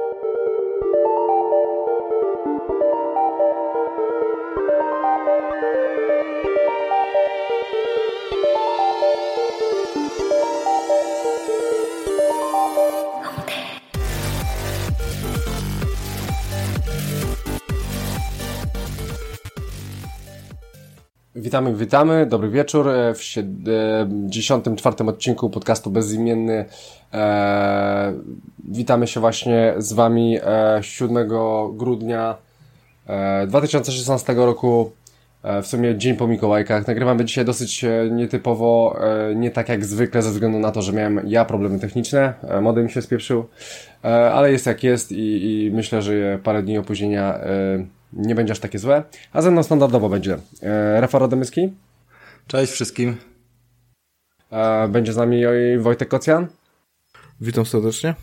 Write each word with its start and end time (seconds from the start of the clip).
you 0.00 0.49
Witamy, 21.40 21.74
witamy, 21.74 22.26
dobry 22.26 22.48
wieczór 22.48 22.88
e, 22.88 23.14
w 23.14 23.22
74. 23.22 24.96
E, 25.00 25.08
odcinku 25.08 25.50
podcastu 25.50 25.90
Bezimienny. 25.90 26.64
E, 27.14 28.14
witamy 28.68 29.06
się 29.06 29.20
właśnie 29.20 29.74
z 29.78 29.92
Wami 29.92 30.38
e, 30.42 30.78
7 30.82 31.28
grudnia 31.72 32.36
e, 33.06 33.46
2016 33.46 34.34
roku, 34.34 34.92
w 35.62 35.66
sumie 35.66 35.96
dzień 35.96 36.16
po 36.16 36.26
Mikołajkach. 36.26 36.86
Nagrywamy 36.86 37.24
dzisiaj 37.24 37.44
dosyć 37.44 37.84
nietypowo, 38.10 38.98
nie 39.34 39.50
tak 39.50 39.68
jak 39.68 39.84
zwykle 39.84 40.22
ze 40.22 40.30
względu 40.30 40.58
na 40.58 40.70
to, 40.70 40.82
że 40.82 40.92
miałem 40.92 41.20
ja 41.26 41.44
problemy 41.44 41.78
techniczne, 41.78 42.34
modem 42.62 42.84
mi 42.84 42.90
się 42.90 43.02
spieprzył, 43.02 43.44
ale 44.32 44.52
jest 44.52 44.66
jak 44.66 44.84
jest 44.84 45.12
i, 45.12 45.64
i 45.66 45.70
myślę, 45.70 46.02
że 46.02 46.38
parę 46.42 46.62
dni 46.62 46.78
opóźnienia 46.78 47.38
nie 48.12 48.34
będzie 48.34 48.52
aż 48.52 48.58
takie 48.60 48.78
złe. 48.78 49.02
A 49.32 49.42
ze 49.42 49.50
mną 49.50 49.62
standardowo 49.62 50.08
będzie 50.08 50.38
e, 50.62 51.00
Rafał 51.00 51.20
Rademyski. 51.20 51.72
Cześć 52.46 52.72
wszystkim. 52.72 53.16
E, 54.52 54.88
będzie 54.88 55.12
z 55.12 55.16
nami 55.16 55.42
Wojtek 55.78 56.08
Kocjan. 56.08 56.46
Witam 57.40 57.66
serdecznie. 57.66 58.14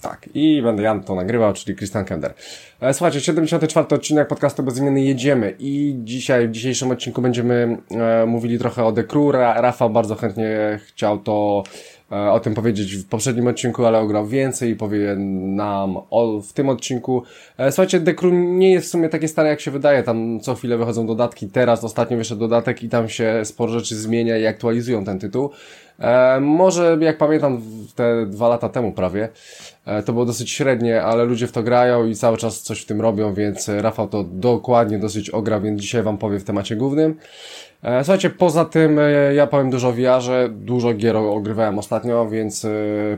Tak, 0.00 0.28
i 0.34 0.62
będę 0.62 0.82
Jan 0.82 1.02
to 1.02 1.14
nagrywał, 1.14 1.52
czyli 1.52 1.76
Christian 1.76 2.04
Kender. 2.04 2.34
E, 2.80 2.94
słuchajcie, 2.94 3.20
74. 3.20 3.86
odcinek 3.88 4.28
podcastu 4.28 4.62
Bezimienny 4.62 5.00
jedziemy 5.00 5.56
i 5.58 5.96
dzisiaj, 6.04 6.48
w 6.48 6.50
dzisiejszym 6.50 6.90
odcinku 6.90 7.22
będziemy 7.22 7.78
e, 7.90 8.26
mówili 8.26 8.58
trochę 8.58 8.84
o 8.84 8.92
The 8.92 9.04
Crew. 9.04 9.32
Rafał 9.32 9.90
bardzo 9.90 10.14
chętnie 10.14 10.78
chciał 10.88 11.18
to 11.18 11.64
E, 11.64 11.95
o 12.10 12.40
tym 12.40 12.54
powiedzieć 12.54 12.96
w 12.96 13.08
poprzednim 13.08 13.46
odcinku, 13.46 13.86
ale 13.86 13.98
ograł 13.98 14.26
więcej 14.26 14.70
i 14.70 14.76
powie 14.76 15.16
nam 15.16 15.96
o, 16.10 16.40
w 16.40 16.52
tym 16.52 16.68
odcinku. 16.68 17.22
E, 17.58 17.72
słuchajcie, 17.72 18.00
The 18.00 18.14
Crew 18.14 18.32
nie 18.32 18.72
jest 18.72 18.86
w 18.86 18.90
sumie 18.90 19.08
takie 19.08 19.28
stare 19.28 19.48
jak 19.48 19.60
się 19.60 19.70
wydaje, 19.70 20.02
tam 20.02 20.40
co 20.40 20.54
chwilę 20.54 20.78
wychodzą 20.78 21.06
dodatki, 21.06 21.48
teraz 21.48 21.84
ostatnio 21.84 22.16
wyszedł 22.16 22.40
dodatek 22.40 22.82
i 22.82 22.88
tam 22.88 23.08
się 23.08 23.40
sporo 23.44 23.72
rzeczy 23.72 23.96
zmienia 23.96 24.38
i 24.38 24.46
aktualizują 24.46 25.04
ten 25.04 25.18
tytuł. 25.18 25.50
E, 25.98 26.40
może 26.40 26.98
jak 27.00 27.18
pamiętam 27.18 27.62
te 27.94 28.26
dwa 28.26 28.48
lata 28.48 28.68
temu 28.68 28.92
prawie, 28.92 29.24
e, 29.24 29.28
to 30.06 30.12
było 30.12 30.24
dosyć 30.24 30.50
średnie, 30.50 31.02
ale 31.02 31.24
ludzie 31.24 31.46
w 31.46 31.52
to 31.52 31.62
grają 31.62 32.06
i 32.06 32.14
cały 32.14 32.36
czas 32.36 32.62
coś 32.62 32.80
w 32.80 32.86
tym 32.86 33.00
robią, 33.00 33.34
więc 33.34 33.68
Rafał 33.68 34.08
to 34.08 34.24
dokładnie 34.24 34.98
dosyć 34.98 35.30
ogra, 35.30 35.60
więc 35.60 35.80
dzisiaj 35.80 36.02
wam 36.02 36.18
powiem 36.18 36.40
w 36.40 36.44
temacie 36.44 36.76
głównym. 36.76 37.16
E, 37.82 38.04
słuchajcie, 38.04 38.30
poza 38.30 38.64
tym 38.64 38.98
e, 38.98 39.34
ja 39.34 39.46
powiem 39.46 39.70
dużo 39.70 39.88
o 39.88 39.92
VR-ze, 39.92 40.48
dużo 40.48 40.94
gier 40.94 41.16
ogrywałem 41.16 41.78
ostatnio, 41.78 42.28
więc 42.28 42.64
e, 42.64 42.70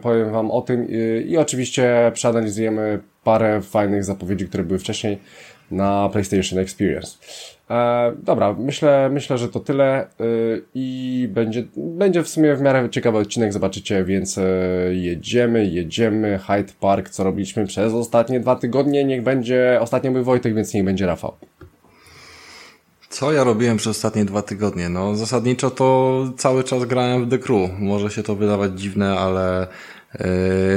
powiem 0.03 0.33
wam 0.33 0.51
o 0.51 0.63
tym 0.63 0.89
i 1.27 1.37
oczywiście 1.37 2.13
przeanalizujemy 2.15 3.01
parę 3.25 3.63
fajnych 3.63 4.05
zapowiedzi, 4.05 4.49
które 4.49 4.65
były 4.65 4.79
wcześniej 4.79 5.19
na 5.71 6.09
PlayStation 6.13 6.59
Experience. 6.59 7.19
E, 7.71 8.13
dobra, 8.23 8.55
myślę, 8.59 9.11
myślę, 9.13 9.39
że 9.39 9.49
to 9.49 9.61
tyle 9.61 10.01
e, 10.01 10.07
i 10.75 11.29
będzie, 11.33 11.65
będzie 11.77 12.23
w 12.23 12.29
sumie 12.29 12.57
w 12.57 12.61
miarę 12.61 12.91
ciekawy 12.91 13.19
odcinek, 13.19 13.53
zobaczycie, 13.53 14.05
więc 14.05 14.39
e, 14.39 14.43
jedziemy, 14.91 15.67
jedziemy, 15.67 16.39
Hyde 16.47 16.73
Park, 16.81 17.09
co 17.09 17.25
robiliśmy 17.25 17.67
przez 17.67 17.93
ostatnie 17.93 18.41
dwa 18.41 18.57
tygodnie, 18.57 19.05
niech 19.05 19.23
będzie, 19.23 19.79
ostatnio 19.81 20.13
był 20.13 20.25
Wojtek, 20.25 20.55
więc 20.55 20.75
niech 20.75 20.85
będzie 20.85 21.07
Rafał. 21.07 21.33
Co 23.09 23.33
ja 23.33 23.45
robiłem 23.45 23.77
przez 23.77 23.97
ostatnie 23.97 24.25
dwa 24.25 24.43
tygodnie? 24.43 24.89
No, 24.89 25.17
zasadniczo 25.17 25.71
to 25.71 26.25
cały 26.37 26.65
czas 26.65 26.85
grałem 26.85 27.27
w 27.27 27.31
The 27.31 27.39
Crew. 27.39 27.71
Może 27.79 28.11
się 28.11 28.23
to 28.23 28.35
wydawać 28.35 28.81
dziwne, 28.81 29.19
ale 29.19 29.67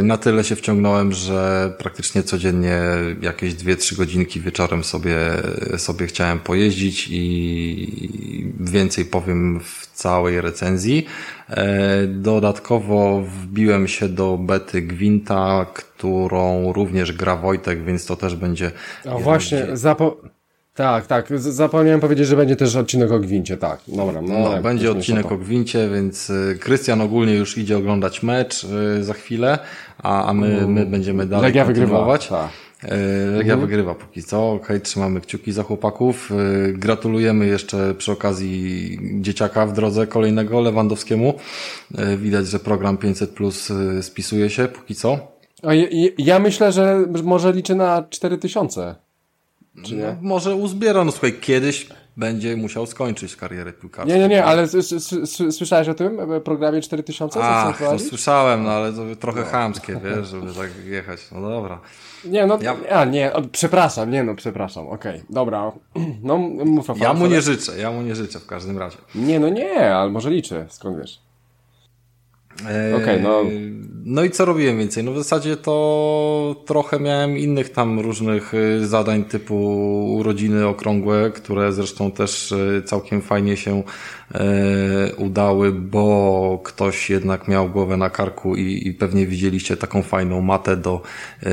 na 0.03 0.17
tyle 0.17 0.43
się 0.43 0.55
wciągnąłem, 0.55 1.11
że 1.11 1.73
praktycznie 1.77 2.23
codziennie 2.23 2.81
jakieś 3.21 3.53
dwie, 3.53 3.75
trzy 3.75 3.95
godzinki 3.95 4.41
wieczorem 4.41 4.83
sobie, 4.83 5.17
sobie 5.77 6.07
chciałem 6.07 6.39
pojeździć 6.39 7.07
i 7.11 8.53
więcej 8.59 9.05
powiem 9.05 9.59
w 9.59 9.87
całej 9.93 10.41
recenzji. 10.41 11.05
Yy, 11.49 11.55
dodatkowo 12.07 13.21
wbiłem 13.21 13.87
się 13.87 14.09
do 14.09 14.37
bety 14.37 14.81
Gwinta, 14.81 15.65
którą 15.73 16.73
również 16.73 17.11
gra 17.11 17.35
Wojtek, 17.35 17.83
więc 17.83 18.05
to 18.05 18.15
też 18.15 18.35
będzie... 18.35 18.71
A 19.09 19.17
właśnie, 19.17 19.67
zapo 19.73 20.21
tak, 20.81 21.07
tak. 21.07 21.39
Zapomniałem 21.39 21.99
powiedzieć, 21.99 22.27
że 22.27 22.35
będzie 22.35 22.55
też 22.55 22.75
odcinek 22.75 23.11
o 23.11 23.19
Gwincie, 23.19 23.57
tak. 23.57 23.79
Dobra, 23.87 24.21
no, 24.21 24.39
no 24.39 24.61
będzie 24.61 24.91
odcinek 24.91 25.31
o 25.31 25.37
Gwincie, 25.37 25.89
więc 25.89 26.29
y, 26.29 26.57
Krystian 26.59 27.01
ogólnie 27.01 27.33
już 27.33 27.57
idzie 27.57 27.77
oglądać 27.77 28.23
mecz 28.23 28.63
y, 28.63 29.03
za 29.03 29.13
chwilę, 29.13 29.59
a, 29.97 30.25
a 30.25 30.33
my, 30.33 30.67
my 30.67 30.85
będziemy 30.85 31.25
dalej 31.25 31.45
Legia 31.45 31.65
kontynuować. 31.65 32.21
Wygrywa, 32.21 32.49
tak. 32.81 32.91
Y, 32.91 33.31
Legia 33.37 33.53
mhm. 33.53 33.59
wygrywa 33.59 33.95
póki 33.95 34.23
co. 34.23 34.51
Okej, 34.51 34.65
okay, 34.65 34.79
trzymamy 34.79 35.21
kciuki 35.21 35.51
za 35.51 35.63
chłopaków. 35.63 36.31
Gratulujemy 36.73 37.47
jeszcze 37.47 37.95
przy 37.95 38.11
okazji 38.11 38.99
dzieciaka 39.21 39.65
w 39.65 39.73
drodze 39.73 40.07
kolejnego 40.07 40.61
Lewandowskiemu. 40.61 41.33
Widać, 42.17 42.47
że 42.47 42.59
program 42.59 42.97
500 42.97 43.29
plus 43.29 43.71
spisuje 44.01 44.49
się 44.49 44.67
póki 44.67 44.95
co. 44.95 45.19
A 45.63 45.73
ja, 45.73 45.87
ja 46.17 46.39
myślę, 46.39 46.71
że 46.71 47.05
może 47.23 47.53
liczy 47.53 47.75
na 47.75 48.03
4000. 48.09 48.95
Czy 49.83 49.95
nie? 49.95 50.03
No, 50.03 50.15
może 50.21 50.55
uzbiera, 50.55 51.03
no 51.03 51.11
słuchaj, 51.11 51.33
kiedyś 51.33 51.87
będzie 52.17 52.57
musiał 52.57 52.85
skończyć 52.85 53.35
karierę 53.35 53.73
piłkarską. 53.73 54.13
Nie, 54.13 54.19
nie, 54.19 54.27
nie, 54.27 54.45
ale 54.45 54.67
słyszałeś 55.51 55.89
o 55.89 55.93
tym 55.93 56.19
programie 56.43 56.81
4000? 56.81 57.39
Ach, 57.43 57.81
no 57.81 57.99
słyszałem, 57.99 58.63
no 58.63 58.71
ale 58.71 58.93
to 58.93 59.15
trochę 59.15 59.39
no. 59.39 59.45
chamskie, 59.45 59.99
wiesz, 60.03 60.27
żeby 60.27 60.53
tak 60.53 60.85
jechać. 60.85 61.19
No 61.31 61.41
dobra. 61.49 61.79
Nie, 62.25 62.45
no, 62.45 62.59
ja... 62.61 62.75
a, 62.89 63.05
nie, 63.05 63.31
przepraszam, 63.51 64.11
nie 64.11 64.23
no, 64.23 64.35
przepraszam, 64.35 64.87
okej, 64.87 65.15
okay, 65.15 65.25
dobra. 65.29 65.71
No, 66.23 66.37
mów 66.37 66.87
Ja 66.95 67.13
mu 67.13 67.27
nie 67.27 67.41
życzę, 67.41 67.77
ja 67.77 67.91
mu 67.91 68.01
nie 68.01 68.15
życzę 68.15 68.39
w 68.39 68.45
każdym 68.45 68.77
razie. 68.77 68.97
Nie, 69.15 69.39
no 69.39 69.49
nie, 69.49 69.95
ale 69.95 70.11
może 70.11 70.29
liczę, 70.29 70.65
skąd 70.69 70.97
wiesz? 70.97 71.21
Okej, 72.63 72.93
okay, 72.93 73.19
no. 73.19 73.41
No 74.05 74.23
i 74.23 74.29
co 74.29 74.45
robiłem 74.45 74.77
więcej? 74.77 75.03
No 75.03 75.11
w 75.11 75.17
zasadzie 75.17 75.57
to 75.57 76.55
trochę 76.65 76.99
miałem 76.99 77.37
innych 77.37 77.69
tam 77.69 77.99
różnych 77.99 78.53
y, 78.53 78.87
zadań 78.87 79.23
typu 79.23 79.55
urodziny 80.15 80.67
okrągłe, 80.67 81.31
które 81.31 81.73
zresztą 81.73 82.11
też 82.11 82.51
y, 82.51 82.83
całkiem 82.85 83.21
fajnie 83.21 83.57
się 83.57 83.83
udały, 85.17 85.71
bo 85.71 86.59
ktoś 86.63 87.09
jednak 87.09 87.47
miał 87.47 87.69
głowę 87.69 87.97
na 87.97 88.09
karku 88.09 88.55
i, 88.55 88.87
i 88.87 88.93
pewnie 88.93 89.27
widzieliście 89.27 89.77
taką 89.77 90.03
fajną 90.03 90.41
matę 90.41 90.77
do, 90.77 91.01
e, 91.43 91.49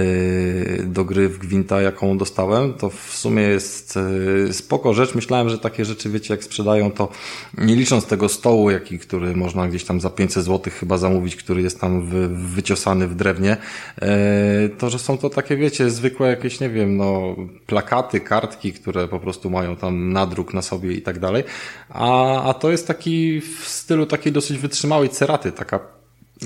do 0.83 1.05
gry 1.05 1.29
w 1.29 1.39
Gwinta, 1.39 1.83
jaką 1.83 2.19
dostałem. 2.19 2.75
To 2.75 2.91
w 2.91 3.17
sumie 3.17 3.43
jest 3.43 3.99
e, 4.49 4.53
spoko 4.53 4.95
rzecz. 4.95 5.15
Myślałem, 5.15 5.49
że 5.49 5.59
takie 5.59 5.85
rzeczy, 5.85 6.11
wiecie, 6.11 6.35
jak 6.35 6.45
sprzedają, 6.45 6.91
to 6.91 7.09
nie 7.59 7.77
licząc 7.77 8.07
tego 8.07 8.29
stołu, 8.29 8.71
jaki, 8.71 8.99
który 8.99 9.37
można 9.37 9.69
gdzieś 9.69 9.85
tam 9.85 10.01
za 10.01 10.11
500 10.11 10.45
zł 10.45 10.73
chyba 10.81 10.99
zamówić, 10.99 11.37
który 11.37 11.63
jest 11.63 11.81
tam 11.81 12.03
wy, 12.07 12.29
wyciosany 12.29 13.09
w 13.09 13.15
drewnie, 13.15 13.57
e, 14.03 14.69
to, 14.69 14.91
że 14.91 14.99
są 14.99 15.19
to 15.19 15.31
takie, 15.31 15.57
wiecie, 15.57 15.91
zwykłe 15.91 16.29
jakieś, 16.29 16.61
nie 16.61 16.69
wiem, 16.69 16.97
no, 16.97 17.37
plakaty, 17.67 18.21
kartki, 18.21 18.73
które 18.73 19.09
po 19.09 19.21
prostu 19.21 19.51
mają 19.51 19.77
tam 19.77 20.13
nadruk 20.13 20.55
na 20.55 20.63
sobie 20.63 20.93
i 20.93 21.03
tak 21.03 21.19
dalej. 21.19 21.45
A, 21.89 22.43
a 22.43 22.55
to 22.55 22.68
to 22.69 22.73
jest 22.73 22.87
taki 22.87 23.41
w 23.41 23.69
stylu 23.69 24.07
takiej 24.07 24.33
dosyć 24.33 24.59
wytrzymałej 24.59 25.09
ceraty, 25.09 25.53
taka 25.53 25.81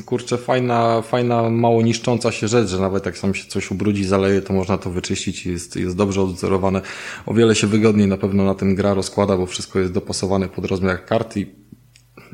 kurczę, 0.05 0.39
fajna, 0.39 1.03
fajna, 1.03 1.51
mało 1.51 1.83
niszcząca 1.83 2.33
się 2.33 2.49
rzecz, 2.49 2.69
że 2.69 2.79
nawet 2.79 3.07
jak 3.07 3.19
sam 3.19 3.35
się 3.35 3.49
coś 3.49 3.71
ubrudzi, 3.71 4.05
zaleje, 4.05 4.43
to 4.43 4.53
można 4.53 4.79
to 4.79 4.91
wyczyścić 4.91 5.47
i 5.47 5.51
jest, 5.51 5.77
jest 5.77 5.97
dobrze 5.97 6.23
odzorowane. 6.23 6.81
O 7.27 7.35
wiele 7.35 7.55
się 7.55 7.67
wygodniej 7.67 8.09
na 8.09 8.17
pewno 8.17 8.45
na 8.45 8.55
tym 8.55 8.75
gra 8.75 8.95
rozkłada, 8.95 9.37
bo 9.37 9.47
wszystko 9.47 9.79
jest 9.79 9.93
dopasowane 9.93 10.49
pod 10.49 10.65
rozmiar 10.65 11.05
kart 11.05 11.37
i 11.37 11.47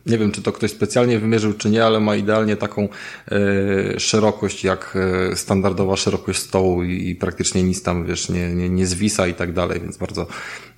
nie 0.09 0.19
wiem, 0.19 0.33
czy 0.33 0.43
to 0.43 0.53
ktoś 0.53 0.71
specjalnie 0.71 1.19
wymierzył, 1.19 1.53
czy 1.53 1.71
nie, 1.71 1.85
ale 1.85 2.01
ma 2.01 2.17
idealnie 2.17 2.57
taką 2.57 2.89
e, 3.31 4.01
szerokość, 4.01 4.65
jak 4.65 4.99
e, 5.33 5.37
standardowa 5.37 5.97
szerokość 5.97 6.39
stołu 6.39 6.85
i, 6.85 7.09
i, 7.09 7.15
praktycznie 7.15 7.63
nic 7.63 7.83
tam, 7.83 8.07
wiesz, 8.07 8.29
nie, 8.29 8.55
nie, 8.55 8.69
nie 8.69 8.87
zwisa 8.87 9.27
i 9.27 9.35
tak 9.35 9.53
dalej, 9.53 9.81
więc 9.81 9.97
bardzo 9.97 10.27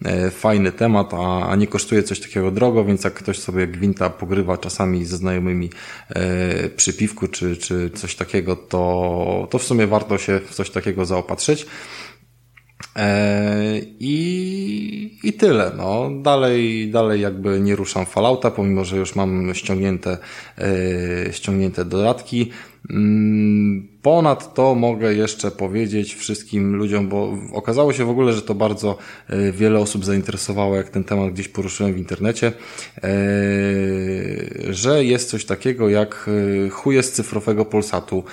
e, 0.04 0.30
fajny 0.30 0.72
temat, 0.72 1.14
a, 1.14 1.48
a 1.48 1.56
nie 1.56 1.66
kosztuje 1.66 2.02
coś 2.02 2.20
takiego 2.20 2.50
drogo, 2.50 2.84
więc 2.84 3.04
jak 3.04 3.14
ktoś 3.14 3.38
sobie 3.38 3.66
gwinta 3.66 4.10
pogrywa 4.10 4.58
czasami 4.58 5.04
ze 5.04 5.16
znajomymi 5.16 5.70
e, 6.08 6.68
przy 6.68 6.92
piwku, 6.92 7.28
czy, 7.28 7.56
czy 7.56 7.90
coś 7.90 8.14
takiego, 8.14 8.56
to, 8.56 9.48
to 9.50 9.58
w 9.58 9.62
sumie 9.64 9.86
warto 9.86 10.18
się 10.18 10.40
w 10.46 10.54
coś 10.54 10.70
takiego 10.70 11.04
zaopatrzyć. 11.04 11.66
E, 12.96 13.80
I, 14.00 15.18
I 15.22 15.32
tyle. 15.32 15.72
No. 15.76 16.10
Dalej, 16.22 16.90
dalej 16.90 17.20
jakby 17.20 17.60
nie 17.60 17.76
ruszam 17.76 18.06
Fallouta, 18.06 18.50
pomimo, 18.50 18.84
że 18.84 18.96
już 18.96 19.14
mam 19.14 19.54
ściągnięte, 19.54 20.18
e, 20.58 21.32
ściągnięte 21.32 21.84
dodatki. 21.84 22.50
Ponadto 24.02 24.74
mogę 24.74 25.14
jeszcze 25.14 25.50
powiedzieć 25.50 26.14
wszystkim 26.14 26.76
ludziom, 26.76 27.08
bo 27.08 27.38
okazało 27.52 27.92
się 27.92 28.04
w 28.04 28.10
ogóle, 28.10 28.32
że 28.32 28.42
to 28.42 28.54
bardzo 28.54 28.98
e, 29.28 29.52
wiele 29.52 29.78
osób 29.78 30.04
zainteresowało, 30.04 30.76
jak 30.76 30.88
ten 30.88 31.04
temat 31.04 31.32
gdzieś 31.32 31.48
poruszyłem 31.48 31.94
w 31.94 31.98
internecie, 31.98 32.46
e, 32.46 33.10
że 34.72 35.04
jest 35.04 35.30
coś 35.30 35.44
takiego 35.44 35.88
jak 35.88 36.30
chuje 36.70 37.02
z 37.02 37.12
cyfrowego 37.12 37.64
Polsatu, 37.64 38.24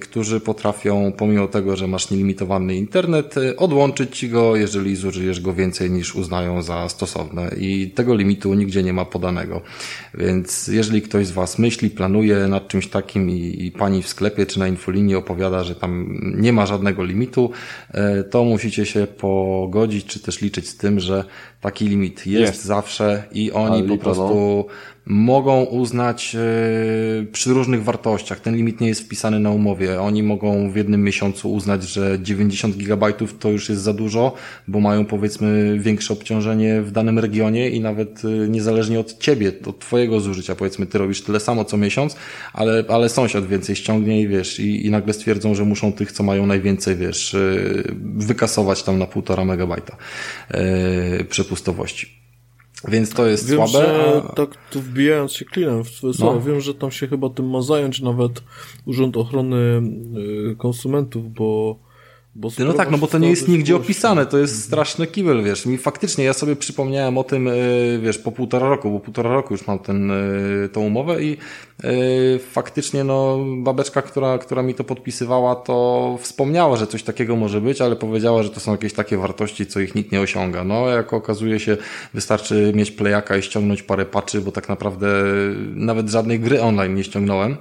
którzy 0.00 0.40
potrafią, 0.40 1.12
pomimo 1.16 1.48
tego, 1.48 1.76
że 1.76 1.86
masz 1.86 2.10
nielimitowany 2.10 2.74
internet, 2.74 3.34
odłączyć 3.56 4.18
ci 4.18 4.28
go, 4.28 4.56
jeżeli 4.56 4.96
zużyjesz 4.96 5.40
go 5.40 5.54
więcej 5.54 5.90
niż 5.90 6.14
uznają 6.14 6.62
za 6.62 6.88
stosowne 6.88 7.50
i 7.58 7.90
tego 7.90 8.14
limitu 8.14 8.54
nigdzie 8.54 8.82
nie 8.82 8.92
ma 8.92 9.04
podanego. 9.04 9.60
Więc 10.14 10.68
jeżeli 10.68 11.02
ktoś 11.02 11.26
z 11.26 11.30
Was 11.30 11.58
myśli, 11.58 11.90
planuje 11.90 12.48
nad 12.48 12.68
czymś 12.68 12.86
takim 12.86 13.30
i, 13.30 13.66
i 13.66 13.72
pani 13.72 14.02
w 14.02 14.08
sklepie 14.08 14.46
czy 14.46 14.58
na 14.58 14.68
infolinii 14.94 15.16
opowiada, 15.16 15.64
że 15.64 15.74
tam 15.74 16.18
nie 16.22 16.52
ma 16.52 16.66
żadnego 16.66 17.04
limitu, 17.04 17.50
e, 17.90 18.24
to 18.24 18.44
musicie 18.44 18.86
się 18.86 19.06
pogodzić, 19.06 20.06
czy 20.06 20.20
też 20.20 20.40
liczyć 20.40 20.68
z 20.68 20.76
tym, 20.76 21.00
że 21.00 21.24
taki 21.64 21.88
limit 21.88 22.26
jest, 22.26 22.54
jest. 22.54 22.64
zawsze 22.64 23.24
i 23.32 23.52
oni 23.52 23.88
po 23.88 23.98
prostu 23.98 24.66
mogą 25.06 25.64
uznać 25.64 26.36
e, 26.36 27.26
przy 27.32 27.50
różnych 27.50 27.84
wartościach. 27.84 28.40
Ten 28.40 28.56
limit 28.56 28.80
nie 28.80 28.88
jest 28.88 29.00
wpisany 29.00 29.40
na 29.40 29.50
umowie. 29.50 30.00
Oni 30.00 30.22
mogą 30.22 30.70
w 30.70 30.76
jednym 30.76 31.04
miesiącu 31.04 31.52
uznać, 31.52 31.82
że 31.82 32.18
90 32.22 32.76
gigabajtów 32.76 33.38
to 33.38 33.50
już 33.50 33.68
jest 33.68 33.82
za 33.82 33.92
dużo, 33.92 34.32
bo 34.68 34.80
mają 34.80 35.04
powiedzmy 35.04 35.78
większe 35.78 36.12
obciążenie 36.12 36.82
w 36.82 36.90
danym 36.90 37.18
regionie 37.18 37.70
i 37.70 37.80
nawet 37.80 38.22
e, 38.24 38.48
niezależnie 38.48 39.00
od 39.00 39.18
ciebie, 39.18 39.52
od 39.66 39.78
twojego 39.78 40.20
zużycia, 40.20 40.54
powiedzmy 40.54 40.86
ty 40.86 40.98
robisz 40.98 41.22
tyle 41.22 41.40
samo 41.40 41.64
co 41.64 41.76
miesiąc, 41.76 42.16
ale, 42.52 42.84
ale 42.88 43.08
sąsiad 43.08 43.46
więcej 43.46 43.76
ściągnie 43.76 44.20
i 44.20 44.28
wiesz, 44.28 44.60
i, 44.60 44.86
i 44.86 44.90
nagle 44.90 45.12
stwierdzą, 45.12 45.54
że 45.54 45.64
muszą 45.64 45.92
tych, 45.92 46.12
co 46.12 46.22
mają 46.22 46.46
najwięcej, 46.46 46.96
wiesz, 46.96 47.34
e, 47.34 47.38
wykasować 48.02 48.82
tam 48.82 48.98
na 48.98 49.06
półtora 49.06 49.44
megabajta 49.44 49.96
Więc 52.88 53.14
to 53.14 53.26
jest 53.26 53.50
wiem, 53.50 53.68
słabe. 53.68 53.86
Że, 53.86 54.22
a... 54.28 54.32
Tak, 54.32 54.70
tu 54.70 54.80
wbijając 54.80 55.32
się 55.32 55.44
klinem 55.44 55.84
w 55.84 55.90
twoje 55.90 56.14
słowa, 56.14 56.34
no. 56.34 56.40
wiem, 56.40 56.60
że 56.60 56.74
tam 56.74 56.90
się 56.90 57.08
chyba 57.08 57.30
tym 57.30 57.50
ma 57.50 57.62
zająć 57.62 58.00
nawet 58.00 58.42
Urząd 58.86 59.16
Ochrony 59.16 59.82
y, 60.52 60.56
Konsumentów, 60.56 61.32
bo 61.32 61.78
no 62.58 62.72
tak, 62.72 62.90
no 62.90 62.98
bo 62.98 63.06
to 63.06 63.18
nie 63.18 63.30
jest 63.30 63.48
nigdzie 63.48 63.76
opisane, 63.76 64.26
to 64.26 64.38
jest 64.38 64.64
straszny 64.64 65.06
kibel, 65.06 65.44
wiesz. 65.44 65.66
Mi 65.66 65.78
faktycznie, 65.78 66.24
ja 66.24 66.32
sobie 66.32 66.56
przypomniałem 66.56 67.18
o 67.18 67.24
tym, 67.24 67.48
y, 67.48 68.00
wiesz, 68.02 68.18
po 68.18 68.32
półtora 68.32 68.68
roku, 68.68 68.90
bo 68.90 69.00
półtora 69.00 69.30
roku 69.30 69.54
już 69.54 69.66
mam 69.66 69.78
ten, 69.78 70.10
y, 70.10 70.68
tą 70.72 70.80
umowę 70.80 71.22
i 71.22 71.36
faktycznie, 72.50 73.04
no, 73.04 73.38
babeczka, 73.56 74.02
która, 74.02 74.38
która 74.38 74.62
mi 74.62 74.74
to 74.74 74.84
podpisywała, 74.84 75.54
to 75.54 76.18
wspomniała, 76.20 76.76
że 76.76 76.86
coś 76.86 77.02
takiego 77.02 77.36
może 77.36 77.60
być, 77.60 77.80
ale 77.80 77.96
powiedziała, 77.96 78.42
że 78.42 78.50
to 78.50 78.60
są 78.60 78.72
jakieś 78.72 78.92
takie 78.92 79.16
wartości, 79.16 79.66
co 79.66 79.80
ich 79.80 79.94
nikt 79.94 80.12
nie 80.12 80.20
osiąga. 80.20 80.64
No, 80.64 80.88
jak 80.88 81.12
okazuje 81.12 81.60
się, 81.60 81.76
wystarczy 82.14 82.72
mieć 82.74 82.90
playaka 82.90 83.36
i 83.36 83.42
ściągnąć 83.42 83.82
parę 83.82 84.06
patchy, 84.06 84.40
bo 84.40 84.52
tak 84.52 84.68
naprawdę 84.68 85.06
nawet 85.74 86.08
żadnej 86.08 86.40
gry 86.40 86.62
online 86.62 86.94
nie 86.94 87.04
ściągnąłem. 87.04 87.56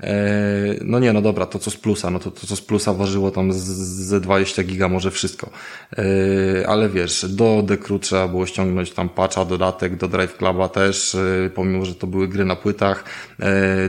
E, 0.00 0.74
no 0.84 0.98
nie, 0.98 1.12
no 1.12 1.22
dobra, 1.22 1.46
to 1.46 1.58
co 1.58 1.70
z 1.70 1.76
plusa, 1.76 2.10
no 2.10 2.18
to, 2.18 2.30
to 2.30 2.46
co 2.46 2.56
z 2.56 2.60
plusa 2.60 2.94
ważyło 2.94 3.30
tam 3.30 3.52
ze 3.52 4.20
20 4.20 4.62
giga 4.62 4.88
może 4.88 5.10
wszystko. 5.10 5.50
E, 5.98 6.68
ale 6.68 6.88
wiesz, 6.88 7.26
do 7.28 7.62
Dekru 7.62 7.98
trzeba 7.98 8.28
było 8.28 8.46
ściągnąć 8.46 8.90
tam 8.90 9.08
patcha, 9.08 9.44
dodatek, 9.44 9.96
do 9.96 10.08
Drive 10.08 10.36
Cluba 10.36 10.68
też, 10.68 11.14
e, 11.14 11.50
pomimo, 11.54 11.84
że 11.84 11.94
to 11.94 12.06
były 12.06 12.28
gry 12.28 12.44
na 12.44 12.56
płytach, 12.56 13.04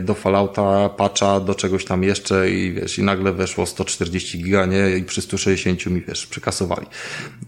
do 0.02 0.14
Fallouta 0.14 0.90
patcha, 0.90 1.40
do 1.40 1.56
czegoś 1.56 1.86
tam 1.86 2.04
jeszcze 2.04 2.52
i 2.52 2.72
wiesz, 2.74 3.00
i 3.00 3.04
nagle 3.04 3.34
weszło 3.34 3.66
140 3.66 4.44
giga, 4.44 4.66
nie? 4.66 4.98
I 4.98 5.04
przy 5.04 5.22
160 5.22 5.86
mi 5.86 6.02
wiesz, 6.02 6.28
przekasowali. 6.28 6.88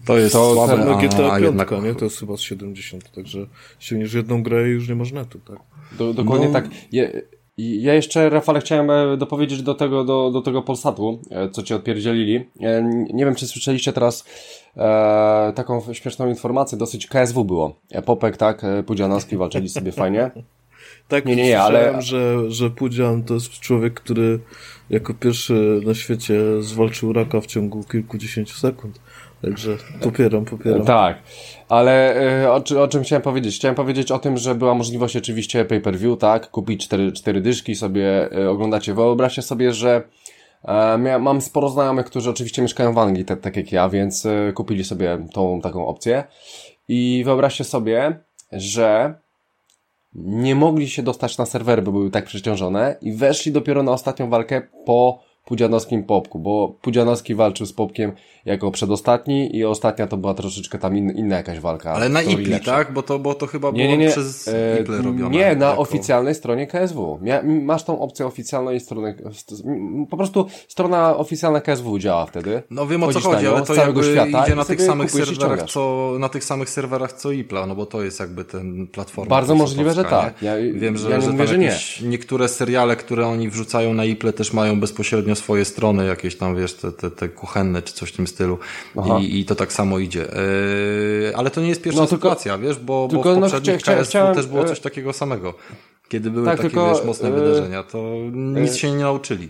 To 0.04 0.18
jest 0.18 0.32
to 0.32 0.54
słabe, 0.54 0.94
a, 0.96 1.02
GTA 1.02 1.32
a 1.32 1.38
jednak... 1.38 1.70
nie? 1.70 1.94
To 1.94 2.04
jest 2.04 2.20
chyba 2.20 2.36
z 2.36 2.40
70, 2.40 3.12
także 3.12 3.46
ściągniesz 3.78 4.14
jedną 4.14 4.42
grę 4.42 4.68
i 4.68 4.72
już 4.72 4.88
nie 4.88 4.94
można 4.94 5.24
tu, 5.24 5.38
tak? 5.38 5.58
Do, 5.98 6.14
dokładnie 6.14 6.46
no... 6.46 6.52
tak. 6.52 6.64
Je 6.92 7.22
ja 7.58 7.94
jeszcze, 7.94 8.30
Rafale, 8.30 8.60
chciałem 8.60 8.90
e, 8.90 9.16
dopowiedzieć 9.16 9.62
do 9.62 9.74
tego, 9.74 10.04
do, 10.04 10.30
do 10.30 10.42
tego 10.42 10.62
Polsatu, 10.62 11.20
e, 11.30 11.50
co 11.50 11.62
ci 11.62 11.74
odpierdzielili. 11.74 12.36
E, 12.60 12.82
nie 13.12 13.24
wiem, 13.24 13.34
czy 13.34 13.46
słyszeliście 13.46 13.92
teraz 13.92 14.24
e, 14.76 15.52
taką 15.54 15.92
śmieszną 15.92 16.28
informację, 16.28 16.78
dosyć 16.78 17.06
KSW 17.06 17.44
było. 17.44 17.80
Popek, 18.04 18.36
tak, 18.36 18.62
Pudzianowski 18.86 19.36
walczyli 19.36 19.68
sobie 19.68 19.92
fajnie. 19.92 20.30
Tak, 21.08 21.24
nie, 21.24 21.36
nie, 21.36 21.44
nie, 21.44 21.60
ale... 21.60 22.02
że, 22.02 22.50
że 22.50 22.70
Pudzian 22.70 23.22
to 23.22 23.34
jest 23.34 23.50
człowiek, 23.50 23.94
który 23.94 24.38
jako 24.90 25.14
pierwszy 25.14 25.80
na 25.86 25.94
świecie 25.94 26.62
zwalczył 26.62 27.12
raka 27.12 27.40
w 27.40 27.46
ciągu 27.46 27.84
kilkudziesięciu 27.84 28.56
sekund. 28.56 29.00
Także 29.42 29.76
popieram, 30.00 30.44
popieram. 30.44 30.84
Tak, 30.84 31.22
ale 31.68 32.16
e, 32.42 32.50
o, 32.50 32.82
o, 32.82 32.88
czym 32.88 33.02
chciałem 33.02 33.22
powiedzieć? 33.22 33.56
Chciałem 33.56 33.74
powiedzieć 33.74 34.12
o 34.12 34.18
tym, 34.18 34.36
że 34.36 34.54
była 34.54 34.74
możliwość 34.74 35.16
oczywiście 35.16 35.64
pay-per-view, 35.64 36.18
tak? 36.18 36.50
Kupić 36.50 36.84
cztery, 36.84 37.12
cztery 37.12 37.40
dyszki, 37.40 37.74
sobie 37.74 38.32
e, 38.32 38.50
oglądacie. 38.50 38.94
Wyobraźcie 38.94 39.42
sobie, 39.42 39.72
że 39.72 40.02
e, 40.64 41.18
mam 41.18 41.40
sporo 41.40 41.68
znajomych, 41.68 42.06
którzy 42.06 42.30
oczywiście 42.30 42.62
mieszkają 42.62 42.92
w 42.94 42.98
Anglii, 42.98 43.24
tak, 43.24 43.40
tak 43.40 43.56
jak 43.56 43.72
ja, 43.72 43.88
więc 43.88 44.26
e, 44.26 44.52
kupili 44.52 44.84
sobie 44.84 45.26
tą 45.32 45.60
taką 45.60 45.86
opcję. 45.86 46.24
I 46.88 47.22
wyobraźcie 47.24 47.64
sobie, 47.64 48.20
że 48.52 49.14
nie 50.14 50.54
mogli 50.54 50.88
się 50.88 51.02
dostać 51.02 51.38
na 51.38 51.46
serwery, 51.46 51.82
bo 51.82 51.92
były 51.92 52.10
tak 52.10 52.24
przeciążone 52.24 52.96
i 53.00 53.12
weszli 53.12 53.52
dopiero 53.52 53.82
na 53.82 53.92
ostatnią 53.92 54.30
walkę 54.30 54.62
po 54.86 55.27
Pudzianowskim 55.48 56.04
Popku, 56.04 56.38
bo 56.38 56.76
Pudzianowski 56.82 57.34
walczył 57.34 57.66
z 57.66 57.72
Popkiem 57.72 58.12
jako 58.44 58.70
przedostatni 58.70 59.56
i 59.56 59.64
ostatnia 59.64 60.06
to 60.06 60.16
była 60.16 60.34
troszeczkę 60.34 60.78
tam 60.78 60.96
in, 60.96 61.10
inna 61.10 61.36
jakaś 61.36 61.60
walka. 61.60 61.92
Ale 61.92 62.08
na 62.08 62.22
IPLI, 62.22 62.60
tak? 62.60 62.92
Bo 62.92 63.02
to, 63.02 63.18
bo 63.18 63.34
to 63.34 63.46
chyba 63.46 63.70
nie, 63.70 63.84
było 63.84 63.96
nie, 63.96 64.04
nie. 64.04 64.10
przez 64.10 64.48
e, 64.48 64.80
IPLE 64.80 65.02
robione. 65.02 65.36
Nie, 65.36 65.56
na 65.56 65.66
jako... 65.66 65.80
oficjalnej 65.80 66.34
stronie 66.34 66.66
KSW. 66.66 67.20
masz 67.44 67.84
tą 67.84 68.00
opcję 68.00 68.26
oficjalnej 68.26 68.80
strony, 68.80 69.16
po 70.10 70.16
prostu 70.16 70.46
strona 70.68 71.16
oficjalna 71.16 71.60
KSW 71.60 71.98
działa 71.98 72.26
wtedy. 72.26 72.62
No 72.70 72.86
wiem 72.86 73.02
o 73.02 73.12
co 73.12 73.20
chodzi, 73.20 73.46
ale 73.46 73.62
to 73.62 73.74
jakby 73.74 74.04
świata 74.04 74.44
idzie 74.44 74.54
na 74.54 74.64
tych 74.64 74.82
samych 74.82 75.10
serwerach, 75.10 75.70
co, 75.70 76.12
na 76.18 76.28
tych 76.28 76.44
samych 76.44 76.70
serwerach 76.70 77.12
co 77.12 77.32
IPLA, 77.32 77.66
no 77.66 77.74
bo 77.74 77.86
to 77.86 78.02
jest 78.02 78.20
jakby 78.20 78.44
ten 78.44 78.86
platforma. 78.86 79.30
Bardzo 79.30 79.54
możliwe, 79.54 79.94
że 79.94 80.04
tak. 80.04 80.42
Ja, 80.42 80.54
wiem, 80.74 80.96
że, 80.96 81.10
ja 81.10 81.16
nie 81.16 81.22
że, 81.22 81.32
mówię, 81.32 81.46
że 81.46 81.58
nie. 81.58 81.76
niektóre 82.02 82.48
seriale, 82.48 82.96
które 82.96 83.26
oni 83.26 83.48
wrzucają 83.48 83.94
na 83.94 84.04
IPLE 84.04 84.32
też 84.32 84.52
mają 84.52 84.80
bezpośrednio 84.80 85.37
swoje 85.38 85.64
strony, 85.64 86.06
jakieś 86.06 86.36
tam, 86.36 86.56
wiesz, 86.56 86.74
te, 86.74 86.92
te, 86.92 87.10
te 87.10 87.28
kuchenne 87.28 87.82
czy 87.82 87.92
coś 87.94 88.12
w 88.12 88.16
tym 88.16 88.26
stylu 88.26 88.58
I, 89.20 89.40
i 89.40 89.44
to 89.44 89.54
tak 89.54 89.72
samo 89.72 89.98
idzie. 89.98 90.20
Yy, 90.20 91.36
ale 91.36 91.50
to 91.50 91.60
nie 91.60 91.68
jest 91.68 91.82
pierwsza 91.82 92.00
no, 92.00 92.06
tylko, 92.06 92.28
sytuacja, 92.28 92.58
wiesz, 92.58 92.78
bo, 92.78 93.08
tylko, 93.10 93.24
bo 93.24 93.34
w 93.34 93.36
no, 93.36 93.40
poprzednich 93.40 93.86
no, 93.86 93.94
KSW 93.94 94.34
też 94.34 94.46
było 94.46 94.64
e, 94.64 94.68
coś 94.68 94.80
takiego 94.80 95.12
samego. 95.12 95.54
Kiedy 96.08 96.30
były 96.30 96.46
tak, 96.46 96.56
takie, 96.56 96.70
tylko, 96.70 96.94
wiesz, 96.94 97.04
mocne 97.04 97.30
yy, 97.30 97.34
wydarzenia, 97.34 97.82
to 97.82 98.14
nic 98.32 98.76
się 98.76 98.90
nie 98.90 99.04
nauczyli. 99.04 99.48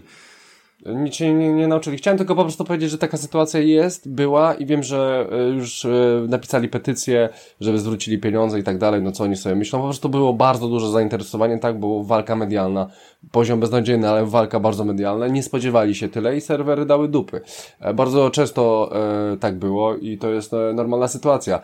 Nic 0.87 1.15
się 1.15 1.35
nie, 1.35 1.53
nie 1.53 1.69
nauczyli. 1.69 1.97
Chciałem 1.97 2.19
tylko 2.19 2.35
po 2.35 2.43
prostu 2.43 2.65
powiedzieć, 2.65 2.91
że 2.91 2.99
taka 2.99 3.17
sytuacja 3.17 3.61
jest, 3.61 4.11
była 4.11 4.55
i 4.55 4.67
wiem, 4.67 4.83
że 4.83 5.29
e, 5.33 5.49
już 5.49 5.85
e, 5.85 5.89
napisali 6.29 6.69
petycję, 6.69 7.29
żeby 7.61 7.79
zwrócili 7.79 8.19
pieniądze 8.19 8.59
i 8.59 8.63
tak 8.63 8.79
dalej, 8.79 9.03
no 9.03 9.13
co 9.13 9.25
oni 9.25 9.37
sobie 9.37 9.55
myślą. 9.55 9.79
Po 9.79 9.85
prostu 9.85 10.09
było 10.09 10.33
bardzo 10.33 10.69
duże 10.69 10.91
zainteresowanie, 10.91 11.59
tak, 11.59 11.81
było 11.81 12.05
walka 12.05 12.37
medialna, 12.37 12.91
poziom 13.33 13.61
beznadziejny, 13.61 14.09
ale 14.09 14.27
walka 14.27 14.61
bardzo 14.61 14.85
medialna. 14.85 15.29
Nie 15.29 15.43
spodziewali 15.43 15.95
się 15.95 16.09
tyle 16.09 16.37
i 16.37 16.41
serwery 16.41 16.87
dały 16.87 17.09
dupy. 17.09 17.41
E, 17.81 17.95
bardzo 17.95 18.31
często 18.31 18.91
tak 19.41 19.59
było 19.59 19.97
i 19.97 20.19
to 20.19 20.29
jest 20.29 20.53
normalna 20.75 21.09
sytuacja. 21.09 21.61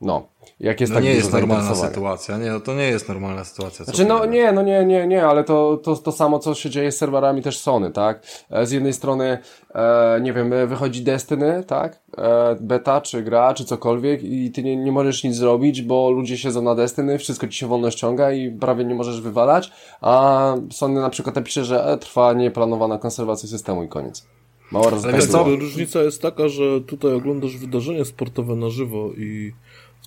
No, 0.00 0.26
jak 0.60 0.80
jest 0.80 0.92
no 0.92 0.96
tak 0.96 1.04
nie 1.04 1.14
jest 1.14 1.32
normalna 1.32 1.74
sytuacja, 1.74 2.38
nie, 2.38 2.50
no 2.50 2.60
to 2.60 2.74
nie 2.74 2.84
jest 2.84 3.08
normalna 3.08 3.44
sytuacja. 3.44 3.84
Znaczy, 3.84 4.04
no 4.04 4.26
nie, 4.26 4.52
no 4.52 4.62
nie, 4.62 4.84
nie, 4.84 5.06
nie, 5.06 5.26
ale 5.26 5.44
to, 5.44 5.76
to, 5.76 5.96
to 5.96 6.12
samo, 6.12 6.38
co 6.38 6.54
się 6.54 6.70
dzieje 6.70 6.92
z 6.92 6.96
serwerami 6.96 7.42
też 7.42 7.58
Sony, 7.58 7.90
tak? 7.90 8.22
E, 8.50 8.66
z 8.66 8.70
jednej 8.70 8.92
strony, 8.92 9.38
e, 9.74 10.20
nie 10.22 10.32
wiem, 10.32 10.52
wychodzi 10.66 11.02
Destiny, 11.02 11.64
tak? 11.66 12.00
E, 12.18 12.56
beta, 12.60 13.00
czy 13.00 13.22
gra, 13.22 13.54
czy 13.54 13.64
cokolwiek 13.64 14.22
i 14.22 14.50
ty 14.50 14.62
nie, 14.62 14.76
nie 14.76 14.92
możesz 14.92 15.24
nic 15.24 15.36
zrobić, 15.36 15.82
bo 15.82 16.10
ludzie 16.10 16.38
siedzą 16.38 16.62
na 16.62 16.74
Destiny, 16.74 17.18
wszystko 17.18 17.48
ci 17.48 17.58
się 17.58 17.66
wolno 17.66 17.90
ściąga 17.90 18.32
i 18.32 18.50
prawie 18.50 18.84
nie 18.84 18.94
możesz 18.94 19.20
wywalać, 19.20 19.72
a 20.00 20.54
Sony 20.70 21.00
na 21.00 21.10
przykład 21.10 21.36
napisze, 21.36 21.64
że 21.64 21.84
e, 21.84 21.98
trwa 21.98 22.32
nieplanowana 22.32 22.98
konserwacja 22.98 23.48
systemu 23.48 23.84
i 23.84 23.88
koniec. 23.88 24.26
Mała 24.72 24.86
Ale 25.04 25.12
wiesz 25.12 25.26
co? 25.26 25.44
Różnica 25.44 26.02
jest 26.02 26.22
taka, 26.22 26.48
że 26.48 26.80
tutaj 26.80 27.12
oglądasz 27.12 27.56
wydarzenie 27.56 28.04
sportowe 28.04 28.56
na 28.56 28.70
żywo 28.70 29.10
i 29.16 29.52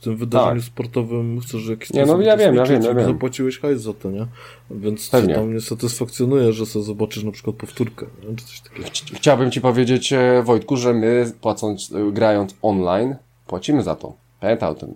tym 0.03 0.17
wydarzeniu 0.17 0.62
tak. 0.62 0.67
sportowym 0.67 1.39
chcesz 1.39 1.67
jakiś 1.67 1.93
Nie, 1.93 2.05
no 2.05 2.22
ja 2.22 2.38
wiem, 2.38 2.55
ja 2.55 2.65
wiem, 2.65 2.83
ja 2.83 2.93
wiem. 2.93 3.05
Zapłaciłeś 3.05 3.60
hajs 3.60 3.81
za 3.81 3.93
to, 3.93 4.12
nie? 4.12 4.27
Więc 4.72 5.10
Pewnie. 5.10 5.36
tam 5.36 5.53
nie 5.53 5.62
satysfakcjonuje, 5.62 6.53
że 6.53 6.65
sobie 6.65 6.86
zobaczysz 6.86 7.24
na 7.24 7.31
przykład 7.31 7.55
powtórkę, 7.55 8.05
nie? 8.29 8.36
czy 8.36 8.45
coś 8.45 8.62
takiego. 8.62 8.89
Chciałbym 9.13 9.51
Ci 9.51 9.62
powiedzieć, 9.62 10.13
e, 10.13 10.43
Wojtku, 10.43 10.77
że 10.77 10.93
my 10.93 11.31
płacąc, 11.41 11.91
e, 11.91 12.12
grając 12.12 12.55
online, 12.62 13.15
płacimy 13.48 13.83
za 13.83 13.95
to. 13.95 14.13
Pamiętaj 14.39 14.69
o 14.69 14.75
tym. 14.75 14.93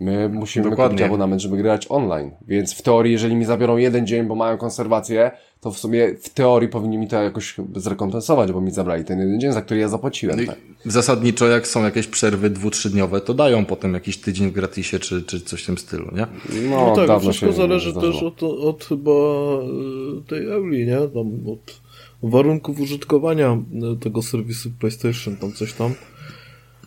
My 0.00 0.28
musimy 0.28 0.70
Dokładnie. 0.70 0.96
kupić 0.96 1.06
abonament, 1.06 1.42
żeby 1.42 1.56
grać 1.56 1.86
online. 1.88 2.30
Więc 2.48 2.74
w 2.74 2.82
teorii, 2.82 3.12
jeżeli 3.12 3.36
mi 3.36 3.44
zabiorą 3.44 3.76
jeden 3.76 4.06
dzień, 4.06 4.26
bo 4.26 4.34
mają 4.34 4.56
konserwację, 4.56 5.30
to 5.60 5.70
w 5.70 5.78
sumie 5.78 6.14
w 6.14 6.28
teorii 6.28 6.68
powinni 6.68 6.98
mi 6.98 7.08
to 7.08 7.22
jakoś 7.22 7.56
zrekompensować, 7.76 8.52
bo 8.52 8.60
mi 8.60 8.70
zabrali 8.70 9.04
ten 9.04 9.18
jeden 9.18 9.40
dzień, 9.40 9.52
za 9.52 9.62
który 9.62 9.80
ja 9.80 9.88
zapłaciłem. 9.88 10.40
No 10.40 10.46
tak. 10.46 10.56
Zasadniczo, 10.84 11.46
jak 11.46 11.66
są 11.66 11.84
jakieś 11.84 12.06
przerwy 12.06 12.50
dwu, 12.50 12.70
trzydniowe, 12.70 13.20
to 13.20 13.34
dają 13.34 13.64
potem 13.64 13.94
jakiś 13.94 14.16
tydzień 14.16 14.48
w 14.48 14.52
gratisie, 14.52 14.98
czy, 14.98 15.22
czy 15.22 15.40
coś 15.40 15.62
w 15.62 15.66
tym 15.66 15.78
stylu, 15.78 16.10
nie? 16.12 16.26
No, 16.70 16.94
no 16.96 17.06
tak, 17.06 17.20
wszystko 17.20 17.52
zależy 17.52 17.94
też 17.94 18.22
od, 18.22 18.42
od 18.42 18.84
chyba 18.84 19.10
e, 19.10 20.28
tej 20.28 20.48
Euli, 20.48 20.86
nie? 20.86 20.96
Tam 20.96 21.52
od 21.52 21.80
warunków 22.22 22.80
użytkowania 22.80 23.48
e, 23.92 23.96
tego 24.00 24.22
serwisu 24.22 24.70
PlayStation, 24.80 25.36
tam 25.36 25.52
coś 25.52 25.72
tam. 25.72 25.94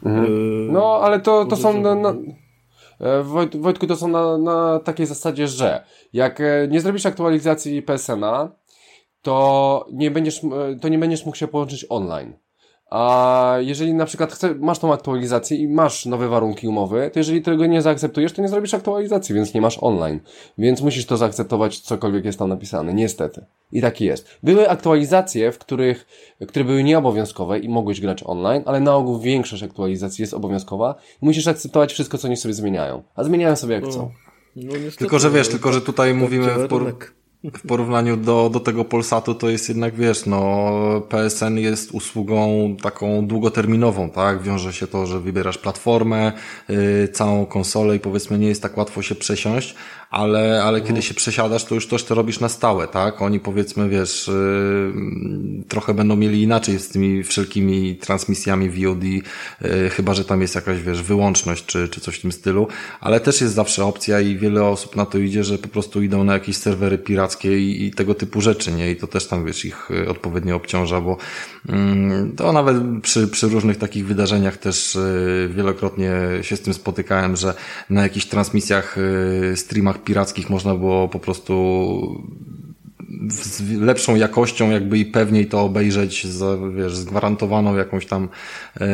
Mhm. 0.06 0.26
E, 0.26 0.30
no, 0.72 1.00
ale 1.04 1.20
to, 1.20 1.46
to 1.46 1.56
są... 1.56 1.82
No, 1.82 1.96
no 1.96 2.16
E, 3.00 3.24
Wojtku, 3.60 3.88
to 3.88 3.96
są 3.96 4.08
na, 4.08 4.38
na 4.38 4.80
takiej 4.80 5.06
zasadzie, 5.06 5.48
że 5.48 5.84
jak 6.14 6.42
e, 6.42 6.68
nie 6.70 6.82
zrobisz 6.82 7.06
aktualizacji 7.06 7.82
PSN-a, 7.82 8.52
to 9.22 9.88
nie 9.94 10.12
będziesz, 10.12 10.42
to 10.82 10.88
nie 10.90 11.00
będziesz 11.00 11.26
mógł 11.26 11.38
się 11.38 11.48
połączyć 11.48 11.86
online. 11.90 12.34
A 12.90 13.56
jeżeli 13.60 13.94
na 13.94 14.06
przykład 14.06 14.34
chce, 14.34 14.56
masz 14.56 14.80
tą 14.80 14.94
aktualizację 14.94 15.58
i 15.58 15.68
masz 15.68 16.06
nowe 16.06 16.28
warunki 16.28 16.68
umowy, 16.68 17.10
to 17.14 17.20
jeżeli 17.20 17.42
tego 17.42 17.66
nie 17.66 17.82
zaakceptujesz, 17.82 18.34
to 18.34 18.42
nie 18.42 18.48
zrobisz 18.48 18.74
aktualizacji, 18.74 19.36
więc 19.36 19.54
nie 19.54 19.62
masz 19.62 19.78
online. 19.82 20.20
Więc 20.58 20.82
musisz 20.82 21.06
to 21.06 21.18
zaakceptować, 21.18 21.80
cokolwiek 21.80 22.26
jest 22.26 22.40
tam 22.40 22.50
napisane. 22.50 22.94
Niestety. 22.94 23.46
I 23.72 23.82
taki 23.82 24.06
jest. 24.06 24.28
Były 24.44 24.70
aktualizacje, 24.70 25.52
w 25.52 25.58
których, 25.58 26.08
które 26.48 26.66
były 26.66 26.84
nieobowiązkowe 26.84 27.60
i 27.60 27.70
mogłeś 27.70 28.02
grać 28.02 28.24
online, 28.26 28.64
ale 28.66 28.80
na 28.80 28.96
ogół 28.96 29.20
większość 29.20 29.64
aktualizacji 29.64 30.22
jest 30.22 30.34
obowiązkowa 30.34 30.96
i 31.22 31.26
musisz 31.26 31.48
akceptować 31.48 31.94
wszystko, 31.94 32.18
co 32.18 32.28
oni 32.28 32.38
sobie 32.38 32.54
zmieniają. 32.54 33.04
A 33.16 33.24
zmieniają 33.24 33.56
sobie 33.56 33.76
jak 33.76 33.86
chcą. 33.86 34.12
No, 34.56 34.74
tylko, 34.98 35.20
że 35.20 35.30
wiesz, 35.30 35.48
tylko, 35.48 35.74
że 35.74 35.82
tutaj 35.82 36.14
mówimy 36.14 36.54
w, 36.54 36.68
por 36.68 36.96
w 37.54 37.68
porównaniu 37.68 38.18
do, 38.18 38.50
do 38.54 38.60
tego 38.60 38.86
Polsatu 38.86 39.36
to 39.36 39.50
jest 39.50 39.70
jednak, 39.70 39.96
wiesz, 39.96 40.26
no 40.26 40.72
PSN 41.10 41.58
jest 41.58 41.92
usługą 41.92 42.76
taką 42.82 43.28
długoterminową, 43.28 44.10
tak? 44.10 44.42
Wiąże 44.42 44.74
się 44.74 44.88
to, 44.88 45.06
że 45.06 45.20
wybierasz 45.20 45.58
platformę, 45.58 46.32
yy, 46.70 47.08
całą 47.08 47.46
konsolę 47.46 47.96
i 47.96 48.00
powiedzmy 48.00 48.40
nie 48.40 48.48
jest 48.48 48.62
tak 48.62 48.78
łatwo 48.78 49.02
się 49.02 49.16
przesiąść, 49.16 49.76
ale, 50.10 50.64
ale 50.64 50.82
kiedy 50.82 51.02
się 51.02 51.14
przesiadasz, 51.14 51.66
to 51.66 51.76
już 51.76 51.88
też 51.88 52.04
to 52.04 52.16
robisz 52.16 52.40
na 52.40 52.50
stałe, 52.50 52.88
tak? 52.88 53.22
Oni 53.22 53.40
powiedzmy, 53.40 53.90
wiesz, 53.90 54.28
yy, 54.28 55.57
trochę 55.78 55.94
będą 55.94 56.16
mieli 56.16 56.42
inaczej 56.42 56.80
z 56.80 56.90
tymi 56.90 57.24
wszelkimi 57.24 57.96
transmisjami 57.96 58.70
VOD, 58.70 59.04
yy, 59.04 59.22
chyba, 59.90 60.14
że 60.14 60.26
tam 60.26 60.42
jest 60.42 60.56
jakaś, 60.56 60.82
wiesz, 60.82 61.02
wyłączność 61.02 61.66
czy, 61.66 61.90
czy 61.90 62.02
coś 62.02 62.18
w 62.18 62.22
tym 62.22 62.32
stylu, 62.32 62.68
ale 63.02 63.20
też 63.20 63.42
jest 63.42 63.54
zawsze 63.54 63.86
opcja 63.86 64.22
i 64.22 64.38
wiele 64.38 64.64
osób 64.64 64.96
na 64.96 65.06
to 65.06 65.18
idzie, 65.18 65.44
że 65.44 65.58
po 65.58 65.68
prostu 65.68 66.02
idą 66.02 66.24
na 66.24 66.34
jakieś 66.34 66.58
serwery 66.58 66.98
pirackie 66.98 67.60
i, 67.60 67.86
i 67.86 67.92
tego 67.92 68.16
typu 68.16 68.42
rzeczy, 68.42 68.72
nie? 68.72 68.92
I 68.92 68.96
to 68.96 69.08
też 69.08 69.28
tam, 69.28 69.46
wiesz, 69.46 69.66
ich 69.66 69.92
y, 69.92 70.10
odpowiednio 70.10 70.56
obciąża, 70.56 71.02
bo 71.02 71.18
yy, 71.66 71.76
to 72.36 72.54
nawet 72.54 72.78
przy, 73.02 73.28
przy 73.28 73.48
różnych 73.48 73.78
takich 73.78 74.08
wydarzeniach 74.08 74.58
też 74.58 74.96
yy, 74.96 75.50
wielokrotnie 75.50 76.12
się 76.42 76.56
z 76.56 76.62
tym 76.62 76.74
spotykałem, 76.74 77.36
że 77.36 77.54
na 77.90 78.04
jakichś 78.04 78.26
transmisjach, 78.26 78.98
streamach 79.56 80.04
pirackich 80.04 80.50
można 80.50 80.76
było 80.76 81.08
po 81.08 81.20
prostu 81.20 81.54
z 83.30 83.62
lepszą 83.72 84.16
jakością 84.16 84.72
jakby 84.72 84.98
i 84.98 85.06
pewniej 85.06 85.48
to 85.48 85.62
obejrzeć 85.62 86.28
z, 86.28 86.60
wiesz, 86.76 86.98
z 86.98 87.06
gwarantowaną 87.06 87.76
jakąś 87.76 88.06
tam 88.06 88.30
e, 88.80 88.88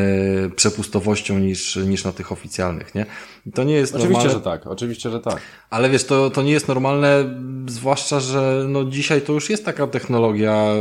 przepustowością 0.50 1.40
niż, 1.40 1.76
niż 1.76 2.04
na 2.04 2.12
tych 2.12 2.32
oficjalnych, 2.32 2.96
nie? 2.96 3.06
To 3.54 3.64
nie 3.64 3.74
jest 3.74 3.96
Oczywiście, 3.96 4.24
normalne. 4.24 4.40
że 4.40 4.60
tak, 4.60 4.68
oczywiście, 4.68 5.10
że 5.10 5.20
tak. 5.20 5.42
Ale 5.70 5.90
wiesz, 5.90 6.04
to, 6.04 6.30
to 6.30 6.44
nie 6.44 6.52
jest 6.52 6.68
normalne, 6.68 7.40
zwłaszcza, 7.68 8.20
że 8.20 8.66
no 8.70 8.84
dzisiaj 8.84 9.22
to 9.22 9.34
już 9.34 9.50
jest 9.50 9.66
taka 9.66 9.88
technologia 9.88 10.74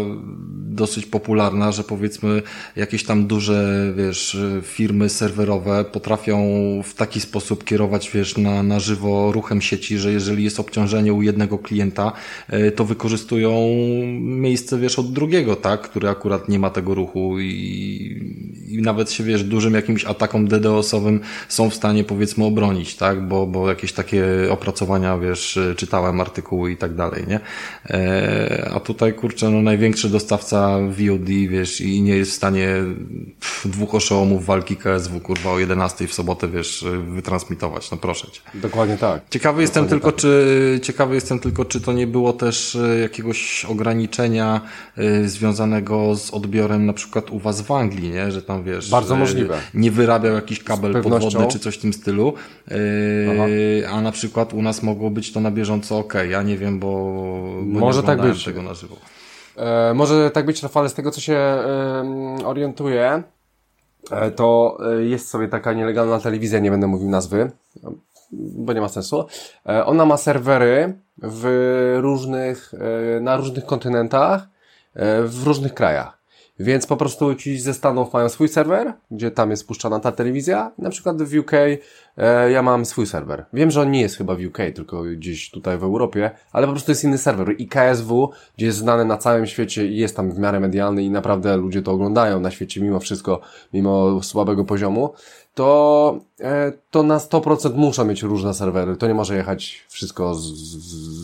dosyć 0.72 1.06
popularna, 1.06 1.72
że 1.72 1.84
powiedzmy 1.84 2.42
jakieś 2.76 3.04
tam 3.04 3.26
duże, 3.26 3.92
wiesz, 3.96 4.36
firmy 4.62 5.08
serwerowe 5.08 5.84
potrafią 5.84 6.38
w 6.84 6.94
taki 6.94 7.20
sposób 7.20 7.64
kierować, 7.64 8.10
wiesz, 8.14 8.38
na, 8.38 8.62
na 8.62 8.80
żywo 8.80 9.32
ruchem 9.32 9.60
sieci, 9.60 9.98
że 9.98 10.12
jeżeli 10.12 10.44
jest 10.44 10.60
obciążenie 10.60 11.12
u 11.12 11.22
jednego 11.22 11.58
klienta, 11.58 12.12
e, 12.48 12.70
to 12.70 12.84
wykorzystują 12.84 13.52
miejsce, 14.20 14.78
wiesz, 14.78 14.98
od 14.98 15.12
drugiego, 15.12 15.56
tak, 15.56 15.80
który 15.80 16.08
akurat 16.08 16.48
nie 16.48 16.58
ma 16.58 16.70
tego 16.70 16.94
ruchu 16.94 17.40
i, 17.40 17.46
i 18.68 18.82
nawet 18.82 19.10
się, 19.10 19.24
wiesz, 19.24 19.44
dużym 19.44 19.74
jakimś 19.74 20.04
atakom 20.04 20.48
DDoS-owym 20.48 21.20
są 21.48 21.70
w 21.70 21.74
stanie, 21.74 22.04
powiedzmy, 22.04 22.44
obronić, 22.52 22.96
tak? 22.96 23.28
Bo, 23.28 23.46
bo 23.46 23.68
jakieś 23.68 23.92
takie 23.92 24.24
opracowania, 24.50 25.18
wiesz, 25.18 25.58
czytałem 25.76 26.20
artykuły 26.20 26.72
i 26.72 26.76
tak 26.76 26.94
dalej, 26.94 27.24
nie? 27.28 27.40
E, 27.90 28.70
a 28.74 28.80
tutaj, 28.80 29.14
kurczę, 29.14 29.50
no 29.50 29.62
największy 29.62 30.08
dostawca 30.08 30.78
VOD, 30.78 31.28
wiesz, 31.48 31.80
i 31.80 32.02
nie 32.02 32.16
jest 32.16 32.30
w 32.30 32.34
stanie 32.34 32.68
pff, 33.40 33.68
dwóch 33.68 33.94
oszołomów 33.94 34.46
walki 34.46 34.76
KSW, 34.76 35.20
kurwa, 35.20 35.50
o 35.50 35.58
11 35.58 36.06
w 36.06 36.14
sobotę, 36.14 36.48
wiesz, 36.48 36.84
wytransmitować, 37.08 37.90
no 37.90 37.96
proszę 37.96 38.30
cię. 38.30 38.40
Dokładnie 38.54 38.96
tak. 38.96 39.22
Ciekawy 39.30 39.52
Dokładnie 39.52 39.62
jestem 39.62 39.88
tylko, 39.88 40.12
tak. 40.12 40.20
czy, 40.20 40.80
ciekawy 40.82 41.14
jestem 41.14 41.38
tylko, 41.38 41.64
czy 41.64 41.80
to 41.80 41.92
nie 41.92 42.06
było 42.06 42.32
też 42.32 42.76
e, 42.76 42.98
jakiegoś 42.98 43.64
ograniczenia 43.64 44.60
y, 44.98 45.28
związanego 45.28 46.16
z 46.16 46.30
odbiorem 46.30 46.86
na 46.86 46.92
przykład 46.92 47.30
u 47.30 47.38
was 47.38 47.60
w 47.60 47.70
Anglii, 47.70 48.10
nie? 48.10 48.32
Że 48.32 48.42
tam, 48.42 48.64
wiesz... 48.64 48.90
Bardzo 48.90 49.16
możliwe. 49.16 49.58
Nie 49.74 49.90
wyrabiał 49.90 50.34
jakiś 50.34 50.62
kabel 50.64 51.02
podwodny 51.02 51.48
czy 51.48 51.58
coś 51.58 51.76
w 51.76 51.80
tym 51.80 51.92
stylu, 51.92 52.34
Yy, 52.70 53.88
a 53.88 54.00
na 54.00 54.12
przykład 54.12 54.54
u 54.54 54.62
nas 54.62 54.82
mogło 54.82 55.10
być 55.10 55.32
to 55.32 55.40
na 55.40 55.50
bieżąco 55.50 55.98
ok. 55.98 56.14
Ja 56.28 56.42
nie 56.42 56.58
wiem, 56.58 56.78
bo, 56.78 56.88
bo 57.62 57.80
może 57.80 58.00
nie 58.00 58.06
tak 58.06 58.20
być. 58.20 58.44
tego 58.44 58.62
na 58.62 58.74
żywo. 58.74 58.96
E, 59.56 59.94
może 59.94 60.30
tak 60.30 60.46
być, 60.46 60.62
Rafale, 60.62 60.88
z 60.88 60.94
tego 60.94 61.10
co 61.10 61.20
się 61.20 61.38
orientuję, 62.44 63.22
e, 64.10 64.30
to 64.30 64.78
e, 64.92 65.04
jest 65.04 65.28
sobie 65.28 65.48
taka 65.48 65.72
nielegalna 65.72 66.20
telewizja, 66.20 66.58
nie 66.58 66.70
będę 66.70 66.86
mówił 66.86 67.08
nazwy, 67.08 67.50
bo 68.32 68.72
nie 68.72 68.80
ma 68.80 68.88
sensu. 68.88 69.24
E, 69.66 69.84
ona 69.86 70.04
ma 70.04 70.16
serwery 70.16 70.94
w 71.22 71.98
różnych, 72.00 72.74
e, 72.74 73.20
na 73.20 73.36
różnych 73.36 73.66
kontynentach, 73.66 74.46
w 75.24 75.42
różnych 75.44 75.74
krajach. 75.74 76.21
Więc 76.58 76.86
po 76.86 76.96
prostu 76.96 77.34
ci 77.34 77.58
ze 77.58 77.74
Stanów 77.74 78.12
mają 78.12 78.28
swój 78.28 78.48
serwer, 78.48 78.92
gdzie 79.10 79.30
tam 79.30 79.50
jest 79.50 79.66
puszczana 79.66 80.00
ta 80.00 80.12
telewizja. 80.12 80.72
Na 80.78 80.90
przykład 80.90 81.22
w 81.22 81.38
UK 81.38 81.52
e, 82.16 82.50
ja 82.50 82.62
mam 82.62 82.84
swój 82.84 83.06
serwer. 83.06 83.44
Wiem, 83.52 83.70
że 83.70 83.80
on 83.80 83.90
nie 83.90 84.00
jest 84.00 84.16
chyba 84.16 84.34
w 84.34 84.40
UK, 84.46 84.58
tylko 84.74 85.02
gdzieś 85.02 85.50
tutaj 85.50 85.78
w 85.78 85.82
Europie, 85.82 86.30
ale 86.52 86.66
po 86.66 86.72
prostu 86.72 86.90
jest 86.90 87.04
inny 87.04 87.18
serwer. 87.18 87.54
I 87.58 87.68
KSW, 87.68 88.30
gdzie 88.56 88.66
jest 88.66 88.78
znany 88.78 89.04
na 89.04 89.18
całym 89.18 89.46
świecie 89.46 89.86
i 89.86 89.96
jest 89.96 90.16
tam 90.16 90.32
w 90.32 90.38
miarę 90.38 90.60
medialny 90.60 91.02
i 91.02 91.10
naprawdę 91.10 91.56
ludzie 91.56 91.82
to 91.82 91.92
oglądają 91.92 92.40
na 92.40 92.50
świecie 92.50 92.80
mimo 92.80 93.00
wszystko, 93.00 93.40
mimo 93.72 94.22
słabego 94.22 94.64
poziomu, 94.64 95.14
to, 95.54 96.20
e, 96.40 96.72
to 96.90 97.02
na 97.02 97.18
100% 97.18 97.74
muszą 97.74 98.04
mieć 98.04 98.22
różne 98.22 98.54
serwery. 98.54 98.96
To 98.96 99.06
nie 99.06 99.14
może 99.14 99.36
jechać 99.36 99.84
wszystko 99.88 100.34
z, 100.34 100.42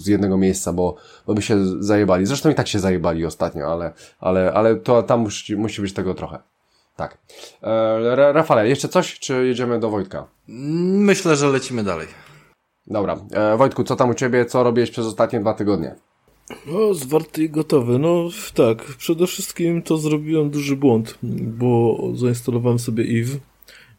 z 0.03 0.07
jednego 0.07 0.37
miejsca, 0.37 0.73
bo, 0.73 0.95
bo 1.27 1.35
by 1.35 1.43
się 1.43 1.83
zajebali. 1.83 2.27
Zresztą 2.27 2.51
i 2.51 2.55
tak 2.55 2.69
się 2.69 2.79
zajebali 2.79 3.27
ostatnio, 3.27 3.73
ale, 3.73 3.93
ale, 4.21 4.53
ale 4.53 4.77
to 4.77 5.03
tam 5.03 5.21
musi, 5.21 5.57
musi 5.57 5.83
być 5.83 5.93
tego 5.93 6.15
trochę. 6.15 6.39
Tak. 6.97 7.19
E, 7.63 8.33
Rafale, 8.33 8.69
jeszcze 8.69 8.89
coś, 8.89 9.19
czy 9.19 9.47
jedziemy 9.47 9.81
do 9.81 9.91
Wojtka? 9.91 10.27
Myślę, 10.49 11.37
że 11.37 11.49
lecimy 11.49 11.85
dalej. 11.85 12.07
Dobra. 12.87 13.17
E, 13.33 13.57
Wojtku, 13.57 13.85
co 13.85 13.97
tam 13.97 14.11
u 14.11 14.15
Ciebie? 14.15 14.47
Co 14.47 14.63
robiłeś 14.63 14.91
przez 14.91 15.07
ostatnie 15.07 15.41
dwa 15.41 15.55
tygodnie? 15.55 15.95
No, 16.67 16.95
zwarty 16.95 17.43
i 17.43 17.51
gotowy. 17.51 17.99
No 17.99 18.29
tak, 18.55 18.85
przede 18.85 19.27
wszystkim 19.27 19.83
to 19.83 19.97
zrobiłem 19.97 20.51
duży 20.51 20.77
błąd, 20.77 21.19
bo 21.59 21.99
zainstalowałem 22.15 22.79
sobie 22.79 23.05
EVE 23.05 23.39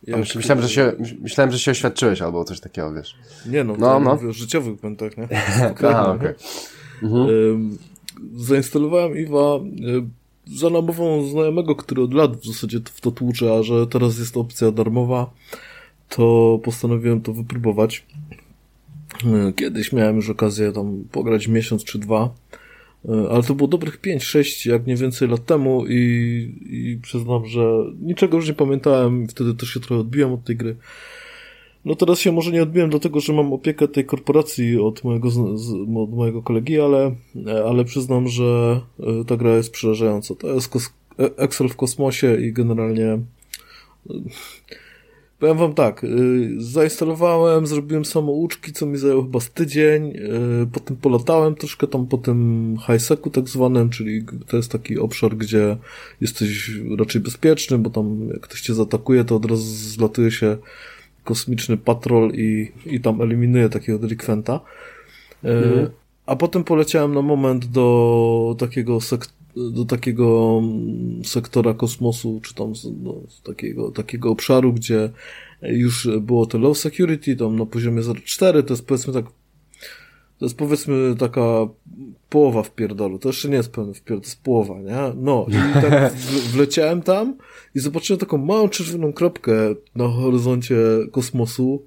ja 0.08 0.18
myślałem, 0.18 0.62
że 0.62 0.70
się, 0.70 0.92
myślałem, 1.22 1.52
że 1.52 1.60
się 1.60 1.72
oświadczyłeś 1.72 2.22
albo 2.22 2.44
coś 2.44 2.60
takiego, 2.60 2.94
wiesz. 2.94 3.16
Nie 3.46 3.64
no, 3.64 3.76
no, 3.80 4.00
no. 4.00 4.16
mówię 4.16 4.30
o 4.30 4.34
życiowych 4.34 4.84
nie? 5.18 5.28
Aha, 5.90 6.12
okej. 6.12 6.30
Okay. 6.30 6.36
Mhm. 7.04 7.78
Zainstalowałem 8.36 9.18
Iwa 9.18 9.60
za 10.46 10.70
namową 10.70 11.30
znajomego, 11.30 11.76
który 11.76 12.02
od 12.02 12.14
lat 12.14 12.38
w 12.38 12.46
zasadzie 12.46 12.80
w 12.86 13.02
to 13.02 13.12
tłucze, 13.12 13.54
a 13.54 13.64
że 13.64 13.88
teraz 13.88 14.20
jest 14.20 14.38
opcja 14.38 14.72
darmowa, 14.72 15.30
to 16.10 16.60
postanowiłem 16.64 17.22
to 17.22 17.34
wypróbować. 17.34 18.06
Kiedyś 19.56 19.94
miałem 19.94 20.16
już 20.16 20.30
okazję 20.30 20.72
tam 20.72 21.04
pograć 21.12 21.48
miesiąc 21.48 21.84
czy 21.84 22.00
dwa 22.00 22.30
ale 23.08 23.44
to 23.44 23.56
było 23.56 23.68
dobrych 23.68 24.02
5-6, 24.02 24.70
jak 24.70 24.88
nie 24.88 24.96
więcej 24.96 25.28
lat 25.28 25.46
temu 25.46 25.86
i, 25.88 25.96
i 26.70 27.00
przyznam, 27.02 27.46
że 27.46 27.62
niczego 28.02 28.38
już 28.38 28.48
nie 28.48 28.54
pamiętałem, 28.54 29.28
wtedy 29.28 29.54
też 29.54 29.70
się 29.70 29.80
trochę 29.80 30.02
odbiłem 30.02 30.34
od 30.34 30.44
tej 30.44 30.56
gry. 30.56 30.76
No 31.86 31.96
teraz 31.96 32.20
się 32.20 32.32
może 32.32 32.52
nie 32.52 32.64
odbiłem, 32.64 32.90
dlatego 32.90 33.20
że 33.20 33.34
mam 33.34 33.54
opiekę 33.54 33.88
tej 33.88 34.06
korporacji 34.06 34.80
od 34.80 35.04
mojego, 35.04 35.30
od 36.04 36.12
mojego 36.12 36.44
kolegi, 36.44 36.80
ale, 36.80 37.16
ale 37.66 37.86
przyznam, 37.86 38.28
że 38.28 38.82
e, 39.00 39.26
ta 39.26 39.38
gra 39.38 39.56
jest 39.56 39.72
przerażająca. 39.72 40.36
To 40.36 40.48
jest 40.48 40.78
Excel 41.38 41.70
w 41.70 41.76
kosmosie 41.76 42.42
i 42.42 42.54
generalnie 42.54 43.20
Powiem 45.40 45.58
wam 45.58 45.74
tak, 45.74 46.04
yy, 46.04 46.50
zainstalowałem, 46.58 47.68
zrobiłem 47.68 48.06
samouczki, 48.06 48.74
co 48.74 48.86
mi 48.86 48.98
zajęło 48.98 49.24
chyba 49.24 49.40
z 49.40 49.50
tydzień, 49.50 50.08
yy, 50.08 50.68
potem 50.74 50.98
polatałem 50.98 51.56
troszkę 51.56 51.88
tam 51.88 52.08
po 52.08 52.18
tym 52.18 52.78
highsecu 52.88 53.30
tak 53.30 53.50
zwanym, 53.50 53.90
czyli 53.90 54.26
to 54.48 54.58
jest 54.58 54.72
taki 54.72 55.00
obszar, 55.00 55.36
gdzie 55.38 55.78
jesteś 56.22 56.72
raczej 56.98 57.22
bezpieczny, 57.22 57.78
bo 57.78 57.90
tam 57.90 58.28
jak 58.34 58.40
ktoś 58.40 58.62
cię 58.62 58.74
zaatakuje, 58.74 59.24
to 59.24 59.36
od 59.36 59.46
razu 59.46 59.64
zlatuje 59.76 60.32
się 60.32 60.58
kosmiczny 61.24 61.78
patrol 61.78 62.32
i, 62.34 62.72
i 62.86 63.00
tam 63.02 63.22
eliminuje 63.22 63.70
takiego 63.70 64.00
delikwenta. 64.00 64.60
Yy, 65.44 65.52
mhm. 65.52 65.90
A 66.26 66.36
potem 66.36 66.64
poleciałem 66.64 67.14
na 67.14 67.22
moment 67.22 67.66
do 67.66 68.56
takiego 68.60 69.02
sektora 69.02 69.39
do 69.56 69.86
takiego 69.86 70.60
mm, 70.64 71.26
sektora 71.26 71.74
kosmosu, 71.74 72.42
czy 72.44 72.56
tam 72.56 72.74
no, 73.04 73.22
takiego, 73.44 73.92
takiego 73.92 74.30
obszaru, 74.30 74.74
gdzie 74.74 75.10
już 75.62 76.08
było 76.22 76.46
to 76.46 76.58
low 76.58 76.78
security, 76.78 77.36
tam 77.36 77.56
na 77.56 77.66
poziomie 77.66 78.02
0,4, 78.02 78.64
to 78.64 78.74
jest 78.74 78.86
powiedzmy 78.86 79.14
tak, 79.14 79.26
to 80.38 80.46
jest 80.46 80.58
powiedzmy 80.58 81.16
taka 81.20 81.68
połowa 82.30 82.64
w 82.64 82.72
pierdolu, 82.72 83.20
to 83.20 83.30
jeszcze 83.30 83.50
nie 83.50 83.56
jest 83.56 83.72
pełny 83.72 83.94
wpierdol, 83.94 84.22
to 84.22 84.28
jest 84.28 84.44
połowa, 84.44 84.80
nie? 84.82 85.14
No, 85.16 85.46
i 85.50 85.74
tak 85.82 86.14
wleciałem 86.54 87.02
tam 87.02 87.38
i 87.76 87.80
zobaczyłem 87.80 88.20
taką 88.20 88.38
małą 88.38 88.70
czerwoną 88.70 89.14
kropkę 89.14 89.76
na 89.96 90.08
horyzoncie 90.08 90.76
kosmosu 91.12 91.86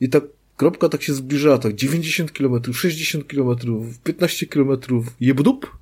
i 0.00 0.08
tak 0.08 0.24
kropka 0.56 0.88
tak 0.88 1.02
się 1.02 1.14
zbliżała, 1.14 1.58
tak 1.58 1.74
90 1.74 2.32
km, 2.32 2.72
60 2.72 3.24
km, 3.24 3.56
15 4.04 4.46
km, 4.46 4.70
jebdup, 5.20 5.79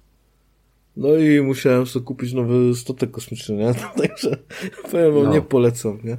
no 0.98 1.16
i 1.16 1.40
musiałem 1.40 1.86
sobie 1.86 2.04
kupić 2.04 2.32
nowy 2.32 2.74
statek 2.74 3.10
kosmiczny, 3.10 3.56
nie? 3.56 3.74
Także 4.02 4.36
powiem 4.90 5.14
wam, 5.14 5.24
no. 5.24 5.32
nie 5.32 5.40
polecam, 5.40 5.98
nie? 6.04 6.16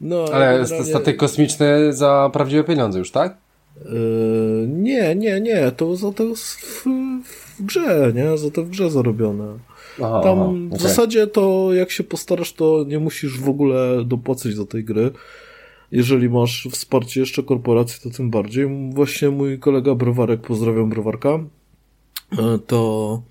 No, 0.00 0.24
ale 0.32 0.58
generalnie... 0.58 0.84
statek 0.84 1.16
kosmiczny 1.16 1.92
za 1.92 2.30
prawdziwe 2.32 2.64
pieniądze 2.64 2.98
już, 2.98 3.10
tak? 3.10 3.36
Yy, 3.84 4.68
nie, 4.68 5.14
nie, 5.14 5.40
nie, 5.40 5.72
to 5.76 5.96
za 5.96 6.12
to 6.12 6.34
w, 6.34 6.84
w 7.58 7.62
grze, 7.62 8.12
nie? 8.14 8.38
Za 8.38 8.50
to 8.50 8.62
w 8.64 8.68
grze 8.68 8.90
zarobione. 8.90 9.58
Aha, 10.02 10.20
Tam 10.22 10.38
aha, 10.38 10.76
w 10.76 10.80
zasadzie 10.80 11.26
to 11.26 11.68
jak 11.72 11.90
się 11.90 12.04
postarasz, 12.04 12.52
to 12.52 12.84
nie 12.88 12.98
musisz 12.98 13.40
w 13.40 13.48
ogóle 13.48 14.04
dopłacać 14.04 14.54
do 14.54 14.66
tej 14.66 14.84
gry. 14.84 15.10
Jeżeli 15.92 16.28
masz 16.28 16.68
wsparcie 16.70 17.20
jeszcze 17.20 17.42
korporacji, 17.42 18.10
to 18.10 18.16
tym 18.16 18.30
bardziej. 18.30 18.90
Właśnie 18.94 19.30
mój 19.30 19.58
kolega 19.58 19.94
Browarek, 19.94 20.40
pozdrawiam 20.40 20.90
Browarka, 20.90 21.38
yy, 22.32 22.58
to 22.66 23.22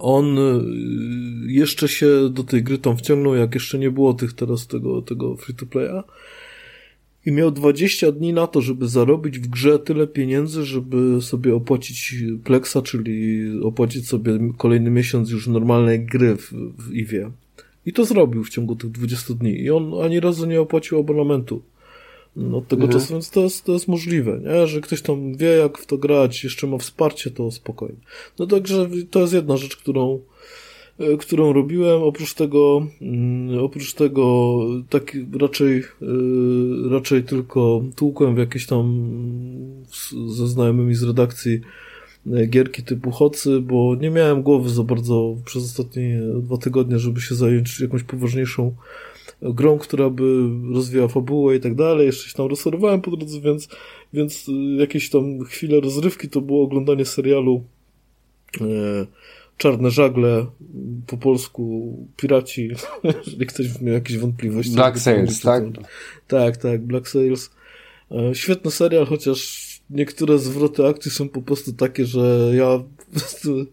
on 0.00 0.38
y, 0.38 1.52
jeszcze 1.52 1.88
się 1.88 2.30
do 2.30 2.44
tej 2.44 2.62
gry 2.62 2.78
tam 2.78 2.96
wciągnął, 2.96 3.34
jak 3.34 3.54
jeszcze 3.54 3.78
nie 3.78 3.90
było 3.90 4.14
tych 4.14 4.32
teraz 4.32 4.66
tego, 4.66 5.02
tego 5.02 5.36
free 5.36 5.54
to 5.54 5.66
playa. 5.66 6.02
I 7.26 7.32
miał 7.32 7.50
20 7.50 8.12
dni 8.12 8.32
na 8.32 8.46
to, 8.46 8.60
żeby 8.60 8.88
zarobić 8.88 9.38
w 9.38 9.48
grze 9.48 9.78
tyle 9.78 10.06
pieniędzy, 10.06 10.64
żeby 10.64 11.22
sobie 11.22 11.54
opłacić 11.54 12.14
Plexa, 12.44 12.76
czyli 12.84 13.44
opłacić 13.62 14.08
sobie 14.08 14.38
kolejny 14.56 14.90
miesiąc 14.90 15.30
już 15.30 15.46
normalnej 15.46 16.04
gry 16.04 16.36
w, 16.36 16.52
w 16.78 16.92
Iwie. 16.94 17.30
I 17.86 17.92
to 17.92 18.04
zrobił 18.04 18.44
w 18.44 18.50
ciągu 18.50 18.76
tych 18.76 18.90
20 18.90 19.34
dni. 19.34 19.60
I 19.60 19.70
on 19.70 19.92
ani 20.04 20.20
razu 20.20 20.46
nie 20.46 20.60
opłacił 20.60 20.98
abonamentu 20.98 21.62
od 22.52 22.68
tego 22.68 22.84
mhm. 22.84 23.00
czasu, 23.00 23.12
więc 23.12 23.30
to 23.30 23.40
jest, 23.40 23.64
to 23.64 23.72
jest 23.72 23.88
możliwe, 23.88 24.40
nie? 24.44 24.66
że 24.66 24.80
ktoś 24.80 25.02
tam 25.02 25.36
wie, 25.36 25.48
jak 25.48 25.78
w 25.78 25.86
to 25.86 25.98
grać, 25.98 26.44
jeszcze 26.44 26.66
ma 26.66 26.78
wsparcie, 26.78 27.30
to 27.30 27.50
spokojnie. 27.50 27.98
No 28.38 28.46
także 28.46 28.88
to 29.10 29.20
jest 29.20 29.32
jedna 29.32 29.56
rzecz, 29.56 29.76
którą, 29.76 30.20
e, 30.98 31.16
którą 31.16 31.52
robiłem. 31.52 32.02
Oprócz 32.02 32.34
tego, 32.34 32.86
mm, 33.00 33.58
oprócz 33.58 33.94
tego, 33.94 34.58
tak 34.90 35.16
raczej, 35.40 35.78
e, 35.78 35.84
raczej 36.90 37.24
tylko 37.24 37.82
tłukłem 37.96 38.34
w 38.34 38.38
jakieś 38.38 38.66
tam 38.66 39.06
ze 40.28 40.46
znajomymi 40.46 40.94
z 40.94 41.02
redakcji 41.02 41.60
e, 42.32 42.46
gierki 42.46 42.82
typu 42.82 43.10
Hocy, 43.10 43.60
bo 43.60 43.94
nie 44.00 44.10
miałem 44.10 44.42
głowy 44.42 44.70
za 44.70 44.82
bardzo 44.82 45.36
przez 45.44 45.64
ostatnie 45.64 46.20
dwa 46.42 46.58
tygodnie, 46.58 46.98
żeby 46.98 47.20
się 47.20 47.34
zająć 47.34 47.80
jakąś 47.80 48.02
poważniejszą 48.02 48.74
grą, 49.42 49.78
która 49.78 50.10
by 50.10 50.48
rozwijała 50.74 51.08
fabułę 51.08 51.56
i 51.56 51.60
tak 51.60 51.74
dalej. 51.74 52.06
Jeszcze 52.06 52.28
się 52.28 52.34
tam 52.34 52.46
rozsorowałem 52.46 53.00
po 53.00 53.16
drodze, 53.16 53.40
więc, 53.40 53.68
więc 54.12 54.48
y, 54.48 54.52
jakieś 54.52 55.10
tam 55.10 55.44
chwile 55.44 55.80
rozrywki 55.80 56.28
to 56.28 56.40
było 56.40 56.64
oglądanie 56.64 57.04
serialu 57.04 57.64
e, 58.60 58.66
Czarne 59.56 59.90
Żagle, 59.90 60.46
po 61.06 61.16
polsku 61.16 61.96
Piraci, 62.16 62.70
jeżeli 63.26 63.46
ktoś 63.46 63.80
miał 63.80 63.94
jakieś 63.94 64.18
wątpliwości. 64.18 64.74
Black 64.74 64.98
Sails, 64.98 65.40
tak? 65.40 65.64
Tak, 66.28 66.56
tak, 66.56 66.82
Black 66.82 67.08
Sails. 67.08 67.50
E, 68.10 68.34
świetny 68.34 68.70
serial, 68.70 69.06
chociaż 69.06 69.66
niektóre 69.90 70.38
zwroty 70.38 70.86
akcji 70.86 71.10
są 71.10 71.28
po 71.28 71.42
prostu 71.42 71.72
takie, 71.72 72.06
że 72.06 72.52
ja 72.54 72.78
po 72.78 73.20
prostu 73.20 73.66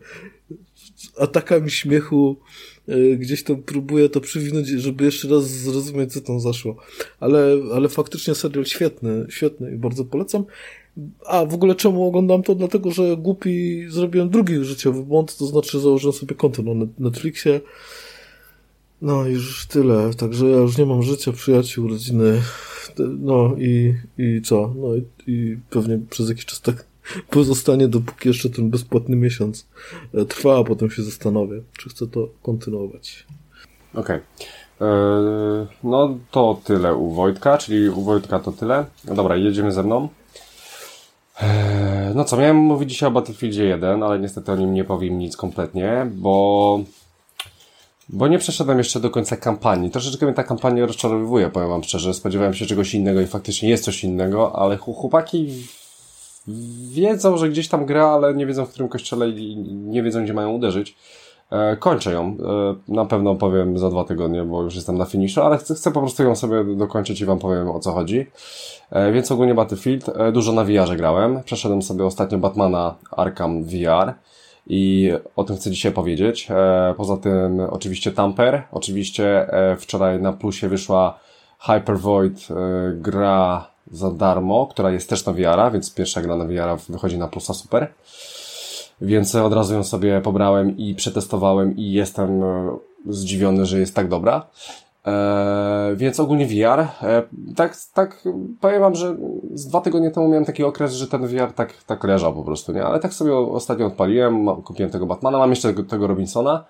atakami 1.17 1.71
śmiechu 1.71 2.37
gdzieś 3.17 3.43
tam 3.43 3.63
próbuję 3.63 4.09
to 4.09 4.21
przywinąć, 4.21 4.67
żeby 4.67 5.05
jeszcze 5.05 5.27
raz 5.27 5.43
zrozumieć, 5.43 6.13
co 6.13 6.21
tam 6.21 6.39
zaszło. 6.39 6.75
Ale, 7.19 7.57
ale 7.73 7.89
faktycznie 7.89 8.35
serial 8.35 8.65
świetny, 8.65 9.25
świetny 9.29 9.71
i 9.71 9.75
bardzo 9.75 10.05
polecam. 10.05 10.45
A 11.25 11.45
w 11.45 11.53
ogóle 11.53 11.75
czemu 11.75 12.07
oglądam 12.07 12.43
to? 12.43 12.55
Dlatego, 12.55 12.91
że 12.91 13.17
głupi 13.17 13.85
zrobiłem 13.89 14.29
drugi 14.29 14.65
życiowy 14.65 15.03
błąd, 15.03 15.37
to 15.37 15.45
znaczy 15.45 15.79
założyłem 15.79 16.13
sobie 16.13 16.35
konto 16.35 16.63
na 16.63 16.85
Netflixie. 16.99 17.61
No 19.01 19.27
już 19.27 19.67
tyle, 19.67 20.13
także 20.13 20.49
ja 20.49 20.57
już 20.57 20.77
nie 20.77 20.85
mam 20.85 21.03
życia, 21.03 21.31
przyjaciół, 21.31 21.87
rodziny. 21.87 22.41
No 23.19 23.55
i, 23.57 23.93
i 24.17 24.41
co? 24.41 24.73
No 24.77 24.95
i, 24.95 25.03
i 25.27 25.57
pewnie 25.69 25.99
przez 26.09 26.29
jakiś 26.29 26.45
czas 26.45 26.61
tak 26.61 26.85
pozostanie, 27.29 27.87
dopóki 27.87 28.27
jeszcze 28.27 28.49
ten 28.49 28.69
bezpłatny 28.69 29.15
miesiąc 29.15 29.67
e, 30.13 30.25
trwa, 30.25 30.59
a 30.59 30.63
potem 30.63 30.91
się 30.91 31.03
zastanowię, 31.03 31.61
czy 31.77 31.89
chcę 31.89 32.07
to 32.07 32.27
kontynuować. 32.41 33.25
Okej. 33.93 34.19
Okay. 34.75 34.87
E, 34.87 35.67
no 35.83 36.17
to 36.31 36.61
tyle 36.63 36.95
u 36.95 37.11
Wojtka, 37.11 37.57
czyli 37.57 37.89
u 37.89 38.01
Wojtka 38.01 38.39
to 38.39 38.51
tyle. 38.51 38.85
Dobra, 39.05 39.35
jedziemy 39.35 39.71
ze 39.71 39.83
mną. 39.83 40.09
E, 41.41 42.11
no 42.15 42.23
co, 42.23 42.37
miałem 42.37 42.57
mówić 42.57 42.89
dzisiaj 42.89 43.09
o 43.09 43.11
Battlefieldzie 43.11 43.65
1, 43.65 44.03
ale 44.03 44.19
niestety 44.19 44.51
o 44.51 44.55
nim 44.55 44.73
nie 44.73 44.83
powiem 44.83 45.19
nic 45.19 45.37
kompletnie, 45.37 46.07
bo 46.15 46.79
bo 48.09 48.27
nie 48.27 48.39
przeszedłem 48.39 48.77
jeszcze 48.77 48.99
do 48.99 49.09
końca 49.09 49.37
kampanii. 49.37 49.91
Troszeczkę 49.91 50.25
mnie 50.25 50.35
ta 50.35 50.43
kampania 50.43 50.85
rozczarowuje, 50.85 51.49
powiem 51.49 51.69
wam 51.69 51.83
szczerze. 51.83 52.13
Spodziewałem 52.13 52.53
się 52.53 52.65
czegoś 52.65 52.93
innego 52.93 53.21
i 53.21 53.27
faktycznie 53.27 53.69
jest 53.69 53.83
coś 53.83 54.03
innego, 54.03 54.55
ale 54.55 54.77
chłopaki 54.77 55.47
wiedzą, 56.91 57.37
że 57.37 57.49
gdzieś 57.49 57.67
tam 57.67 57.85
gra, 57.85 58.07
ale 58.07 58.33
nie 58.33 58.45
wiedzą 58.45 58.65
w 58.65 58.69
którym 58.69 58.89
kościele 58.89 59.29
i 59.29 59.57
nie 59.67 60.03
wiedzą, 60.03 60.23
gdzie 60.23 60.33
mają 60.33 60.51
uderzyć. 60.51 60.95
E, 61.53 61.77
kończę 61.77 62.11
ją. 62.11 62.23
E, 62.23 62.93
na 62.93 63.05
pewno 63.05 63.35
powiem 63.35 63.77
za 63.77 63.89
dwa 63.89 64.03
tygodnie, 64.03 64.43
bo 64.43 64.63
już 64.63 64.75
jestem 64.75 64.97
na 64.97 65.05
finiszu, 65.05 65.41
ale 65.41 65.57
chcę, 65.57 65.75
chcę 65.75 65.91
po 65.91 65.99
prostu 65.99 66.23
ją 66.23 66.35
sobie 66.35 66.63
dokończyć 66.75 67.21
i 67.21 67.25
wam 67.25 67.39
powiem 67.39 67.69
o 67.69 67.79
co 67.79 67.91
chodzi. 67.91 68.27
E, 68.91 69.11
więc 69.11 69.31
ogólnie 69.31 69.53
Battlefield. 69.53 70.11
Dużo 70.33 70.53
na 70.53 70.63
VR 70.63 70.97
grałem. 70.97 71.43
Przeszedłem 71.43 71.81
sobie 71.81 72.05
ostatnio 72.05 72.37
Batmana 72.37 72.95
Arkham 73.11 73.63
VR 73.63 74.13
i 74.67 75.11
o 75.35 75.43
tym 75.43 75.55
chcę 75.55 75.71
dzisiaj 75.71 75.91
powiedzieć. 75.91 76.47
Poza 76.97 77.17
tym 77.17 77.59
oczywiście 77.59 78.11
Tamper. 78.11 78.63
Oczywiście 78.71 79.47
wczoraj 79.77 80.21
na 80.21 80.33
plusie 80.33 80.69
wyszła 80.69 81.19
Hyper 81.59 81.97
Void 81.97 82.47
gra 82.93 83.72
za 83.93 84.11
darmo, 84.11 84.67
która 84.67 84.91
jest 84.91 85.09
też 85.09 85.25
na 85.25 85.33
VR, 85.33 85.71
więc 85.73 85.93
pierwsza 85.93 86.21
gra 86.21 86.35
na 86.35 86.45
VR 86.45 86.79
wychodzi 86.89 87.17
na 87.17 87.27
plusa 87.27 87.53
super. 87.53 87.93
Więc 89.01 89.35
od 89.35 89.53
razu 89.53 89.73
ją 89.73 89.83
sobie 89.83 90.21
pobrałem 90.21 90.77
i 90.77 90.95
przetestowałem 90.95 91.77
i 91.77 91.91
jestem 91.91 92.43
e, 92.43 92.77
zdziwiony, 93.07 93.65
że 93.65 93.79
jest 93.79 93.95
tak 93.95 94.07
dobra. 94.07 94.47
Eee, 95.05 95.95
więc 95.95 96.19
ogólnie 96.19 96.45
VR. 96.45 96.79
Eee, 96.79 97.23
tak, 97.55 97.77
tak, 97.93 98.23
powiem 98.61 98.81
wam, 98.81 98.95
że 98.95 99.15
z 99.53 99.67
dwa 99.67 99.81
tygodnie 99.81 100.11
temu 100.11 100.27
miałem 100.27 100.45
taki 100.45 100.63
okres, 100.63 100.93
że 100.93 101.07
ten 101.07 101.27
VR 101.27 101.53
tak, 101.55 101.73
tak 101.83 102.03
leżał 102.03 102.33
po 102.33 102.43
prostu, 102.43 102.71
nie? 102.71 102.83
Ale 102.83 102.99
tak 102.99 103.13
sobie 103.13 103.35
ostatnio 103.35 103.85
odpaliłem, 103.85 104.61
kupiłem 104.63 104.91
tego 104.91 105.05
Batmana, 105.05 105.37
mam 105.37 105.49
jeszcze 105.49 105.67
tego, 105.67 105.83
tego 105.83 106.07
Robinsona 106.07 106.65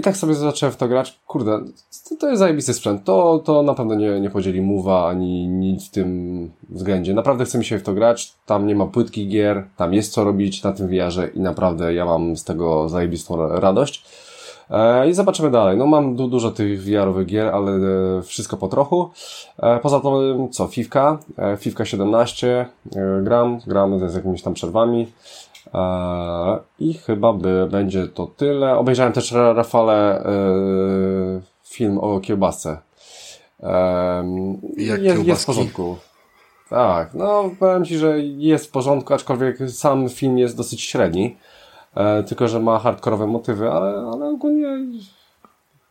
i 0.00 0.02
tak 0.02 0.16
sobie 0.16 0.34
zacząłem 0.34 0.72
w 0.72 0.76
to 0.76 0.88
grać. 0.88 1.20
Kurde, 1.26 1.60
to, 2.08 2.16
to 2.16 2.28
jest 2.28 2.38
zajebisty 2.38 2.74
sprzęt. 2.74 3.04
To, 3.04 3.42
to 3.44 3.62
na 3.62 3.74
pewno 3.74 3.94
nie, 3.94 4.20
nie 4.20 4.30
podzieli 4.30 4.62
mowa 4.62 5.08
ani 5.08 5.48
nic 5.48 5.88
w 5.88 5.90
tym 5.90 6.50
względzie. 6.68 7.14
Naprawdę 7.14 7.44
chce 7.44 7.58
mi 7.58 7.64
się 7.64 7.78
w 7.78 7.82
to 7.82 7.94
grać. 7.94 8.32
Tam 8.46 8.66
nie 8.66 8.74
ma 8.74 8.86
płytkich 8.86 9.28
gier, 9.28 9.66
tam 9.76 9.94
jest 9.94 10.12
co 10.12 10.24
robić 10.24 10.62
na 10.62 10.72
tym 10.72 10.88
VR-ze 10.88 11.28
i 11.28 11.40
naprawdę 11.40 11.94
ja 11.94 12.04
mam 12.04 12.36
z 12.36 12.44
tego 12.44 12.88
zajebistą 12.88 13.48
radość. 13.48 14.04
E, 14.70 15.08
I 15.08 15.14
zobaczymy 15.14 15.50
dalej. 15.50 15.76
No 15.76 15.86
mam 15.86 16.16
du 16.16 16.28
dużo 16.28 16.50
tych 16.50 16.82
VR-owych 16.82 17.26
gier, 17.26 17.46
ale 17.54 17.72
e, 17.72 18.22
wszystko 18.22 18.56
po 18.56 18.68
trochu. 18.68 19.10
E, 19.58 19.78
poza 19.78 20.00
tym 20.00 20.48
co, 20.50 20.66
Fivka, 20.66 21.18
Fivka 21.58 21.84
17 21.84 22.66
gram, 23.22 23.58
gram 23.66 24.10
z 24.10 24.14
jakimiś 24.14 24.42
tam 24.42 24.54
przerwami. 24.54 25.06
Eee, 25.74 26.58
I 26.78 26.94
chyba 26.94 27.32
by, 27.32 27.68
będzie 27.70 28.08
to 28.08 28.26
tyle. 28.26 28.78
Obejrzałem 28.78 29.12
też, 29.12 29.32
Rafale, 29.32 30.24
e, 30.24 30.30
film 31.64 31.98
o 31.98 32.20
kiełbasce. 32.20 32.78
Um, 33.58 34.60
jest, 34.76 35.26
jest 35.26 35.42
w 35.42 35.46
porządku. 35.46 35.96
Tak, 36.70 37.14
no 37.14 37.50
powiem 37.58 37.84
Ci, 37.84 37.98
że 37.98 38.20
jest 38.20 38.66
w 38.66 38.70
porządku, 38.70 39.14
aczkolwiek 39.14 39.58
sam 39.70 40.08
film 40.08 40.38
jest 40.38 40.56
dosyć 40.56 40.82
średni. 40.82 41.36
Tylko, 42.26 42.48
że 42.48 42.60
ma 42.60 42.78
hardkorowe 42.78 43.26
motywy, 43.26 43.70
ale, 43.70 44.10
ale 44.12 44.26
ogólnie 44.26 44.78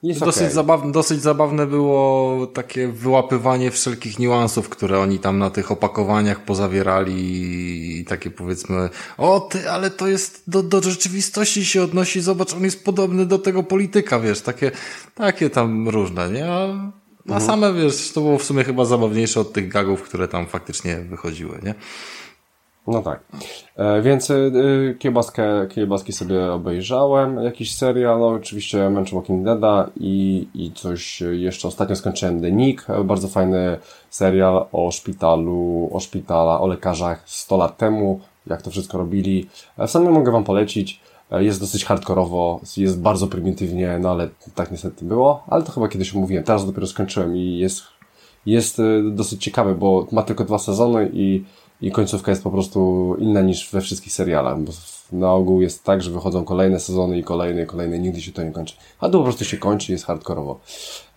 jest 0.03 0.19
dosyć, 0.19 0.41
okay. 0.41 0.53
zabawne, 0.53 0.91
dosyć 0.91 1.21
zabawne 1.21 1.67
było 1.67 2.47
takie 2.47 2.87
wyłapywanie 2.87 3.71
wszelkich 3.71 4.19
niuansów, 4.19 4.69
które 4.69 4.99
oni 4.99 5.19
tam 5.19 5.39
na 5.39 5.49
tych 5.49 5.71
opakowaniach 5.71 6.45
pozawierali 6.45 7.15
i 7.99 8.05
takie 8.05 8.31
powiedzmy, 8.31 8.89
o 9.17 9.39
ty, 9.39 9.69
ale 9.69 9.89
to 9.89 10.07
jest 10.07 10.43
do, 10.47 10.63
do 10.63 10.81
rzeczywistości 10.81 11.65
się 11.65 11.83
odnosi, 11.83 12.21
zobacz, 12.21 12.53
on 12.53 12.63
jest 12.63 12.83
podobny 12.83 13.25
do 13.25 13.39
tego 13.39 13.63
polityka, 13.63 14.19
wiesz, 14.19 14.41
takie, 14.41 14.71
takie 15.15 15.49
tam 15.49 15.89
różne, 15.89 16.29
nie? 16.29 16.51
A, 16.51 16.91
a 17.29 17.37
mhm. 17.37 17.41
same, 17.41 17.73
wiesz, 17.73 18.11
to 18.11 18.21
było 18.21 18.37
w 18.37 18.43
sumie 18.43 18.63
chyba 18.63 18.85
zabawniejsze 18.85 19.39
od 19.39 19.53
tych 19.53 19.67
gagów, 19.67 20.01
które 20.01 20.27
tam 20.27 20.47
faktycznie 20.47 20.99
wychodziły, 20.99 21.59
nie? 21.63 21.75
No 22.89 23.01
tak. 23.01 23.19
E, 23.75 24.01
więc 24.01 24.31
e, 24.31 24.35
kiełbaskę, 24.99 25.67
kiełbaski 25.69 26.13
sobie 26.13 26.51
obejrzałem. 26.51 27.43
Jakiś 27.43 27.75
serial, 27.75 28.19
no 28.19 28.27
oczywiście 28.27 28.89
męczę 28.89 29.15
Walking 29.15 29.45
Deada 29.45 29.89
i, 29.99 30.47
i 30.53 30.71
coś 30.71 31.21
jeszcze 31.21 31.67
ostatnio 31.67 31.95
skończyłem 31.95 32.41
The 32.41 32.51
Nick. 32.51 32.87
Bardzo 33.03 33.27
fajny 33.27 33.77
serial 34.09 34.65
o 34.71 34.91
szpitalu, 34.91 35.89
o 35.93 35.99
szpitala, 35.99 36.61
o 36.61 36.67
lekarzach 36.67 37.23
100 37.25 37.57
lat 37.57 37.77
temu, 37.77 38.19
jak 38.47 38.61
to 38.61 38.71
wszystko 38.71 38.97
robili. 38.97 39.49
E, 39.77 39.87
samym 39.87 40.13
mogę 40.13 40.31
Wam 40.31 40.43
polecić. 40.43 41.01
E, 41.31 41.43
jest 41.43 41.59
dosyć 41.59 41.85
hardkorowo, 41.85 42.59
jest 42.77 43.01
bardzo 43.01 43.27
prymitywnie, 43.27 43.99
no 44.01 44.11
ale 44.11 44.29
tak 44.55 44.71
niestety 44.71 45.05
było. 45.05 45.43
Ale 45.47 45.63
to 45.63 45.71
chyba 45.71 45.87
kiedyś 45.87 46.15
omówiłem. 46.15 46.43
Teraz 46.43 46.65
dopiero 46.65 46.87
skończyłem 46.87 47.37
i 47.37 47.57
jest, 47.57 47.83
jest 48.45 48.79
e, 48.79 48.83
dosyć 49.11 49.43
ciekawy, 49.43 49.75
bo 49.75 50.07
ma 50.11 50.23
tylko 50.23 50.43
dwa 50.43 50.59
sezony 50.59 51.09
i 51.13 51.43
i 51.81 51.91
końcówka 51.91 52.31
jest 52.31 52.43
po 52.43 52.51
prostu 52.51 53.15
inna 53.19 53.41
niż 53.41 53.71
we 53.71 53.81
wszystkich 53.81 54.13
serialach, 54.13 54.59
bo 54.59 54.71
na 55.11 55.33
ogół 55.33 55.61
jest 55.61 55.83
tak, 55.83 56.01
że 56.01 56.11
wychodzą 56.11 56.45
kolejne 56.45 56.79
sezony 56.79 57.19
i 57.19 57.23
kolejne, 57.23 57.63
i 57.63 57.65
kolejne, 57.65 57.99
nigdy 57.99 58.21
się 58.21 58.31
to 58.31 58.43
nie 58.43 58.51
kończy. 58.51 58.75
A 58.99 59.09
to 59.09 59.17
po 59.17 59.23
prostu 59.23 59.45
się 59.45 59.57
kończy 59.57 59.91
jest 59.91 60.05
hardkorowo. 60.05 60.59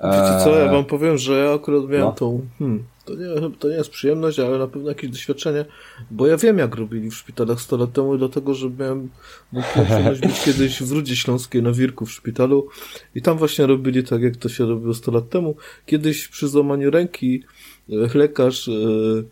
Wiecie 0.05 0.45
co, 0.45 0.59
ja 0.59 0.73
wam 0.73 0.85
powiem, 0.85 1.19
że 1.19 1.45
ja 1.45 1.55
akurat 1.55 1.89
miałem 1.89 2.05
no. 2.05 2.13
tą, 2.13 2.41
hmm, 2.59 2.85
to 3.05 3.15
nie, 3.15 3.51
to 3.59 3.69
nie 3.69 3.75
jest 3.75 3.91
przyjemność, 3.91 4.39
ale 4.39 4.59
na 4.59 4.67
pewno 4.67 4.89
jakieś 4.89 5.11
doświadczenie, 5.11 5.65
bo 6.11 6.27
ja 6.27 6.37
wiem 6.37 6.59
jak 6.59 6.75
robili 6.75 7.11
w 7.11 7.15
szpitalach 7.15 7.61
100 7.61 7.77
lat 7.77 7.93
temu, 7.93 8.19
dlatego, 8.19 8.55
że 8.55 8.71
miałem 8.71 9.11
przyjemność 9.87 10.21
być 10.21 10.45
kiedyś 10.45 10.83
w 10.83 10.93
Rudzie 10.93 11.17
Śląskiej 11.17 11.63
na 11.63 11.73
Wirku 11.73 12.07
w 12.07 12.13
szpitalu 12.13 12.69
i 13.15 13.23
tam 13.23 13.39
właśnie 13.39 13.67
robili 13.67 14.05
tak, 14.05 14.23
jak 14.23 14.37
to 14.37 14.49
się 14.49 14.67
robiło 14.67 14.95
100 14.95 15.13
lat 15.13 15.29
temu. 15.29 15.55
Kiedyś 15.87 16.29
przy 16.29 16.49
złamaniu 16.49 16.91
ręki 16.91 17.43
e, 17.91 18.19
lekarz 18.19 18.67
yy, 18.67 19.25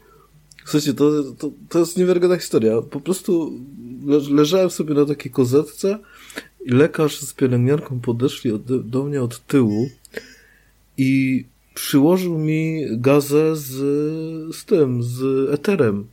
Słuchajcie, 0.64 0.94
to, 0.94 1.10
to, 1.38 1.50
to 1.68 1.78
jest 1.78 1.96
niewiarygodna 1.96 2.36
historia. 2.36 2.82
Po 2.82 3.00
prostu 3.00 3.52
leżałem 4.30 4.70
sobie 4.70 4.94
na 4.94 5.06
takiej 5.06 5.32
kozetce 5.32 5.98
i 6.64 6.70
lekarz 6.70 7.20
z 7.20 7.34
pielęgniarką 7.34 8.00
podeszli 8.00 8.52
od, 8.52 8.88
do 8.88 9.04
mnie 9.04 9.22
od 9.22 9.46
tyłu 9.46 9.90
i 10.96 11.44
przyłożył 11.74 12.38
mi 12.38 12.86
gazę 12.90 13.56
z, 13.56 13.70
z 14.56 14.64
tym, 14.64 15.02
z 15.02 15.50
eterem. 15.50 16.06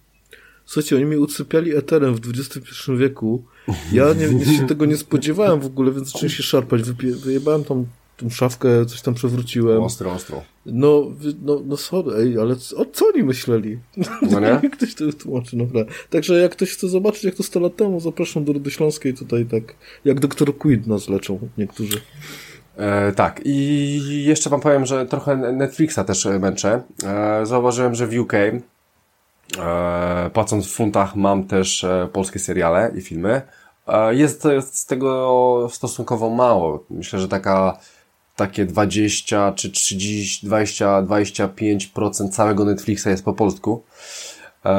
Słuchajcie, 0.66 0.96
oni 0.96 1.06
mi 1.06 1.18
usypiali 1.18 1.76
eterem 1.76 2.16
w 2.16 2.22
XXI 2.30 2.92
wieku. 2.98 3.44
Ja 3.92 4.14
nie, 4.14 4.30
nie, 4.30 4.46
się 4.58 4.68
tego 4.68 4.86
nie 4.86 4.98
spodziewałem 4.98 5.60
w 5.60 5.66
ogóle, 5.66 5.92
więc 5.92 6.08
zacząłem 6.08 6.30
się 6.30 6.44
szarpać. 6.44 6.82
wyjebałem 7.02 7.64
tam 7.64 7.86
tą 8.18 8.30
szafkę, 8.30 8.86
coś 8.86 9.02
tam 9.02 9.14
przewróciłem. 9.14 9.84
Ostro, 9.84 10.12
ostro. 10.12 10.44
No, 10.72 11.12
no, 11.42 11.62
no 11.66 11.78
sorry, 11.78 12.16
ej, 12.18 12.40
ale 12.40 12.56
o 12.76 12.86
co 12.86 13.06
oni 13.14 13.24
myśleli? 13.24 13.80
No 14.32 14.40
nie? 14.40 14.70
ktoś 14.78 14.96
to 14.96 15.14
tłumaczy, 15.14 15.58
naprawdę. 15.58 15.94
Także 16.10 16.40
jak 16.40 16.52
ktoś 16.52 16.72
chce 16.72 16.88
zobaczyć, 16.88 17.24
jak 17.24 17.36
to 17.36 17.44
100 17.44 17.60
lat 17.60 17.76
temu, 17.76 18.00
zapraszam 18.00 18.44
do 18.44 18.54
Rudy 18.54 18.72
Śląskiej, 18.72 19.14
tutaj 19.14 19.46
tak, 19.46 19.64
jak 20.06 20.20
doktor 20.20 20.58
Quid 20.58 20.88
nas 20.88 21.10
leczą 21.10 21.40
niektórzy. 21.58 22.02
E, 22.78 23.12
tak, 23.12 23.42
i 23.46 24.24
jeszcze 24.26 24.50
wam 24.50 24.62
powiem, 24.62 24.86
że 24.86 25.06
trochę 25.06 25.38
Netflixa 25.38 26.00
też 26.08 26.28
męczę. 26.40 26.82
E, 27.04 27.46
zauważyłem, 27.46 27.96
że 27.96 28.08
w 28.08 28.20
UK 28.20 28.34
e, 28.34 28.60
płacąc 30.34 30.68
w 30.68 30.72
funtach 30.72 31.16
mam 31.16 31.44
też 31.44 31.84
e, 31.84 32.08
polskie 32.14 32.40
seriale 32.40 32.92
i 32.96 33.02
filmy. 33.02 33.42
E, 33.88 34.16
jest, 34.16 34.46
jest 34.46 34.78
z 34.78 34.86
tego 34.86 35.68
stosunkowo 35.72 36.30
mało. 36.30 36.86
Myślę, 36.90 37.20
że 37.20 37.28
taka 37.28 37.80
takie 38.38 38.66
20 38.66 39.52
czy 39.52 39.72
30, 39.72 40.48
20, 40.48 41.04
25% 41.04 42.30
całego 42.30 42.66
Netflixa 42.66 43.06
jest 43.06 43.26
po 43.26 43.34
polsku. 43.34 43.84
E, 44.66 44.72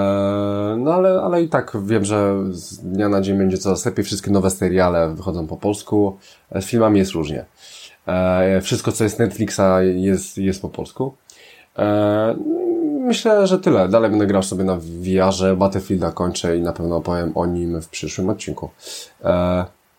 no 0.79 0.95
ale, 0.95 1.23
ale 1.23 1.43
i 1.43 1.49
tak 1.49 1.77
wiem, 1.85 2.05
że 2.05 2.35
z 2.51 2.79
dnia 2.79 3.09
na 3.09 3.21
dzień 3.21 3.39
będzie 3.39 3.59
coraz 3.59 3.87
lepiej. 3.87 4.05
Wszystkie 4.05 4.31
nowe 4.31 4.51
seriale 4.51 5.15
wychodzą 5.15 5.47
po 5.47 5.57
polsku. 5.57 6.17
E, 6.51 6.63
z 6.63 6.67
filmami 6.67 6.99
jest 6.99 7.13
różnie. 7.13 7.45
E, 8.07 8.61
wszystko, 8.61 8.93
co 8.93 9.05
jest 9.05 9.19
Netflixa 9.19 9.61
jest, 9.95 10.39
jest 10.39 10.63
po 10.63 10.69
polsku. 10.69 11.15
Myślę, 13.01 13.47
że 13.47 13.59
tyle. 13.59 13.89
Dalej 13.89 14.11
będę 14.11 14.27
grał 14.27 14.43
sobie 14.43 14.65
na 14.65 14.77
VR-ze, 14.77 15.57
Battlefielda 15.57 16.13
kończę 16.13 16.57
i 16.57 16.63
na 16.63 16.73
pewno 16.73 16.97
opowiem 16.97 17.33
o 17.35 17.47
nim 17.47 17.81
w 17.81 17.89
przyszłym 17.89 18.31
odcinku. 18.31 18.71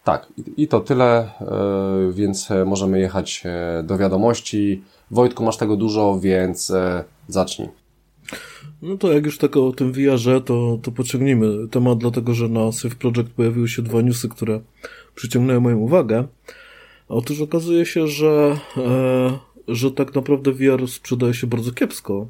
Tak, 0.10 0.28
i 0.58 0.68
to 0.68 0.80
tyle, 0.80 1.32
e, 1.42 2.12
więc 2.14 2.52
e, 2.52 2.66
możemy 2.66 3.00
jechać 3.00 3.44
e, 3.46 3.84
do 3.84 3.98
wiadomości. 3.98 4.82
Wojtku, 5.12 5.44
masz 5.44 5.58
tego 5.58 5.76
dużo, 5.76 6.20
więc 6.20 6.74
zacznij. 7.28 7.70
No 8.82 8.98
to 8.98 9.14
jak 9.14 9.26
już 9.26 9.38
tak 9.38 9.58
o 9.58 9.72
tym 9.72 9.92
VR-ze, 9.92 10.42
to, 10.42 10.80
to 10.82 10.92
pociągnijmy 10.92 11.68
temat, 11.68 11.98
dlatego 11.98 12.34
że 12.34 12.50
na 12.50 12.72
Safe 12.72 12.96
Project 12.96 13.30
pojawiły 13.30 13.68
się 13.68 13.82
dwa 13.82 14.02
newsy, 14.02 14.30
które 14.30 14.60
przyciągnęły 15.16 15.62
moją 15.62 15.78
uwagę. 15.78 16.28
Otóż 17.10 17.42
okazuje 17.42 17.86
się, 17.86 18.08
że, 18.08 18.60
że 19.68 19.92
tak 19.92 20.16
naprawdę 20.16 20.52
VR 20.52 20.88
sprzedaje 20.88 21.34
się 21.34 21.48
bardzo 21.48 21.72
kiepsko. 21.72 22.28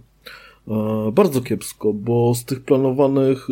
Bardzo 1.14 1.42
kiepsko, 1.42 1.94
bo 1.94 2.36
z 2.36 2.46
tych 2.46 2.60
planowanych 2.60 3.48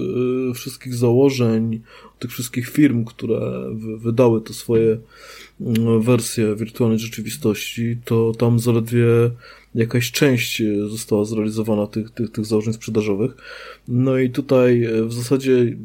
wszystkich 0.53 0.95
założeń, 0.95 1.81
tych 2.19 2.31
wszystkich 2.31 2.69
firm, 2.69 3.05
które 3.05 3.69
wydały 3.97 4.41
te 4.41 4.53
swoje 4.53 4.97
mm, 5.61 6.01
wersje 6.01 6.55
wirtualnej 6.55 6.99
rzeczywistości, 6.99 7.97
to 8.05 8.31
tam 8.37 8.59
zaledwie 8.59 9.05
jakaś 9.75 10.11
część 10.11 10.63
została 10.87 11.25
zrealizowana 11.25 11.87
tych, 11.87 12.11
tych, 12.11 12.31
tych 12.31 12.45
założeń 12.45 12.73
sprzedażowych. 12.73 13.37
No 13.87 14.17
i 14.17 14.29
tutaj 14.29 14.83
e, 14.83 15.03
w 15.03 15.13
zasadzie 15.13 15.77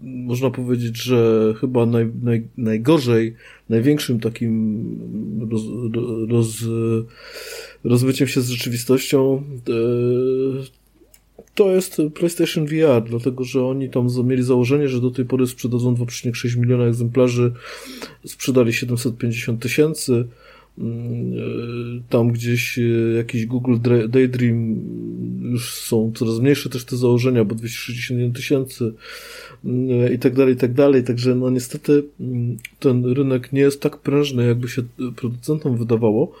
można 0.00 0.50
powiedzieć, 0.50 0.96
że 0.96 1.54
chyba 1.60 1.86
naj, 1.86 2.10
naj, 2.22 2.42
najgorzej, 2.56 3.34
największym 3.68 4.20
takim 4.20 5.48
roz, 5.50 5.62
roz, 6.28 6.64
rozbyciem 7.84 8.28
się 8.28 8.40
z 8.40 8.50
rzeczywistością 8.50 9.42
e, 9.68 10.82
to 11.54 11.70
jest 11.70 12.02
PlayStation 12.14 12.66
VR, 12.66 13.08
dlatego 13.08 13.44
że 13.44 13.64
oni 13.64 13.90
tam 13.90 14.08
mieli 14.24 14.42
założenie, 14.42 14.88
że 14.88 15.00
do 15.00 15.10
tej 15.10 15.24
pory 15.24 15.46
sprzedadzą 15.46 15.94
2,6 15.94 16.56
miliona 16.56 16.84
egzemplarzy, 16.84 17.52
sprzedali 18.26 18.72
750 18.72 19.62
tysięcy. 19.62 20.28
Mm, 20.78 21.32
e, 21.32 22.02
tam 22.08 22.32
gdzieś 22.32 22.78
e, 22.78 22.82
jakiś 23.16 23.46
Google 23.46 23.76
Daydream 24.08 24.76
już 25.42 25.74
są 25.74 26.12
coraz 26.14 26.38
mniejsze 26.38 26.70
też 26.70 26.84
te 26.84 26.96
założenia, 26.96 27.44
bo 27.44 27.54
261 27.54 28.32
tysięcy 28.32 28.92
mm, 29.64 30.12
i 30.12 30.18
tak 30.18 30.34
dalej, 30.34 30.54
i 30.54 30.56
tak 30.56 30.72
dalej. 30.72 31.04
Także 31.04 31.34
no 31.34 31.50
niestety 31.50 32.04
mm, 32.20 32.56
ten 32.80 33.06
rynek 33.06 33.52
nie 33.52 33.60
jest 33.60 33.80
tak 33.80 33.98
prężny, 33.98 34.46
jakby 34.46 34.68
się 34.68 34.82
producentom 35.16 35.76
wydawało. 35.76 36.32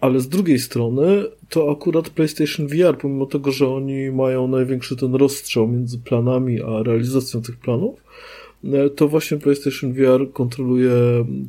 Ale 0.00 0.20
z 0.20 0.28
drugiej 0.28 0.58
strony, 0.58 1.24
to 1.48 1.70
akurat 1.70 2.10
PlayStation 2.10 2.66
VR, 2.66 2.98
pomimo 3.00 3.26
tego, 3.26 3.52
że 3.52 3.68
oni 3.68 4.10
mają 4.10 4.48
największy 4.48 4.96
ten 4.96 5.14
rozstrzał 5.14 5.68
między 5.68 5.98
planami 5.98 6.62
a 6.62 6.82
realizacją 6.82 7.42
tych 7.42 7.56
planów, 7.56 8.00
e, 8.64 8.90
to 8.90 9.08
właśnie 9.08 9.36
PlayStation 9.36 9.92
VR 9.92 10.32
kontroluje 10.32 10.92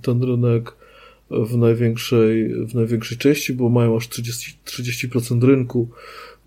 ten 0.01 0.23
rynek 0.23 0.75
w 1.31 1.57
największej, 1.57 2.65
w 2.65 2.75
największej 2.75 3.17
części, 3.17 3.53
bo 3.53 3.69
mają 3.69 3.97
aż 3.97 4.09
30%, 4.09 4.55
30% 4.65 5.43
rynku. 5.43 5.89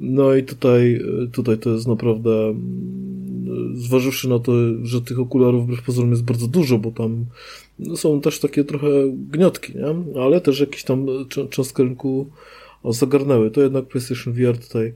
No 0.01 0.35
i 0.35 0.43
tutaj, 0.43 0.95
e, 0.95 1.27
tutaj 1.33 1.59
to 1.59 1.71
jest 1.71 1.89
naprawdę, 1.89 2.49
mm, 2.49 3.77
zważywszy 3.77 4.29
na 4.29 4.39
to, 4.39 4.53
że 4.83 5.01
tych 5.01 5.21
okularów 5.21 5.65
wbrew 5.65 5.83
pozorom 5.83 6.11
jest 6.11 6.25
bardzo 6.25 6.47
dużo, 6.47 6.79
bo 6.79 6.91
tam 6.91 7.27
no, 7.79 7.97
są 7.97 8.21
też 8.21 8.39
takie 8.39 8.65
trochę 8.65 8.89
gniotki, 9.31 9.73
nie? 9.75 10.21
ale 10.23 10.41
też 10.41 10.61
jakieś 10.61 10.85
tam 10.85 11.07
cząstkę 11.51 11.83
rynku 11.83 12.31
zagarnęły. 12.85 13.51
To 13.51 13.61
jednak 13.61 13.85
PlayStation 13.85 14.33
VR 14.33 14.59
tutaj 14.59 14.95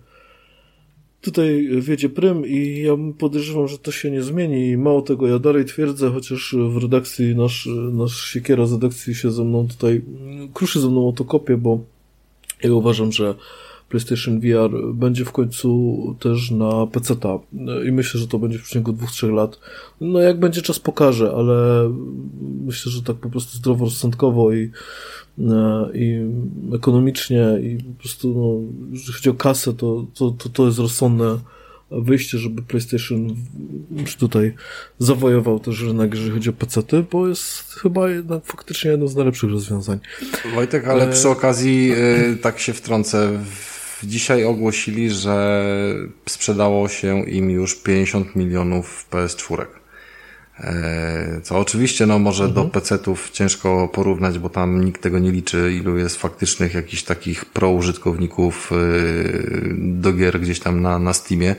tutaj 1.21 1.69
wiedzie 1.81 2.09
prym 2.09 2.47
i 2.47 2.83
ja 2.83 2.93
podejrzewam, 3.19 3.69
że 3.69 3.79
to 3.79 3.93
się 3.93 4.11
nie 4.11 4.23
zmieni 4.23 4.69
i 4.69 4.77
mało 4.77 5.03
tego, 5.03 5.27
ja 5.27 5.39
dalej 5.39 5.65
twierdzę, 5.65 6.11
chociaż 6.11 6.57
w 6.69 6.77
redakcji 6.77 7.37
nasz, 7.37 7.69
nasz 7.93 8.27
siekiera 8.27 8.67
z 8.67 8.73
redakcji 8.73 9.15
się 9.15 9.31
ze 9.31 9.45
mną 9.45 9.69
tutaj 9.69 10.03
kruszy 10.55 10.81
ze 10.81 10.89
mną 10.89 11.09
o 11.09 11.13
to 11.13 11.25
kopie, 11.25 11.57
bo 11.57 11.81
Ja 12.63 12.73
uważam, 12.73 13.13
że 13.13 13.35
PlayStation 13.89 14.41
VR 14.41 14.95
będzie 14.95 15.25
w 15.25 15.33
końcu 15.33 16.17
też 16.21 16.51
na 16.51 16.87
PC 16.87 17.15
i 17.89 17.93
myślę, 17.93 18.21
że 18.21 18.29
to 18.29 18.39
będzie 18.39 18.59
w 18.59 18.63
przeciągu 18.63 18.93
dwóch, 18.93 19.11
trzech 19.11 19.31
lat. 19.31 19.59
No 20.01 20.21
jak 20.21 20.41
będzie 20.41 20.63
czas 20.63 20.79
pokaże, 20.79 21.33
ale 21.37 21.91
myślę, 22.65 22.93
że 22.93 23.03
tak 23.03 23.17
po 23.17 23.31
prostu 23.31 23.57
zdroworozsądkowo 23.57 24.53
i, 24.53 24.71
e, 25.39 25.89
i 25.95 26.21
ekonomicznie 26.75 27.47
i 27.63 27.85
po 27.85 28.01
prostu, 28.01 28.35
no, 28.35 28.73
jeżeli 28.93 29.13
chodzi 29.13 29.31
o 29.31 29.35
kasę, 29.35 29.75
to, 29.75 30.07
to, 30.15 30.31
to, 30.31 30.49
to 30.49 30.67
jest 30.67 30.79
rozsądne 30.79 31.39
wyjście, 31.91 32.39
żeby 32.39 32.63
PlayStation 32.63 33.37
już 33.97 34.17
tutaj 34.17 34.55
zawojował 34.99 35.61
też 35.61 35.81
rynek, 35.81 36.15
jeżeli 36.15 36.31
chodzi 36.31 36.51
o 36.51 36.53
PC, 36.53 36.83
bo 37.11 37.29
jest 37.29 37.75
chyba 37.75 38.11
jednak 38.11 38.45
faktycznie 38.45 38.91
jedno 38.91 39.09
z 39.09 39.17
najlepszych 39.17 39.51
rozwiązań. 39.51 39.99
Wojtek, 40.55 40.89
ale 40.89 41.09
e... 41.09 41.13
przy 41.13 41.29
okazji 41.29 41.93
e, 41.93 42.37
tak 42.37 42.59
się 42.59 42.73
wtrącę. 42.73 43.45
Dzisiaj 44.05 44.45
ogłosili, 44.45 45.11
że 45.11 45.65
sprzedało 46.29 46.89
się 46.89 47.25
im 47.25 47.51
już 47.51 47.83
50 47.83 48.37
milionów 48.37 49.07
PS4. 49.11 49.67
E, 50.61 51.41
co 51.43 51.59
oczywiście, 51.59 52.07
no 52.07 52.19
może 52.19 52.45
mhm. 52.45 52.67
do 52.67 52.73
PC-ów 52.73 53.31
ciężko 53.31 53.89
porównać, 53.89 54.39
bo 54.39 54.49
tam 54.49 54.85
nikt 54.85 55.03
tego 55.03 55.19
nie 55.19 55.33
liczy, 55.33 55.73
ilu 55.73 55.99
jest 55.99 56.17
faktycznych 56.17 56.75
jakichś 56.75 57.03
takich 57.03 57.45
pro 57.45 57.71
użytkowników 57.71 58.71
e, 58.73 58.77
do 59.79 60.13
gier 60.13 60.41
gdzieś 60.41 60.61
tam 60.61 60.83
na, 60.83 60.99
na 60.99 61.13
Steamie, 61.13 61.57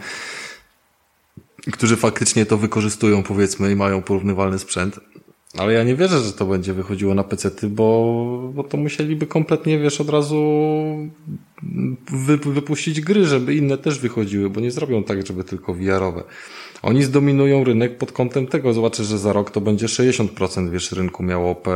którzy 1.72 1.98
faktycznie 1.98 2.46
to 2.46 2.58
wykorzystują, 2.58 3.24
powiedzmy, 3.24 3.72
i 3.72 3.76
mają 3.76 4.02
porównywalny 4.02 4.60
sprzęt. 4.60 5.00
Ale 5.58 5.74
ja 5.74 5.84
nie 5.84 5.96
wierzę, 5.96 6.20
że 6.20 6.34
to 6.34 6.46
będzie 6.46 6.74
wychodziło 6.74 7.14
na 7.14 7.24
PC-ty, 7.24 7.68
bo, 7.68 8.52
bo 8.54 8.64
to 8.64 8.78
musieliby 8.78 9.28
kompletnie, 9.28 9.80
wiesz, 9.80 10.02
od 10.02 10.10
razu 10.10 10.36
wy, 12.12 12.38
wypuścić 12.38 13.02
gry, 13.02 13.26
żeby 13.26 13.56
inne 13.56 13.78
też 13.78 14.00
wychodziły, 14.00 14.50
bo 14.50 14.62
nie 14.62 14.72
zrobią 14.72 15.04
tak, 15.04 15.28
żeby 15.28 15.44
tylko 15.44 15.74
VR-owe. 15.74 16.24
Oni 16.84 17.04
zdominują 17.04 17.64
rynek 17.64 17.98
pod 17.98 18.12
kątem 18.12 18.48
tego. 18.48 18.74
Zobaczę, 18.74 19.04
że 19.04 19.18
za 19.18 19.34
rok 19.34 19.52
to 19.52 19.62
będzie 19.62 19.86
60% 19.86 20.70
wiesz, 20.70 20.92
rynku 20.92 21.24
miało 21.24 21.56
P, 21.56 21.72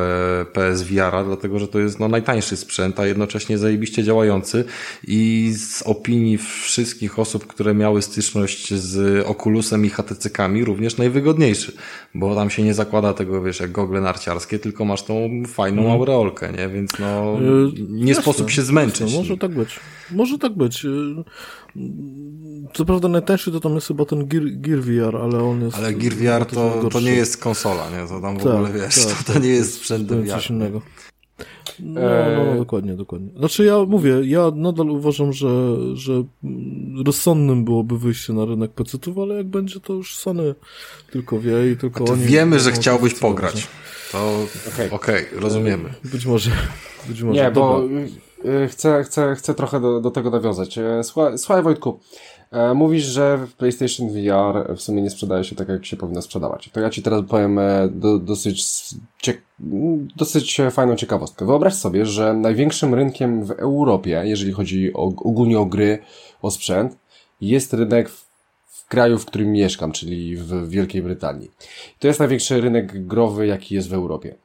PSVR-a, 0.54 1.24
dlatego 1.24 1.60
że 1.60 1.68
to 1.68 1.80
jest 1.80 2.00
no, 2.00 2.08
najtańszy 2.08 2.58
sprzęt, 2.58 3.00
a 3.00 3.06
jednocześnie 3.06 3.58
zajebiście 3.58 4.04
działający 4.04 4.66
i 5.08 5.52
z 5.58 5.82
opinii 5.82 6.38
wszystkich 6.38 7.20
osób, 7.20 7.48
które 7.48 7.74
miały 7.74 8.02
styczność 8.02 8.74
z 8.74 9.26
Oculusem 9.28 9.86
i 9.86 9.90
HTC-kami 9.90 10.66
również 10.66 10.98
najwygodniejszy, 10.98 11.78
bo 12.16 12.36
tam 12.36 12.50
się 12.50 12.64
nie 12.64 12.74
zakłada 12.74 13.14
tego, 13.14 13.44
wiesz, 13.44 13.60
jak 13.60 13.72
gogle 13.72 14.02
narciarskie, 14.02 14.60
tylko 14.60 14.86
masz 14.86 15.04
tą 15.04 15.44
fajną 15.48 15.82
mm. 15.82 15.94
aureolkę, 15.94 16.54
nie? 16.58 16.70
Więc 16.70 16.92
no, 17.00 17.38
yy, 17.42 17.72
nie 17.90 18.10
jasne, 18.10 18.22
sposób 18.22 18.50
się 18.50 18.62
zmęczyć. 18.62 19.02
Jasne, 19.02 19.18
może 19.18 19.38
tak 19.38 19.52
być. 19.52 19.80
Może 20.12 20.38
tak 20.38 20.54
być. 20.54 20.86
Co 22.74 22.86
prawda 22.86 23.08
najtańszy 23.08 23.52
to 23.52 23.60
tam 23.60 23.76
jest 23.76 23.88
chyba 23.88 24.06
ten 24.06 24.28
Gear, 24.28 24.44
Gear 24.46 24.80
VR, 24.80 25.18
ale 25.18 25.44
on 25.44 25.62
jest... 25.62 25.78
Ale 25.78 25.94
Gear 25.94 26.14
VR 26.14 26.46
to, 26.46 26.90
to 26.90 27.00
nie 27.00 27.12
jest 27.12 27.38
konsola, 27.38 27.90
nie? 27.90 28.08
To 28.08 28.22
tam 28.22 28.40
w 28.40 28.44
tak, 28.44 28.54
ogóle, 28.54 28.72
wiesz, 28.74 29.06
tak, 29.06 29.24
to, 29.24 29.34
to, 29.34 29.40
nie 29.40 29.50
jest 29.50 29.74
sprzęt 29.74 30.06
do 30.06 30.16
VR. 30.16 30.30
Coś 30.30 30.50
innego. 30.50 30.82
No, 31.80 32.02
no, 32.36 32.46
no, 32.46 32.56
dokładnie, 32.58 32.94
dokładnie. 32.94 33.30
Znaczy 33.38 33.66
ja 33.66 33.80
mówię, 33.80 34.22
ja 34.24 34.52
nadal 34.56 34.90
uważam, 34.90 35.34
że, 35.34 35.76
że 35.94 36.24
rozsądnym 37.06 37.66
byłoby 37.66 38.00
wyjście 38.00 38.34
na 38.34 38.46
rynek 38.46 38.72
PC-ów, 38.72 39.18
ale 39.18 39.36
jak 39.36 39.48
będzie 39.48 39.80
to 39.80 39.94
już 39.94 40.18
Sony 40.18 40.56
tylko 41.12 41.40
wie 41.40 41.72
i 41.72 41.78
tylko 41.78 42.06
oni... 42.06 42.24
Wiemy, 42.24 42.60
że 42.60 42.72
chciałbyś 42.72 43.14
pograć. 43.14 43.68
To 44.12 44.48
okej, 44.74 44.92
okay. 44.92 44.92
okay, 44.92 45.40
rozumiemy. 45.40 45.94
Być 46.04 46.26
może, 46.26 46.52
być 47.08 47.22
może. 47.22 47.42
Nie, 47.42 47.52
Dobra. 47.52 47.62
bo 47.62 47.84
Y, 47.84 48.33
chcę, 48.68 49.04
chcę, 49.04 49.36
chcę 49.36 49.54
trochę 49.54 49.82
do, 49.82 50.02
do 50.02 50.12
tego 50.12 50.30
nawiązać. 50.30 50.78
E, 50.78 51.04
słuchaj, 51.04 51.38
słuchaj 51.38 51.64
Wojtku, 51.64 52.00
e, 52.52 52.74
mówisz, 52.74 53.04
że 53.04 53.48
PlayStation 53.58 54.10
VR 54.10 54.76
w 54.76 54.82
sumie 54.82 55.02
nie 55.02 55.10
sprzedaje 55.10 55.44
się 55.44 55.56
tak, 55.56 55.70
jak 55.70 55.86
się 55.86 55.98
powinno 55.98 56.22
sprzedawać. 56.22 56.70
To 56.74 56.80
ja 56.80 56.90
Ci 56.90 57.02
teraz 57.02 57.22
powiem 57.30 57.60
e, 57.60 57.90
do, 57.92 58.20
dosyć, 58.20 58.66
ciek 59.22 59.42
dosyć 60.16 60.62
fajną 60.72 60.96
ciekawostkę. 60.96 61.46
Wyobraź 61.46 61.74
sobie, 61.74 62.06
że 62.06 62.34
największym 62.34 62.94
rynkiem 62.94 63.46
w 63.46 63.52
Europie, 63.52 64.22
jeżeli 64.26 64.52
chodzi 64.52 64.94
o, 64.94 65.04
ogólnie 65.04 65.60
o 65.60 65.66
gry, 65.66 66.00
o 66.42 66.52
sprzęt, 66.52 66.98
jest 67.42 67.74
rynek 67.74 68.10
w, 68.10 68.26
w 68.68 68.88
kraju, 68.88 69.20
w 69.20 69.26
którym 69.26 69.52
mieszkam, 69.52 69.92
czyli 69.92 70.36
w 70.36 70.70
Wielkiej 70.70 71.02
Brytanii. 71.02 71.52
To 72.00 72.08
jest 72.08 72.20
największy 72.20 72.62
rynek 72.62 73.08
growy, 73.08 73.48
jaki 73.48 73.76
jest 73.76 73.90
w 73.90 73.94
Europie. 73.94 74.43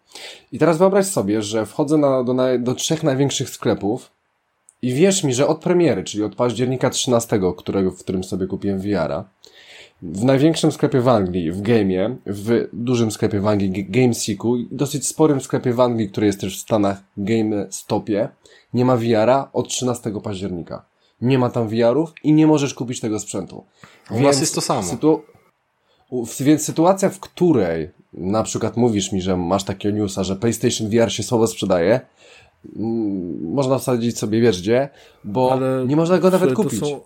I 0.53 0.59
teraz 0.59 0.79
wyobraź 0.79 1.07
sobie, 1.07 1.43
że 1.43 1.67
wchodzę 1.67 1.99
na, 1.99 2.25
do, 2.25 2.35
do 2.59 2.75
trzech 2.75 3.03
największych 3.03 3.51
sklepów 3.51 4.11
i 4.83 4.93
wierz 4.93 5.25
mi, 5.25 5.35
że 5.35 5.47
od 5.47 5.59
premiery, 5.59 6.05
czyli 6.05 6.25
od 6.25 6.37
października 6.37 6.91
13, 6.91 7.41
którego, 7.57 7.91
w 7.91 7.99
którym 7.99 8.25
sobie 8.25 8.47
kupiłem 8.47 8.79
VR-a, 8.79 9.25
w 10.03 10.25
największym 10.25 10.73
sklepie 10.73 11.01
w 11.01 11.09
Anglii, 11.09 11.53
w 11.53 11.63
Game'ie, 11.63 12.17
w 12.27 12.69
dużym 12.73 13.11
sklepie 13.11 13.41
w 13.41 13.47
Anglii, 13.47 13.87
GameSeeku 13.89 14.57
i 14.57 14.69
dosyć 14.71 15.07
sporym 15.07 15.41
sklepie 15.41 15.73
w 15.73 15.81
Anglii, 15.81 16.11
który 16.11 16.27
jest 16.27 16.41
też 16.41 16.59
w 16.59 16.61
Stanach, 16.61 17.01
GameStopie, 17.17 18.29
nie 18.75 18.85
ma 18.85 18.97
VR-a 18.97 19.49
od 19.53 19.69
13 19.69 20.13
października. 20.23 20.85
Nie 21.21 21.39
ma 21.39 21.51
tam 21.51 21.69
VR-ów 21.69 22.13
i 22.25 22.33
nie 22.33 22.47
możesz 22.47 22.75
kupić 22.75 23.01
tego 23.01 23.21
sprzętu. 23.21 23.65
U 24.11 24.15
Więc 24.15 24.27
was 24.27 24.41
jest 24.41 24.55
to 24.55 24.61
samo. 24.61 24.83
Sytu... 24.83 25.23
Więc 26.41 26.63
sytuacja, 26.63 27.11
w 27.11 27.21
której 27.21 27.91
na 28.13 28.43
przykład 28.43 28.77
mówisz 28.77 29.13
mi, 29.13 29.23
że 29.23 29.37
masz 29.37 29.65
takiego 29.65 29.99
newsa, 29.99 30.25
że 30.25 30.37
PlayStation 30.37 30.89
VR 30.91 31.13
się 31.13 31.23
słabo 31.23 31.47
sprzedaje, 31.47 32.01
mm, 32.77 33.53
można 33.53 33.79
wsadzić 33.79 34.19
sobie 34.19 34.41
wiesz 34.41 34.61
gdzie, 34.63 34.89
bo 35.25 35.53
ale 35.53 35.85
nie 35.87 35.97
można 35.97 36.19
go 36.19 36.31
nawet 36.31 36.55
kupić. 36.55 36.81
Są, 36.81 37.01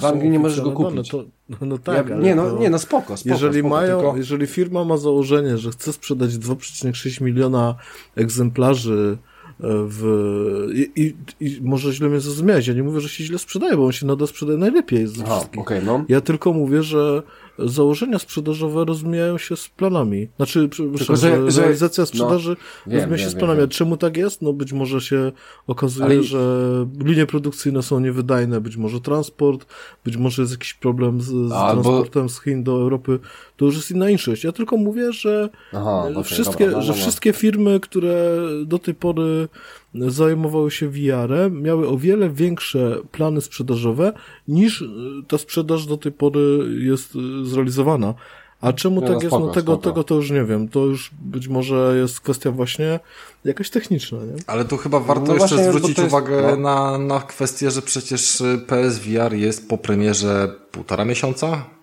w 0.00 0.04
Anglii 0.04 0.30
nie 0.30 0.38
możesz 0.38 0.60
go 0.60 0.72
kupić. 0.72 1.08
To, 1.08 1.24
no 1.60 1.78
tak, 1.78 2.08
ja, 2.08 2.16
nie, 2.16 2.34
no, 2.34 2.50
to, 2.50 2.58
nie, 2.58 2.70
no 2.70 2.78
spoko, 2.78 3.16
spoko 3.16 3.34
Jeżeli 3.34 3.58
spoko, 3.58 3.74
mają, 3.74 4.00
tylko... 4.00 4.16
jeżeli 4.16 4.46
firma 4.46 4.84
ma 4.84 4.96
założenie, 4.96 5.58
że 5.58 5.70
chce 5.70 5.92
sprzedać 5.92 6.30
2,6 6.30 7.22
miliona 7.22 7.74
egzemplarzy 8.16 9.18
w... 9.60 10.68
I, 10.74 10.90
i, 11.02 11.14
I, 11.40 11.60
może 11.62 11.92
źle 11.92 12.08
mnie 12.08 12.20
zrozumiałeś, 12.20 12.66
ja 12.66 12.74
nie 12.74 12.82
mówię, 12.82 13.00
że 13.00 13.08
się 13.08 13.24
źle 13.24 13.38
sprzedaje, 13.38 13.76
bo 13.76 13.84
on 13.86 13.92
się 13.92 14.06
nadal 14.06 14.28
sprzedaje 14.28 14.58
najlepiej 14.58 15.06
z 15.06 15.20
Aha, 15.20 15.40
okay, 15.56 15.82
no. 15.82 16.04
Ja 16.08 16.20
tylko 16.20 16.52
mówię, 16.52 16.82
że 16.82 17.22
założenia 17.58 18.18
sprzedażowe 18.18 18.84
rozmijają 18.84 19.38
się 19.38 19.56
z 19.56 19.68
planami. 19.68 20.28
Znaczy, 20.36 20.68
tylko, 20.68 21.16
że, 21.16 21.50
że, 21.50 21.60
realizacja 21.60 22.02
no, 22.02 22.06
sprzedaży 22.06 22.56
no, 22.86 22.94
rozmija 22.94 23.18
się 23.18 23.30
z 23.30 23.34
planami. 23.34 23.60
Wiem, 23.60 23.68
Czemu 23.68 23.96
tak 23.96 24.16
jest? 24.16 24.42
No 24.42 24.52
być 24.52 24.72
może 24.72 25.00
się 25.00 25.32
okazuje, 25.66 26.06
Ale... 26.06 26.22
że 26.22 26.66
linie 27.04 27.26
produkcyjne 27.26 27.82
są 27.82 28.00
niewydajne, 28.00 28.60
być 28.60 28.76
może 28.76 29.00
transport, 29.00 29.66
być 30.04 30.16
może 30.16 30.42
jest 30.42 30.52
jakiś 30.52 30.74
problem 30.74 31.20
z, 31.20 31.26
z 31.26 31.52
Albo... 31.52 31.82
transportem 31.82 32.28
z 32.28 32.42
Chin 32.42 32.64
do 32.64 32.72
Europy. 32.72 33.18
To 33.56 33.64
już 33.64 33.76
jest 33.76 33.90
inna 33.90 34.10
inszość. 34.10 34.44
Ja 34.44 34.52
tylko 34.52 34.76
mówię, 34.76 35.12
że 35.12 35.48
Aha, 35.72 36.04
okay, 36.10 36.24
wszystkie, 36.24 36.64
dobra, 36.64 36.78
no, 36.78 36.82
że 36.82 36.92
no, 36.92 36.96
no. 36.96 37.02
wszystkie 37.02 37.32
firmy, 37.32 37.80
które 37.80 38.38
do 38.64 38.78
tej 38.78 38.94
pory 38.94 39.48
zajmowały 39.94 40.70
się 40.70 40.88
VR-em, 40.88 41.62
miały 41.62 41.88
o 41.88 41.98
wiele 41.98 42.30
większe 42.30 42.98
plany 43.12 43.40
sprzedażowe 43.40 44.12
niż 44.48 44.84
ta 45.28 45.38
sprzedaż 45.38 45.86
do 45.86 45.96
tej 45.96 46.12
pory 46.12 46.40
jest 46.78 47.12
zrealizowana. 47.42 48.14
A 48.60 48.72
czemu 48.72 49.00
tak 49.00 49.10
no, 49.10 49.14
jest? 49.14 49.26
Spoko, 49.26 49.46
no 49.46 49.52
tego, 49.52 49.76
tego 49.76 50.04
to 50.04 50.14
już 50.14 50.30
nie 50.30 50.44
wiem. 50.44 50.68
To 50.68 50.80
już 50.80 51.10
być 51.20 51.48
może 51.48 51.94
jest 52.00 52.20
kwestia 52.20 52.50
właśnie 52.50 53.00
jakaś 53.44 53.70
techniczna, 53.70 54.18
nie? 54.18 54.34
Ale 54.46 54.64
tu 54.64 54.76
chyba 54.76 55.00
warto 55.00 55.26
no 55.26 55.34
jeszcze 55.34 55.64
zwrócić 55.64 55.98
jest, 55.98 56.08
uwagę 56.08 56.42
no. 56.42 56.56
na, 56.56 56.98
na 56.98 57.20
kwestię, 57.20 57.70
że 57.70 57.82
przecież 57.82 58.42
PSVR 58.66 59.34
jest 59.34 59.68
po 59.68 59.78
premierze 59.78 60.54
półtora 60.72 61.04
miesiąca? 61.04 61.75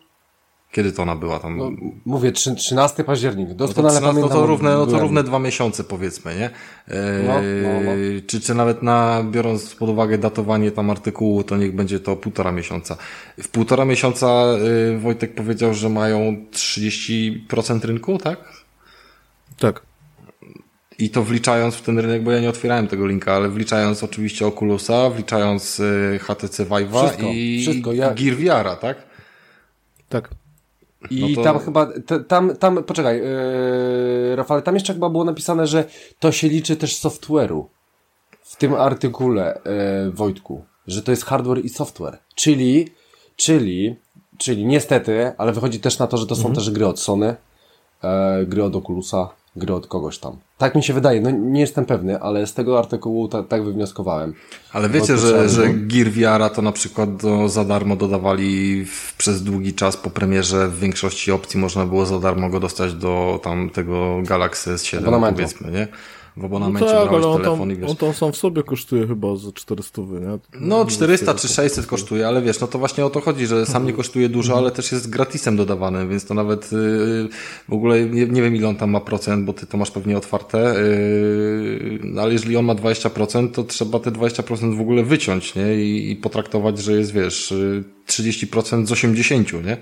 Kiedy 0.74 0.92
to 0.92 1.02
ona 1.02 1.16
była 1.16 1.40
tam? 1.40 1.58
No, 1.58 1.72
mówię, 2.06 2.32
13 2.32 3.04
październik. 3.04 3.54
Doskonale 3.54 3.94
no 3.94 4.00
to, 4.00 4.08
13, 4.08 4.14
pamiętam. 4.14 4.38
No 4.38 4.42
to 4.42 4.48
równe, 4.48 4.74
no 4.74 4.86
to 4.86 5.00
równe 5.00 5.24
dwa 5.24 5.40
miesiące 5.40 5.84
powiedzmy, 5.84 6.36
nie? 6.36 6.50
E, 6.88 7.24
no, 7.28 7.34
no, 7.64 7.82
no. 7.82 7.92
Czy, 8.28 8.42
czy 8.42 8.56
nawet 8.56 8.84
na, 8.84 9.24
biorąc 9.32 9.76
pod 9.76 9.90
uwagę 9.90 10.18
datowanie 10.18 10.72
tam 10.72 10.90
artykułu, 10.90 11.44
to 11.44 11.58
niech 11.58 11.76
będzie 11.76 12.00
to 12.00 12.16
półtora 12.16 12.52
miesiąca. 12.52 12.98
W 13.38 13.48
półtora 13.48 13.86
miesiąca 13.86 14.46
y, 14.96 15.00
Wojtek 15.00 15.36
powiedział, 15.36 15.74
że 15.74 15.90
mają 15.90 16.36
30% 16.52 17.86
rynku, 17.86 18.18
tak? 18.18 18.38
Tak. 19.60 19.82
I 21.00 21.10
to 21.10 21.24
wliczając 21.24 21.76
w 21.76 21.82
ten 21.82 22.00
rynek, 22.00 22.24
bo 22.24 22.32
ja 22.32 22.40
nie 22.40 22.50
otwierałem 22.50 22.88
tego 22.88 23.08
linka, 23.08 23.34
ale 23.34 23.50
wliczając 23.50 24.04
oczywiście 24.04 24.48
Oculusa, 24.48 25.10
wliczając 25.10 25.80
y, 25.80 26.20
HTC 26.22 26.66
Vive'a 26.66 27.06
wszystko, 27.06 27.28
i 27.34 27.62
wszystko. 27.62 27.94
Ja... 27.94 28.14
Gear 28.14 28.36
VR, 28.36 28.80
tak? 28.80 28.98
Tak. 30.10 30.43
I 31.10 31.22
no 31.22 31.36
to... 31.36 31.44
tam 31.44 31.60
chyba, 31.60 31.88
tam, 32.28 32.56
tam, 32.56 32.84
poczekaj, 32.84 33.18
yy, 33.18 34.36
Rafale, 34.36 34.62
tam 34.62 34.76
jeszcze 34.76 34.94
chyba 34.94 35.10
było 35.10 35.24
napisane, 35.24 35.68
że 35.68 35.86
to 36.20 36.32
się 36.32 36.48
liczy 36.48 36.76
też 36.76 36.96
software'u. 37.02 37.64
W 38.42 38.56
tym 38.56 38.74
artykule, 38.74 39.62
yy, 40.06 40.12
Wojtku, 40.12 40.66
że 40.88 41.02
to 41.02 41.12
jest 41.12 41.26
hardware 41.26 41.66
i 41.66 41.70
software. 41.70 42.18
Czyli, 42.36 42.88
czyli, 43.36 43.96
czyli 44.38 44.66
niestety, 44.66 45.32
ale 45.38 45.52
wychodzi 45.52 45.80
też 45.80 46.00
na 46.00 46.08
to, 46.08 46.18
że 46.18 46.28
to 46.28 46.36
są 46.36 46.42
mhm. 46.42 46.56
też 46.56 46.72
gry 46.72 46.88
od 46.88 47.00
Sony, 47.00 47.36
yy, 48.04 48.10
gry 48.46 48.64
od 48.64 48.76
Oculusa, 48.76 49.30
gry 49.56 49.74
od 49.74 49.88
kogoś 49.88 50.18
tam. 50.18 50.38
Tak 50.64 50.76
mi 50.76 50.84
się 50.84 50.94
wydaje, 50.94 51.22
no 51.22 51.32
nie 51.32 51.62
jestem 51.62 51.86
pewny, 51.86 52.20
ale 52.20 52.48
z 52.48 52.54
tego 52.54 52.80
artykułu 52.80 53.28
ta, 53.28 53.44
tak 53.44 53.64
wywnioskowałem. 53.64 54.34
Ale 54.74 54.90
wiecie, 54.90 55.18
że, 55.18 55.50
że 55.50 55.70
Gear 55.70 56.08
VR 56.10 56.56
to 56.56 56.62
na 56.62 56.72
przykład 56.72 57.16
do, 57.16 57.50
za 57.50 57.66
darmo 57.66 57.96
dodawali 57.96 58.86
w, 58.86 59.18
przez 59.18 59.44
długi 59.44 59.74
czas 59.74 59.98
po 59.98 60.10
premierze 60.10 60.68
w 60.68 60.80
większości 60.80 61.32
opcji 61.32 61.60
można 61.60 61.86
było 61.86 62.06
za 62.06 62.20
darmo 62.20 62.50
go 62.50 62.60
dostać 62.60 62.94
do 62.94 63.40
tam 63.44 63.70
tego 63.70 64.22
Galaxy 64.22 64.74
S7 64.74 65.32
powiedzmy, 65.34 65.72
nie? 65.72 65.88
W 66.38 66.46
abonamencie 66.46 66.86
no 66.86 66.92
tak, 66.92 67.10
brałeś 67.10 67.26
ale 67.26 67.34
on 67.34 67.42
telefon 67.42 67.60
tam, 67.60 67.72
i 67.72 67.76
wiesz. 67.76 67.90
On 67.90 67.96
tam 67.96 68.14
sam 68.14 68.32
w 68.32 68.38
sobie 68.38 68.64
kosztuje 68.64 69.08
chyba 69.08 69.36
za 69.36 69.52
400, 69.52 70.02
nie? 70.02 70.40
No 70.60 70.86
400 70.86 71.34
czy 71.34 71.48
600 71.48 71.86
kosztuje, 71.86 72.28
ale 72.28 72.42
wiesz, 72.42 72.60
no 72.60 72.68
to 72.68 72.80
właśnie 72.80 73.06
o 73.06 73.10
to 73.10 73.22
chodzi, 73.22 73.48
że 73.48 73.66
sam 73.66 73.86
nie 73.86 73.94
kosztuje 73.94 74.30
dużo, 74.30 74.58
ale 74.58 74.72
też 74.72 74.92
jest 74.92 75.10
gratisem 75.10 75.58
dodawany, 75.58 76.08
więc 76.08 76.26
to 76.26 76.34
nawet 76.34 76.72
yy, 76.72 77.30
w 77.70 77.74
ogóle 77.74 78.06
nie, 78.06 78.26
nie, 78.28 78.42
wiem 78.42 78.56
ile 78.56 78.68
on 78.68 78.76
tam 78.76 78.90
ma 78.90 79.00
procent, 79.00 79.46
bo 79.46 79.54
ty 79.54 79.68
to 79.68 79.78
masz 79.78 79.92
pewnie 79.92 80.18
otwarte, 80.18 80.58
yy, 80.58 82.22
ale 82.22 82.34
jeżeli 82.34 82.58
on 82.58 82.66
ma 82.66 82.76
20%, 82.76 83.52
to 83.52 83.64
trzeba 83.64 84.00
te 84.00 84.12
20% 84.12 84.78
w 84.78 84.82
ogóle 84.82 85.04
wyciąć, 85.04 85.56
nie? 85.56 85.76
I, 85.76 86.12
i 86.12 86.16
potraktować, 86.16 86.80
że 86.80 86.92
jest, 86.94 87.14
wiesz, 87.14 87.54
30% 88.08 88.86
z 88.86 88.92
80, 88.92 89.54
nie? 89.66 89.78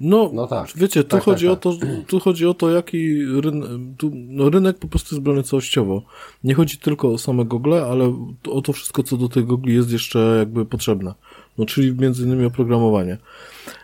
No, 0.00 0.30
no 0.34 0.46
tak. 0.46 0.68
wiecie, 0.76 1.04
tu, 1.04 1.08
tak, 1.08 1.22
chodzi 1.22 1.46
tak, 1.48 1.60
tak. 1.60 1.72
O 1.72 1.76
to, 1.76 1.86
tu 2.06 2.20
chodzi 2.20 2.46
o 2.46 2.54
to, 2.54 2.70
jaki 2.70 3.24
rynek, 3.24 3.70
tu, 3.98 4.10
no 4.14 4.50
rynek 4.50 4.78
po 4.78 4.88
prostu 4.88 5.14
jest 5.14 5.22
brany 5.24 5.42
całościowo. 5.42 6.02
Nie 6.44 6.54
chodzi 6.54 6.78
tylko 6.78 7.12
o 7.12 7.18
same 7.18 7.44
gogle, 7.44 7.86
ale 7.86 8.14
o 8.48 8.62
to 8.62 8.72
wszystko, 8.72 9.02
co 9.02 9.16
do 9.16 9.28
tych 9.28 9.46
gogli 9.46 9.74
jest 9.74 9.92
jeszcze 9.92 10.36
jakby 10.38 10.66
potrzebne. 10.66 11.14
No, 11.58 11.66
czyli 11.66 11.94
między 11.94 12.24
innymi 12.24 12.44
oprogramowanie. 12.44 13.18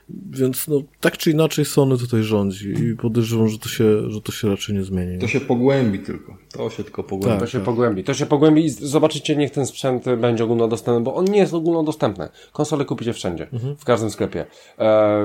Więc 0.09 0.69
no, 0.69 0.83
tak 1.01 1.19
czy 1.19 1.31
inaczej 1.31 1.65
Sony 1.65 1.99
tutaj 1.99 2.23
rządzi 2.23 2.69
i 2.69 2.97
podejrzewam, 2.97 3.49
że 3.49 3.59
to 3.59 3.69
się, 3.69 4.11
że 4.11 4.21
to 4.21 4.33
się 4.33 4.49
raczej 4.49 4.75
nie 4.75 4.83
zmieni. 4.83 5.19
To 5.19 5.29
się 5.29 5.41
pogłębi 5.41 5.99
tylko. 5.99 6.37
To 6.53 6.71
się 6.71 6.85
tylko 6.85 7.05
pogłębi. 7.05 7.39
Tak, 7.39 7.41
to 7.41 7.47
się 7.47 7.59
tak. 7.59 7.65
pogłębi. 7.65 8.05
To 8.05 8.15
się 8.15 8.27
pogłębi 8.27 8.65
i 8.65 8.71
zobaczycie, 8.71 9.37
niech 9.37 9.51
ten 9.51 9.67
sprzęt 9.67 10.05
będzie 10.19 10.45
ogólnodostępny, 10.45 11.05
bo 11.05 11.15
on 11.15 11.25
nie 11.25 11.39
jest 11.39 11.55
ogólnodostępny. 11.55 12.29
Konsole 12.53 12.85
kupicie 12.85 13.13
wszędzie, 13.13 13.49
mhm. 13.53 13.77
w 13.77 13.85
każdym 13.85 14.11
sklepie, 14.11 14.41
e, 14.41 14.47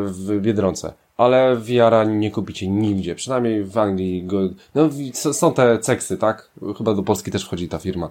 w 0.06 0.40
Biedronce 0.42 0.94
ale 1.18 1.56
VR 1.56 2.08
nie 2.08 2.32
kupicie 2.32 2.68
nigdzie, 2.68 3.16
przynajmniej 3.16 3.64
w 3.64 3.78
Anglii. 3.78 4.24
Go, 4.24 4.50
no, 4.76 4.90
są 5.14 5.54
te 5.54 5.80
ceksy, 5.80 6.18
tak? 6.18 6.50
Chyba 6.78 6.94
do 6.94 7.04
Polski 7.04 7.32
też 7.32 7.46
wchodzi 7.46 7.70
ta 7.70 7.80
firma. 7.80 8.10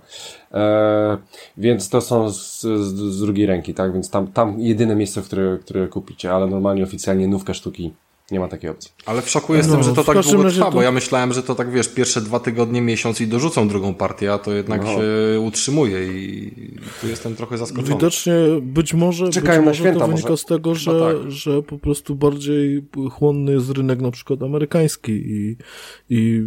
E, 0.53 1.19
więc 1.57 1.89
to 1.89 2.01
są 2.01 2.31
z, 2.33 2.61
z, 2.61 3.21
drugiej 3.21 3.47
ręki, 3.47 3.75
tak? 3.75 3.93
Więc 3.93 4.11
tam, 4.11 4.27
tam 4.27 4.61
jedyne 4.61 4.97
miejsce, 4.97 5.23
które, 5.23 5.59
które 5.59 5.89
kupicie, 5.89 6.33
ale 6.33 6.47
normalnie 6.47 6.83
oficjalnie 6.83 7.29
nówka 7.29 7.55
sztuki 7.55 7.93
nie 8.31 8.41
ma 8.41 8.49
takiej 8.49 8.71
opcji. 8.71 8.91
Ale 9.07 9.23
w 9.23 9.31
szoku 9.31 9.55
jestem, 9.55 9.77
no, 9.77 9.83
że 9.83 9.93
to 9.93 10.05
tak 10.05 10.23
długo 10.23 10.51
trwa, 10.51 10.65
to... 10.65 10.73
bo 10.73 10.83
ja 10.83 10.93
myślałem, 10.93 11.33
że 11.33 11.43
to 11.43 11.55
tak 11.55 11.71
wiesz, 11.71 11.89
pierwsze 11.89 12.21
dwa 12.21 12.41
tygodnie, 12.41 12.83
miesiąc 12.83 13.21
i 13.21 13.27
dorzucą 13.27 13.69
drugą 13.69 13.95
partię, 13.95 14.33
a 14.33 14.39
to 14.39 14.53
jednak 14.53 14.85
no. 14.85 14.95
się 14.95 15.41
utrzymuje 15.41 16.07
i 16.07 16.51
tu 17.01 17.09
jestem 17.09 17.37
trochę 17.37 17.59
zaskoczony. 17.59 17.89
Widocznie 17.89 18.35
być 18.63 18.95
może, 18.95 19.29
Czekają 19.31 19.61
być 19.61 19.67
na 19.67 19.75
święta, 19.75 20.01
to 20.01 20.07
wynika 20.07 20.29
może. 20.29 20.43
z 20.43 20.45
tego, 20.45 20.75
że, 20.75 20.93
no 20.93 21.01
tak. 21.01 21.31
że 21.31 21.63
po 21.63 21.79
prostu 21.79 22.15
bardziej 22.15 22.85
chłonny 23.11 23.53
jest 23.53 23.71
rynek 23.71 24.01
na 24.01 24.11
przykład 24.11 24.43
amerykański 24.43 25.13
i, 25.13 25.57
i, 26.11 26.47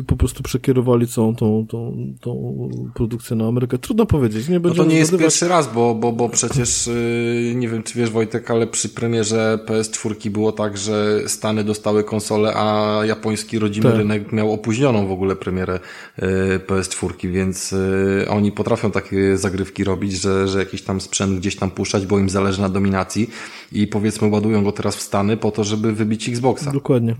i 0.00 0.04
po 0.06 0.16
prostu 0.16 0.42
przekierowali 0.42 1.06
całą 1.08 1.36
tą, 1.36 1.66
tą, 1.66 1.96
tą 2.20 2.68
produkcję 2.94 3.36
na 3.36 3.46
Amerykę. 3.46 3.78
Trudno 3.78 4.06
powiedzieć. 4.06 4.48
Nie 4.48 4.58
no 4.58 4.74
to 4.74 4.84
nie 4.84 4.96
jest 4.96 5.16
pierwszy 5.18 5.48
raz, 5.48 5.74
bo, 5.74 5.94
bo, 5.94 6.12
bo 6.12 6.28
przecież 6.28 6.86
yy, 6.86 7.54
nie 7.54 7.68
wiem, 7.68 7.82
czy 7.82 7.98
wiesz 7.98 8.10
Wojtek, 8.10 8.50
ale 8.50 8.66
przy 8.66 8.88
premierze 8.88 9.58
PS4 9.66 10.30
było 10.30 10.52
tak, 10.52 10.63
tak, 10.64 10.78
że 10.78 11.20
Stany 11.26 11.64
dostały 11.64 12.04
konsolę, 12.04 12.52
a 12.56 12.98
japoński 13.04 13.58
rodzimy 13.58 13.88
tak. 13.88 13.98
rynek 13.98 14.32
miał 14.32 14.52
opóźnioną 14.52 15.06
w 15.06 15.12
ogóle 15.12 15.36
premierę 15.36 15.80
e, 16.16 16.58
PS4, 16.58 17.28
więc 17.28 17.72
e, 17.72 18.28
oni 18.28 18.52
potrafią 18.52 18.90
takie 18.90 19.36
zagrywki 19.36 19.84
robić, 19.84 20.12
że, 20.12 20.48
że 20.48 20.58
jakiś 20.58 20.82
tam 20.82 21.00
sprzęt 21.00 21.38
gdzieś 21.38 21.56
tam 21.56 21.70
puszczać, 21.70 22.06
bo 22.06 22.18
im 22.18 22.28
zależy 22.28 22.60
na 22.60 22.68
dominacji 22.68 23.30
i 23.72 23.86
powiedzmy 23.86 24.28
ładują 24.28 24.64
go 24.64 24.72
teraz 24.72 24.96
w 24.96 25.02
Stany 25.02 25.36
po 25.36 25.50
to, 25.50 25.64
żeby 25.64 25.92
wybić 25.92 26.28
Xboxa. 26.28 26.72
Dokładnie. 26.72 27.16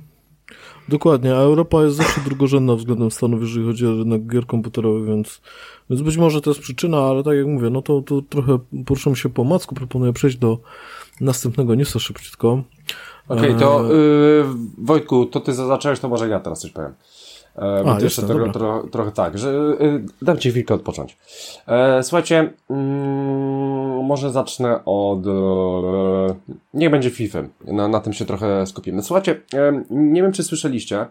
Dokładnie, 0.89 1.35
a 1.35 1.39
Europa 1.39 1.85
jest 1.85 1.97
zawsze 1.97 2.21
drugorzędna 2.21 2.77
względem 2.77 3.11
Stanów, 3.11 3.41
jeżeli 3.41 3.67
chodzi 3.67 3.87
o 3.87 3.97
rynek 3.97 4.27
gier 4.27 4.47
komputerowych, 4.47 5.09
więc, 5.09 5.41
więc 5.91 6.03
być 6.03 6.17
może 6.17 6.41
to 6.41 6.51
jest 6.51 6.61
przyczyna, 6.61 6.99
ale 6.99 7.23
tak 7.23 7.37
jak 7.37 7.47
mówię, 7.47 7.71
no 7.71 7.83
to, 7.83 8.03
to 8.03 8.23
trochę 8.23 8.59
poruszam 8.87 9.17
się 9.17 9.29
po 9.29 9.45
macku, 9.45 9.75
proponuję 9.75 10.13
przejść 10.13 10.37
do 10.37 10.59
następnego 11.21 11.75
newsa 11.75 11.99
szybciutko. 11.99 12.63
Okej, 13.29 13.51
okay, 13.51 13.61
to 13.61 13.85
yy, 13.85 14.45
Wojtku, 14.79 15.27
to 15.27 15.41
ty 15.41 15.55
zacząłeś, 15.55 16.01
to 16.01 16.09
może 16.09 16.29
ja 16.29 16.41
teraz 16.41 16.61
coś 16.61 16.71
powiem. 16.71 16.95
E, 17.59 17.85
A, 17.87 18.01
jeszcze 18.01 18.23
tego, 18.23 18.53
tro, 18.53 18.85
trochę 18.93 19.13
tak, 19.13 19.39
że 19.39 19.51
y, 19.81 20.05
dam 20.23 20.39
ci 20.39 20.51
chwilkę 20.51 20.75
odpocząć. 20.75 21.17
E, 21.67 22.03
słuchajcie, 22.03 22.53
mm, 22.71 24.05
może 24.05 24.31
zacznę 24.31 24.85
od... 24.85 25.27
E, 25.27 26.35
niech 26.75 26.91
będzie 26.91 27.11
FIFA. 27.11 27.43
Na, 27.65 27.89
na 27.89 28.01
tym 28.01 28.13
się 28.13 28.25
trochę 28.25 28.67
skupimy. 28.67 29.03
Słuchajcie, 29.03 29.41
e, 29.55 29.83
nie 29.91 30.23
wiem 30.23 30.33
czy 30.33 30.43
słyszeliście, 30.43 31.07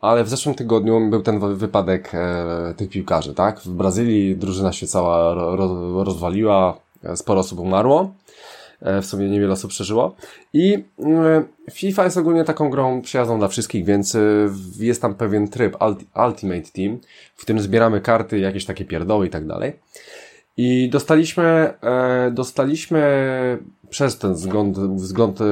ale 0.00 0.24
w 0.24 0.28
zeszłym 0.28 0.54
tygodniu 0.54 1.10
był 1.10 1.22
ten 1.22 1.56
wypadek 1.56 2.10
e, 2.14 2.74
tych 2.76 2.90
piłkarzy, 2.90 3.34
tak? 3.34 3.60
W 3.60 3.68
Brazylii 3.68 4.36
drużyna 4.36 4.72
się 4.72 4.86
cała 4.86 5.34
ro, 5.34 6.04
rozwaliła, 6.04 6.78
sporo 7.14 7.40
osób 7.40 7.58
umarło. 7.58 8.10
E, 8.84 9.02
w 9.02 9.06
sumie 9.06 9.28
niewiele 9.28 9.52
osób 9.52 9.70
przeżyło. 9.70 10.16
I 10.52 10.84
e, 11.04 11.44
FIFA 11.72 12.04
jest 12.04 12.16
ogólnie 12.16 12.44
taką 12.44 12.70
grą 12.70 13.02
przyjazną 13.02 13.38
dla 13.38 13.48
wszystkich, 13.48 13.84
więc 13.84 14.14
e, 14.14 14.20
jest 14.78 15.02
tam 15.02 15.14
pewien 15.14 15.48
tryb 15.48 15.76
Ultimate 16.26 16.70
Team, 16.74 16.98
w 17.36 17.42
którym 17.42 17.60
zbieramy 17.60 18.00
karty, 18.00 18.38
jakieś 18.38 18.64
takie 18.64 18.84
pierdoły 18.84 19.26
i 19.26 19.30
tak 19.30 19.46
dalej. 19.46 19.72
I 20.56 20.88
dostaliśmy, 20.88 21.74
dostaliśmy 22.32 23.02
przez 23.94 24.18
ten 24.18 24.34
wzgląd, 24.34 24.78
wzgląd 24.78 25.40
e, 25.40 25.44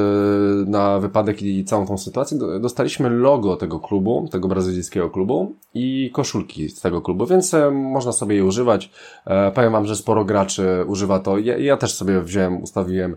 na 0.66 0.98
wypadek 0.98 1.42
i 1.42 1.64
całą 1.64 1.86
tą 1.86 1.98
sytuację 1.98 2.38
dostaliśmy 2.60 3.10
logo 3.10 3.56
tego 3.56 3.80
klubu, 3.80 4.28
tego 4.30 4.48
brazylijskiego 4.48 5.10
klubu 5.10 5.54
i 5.74 6.10
koszulki 6.14 6.68
z 6.68 6.80
tego 6.80 7.02
klubu, 7.02 7.26
więc 7.26 7.54
e, 7.54 7.70
można 7.70 8.12
sobie 8.12 8.36
je 8.36 8.44
używać. 8.44 8.90
E, 9.26 9.52
powiem 9.52 9.72
wam, 9.72 9.86
że 9.86 9.96
sporo 9.96 10.24
graczy 10.24 10.84
używa 10.86 11.18
to. 11.18 11.38
Ja, 11.38 11.58
ja 11.58 11.76
też 11.76 11.94
sobie 11.94 12.20
wziąłem, 12.20 12.62
ustawiłem 12.62 13.16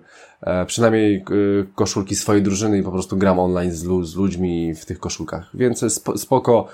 przynajmniej 0.67 1.25
koszulki 1.75 2.15
swojej 2.15 2.43
drużyny 2.43 2.77
i 2.77 2.83
po 2.83 2.91
prostu 2.91 3.17
gram 3.17 3.39
online 3.39 3.71
z, 3.71 4.07
z 4.07 4.15
ludźmi 4.15 4.75
w 4.75 4.85
tych 4.85 4.99
koszulkach. 4.99 5.49
Więc 5.53 6.01
spoko, 6.15 6.67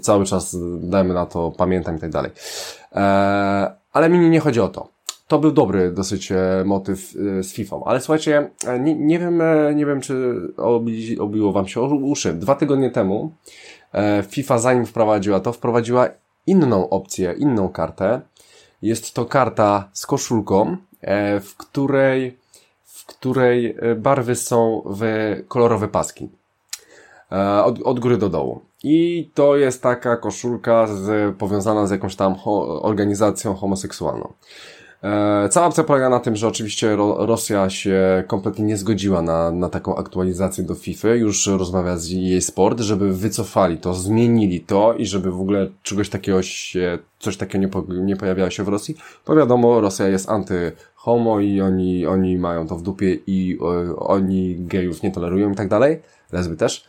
cały 0.00 0.24
czas 0.24 0.56
dajmy 0.80 1.14
na 1.14 1.26
to, 1.26 1.52
pamiętam 1.56 1.96
i 1.96 2.00
tak 2.00 2.10
dalej. 2.10 2.30
Ale 3.92 4.08
mi 4.08 4.30
nie 4.30 4.40
chodzi 4.40 4.60
o 4.60 4.68
to 4.68 4.97
to 5.28 5.38
był 5.38 5.52
dobry 5.52 5.92
dosyć 5.92 6.32
e, 6.32 6.62
motyw 6.66 7.14
e, 7.38 7.42
z 7.42 7.52
FIFA. 7.52 7.76
Ale 7.84 8.00
słuchajcie, 8.00 8.50
e, 8.66 8.80
nie, 8.80 8.94
nie 8.94 9.18
wiem, 9.18 9.42
nie 9.74 9.86
wiem, 9.86 10.00
czy 10.00 10.34
obi, 10.56 11.18
obiło 11.18 11.52
wam 11.52 11.68
się 11.68 11.80
uszy. 11.80 12.34
Dwa 12.34 12.54
tygodnie 12.54 12.90
temu 12.90 13.32
FIFA, 14.28 14.58
zanim 14.58 14.86
wprowadziła 14.86 15.40
to, 15.40 15.52
wprowadziła 15.52 16.08
inną 16.46 16.88
opcję, 16.88 17.34
inną 17.38 17.68
kartę. 17.68 18.20
Jest 18.82 19.14
to 19.14 19.24
karta 19.24 19.88
z 19.92 20.06
koszulką, 20.06 20.76
w 21.40 21.54
której, 21.56 22.38
w 22.84 23.06
której 23.06 23.76
barwy 23.96 24.34
są 24.34 24.82
w 24.86 25.02
kolorowe 25.48 25.88
paski. 25.88 26.28
Od, 27.64 27.82
od 27.82 28.00
góry 28.00 28.16
do 28.16 28.28
dołu. 28.28 28.60
I 28.82 29.30
to 29.34 29.56
jest 29.56 29.82
taka 29.82 30.16
koszulka 30.16 30.86
z, 30.86 31.36
powiązana 31.36 31.86
z 31.86 31.90
jakąś 31.90 32.16
tam 32.16 32.34
ho, 32.34 32.82
organizacją 32.82 33.54
homoseksualną. 33.54 34.32
E, 35.02 35.48
cała 35.48 35.66
opcja 35.66 35.84
polega 35.84 36.08
na 36.08 36.20
tym, 36.20 36.36
że 36.36 36.48
oczywiście 36.48 36.96
Rosja 37.18 37.70
się 37.70 38.24
kompletnie 38.26 38.64
nie 38.64 38.76
zgodziła 38.76 39.22
na, 39.22 39.50
na 39.50 39.68
taką 39.68 39.96
aktualizację 39.96 40.64
do 40.64 40.74
FIFA. 40.74 41.08
Już 41.08 41.46
rozmawia 41.46 41.96
z 41.96 42.08
jej 42.08 42.42
sport, 42.42 42.80
żeby 42.80 43.12
wycofali 43.12 43.78
to, 43.78 43.94
zmienili 43.94 44.60
to 44.60 44.94
i 44.94 45.06
żeby 45.06 45.30
w 45.30 45.40
ogóle 45.40 45.68
czegoś 45.82 46.08
takiego 46.08 46.42
się, 46.42 46.98
coś 47.18 47.36
takiego 47.36 47.58
nie, 47.64 47.68
po, 47.68 47.84
nie 47.88 48.16
pojawiało 48.16 48.50
się 48.50 48.64
w 48.64 48.68
Rosji. 48.68 48.96
Bo 49.26 49.36
wiadomo, 49.36 49.80
Rosja 49.80 50.08
jest 50.08 50.28
anty-homo 50.28 51.40
i 51.40 51.60
oni, 51.60 52.06
oni 52.06 52.38
mają 52.38 52.66
to 52.66 52.76
w 52.76 52.82
dupie 52.82 53.18
i 53.26 53.58
o, 53.60 53.96
oni 53.96 54.56
gejów 54.58 55.02
nie 55.02 55.10
tolerują 55.10 55.52
i 55.52 55.54
tak 55.54 55.68
dalej. 55.68 56.00
Lesby 56.32 56.56
też. 56.56 56.84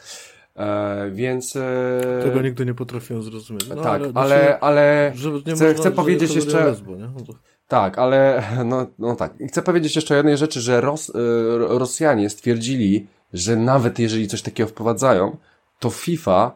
E, 0.55 1.11
więc... 1.11 1.55
E... 1.55 2.21
Tego 2.23 2.41
nigdy 2.41 2.65
nie 2.65 2.73
potrafią 2.73 3.21
zrozumieć. 3.21 3.67
No, 3.69 3.75
tak, 3.75 4.01
ale, 4.01 4.11
ale, 4.13 4.59
ale 4.59 5.13
chcę, 5.53 5.73
chcę 5.73 5.91
powiedzieć 5.91 6.35
jeszcze... 6.35 6.65
Lesbo, 6.65 6.95
nie? 6.95 7.09
No 7.17 7.21
to... 7.27 7.33
Tak, 7.69 7.99
ale 7.99 8.43
no, 8.65 8.87
no 8.99 9.15
tak. 9.15 9.33
chcę 9.47 9.61
powiedzieć 9.61 9.95
jeszcze 9.95 10.13
o 10.13 10.17
jednej 10.17 10.37
rzeczy, 10.37 10.61
że 10.61 10.81
Ros, 10.81 11.09
y, 11.09 11.13
Rosjanie 11.57 12.29
stwierdzili, 12.29 13.07
że 13.33 13.55
nawet 13.55 13.99
jeżeli 13.99 14.27
coś 14.27 14.41
takiego 14.41 14.69
wprowadzają, 14.69 15.37
to 15.79 15.89
FIFA 15.89 16.51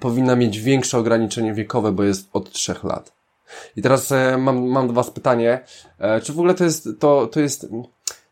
powinna 0.00 0.36
mieć 0.36 0.60
większe 0.60 0.98
ograniczenie 0.98 1.54
wiekowe, 1.54 1.92
bo 1.92 2.02
jest 2.02 2.28
od 2.32 2.52
trzech 2.52 2.84
lat. 2.84 3.12
I 3.76 3.82
teraz 3.82 4.12
e, 4.12 4.38
mam, 4.38 4.66
mam 4.66 4.86
do 4.88 4.92
Was 4.92 5.10
pytanie, 5.10 5.60
e, 5.98 6.20
czy 6.20 6.32
w 6.32 6.38
ogóle 6.38 6.54
to 6.54 6.64
jest, 6.64 6.88
to, 6.98 7.26
to 7.26 7.40
jest 7.40 7.68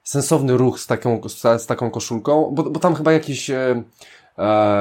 sensowny 0.04 0.56
ruch 0.56 0.80
z 0.80 0.86
taką, 0.86 1.20
z, 1.58 1.66
taką 1.66 1.90
koszulką? 1.90 2.50
Bo, 2.54 2.62
bo 2.62 2.80
tam 2.80 2.94
chyba 2.94 3.12
jakiś, 3.12 3.50
e, 3.50 3.82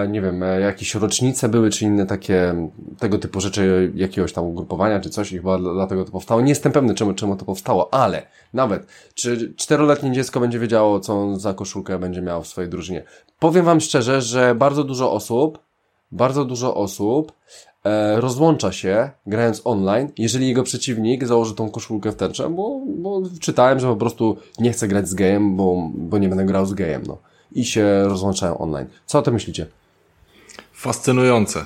nie 0.10 0.22
wiem, 0.22 0.44
e, 0.44 0.60
jakieś 0.60 0.96
rocznice 0.96 1.50
były, 1.50 1.70
czy 1.70 1.86
inne 1.86 2.06
takie 2.06 2.70
tego 3.00 3.18
typu 3.18 3.42
rzeczy, 3.42 3.92
jakiegoś 3.96 4.34
tam 4.34 4.46
ugrupowania, 4.46 5.00
czy 5.00 5.10
coś 5.10 5.32
i 5.32 5.38
chyba 5.38 5.58
dlatego 5.58 6.06
to 6.06 6.12
powstało. 6.12 6.42
Nie 6.42 6.50
jestem 6.50 6.72
pewny, 6.72 6.96
czemu, 6.96 7.14
czemu 7.14 7.36
to 7.36 7.46
powstało, 7.46 7.94
ale 7.94 8.26
nawet, 8.54 8.88
czy 9.14 9.54
czteroletnie 9.54 10.12
dziecko 10.12 10.40
będzie 10.40 10.60
wiedziało, 10.60 11.00
co 11.00 11.14
on 11.14 11.40
za 11.40 11.54
koszulkę 11.54 12.00
będzie 12.00 12.22
miał 12.22 12.44
w 12.44 12.48
swojej 12.48 12.70
drużynie. 12.70 13.04
Powiem 13.40 13.66
wam 13.66 13.82
szczerze, 13.82 14.22
że 14.22 14.56
bardzo 14.56 14.84
dużo 14.84 15.12
osób, 15.12 15.60
bardzo 16.12 16.46
dużo 16.46 16.76
osób 16.76 17.32
e, 17.84 18.22
rozłącza 18.22 18.72
się 18.72 19.10
grając 19.28 19.62
online, 19.66 20.12
jeżeli 20.18 20.48
jego 20.48 20.64
przeciwnik 20.64 21.26
założy 21.26 21.56
tą 21.56 21.70
koszulkę 21.70 22.12
w 22.12 22.16
tęczę, 22.16 22.50
bo, 22.50 22.82
bo 22.88 23.22
czytałem, 23.40 23.80
że 23.80 23.88
po 23.88 23.96
prostu 23.96 24.38
nie 24.60 24.72
chce 24.72 24.88
grać 24.88 25.08
z 25.08 25.14
gejem, 25.14 25.56
bo, 25.56 25.90
bo 25.94 26.18
nie 26.18 26.30
będę 26.30 26.46
grał 26.46 26.66
z 26.66 26.74
gejem, 26.74 27.04
no. 27.08 27.18
I 27.52 27.66
się 27.66 28.04
rozłączają 28.04 28.58
online. 28.58 28.88
Co 29.06 29.20
o 29.20 29.22
tym 29.22 29.34
myślicie? 29.34 29.68
Fascynujące. 30.74 31.66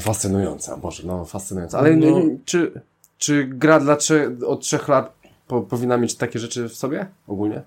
Fascynujące, 0.00 0.76
Boże, 0.76 1.02
no 1.06 1.24
fascynujące. 1.24 1.78
Ale 1.78 1.96
no. 1.96 2.20
czy, 2.44 2.80
czy 3.18 3.44
gra 3.44 3.80
dla 3.80 3.96
trzy, 3.96 4.36
od 4.46 4.60
trzech 4.60 4.88
lat 4.88 5.12
po, 5.46 5.60
powinna 5.62 5.96
mieć 5.96 6.14
takie 6.14 6.38
rzeczy 6.38 6.68
w 6.68 6.74
sobie 6.74 7.06
ogólnie? 7.26 7.62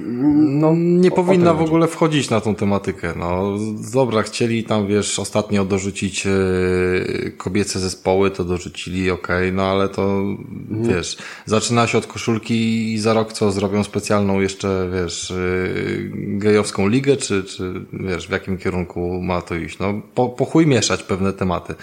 No, 0.00 0.74
nie 0.76 1.10
powinna 1.10 1.54
w 1.54 1.62
ogóle 1.62 1.86
wchodzić 1.86 2.30
na 2.30 2.40
tą 2.40 2.54
tematykę. 2.54 3.14
No, 3.16 3.54
dobra, 3.92 4.22
chcieli 4.22 4.64
tam, 4.64 4.86
wiesz, 4.86 5.18
ostatnio 5.18 5.64
dorzucić 5.64 6.24
yy, 6.24 7.32
kobiece 7.36 7.80
zespoły, 7.80 8.30
to 8.30 8.44
dorzucili, 8.44 9.10
okej, 9.10 9.36
okay, 9.36 9.52
no 9.52 9.62
ale 9.62 9.88
to, 9.88 10.02
mhm. 10.02 10.88
wiesz, 10.88 11.16
zaczyna 11.46 11.86
się 11.86 11.98
od 11.98 12.06
koszulki 12.06 12.92
i 12.92 12.98
za 12.98 13.14
rok 13.14 13.32
co, 13.32 13.52
zrobią 13.52 13.84
specjalną 13.84 14.40
jeszcze, 14.40 14.90
wiesz, 14.92 15.30
yy, 15.30 16.10
gejowską 16.14 16.88
ligę, 16.88 17.16
czy, 17.16 17.44
czy, 17.44 17.72
wiesz, 17.92 18.28
w 18.28 18.30
jakim 18.30 18.58
kierunku 18.58 19.22
ma 19.22 19.42
to 19.42 19.54
iść? 19.54 19.78
No, 19.78 19.94
po, 20.14 20.28
po 20.28 20.44
chuj 20.44 20.66
mieszać 20.66 21.02
pewne 21.02 21.32
tematy. 21.32 21.74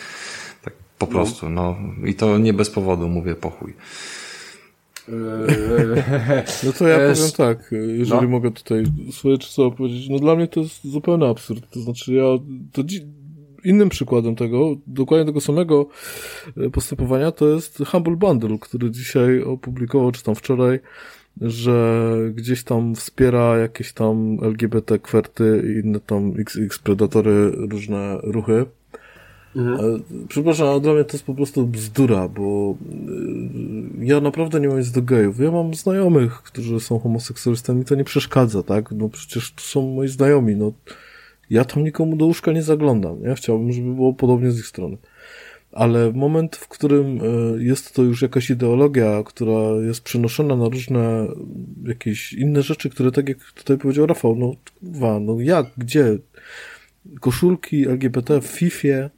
Tak 0.64 0.74
po 0.98 1.06
no. 1.06 1.12
prostu, 1.12 1.50
no. 1.50 1.76
I 2.06 2.14
to 2.14 2.38
nie 2.38 2.54
bez 2.54 2.70
powodu 2.70 3.10
mówię 3.10 3.36
po 3.36 3.50
chuj. 3.50 3.74
No 6.64 6.74
to 6.74 6.88
ja 6.88 6.98
powiem 6.98 7.32
tak, 7.38 7.72
jeżeli 7.72 8.22
no. 8.22 8.28
mogę 8.28 8.52
tutaj 8.52 8.84
swoje 9.12 9.38
słowa 9.42 9.76
powiedzieć, 9.76 10.10
no 10.10 10.20
dla 10.20 10.36
mnie 10.36 10.48
to 10.48 10.60
jest 10.60 10.88
zupełny 10.88 11.28
absurd. 11.28 11.70
To 11.70 11.80
znaczy 11.80 12.14
ja, 12.14 12.24
to 12.72 12.84
innym 13.64 13.90
przykładem 13.90 14.36
tego, 14.36 14.76
dokładnie 14.88 15.26
tego 15.26 15.42
samego 15.42 15.88
e, 16.58 16.70
postępowania, 16.70 17.32
to 17.32 17.48
jest 17.48 17.84
Humble 17.88 18.16
Bundle, 18.16 18.58
który 18.62 18.92
dzisiaj 18.92 19.42
opublikował, 19.42 20.12
czy 20.12 20.24
tam 20.24 20.36
wczoraj, 20.36 20.80
że 21.42 22.16
gdzieś 22.34 22.64
tam 22.64 22.96
wspiera 22.96 23.58
jakieś 23.58 23.94
tam 23.94 24.38
LGBT 24.42 25.00
kwerty 25.00 25.64
i 25.68 25.86
inne 25.86 26.00
tam 26.00 26.34
XX 26.38 26.80
predatory, 26.80 27.52
różne 27.52 28.18
ruchy. 28.24 28.66
Mhm. 29.56 30.04
Przepraszam, 30.28 30.68
ale 30.68 30.82
dla 30.82 30.94
mnie 30.94 31.04
to 31.04 31.14
jest 31.14 31.26
po 31.26 31.36
prostu 31.36 31.68
bzdura, 31.68 32.28
bo 32.28 32.76
y, 34.02 34.06
ja 34.06 34.22
naprawdę 34.22 34.60
nie 34.60 34.68
mam 34.68 34.80
nic 34.80 34.92
do 34.92 35.02
gejów. 35.02 35.40
Ja 35.40 35.52
mam 35.52 35.74
znajomych, 35.74 36.34
którzy 36.34 36.80
są 36.80 37.00
homoseksualistami, 37.00 37.86
to 37.86 37.96
nie 37.96 38.04
przeszkadza, 38.04 38.64
tak? 38.64 38.92
No 38.92 39.10
przecież 39.10 39.52
to 39.52 39.62
są 39.62 39.94
moi 39.96 40.08
znajomi, 40.08 40.56
no. 40.56 40.72
Ja 41.50 41.66
tam 41.66 41.84
nikomu 41.84 42.16
do 42.16 42.26
łóżka 42.26 42.52
nie 42.52 42.64
zaglądam. 42.64 43.24
Ja 43.24 43.36
chciałbym, 43.36 43.72
żeby 43.72 43.94
było 43.94 44.14
podobnie 44.14 44.52
z 44.52 44.60
ich 44.60 44.68
strony. 44.68 44.98
Ale 45.72 46.12
moment, 46.12 46.56
w 46.56 46.68
którym 46.68 47.22
y, 47.22 47.64
jest 47.64 47.94
to 47.94 48.04
już 48.04 48.22
jakaś 48.22 48.50
ideologia, 48.50 49.24
która 49.26 49.86
jest 49.88 50.02
przenoszona 50.02 50.56
na 50.56 50.70
różne 50.70 51.28
jakieś 51.84 52.34
inne 52.34 52.62
rzeczy, 52.62 52.90
które 52.90 53.12
tak 53.12 53.30
jak 53.30 53.38
tutaj 53.52 53.78
powiedział 53.78 54.06
Rafał, 54.06 54.36
no 54.36 54.56
no 55.20 55.40
jak, 55.40 55.66
gdzie? 55.78 56.18
Koszulki 57.20 57.88
LGBT 57.88 58.42
w 58.42 58.46
FIFA, 58.46 59.10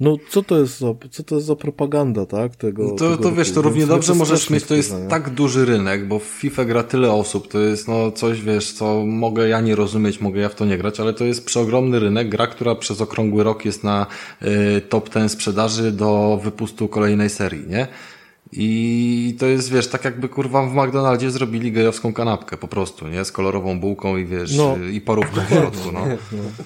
no, 0.00 0.16
co 0.28 0.42
to 0.42 0.58
jest 0.58 0.78
za, 0.78 0.86
co 1.10 1.22
to 1.22 1.34
jest 1.34 1.46
za 1.46 1.56
propaganda, 1.56 2.26
tak? 2.26 2.56
Tego, 2.56 2.90
to, 2.90 2.96
tego 2.96 3.16
to 3.16 3.32
wiesz, 3.32 3.52
to 3.52 3.62
równie 3.62 3.86
dobrze 3.86 4.14
możesz 4.14 4.50
mieć, 4.50 4.64
to 4.64 4.74
jest 4.74 4.94
tak 5.08 5.30
duży 5.30 5.64
rynek, 5.64 6.08
bo 6.08 6.18
w 6.18 6.24
FIFA 6.24 6.64
gra 6.64 6.82
tyle 6.82 7.12
osób, 7.12 7.48
to 7.48 7.60
jest 7.60 7.88
no 7.88 8.12
coś, 8.12 8.40
wiesz, 8.40 8.72
co 8.72 9.04
mogę 9.06 9.48
ja 9.48 9.60
nie 9.60 9.76
rozumieć, 9.76 10.20
mogę 10.20 10.40
ja 10.40 10.48
w 10.48 10.54
to 10.54 10.64
nie 10.64 10.78
grać, 10.78 11.00
ale 11.00 11.14
to 11.14 11.24
jest 11.24 11.46
przeogromny 11.46 12.00
rynek, 12.00 12.28
gra, 12.28 12.46
która 12.46 12.74
przez 12.74 13.00
okrągły 13.00 13.44
rok 13.44 13.64
jest 13.64 13.84
na 13.84 14.06
y, 14.42 14.80
top 14.80 15.08
ten 15.08 15.28
sprzedaży 15.28 15.92
do 15.92 16.40
wypustu 16.44 16.88
kolejnej 16.88 17.30
serii, 17.30 17.66
nie? 17.68 17.88
I 18.56 19.36
to 19.38 19.46
jest, 19.46 19.70
wiesz, 19.70 19.88
tak 19.88 20.04
jakby 20.04 20.28
kurwa 20.28 20.66
w 20.66 20.74
McDonaldzie 20.74 21.30
zrobili 21.30 21.72
gejowską 21.72 22.12
kanapkę 22.12 22.56
po 22.56 22.68
prostu, 22.68 23.08
nie? 23.08 23.24
Z 23.24 23.32
kolorową 23.32 23.80
bułką 23.80 24.16
i 24.16 24.24
wiesz, 24.24 24.56
no. 24.56 24.76
i 24.92 25.00
parówką 25.00 25.40
w 25.40 25.48
środku, 25.48 25.92
no. 25.92 26.00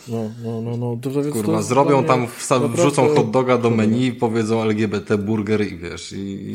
No, 0.08 0.30
no, 0.44 0.60
no, 0.60 0.76
no. 0.76 0.96
To, 1.02 1.10
to 1.10 1.32
kurwa, 1.32 1.62
zrobią 1.62 2.04
tam, 2.04 2.26
naprawdę... 2.50 2.82
wrzucą 2.82 3.14
hot 3.14 3.30
doga 3.30 3.58
do 3.58 3.70
menu, 3.70 4.12
powiedzą 4.12 4.62
LGBT 4.62 5.18
burger 5.18 5.72
i 5.72 5.76
wiesz, 5.76 6.12
i... 6.12 6.16
i... 6.16 6.52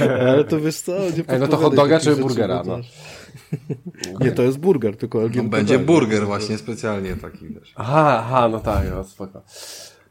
Ale 0.30 0.44
to 0.44 0.60
wiesz 0.60 0.80
co, 0.80 0.92
nie 0.92 1.24
Ej, 1.28 1.40
no 1.40 1.48
to 1.48 1.56
hot 1.56 1.74
doga 1.74 2.00
czy 2.00 2.16
burgera, 2.16 2.62
no. 2.66 2.78
Nie, 4.20 4.32
to 4.32 4.42
jest 4.42 4.58
burger, 4.58 4.96
tylko 4.96 5.22
LGBT. 5.22 5.42
No 5.42 5.50
będzie 5.50 5.78
burger 5.78 6.26
właśnie 6.26 6.58
specjalnie 6.58 7.16
taki, 7.16 7.48
wiesz. 7.48 7.72
Aha, 7.76 8.24
aha, 8.24 8.48
no 8.48 8.60
tak, 8.60 8.90
no 8.90 9.04
spoko. 9.04 9.42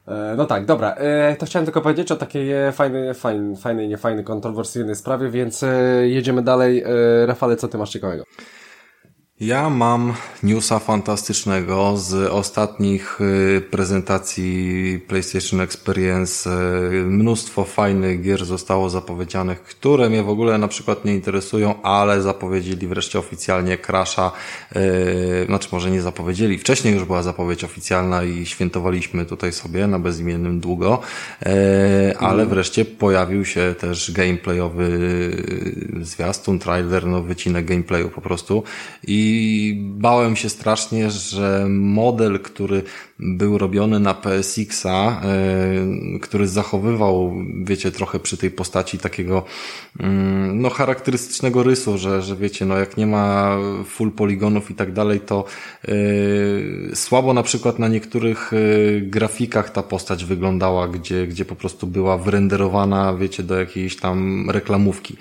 E, 0.10 0.36
no 0.38 0.45
tak, 0.45 0.66
dobra. 0.66 0.95
E, 0.95 1.36
to 1.36 1.45
chciałem 1.45 1.66
tylko 1.66 1.82
powiedzieć 1.82 2.12
o 2.12 2.16
takiej 2.16 2.72
fajnej, 2.72 3.14
fajnej, 3.14 3.57
fajnej 3.57 3.88
niefajnej, 3.88 4.24
kontrowersyjnej 4.24 4.95
sprawie, 4.95 5.30
więc 5.30 5.64
e, 5.64 5.68
jedziemy 6.07 6.41
dalej. 6.41 6.84
Rafale, 7.26 7.55
co 7.55 7.68
ty 7.68 7.78
masz 7.78 7.89
ciekawego? 7.89 8.24
Ja 9.41 9.69
mam 9.69 10.13
newsa 10.43 10.79
fantastycznego 10.79 11.97
z 11.97 12.13
ostatnich 12.13 13.21
y, 13.21 13.61
prezentacji 13.71 14.99
PlayStation 15.07 15.61
Experience. 15.61 16.49
Y, 16.49 17.05
mnóstwo 17.05 17.63
fajnych 17.63 18.21
gier 18.21 18.45
zostało 18.45 18.89
zapowiedzianych, 18.89 19.63
które 19.63 20.09
mnie 20.09 20.23
w 20.23 20.29
ogóle 20.29 20.57
na 20.57 20.67
przykład 20.67 21.05
nie 21.05 21.13
interesują, 21.13 21.81
ale 21.81 22.21
zapowiedzieli 22.21 22.87
wreszcie 22.87 23.19
oficjalnie 23.19 23.77
Crasha. 23.77 24.31
Y, 24.75 25.45
znaczy 25.45 25.69
może 25.71 25.91
nie 25.91 26.01
zapowiedzieli, 26.01 26.57
wcześniej 26.57 26.93
już 26.93 27.03
była 27.03 27.23
zapowiedź 27.23 27.63
oficjalna 27.63 28.23
i 28.23 28.45
świętowaliśmy 28.45 29.25
tutaj 29.25 29.53
sobie 29.53 29.87
na 29.87 29.99
bezimiennym 29.99 30.59
długo, 30.59 31.01
ale 32.19 32.43
mhm. 32.43 32.49
wreszcie 32.49 32.85
pojawił 32.85 33.45
się 33.45 33.75
też 33.79 34.11
gameplayowy 34.11 34.99
zwiastun, 36.01 36.59
trailer, 36.59 37.07
no 37.07 37.23
wycinek 37.23 37.65
gameplayu 37.65 38.09
po 38.09 38.21
prostu 38.21 38.63
i 39.07 39.28
i 39.30 39.75
bałem 39.75 40.36
się 40.36 40.49
strasznie, 40.49 41.11
że 41.11 41.65
model, 41.69 42.39
który 42.39 42.84
był 43.19 43.57
robiony 43.57 43.99
na 43.99 44.13
PSX-a, 44.13 45.21
e, 45.21 46.19
który 46.21 46.47
zachowywał, 46.47 47.34
wiecie, 47.63 47.91
trochę 47.91 48.19
przy 48.19 48.38
tej 48.38 48.51
postaci 48.51 48.97
takiego 48.97 49.45
mm, 49.99 50.61
no 50.61 50.69
charakterystycznego 50.69 51.63
rysu, 51.63 51.97
że, 51.97 52.21
że 52.21 52.36
wiecie, 52.36 52.65
no 52.65 52.77
jak 52.77 52.97
nie 52.97 53.07
ma 53.07 53.57
full 53.86 54.11
poligonów 54.11 54.71
i 54.71 54.75
tak 54.75 54.93
dalej, 54.93 55.19
to 55.19 55.45
yy, 55.88 56.91
słabo 56.93 57.34
na 57.34 57.43
przykład 57.43 57.80
na 57.80 57.88
niektórych 57.88 58.51
yy, 58.51 59.01
grafikach 59.01 59.69
ta 59.69 59.84
postać 59.84 60.25
wyglądała, 60.25 60.88
gdzie, 60.88 61.27
gdzie 61.27 61.45
po 61.45 61.55
prostu 61.55 61.88
była 61.88 62.17
wyrenderowana, 62.17 63.13
wiecie, 63.13 63.43
do 63.43 63.59
jakiejś 63.59 63.95
tam 63.95 64.49
reklamówki. 64.49 65.17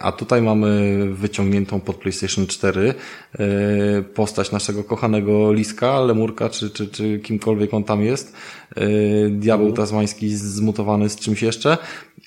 A 0.00 0.12
tutaj 0.12 0.42
mamy 0.42 0.98
wyciągniętą 1.12 1.80
pod 1.80 1.96
PlayStation 1.96 2.46
4 2.46 2.94
postać 4.14 4.52
naszego 4.52 4.84
kochanego 4.84 5.52
Liska, 5.52 6.00
Lemurka, 6.00 6.48
czy, 6.48 6.70
czy 6.70 6.88
czy, 6.88 7.18
kimkolwiek 7.18 7.74
on 7.74 7.84
tam 7.84 8.04
jest. 8.04 8.32
Y, 8.78 9.30
diabeł 9.30 9.66
mhm. 9.66 9.86
tasmański 9.86 10.28
zmutowany 10.36 11.08
z 11.08 11.16
czymś 11.16 11.42
jeszcze. 11.42 11.78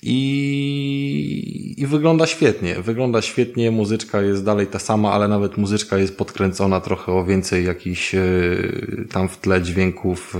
I, 0.02 1.74
I 1.78 1.86
wygląda 1.86 2.26
świetnie. 2.26 2.74
Wygląda 2.74 3.22
świetnie, 3.22 3.70
muzyczka 3.70 4.22
jest 4.22 4.44
dalej 4.44 4.66
ta 4.66 4.78
sama, 4.78 5.12
ale 5.12 5.28
nawet 5.28 5.56
muzyczka 5.56 5.98
jest 5.98 6.16
podkręcona 6.16 6.80
trochę 6.80 7.12
o 7.12 7.24
więcej 7.24 7.66
jakichś 7.66 8.14
y, 8.14 9.06
tam 9.12 9.28
w 9.28 9.38
tle 9.38 9.62
dźwięków, 9.62 10.36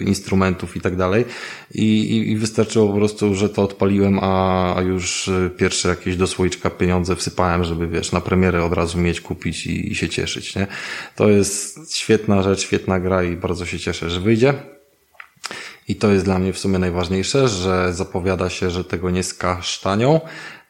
instrumentów 0.00 0.76
i 0.76 0.80
tak 0.80 0.96
dalej. 0.96 1.24
I, 1.74 2.30
i 2.30 2.36
wystarczyło 2.36 2.88
po 2.88 2.94
prostu, 2.94 3.34
że 3.34 3.48
to 3.48 3.62
odpaliłem, 3.62 4.18
a, 4.22 4.76
a 4.76 4.82
już 4.82 5.30
pierwsze 5.56 5.88
jakieś 5.88 6.16
do 6.16 6.26
słoiczka 6.26 6.70
pieniądze 6.70 7.16
wsypałem, 7.16 7.64
żeby 7.64 7.88
wiesz, 7.88 8.12
na 8.12 8.20
premierę 8.20 8.64
od 8.64 8.72
razu 8.72 8.98
mieć, 8.98 9.20
kupić 9.20 9.59
i, 9.66 9.92
i 9.92 9.94
się 9.94 10.08
cieszyć, 10.08 10.56
nie? 10.56 10.66
To 11.16 11.28
jest 11.28 11.94
świetna 11.94 12.42
rzecz, 12.42 12.60
świetna 12.60 13.00
gra 13.00 13.22
i 13.24 13.36
bardzo 13.36 13.66
się 13.66 13.78
cieszę, 13.78 14.10
że 14.10 14.20
wyjdzie. 14.20 14.54
I 15.88 15.96
to 15.96 16.12
jest 16.12 16.24
dla 16.24 16.38
mnie 16.38 16.52
w 16.52 16.58
sumie 16.58 16.78
najważniejsze, 16.78 17.48
że 17.48 17.94
zapowiada 17.94 18.50
się, 18.50 18.70
że 18.70 18.84
tego 18.84 19.10
nie 19.10 19.22
skasztanią. 19.22 20.20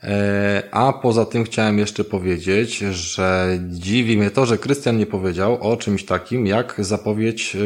E, 0.02 0.62
a 0.70 0.92
poza 0.92 1.26
tym 1.26 1.44
chciałem 1.44 1.78
jeszcze 1.78 2.04
powiedzieć, 2.04 2.78
że 2.78 3.58
dziwi 3.68 4.16
mnie 4.16 4.30
to, 4.30 4.46
że 4.46 4.58
Krystian 4.58 4.98
nie 4.98 5.06
powiedział 5.06 5.72
o 5.72 5.76
czymś 5.76 6.04
takim 6.04 6.46
jak 6.46 6.74
zapowiedź 6.78 7.56
e, 7.56 7.58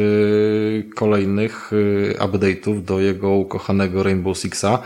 kolejnych 0.95 1.71
e, 2.17 2.25
update'ów 2.25 2.83
do 2.83 2.99
jego 2.99 3.29
ukochanego 3.29 4.03
Rainbow 4.03 4.37
Sixa 4.37 4.79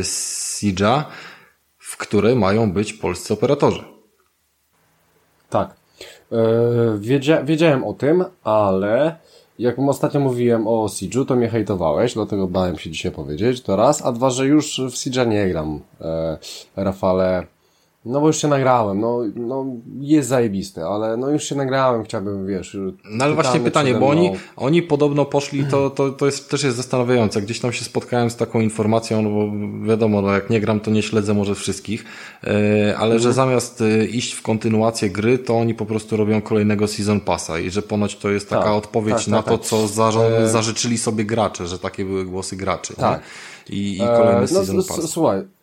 Siege'a, 0.00 1.04
w 1.78 1.96
które 1.96 2.34
mają 2.34 2.72
być 2.72 2.92
polscy 2.92 3.34
operatorzy. 3.34 3.95
Tak. 5.50 5.76
wiedzia 6.98 7.42
wiedziałem 7.42 7.84
o 7.84 7.92
tym, 7.92 8.24
ale 8.44 9.16
jak 9.58 9.78
ostatnio 9.78 10.20
mówiłem 10.20 10.66
o 10.66 10.86
Siege'u, 10.86 11.26
to 11.26 11.36
mnie 11.36 11.48
hejtowałeś, 11.48 12.14
dlatego 12.14 12.48
bałem 12.48 12.78
się 12.78 12.90
dzisiaj 12.90 13.12
powiedzieć, 13.12 13.62
to 13.62 13.76
raz, 13.76 14.06
a 14.06 14.12
dwa, 14.12 14.30
że 14.30 14.46
już 14.46 14.80
w 14.80 14.94
Siege'a 14.94 15.26
nie 15.28 15.48
gram, 15.48 15.80
e, 16.00 16.38
Rafale, 16.76 17.46
no 18.06 18.20
bo 18.20 18.26
już 18.26 18.36
się 18.36 18.48
nagrałem, 18.48 19.00
no, 19.00 19.20
no 19.36 19.66
jest 20.00 20.28
zajebisty, 20.28 20.84
ale 20.84 21.16
no 21.16 21.30
już 21.30 21.44
się 21.44 21.54
nagrałem, 21.54 22.04
chciałbym, 22.04 22.46
wiesz... 22.46 22.76
No 23.10 23.24
ale 23.24 23.34
właśnie 23.34 23.60
pytanie, 23.60 23.94
bo 23.94 24.08
oni, 24.08 24.30
oni 24.56 24.82
podobno 24.82 25.24
poszli, 25.24 25.64
to, 25.64 25.90
to, 25.90 26.10
to 26.10 26.26
jest, 26.26 26.50
też 26.50 26.62
jest 26.62 26.76
zastanawiające, 26.76 27.42
gdzieś 27.42 27.60
tam 27.60 27.72
się 27.72 27.84
spotkałem 27.84 28.30
z 28.30 28.36
taką 28.36 28.60
informacją, 28.60 29.22
no 29.22 29.30
bo 29.30 29.52
wiadomo, 29.86 30.22
no 30.22 30.32
jak 30.32 30.50
nie 30.50 30.60
gram, 30.60 30.80
to 30.80 30.90
nie 30.90 31.02
śledzę 31.02 31.34
może 31.34 31.54
wszystkich, 31.54 32.04
yy, 32.42 32.50
ale 32.96 33.18
że 33.18 33.28
mhm. 33.28 33.34
zamiast 33.34 33.80
e, 33.80 34.06
iść 34.06 34.32
w 34.32 34.42
kontynuację 34.42 35.10
gry, 35.10 35.38
to 35.38 35.58
oni 35.58 35.74
po 35.74 35.86
prostu 35.86 36.16
robią 36.16 36.42
kolejnego 36.42 36.86
Season 36.86 37.20
Passa 37.20 37.58
i 37.58 37.70
że 37.70 37.82
ponoć 37.82 38.16
to 38.16 38.30
jest 38.30 38.50
taka 38.50 38.62
tak, 38.62 38.72
odpowiedź 38.72 39.16
tak, 39.16 39.28
na 39.28 39.42
tak, 39.42 39.46
to, 39.46 39.58
tak. 39.58 39.66
co 39.66 40.24
e, 40.26 40.48
zażyczyli 40.48 40.98
sobie 40.98 41.24
gracze, 41.24 41.66
że 41.66 41.78
takie 41.78 42.04
były 42.04 42.24
głosy 42.24 42.56
graczy. 42.56 42.94
Tak. 42.96 43.22
I, 43.70 43.96
I 43.96 43.98
kolejny 43.98 44.42
e, 44.42 44.48
Season 44.48 44.76
no, 44.76 44.82
Pass. 44.82 45.10
Słuchaj, 45.10 45.38
E, 45.38 45.55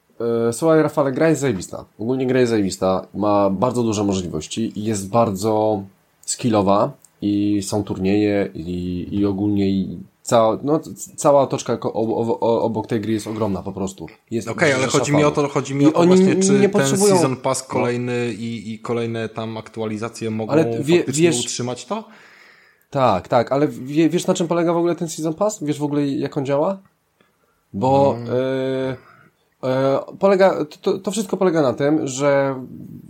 słuchaj, 0.52 0.82
Rafale, 0.84 1.12
gra 1.12 1.30
jest 1.30 1.42
zajebista. 1.42 1.86
Ogólnie 2.00 2.28
gra 2.28 2.40
jest 2.40 2.50
zajebista. 2.50 3.08
Ma 3.14 3.50
bardzo 3.50 3.84
duże 3.84 4.04
możliwości 4.04 4.80
i 4.80 4.84
jest 4.84 5.10
bardzo 5.10 5.84
skillowa 6.22 6.92
i 7.22 7.62
są 7.64 7.84
turnieje 7.84 8.50
i, 8.54 9.08
i 9.12 9.26
ogólnie 9.26 9.70
i 9.70 9.98
cała, 10.22 10.60
no, 10.64 10.80
cała 11.16 11.42
otoczka 11.42 11.78
obok 12.42 12.88
tej 12.88 13.02
gry 13.02 13.14
jest 13.14 13.28
ogromna 13.28 13.64
po 13.64 13.72
prostu. 13.72 14.04
Okej, 14.04 14.50
okay, 14.50 14.76
ale 14.76 14.88
chodzi 14.88 15.12
mi 15.12 15.24
o 15.24 15.32
to, 15.32 15.48
chodzi 15.48 15.76
mi 15.76 15.86
o 15.86 15.92
to 15.92 16.06
właśnie, 16.06 16.36
czy 16.36 16.52
nie 16.52 16.70
ten 16.70 16.98
Season 16.98 17.36
Pass 17.36 17.64
kolejny 17.64 18.28
no. 18.28 18.34
i, 18.40 18.64
i 18.74 18.80
kolejne 18.80 19.30
tam 19.30 19.58
aktualizacje 19.58 20.32
mogą 20.32 20.52
ale 20.52 20.84
wie, 20.84 21.04
wiesz, 21.08 21.40
utrzymać 21.40 21.86
to? 21.86 22.04
Tak, 22.90 23.28
tak, 23.28 23.52
ale 23.52 23.68
wie, 23.68 24.10
wiesz 24.10 24.28
na 24.28 24.34
czym 24.34 24.48
polega 24.48 24.74
w 24.74 24.78
ogóle 24.78 24.96
ten 24.96 25.10
Season 25.10 25.34
Pass? 25.34 25.64
Wiesz 25.64 25.80
w 25.80 25.84
ogóle 25.84 26.08
jak 26.08 26.38
on 26.38 26.46
działa? 26.46 26.78
Bo... 27.74 28.14
Hmm. 28.14 28.36
E, 28.36 29.12
polega, 30.20 30.66
to, 30.82 30.97
to 30.97 31.11
wszystko 31.11 31.38
polega 31.38 31.61
na 31.61 31.74
tym, 31.74 32.07
że 32.07 32.55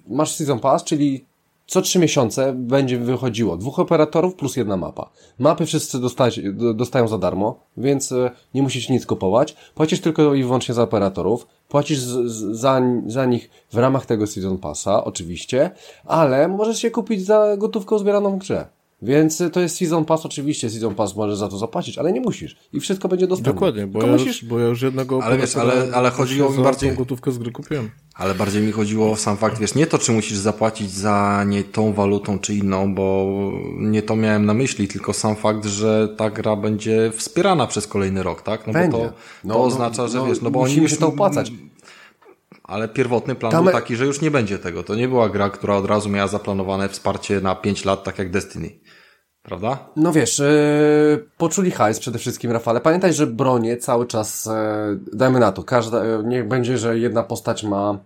masz 0.07 0.31
Season 0.31 0.59
Pass, 0.59 0.83
czyli 0.83 1.25
co 1.67 1.81
trzy 1.81 1.99
miesiące 1.99 2.53
będzie 2.53 2.97
wychodziło 2.97 3.57
dwóch 3.57 3.79
operatorów 3.79 4.35
plus 4.35 4.55
jedna 4.55 4.77
mapa. 4.77 5.09
Mapy 5.39 5.65
wszyscy 5.65 5.99
dostać, 5.99 6.39
dostają 6.75 7.07
za 7.07 7.17
darmo, 7.17 7.59
więc 7.77 8.11
e, 8.11 8.31
nie 8.53 8.63
musisz 8.63 8.89
nic 8.89 9.05
kupować. 9.05 9.55
Płacisz 9.75 10.01
tylko 10.01 10.33
i 10.33 10.43
wyłącznie 10.43 10.75
za 10.75 10.83
operatorów. 10.83 11.47
Płacisz 11.69 11.99
za, 11.99 12.81
za 13.07 13.25
nich 13.25 13.49
w 13.71 13.77
ramach 13.77 14.05
tego 14.05 14.27
Season 14.27 14.57
Passa, 14.57 15.03
oczywiście, 15.03 15.71
ale 16.05 16.47
możesz 16.47 16.79
się 16.79 16.91
kupić 16.91 17.25
za 17.25 17.57
gotówkę 17.57 17.99
zbieraną 17.99 18.35
w 18.35 18.39
grze. 18.39 18.67
Więc 19.03 19.43
to 19.53 19.59
jest 19.59 19.77
Season 19.77 20.05
Pass, 20.05 20.25
oczywiście 20.25 20.69
Season 20.69 20.95
Pass 20.95 21.15
możesz 21.15 21.37
za 21.37 21.49
to 21.49 21.57
zapłacić, 21.57 21.97
ale 21.97 22.11
nie 22.11 22.21
musisz. 22.21 22.55
I 22.73 22.79
wszystko 22.79 23.07
będzie 23.07 23.27
dostępne. 23.27 23.53
Dokładnie, 23.53 23.87
bo, 23.87 24.01
ja, 24.01 24.11
musisz... 24.11 24.27
już, 24.27 24.45
bo 24.45 24.59
ja 24.59 24.67
już 24.67 24.81
jednego 24.81 25.23
ale, 25.23 25.37
wiesz, 25.37 25.55
ale, 25.55 25.87
ale 25.93 26.11
chodziło 26.11 26.49
mi 26.49 26.63
bardziej... 26.63 26.95
gotówkę 26.95 27.31
z 27.31 27.37
gry 27.37 27.51
kupiłem. 27.51 27.89
Ale 28.15 28.35
bardziej 28.35 28.61
mi 28.61 28.71
chodziło 28.71 29.11
o 29.11 29.15
sam 29.15 29.37
fakt, 29.37 29.59
wiesz, 29.59 29.75
nie 29.75 29.87
to, 29.87 29.97
czy 29.97 30.11
musisz 30.11 30.37
zapłacić 30.37 30.91
za 30.91 31.43
nie 31.47 31.63
tą 31.63 31.93
walutą, 31.93 32.39
czy 32.39 32.55
inną, 32.55 32.95
bo 32.95 33.27
nie 33.77 34.01
to 34.01 34.15
miałem 34.15 34.45
na 34.45 34.53
myśli, 34.53 34.87
tylko 34.87 35.13
sam 35.13 35.35
fakt, 35.35 35.65
że 35.65 36.09
ta 36.17 36.29
gra 36.29 36.55
będzie 36.55 37.11
wspierana 37.15 37.67
przez 37.67 37.87
kolejny 37.87 38.23
rok, 38.23 38.41
tak? 38.41 38.67
No 38.67 38.73
będzie. 38.73 38.97
bo 38.97 38.97
to, 38.97 39.13
no, 39.43 39.53
to 39.53 39.59
no, 39.59 39.63
oznacza, 39.63 40.07
że 40.07 40.17
no, 40.17 40.25
wiesz, 40.25 40.41
no 40.41 40.51
bo 40.51 40.61
oni 40.61 40.75
już 40.75 40.97
to 40.97 41.07
opłacać. 41.07 41.51
Ale 42.63 42.87
pierwotny 42.87 43.35
plan 43.35 43.51
Tam... 43.51 43.63
był 43.63 43.73
taki, 43.73 43.95
że 43.95 44.05
już 44.05 44.21
nie 44.21 44.31
będzie 44.31 44.59
tego. 44.59 44.83
To 44.83 44.95
nie 44.95 45.07
była 45.07 45.29
gra, 45.29 45.49
która 45.49 45.75
od 45.75 45.85
razu 45.85 46.09
miała 46.09 46.27
zaplanowane 46.27 46.89
wsparcie 46.89 47.41
na 47.41 47.55
5 47.55 47.85
lat, 47.85 48.03
tak 48.03 48.19
jak 48.19 48.31
Destiny. 48.31 48.69
Prawda? 49.43 49.77
No 49.95 50.11
wiesz, 50.11 50.39
yy, 50.39 51.25
poczuli 51.37 51.71
hajs 51.71 51.99
przede 51.99 52.19
wszystkim, 52.19 52.51
Rafale. 52.51 52.81
Pamiętaj, 52.81 53.13
że 53.13 53.27
bronie 53.27 53.77
cały 53.77 54.07
czas, 54.07 54.45
yy, 54.45 54.99
dajmy 55.13 55.39
na 55.39 55.51
to, 55.51 55.63
każda, 55.63 56.05
yy, 56.05 56.23
niech 56.25 56.47
będzie, 56.47 56.77
że 56.77 56.99
jedna 56.99 57.23
postać 57.23 57.63
ma 57.63 57.99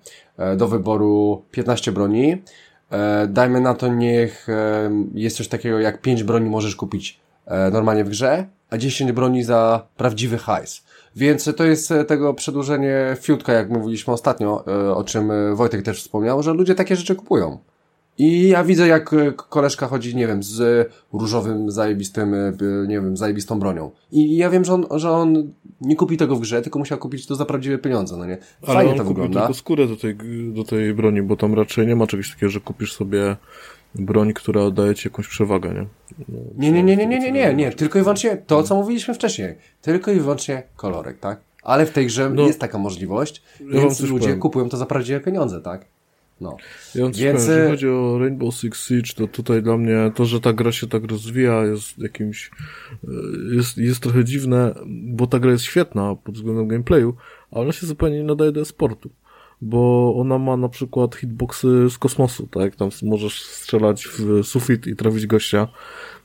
do 0.57 0.67
wyboru 0.67 1.43
15 1.51 1.91
broni. 1.91 2.41
Dajmy 3.27 3.61
na 3.61 3.73
to, 3.73 3.87
niech 3.87 4.47
jest 5.13 5.37
coś 5.37 5.47
takiego 5.47 5.79
jak 5.79 6.01
5 6.01 6.23
broni 6.23 6.49
możesz 6.49 6.75
kupić 6.75 7.19
normalnie 7.71 8.03
w 8.03 8.09
grze, 8.09 8.45
a 8.69 8.77
10 8.77 9.11
broni 9.11 9.43
za 9.43 9.87
prawdziwy 9.97 10.37
hajs. 10.37 10.83
Więc 11.15 11.49
to 11.57 11.63
jest 11.63 11.93
tego 12.07 12.33
przedłużenie 12.33 13.17
fiutka, 13.21 13.53
jak 13.53 13.69
mówiliśmy 13.69 14.13
ostatnio, 14.13 14.65
o 14.95 15.03
czym 15.03 15.55
Wojtek 15.55 15.81
też 15.83 16.01
wspomniał, 16.01 16.43
że 16.43 16.53
ludzie 16.53 16.75
takie 16.75 16.95
rzeczy 16.95 17.15
kupują. 17.15 17.57
I 18.17 18.47
ja 18.47 18.63
widzę, 18.63 18.87
jak 18.87 19.13
e, 19.13 19.31
koleżka 19.31 19.87
chodzi, 19.87 20.15
nie 20.15 20.27
wiem, 20.27 20.43
z 20.43 20.89
różowym, 21.13 21.71
zajebistym, 21.71 22.33
e, 22.33 22.51
nie 22.87 22.95
wiem, 22.95 23.17
zajebistą 23.17 23.59
bronią. 23.59 23.91
I 24.11 24.37
ja 24.37 24.49
wiem, 24.49 24.65
że 24.65 24.73
on, 24.73 24.85
że 24.91 25.11
on 25.11 25.51
nie 25.81 25.95
kupi 25.95 26.17
tego 26.17 26.35
w 26.35 26.39
grze, 26.39 26.61
tylko 26.61 26.79
musiał 26.79 26.97
kupić 26.97 27.27
to 27.27 27.35
za 27.35 27.45
prawdziwe 27.45 27.77
pieniądze, 27.77 28.17
no 28.17 28.25
nie? 28.25 28.37
Fajnie 28.65 28.79
Ale 28.79 28.89
on 28.89 28.97
to 28.97 29.03
kupił 29.03 29.15
wygląda. 29.15 29.39
tylko 29.39 29.53
skórę 29.53 29.87
do 29.87 29.95
tej, 29.95 30.15
do 30.53 30.63
tej 30.63 30.93
broni, 30.93 31.21
bo 31.21 31.35
tam 31.35 31.53
raczej 31.53 31.87
nie 31.87 31.95
ma 31.95 32.07
czegoś 32.07 32.33
takiego, 32.33 32.49
że 32.49 32.59
kupisz 32.59 32.93
sobie 32.93 33.35
broń, 33.95 34.33
która 34.33 34.71
daje 34.71 34.95
ci 34.95 35.07
jakąś 35.07 35.27
przewagę, 35.27 35.69
nie? 35.73 35.85
No, 36.29 36.39
nie, 36.57 36.71
nie, 36.71 36.83
nie, 36.83 36.97
nie, 36.97 37.07
nie, 37.07 37.19
nie, 37.19 37.31
nie, 37.31 37.53
nie, 37.53 37.71
tylko 37.71 37.99
i 37.99 38.01
wyłącznie 38.01 38.37
to, 38.37 38.63
co 38.63 38.75
mówiliśmy 38.75 39.13
wcześniej. 39.13 39.55
Tylko 39.81 40.11
i 40.11 40.19
wyłącznie 40.19 40.63
kolorek, 40.75 41.19
tak? 41.19 41.39
Ale 41.63 41.85
w 41.85 41.91
tej 41.91 42.05
grze 42.05 42.29
no, 42.29 42.47
jest 42.47 42.59
taka 42.59 42.77
możliwość, 42.77 43.41
ja 43.59 43.81
więc 43.81 44.01
ludzie 44.01 44.25
powiem. 44.25 44.39
kupują 44.39 44.69
to 44.69 44.77
za 44.77 44.85
prawdziwe 44.85 45.19
pieniądze, 45.19 45.61
tak? 45.61 45.85
No. 46.41 46.57
Ja 46.95 47.03
Więc... 47.03 47.17
Powiem, 47.17 47.35
jeżeli 47.35 47.61
e, 47.61 47.69
chodzi 47.69 47.89
o 47.89 48.19
Rainbow 48.19 48.55
Six 48.55 48.87
Siege, 48.87 49.13
to 49.15 49.27
tutaj 49.27 49.63
dla 49.63 49.77
mnie 49.77 50.11
to, 50.15 50.25
że 50.25 50.41
ta 50.41 50.53
gra 50.53 50.71
się 50.71 50.87
tak 50.87 51.03
rozwija 51.03 51.65
jest 51.65 51.97
jakimś, 51.97 52.51
e, 53.03 53.09
jest, 53.55 53.77
jest 53.77 53.99
trochę 53.99 54.25
dziwne, 54.25 54.75
bo 54.87 55.27
ta 55.27 55.39
gra 55.39 55.51
jest 55.51 55.63
świetna 55.63 56.15
pod 56.15 56.35
względem 56.35 56.67
gameplayu, 56.67 57.15
ale 57.51 57.61
ona 57.61 57.71
się 57.71 57.87
zupełnie 57.87 58.17
nie 58.17 58.23
nadaje 58.23 58.51
do 58.51 58.65
sportu 58.65 59.09
bo 59.61 60.13
ona 60.17 60.37
ma 60.37 60.57
na 60.57 60.69
przykład 60.69 61.15
hitboxy 61.15 61.89
z 61.89 61.97
kosmosu, 61.97 62.47
tak? 62.47 62.75
Tam 62.75 62.89
możesz 63.03 63.43
strzelać 63.43 64.07
w 64.07 64.43
sufit 64.43 64.87
i 64.87 64.95
trafić 64.95 65.27
gościa, 65.27 65.67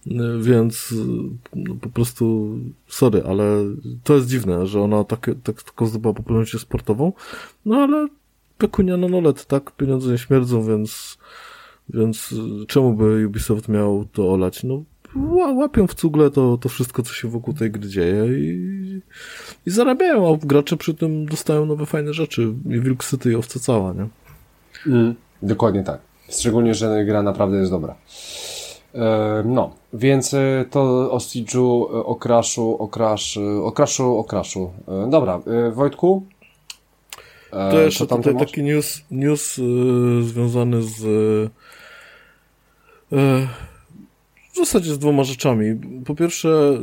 e, 0.07 0.13
więc 0.41 0.95
no, 1.55 1.75
po 1.81 1.89
prostu 1.89 2.57
sorry, 2.89 3.23
ale 3.27 3.45
to 4.05 4.15
jest 4.15 4.29
dziwne, 4.29 4.67
że 4.67 4.81
ona 4.81 5.05
tak, 5.05 5.31
tak 5.43 5.63
tylko 5.63 5.87
zdobyła 5.87 6.15
popularność 6.15 6.61
sportową, 6.61 7.13
no 7.65 7.77
ale 7.77 8.09
pekunia 8.63 8.97
na 8.97 9.09
nolet, 9.09 9.47
tak? 9.47 9.71
Pieniądze 9.71 10.13
nie 10.13 10.19
śmierdzą, 10.19 10.65
więc, 10.65 11.19
więc 11.89 12.35
czemu 12.69 12.95
by 12.95 13.27
Ubisoft 13.27 13.69
miał 13.69 14.05
to 14.13 14.33
olać? 14.33 14.65
No, 14.65 14.83
łapią 15.55 15.87
w 15.87 15.95
cugle 15.95 16.31
to, 16.31 16.59
to 16.59 16.69
wszystko, 16.69 17.03
co 17.03 17.15
się 17.15 17.29
wokół 17.29 17.55
tej 17.55 17.71
gry 17.71 17.89
dzieje 17.89 18.27
i, 18.39 19.01
i 19.67 19.71
zarabiają, 19.71 20.35
a 20.35 20.47
gracze 20.47 20.77
przy 20.77 20.95
tym 20.95 21.27
dostają 21.27 21.67
nowe 21.67 21.87
fajne 21.87 22.13
rzeczy. 22.13 22.55
I 22.71 22.81
Wilk 22.81 23.05
City 23.05 23.33
i 23.33 23.35
owca 23.35 23.61
cała, 23.61 23.93
nie? 23.93 24.09
Mm, 24.87 25.15
dokładnie 25.43 25.83
tak. 25.83 26.01
Szczególnie, 26.31 26.75
że 26.75 27.05
gra 27.05 27.23
naprawdę 27.23 27.57
jest 27.57 27.71
dobra. 27.71 27.95
E, 28.95 29.43
no, 29.47 29.71
więc 29.93 30.35
e, 30.35 30.65
to 30.71 31.11
o 31.13 31.19
Siege'u, 31.19 31.85
e, 31.85 32.05
o 32.05 32.17
Crashu, 32.17 32.77
o 32.79 32.89
Crash, 32.89 33.37
o 33.63 33.73
Crashu, 33.73 34.19
o 34.19 34.25
Crashu. 34.25 34.71
Dobra, 35.11 35.41
Wojtku, 35.73 36.23
to 37.53 37.83
jeszcze 37.83 38.07
tutaj 38.07 38.37
taki 38.37 38.63
news, 38.63 39.03
news 39.11 39.59
yy, 39.59 40.23
związany 40.23 40.83
z 40.83 41.03
yy, 43.11 43.47
w 44.53 44.57
zasadzie 44.57 44.95
z 44.95 44.99
dwoma 44.99 45.25
rzeczami. 45.25 45.81
Po 46.05 46.15
pierwsze, 46.15 46.79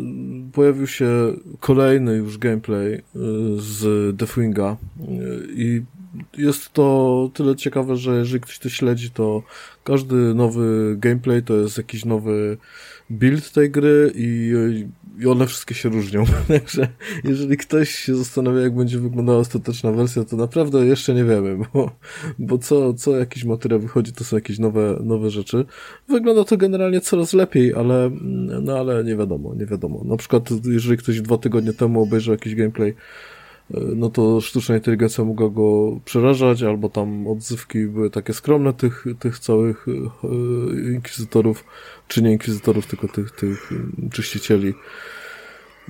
pojawił 0.53 0.87
się 0.87 1.33
kolejny 1.59 2.15
już 2.15 2.37
gameplay 2.37 2.91
yy, 2.91 3.01
z 3.57 4.15
Deathwinga 4.15 4.77
i 5.49 5.81
jest 6.37 6.73
to 6.73 7.29
tyle 7.33 7.55
ciekawe, 7.55 7.95
że 7.95 8.17
jeżeli 8.17 8.41
ktoś 8.41 8.59
to 8.59 8.69
śledzi, 8.69 9.11
to 9.11 9.43
każdy 9.83 10.15
nowy 10.15 10.95
gameplay 10.97 11.43
to 11.43 11.55
jest 11.55 11.77
jakiś 11.77 12.05
nowy 12.05 12.57
build 13.09 13.51
tej 13.51 13.71
gry 13.71 14.11
i, 14.15 14.53
i 15.19 15.27
one 15.27 15.47
wszystkie 15.47 15.75
się 15.75 15.89
różnią. 15.89 16.25
Także 16.47 16.87
jeżeli 17.23 17.57
ktoś 17.57 17.89
się 17.89 18.15
zastanawia, 18.15 18.61
jak 18.61 18.75
będzie 18.75 18.99
wyglądała 18.99 19.39
ostateczna 19.39 19.91
wersja, 19.91 20.23
to 20.23 20.35
naprawdę 20.35 20.85
jeszcze 20.85 21.13
nie 21.13 21.23
wiemy, 21.23 21.57
bo, 21.73 21.91
bo 22.39 22.57
co, 22.57 22.93
co 22.93 23.17
jakiś 23.17 23.43
materiał 23.43 23.79
wychodzi, 23.79 24.13
to 24.13 24.23
są 24.23 24.37
jakieś 24.37 24.59
nowe, 24.59 24.99
nowe 25.03 25.29
rzeczy. 25.29 25.65
Wygląda 26.07 26.43
to 26.43 26.57
generalnie 26.57 27.01
coraz 27.01 27.33
lepiej, 27.33 27.73
ale, 27.73 28.11
no 28.61 28.77
ale 28.77 29.03
nie 29.03 29.15
wiadomo, 29.15 29.55
nie 29.55 29.65
wiadomo. 29.65 30.03
Na 30.05 30.17
przykład, 30.17 30.49
jeżeli 30.65 30.97
ktoś 30.97 31.21
dwa 31.21 31.37
tygodnie 31.37 31.73
temu 31.73 32.01
obejrzał 32.01 32.33
jakiś 32.33 32.55
gameplay 32.55 32.95
no 33.95 34.09
to 34.09 34.41
sztuczna 34.41 34.75
inteligencja 34.75 35.23
mogła 35.23 35.49
go 35.49 35.99
przerażać, 36.05 36.63
albo 36.63 36.89
tam 36.89 37.27
odzywki 37.27 37.85
były 37.85 38.09
takie 38.09 38.33
skromne 38.33 38.73
tych, 38.73 39.05
tych 39.19 39.39
całych 39.39 39.85
e, 39.87 40.91
inkwizytorów, 40.93 41.63
czy 42.07 42.21
nie 42.21 42.31
inkwizytorów, 42.31 42.87
tylko 42.87 43.07
tych, 43.07 43.31
tych 43.31 43.69
czyścicieli. 44.11 44.73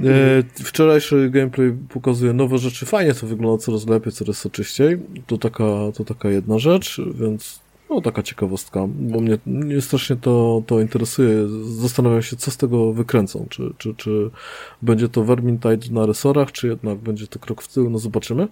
E, 0.04 0.64
wczorajszy 0.64 1.30
gameplay 1.30 1.78
pokazuje 1.90 2.34
nowe 2.34 2.58
rzeczy. 2.58 2.86
Fajnie 2.86 3.14
to 3.14 3.28
wygląda 3.28 3.64
coraz 3.64 3.88
lepiej, 3.88 4.14
coraz 4.14 4.38
soczyściej. 4.38 4.98
To 5.28 5.38
taka, 5.38 5.64
to 5.96 6.06
taka 6.06 6.30
jedna 6.30 6.60
rzecz, 6.60 7.02
więc 7.16 7.60
No, 7.90 8.02
taka 8.02 8.24
ciekawostka, 8.24 8.88
bo 8.88 9.20
mnie, 9.20 9.38
mnie 9.46 9.82
strasznie 9.82 10.16
to, 10.16 10.64
to 10.68 10.80
interesuje. 10.80 11.48
Zastanawiam 11.64 12.22
się, 12.22 12.36
co 12.36 12.52
z 12.52 12.58
tego 12.58 12.94
wykręcą. 12.94 13.46
Czy, 13.50 13.74
czy, 13.78 13.96
czy 13.96 14.30
będzie 14.82 15.10
to 15.10 15.24
Vermintide 15.24 15.88
na 15.92 16.06
resorach, 16.06 16.52
czy 16.52 16.68
jednak 16.68 16.98
będzie 16.98 17.28
to 17.28 17.40
krok 17.40 17.62
w 17.62 17.74
tył, 17.74 17.90
no 17.90 18.00
zobaczymy. 18.00 18.48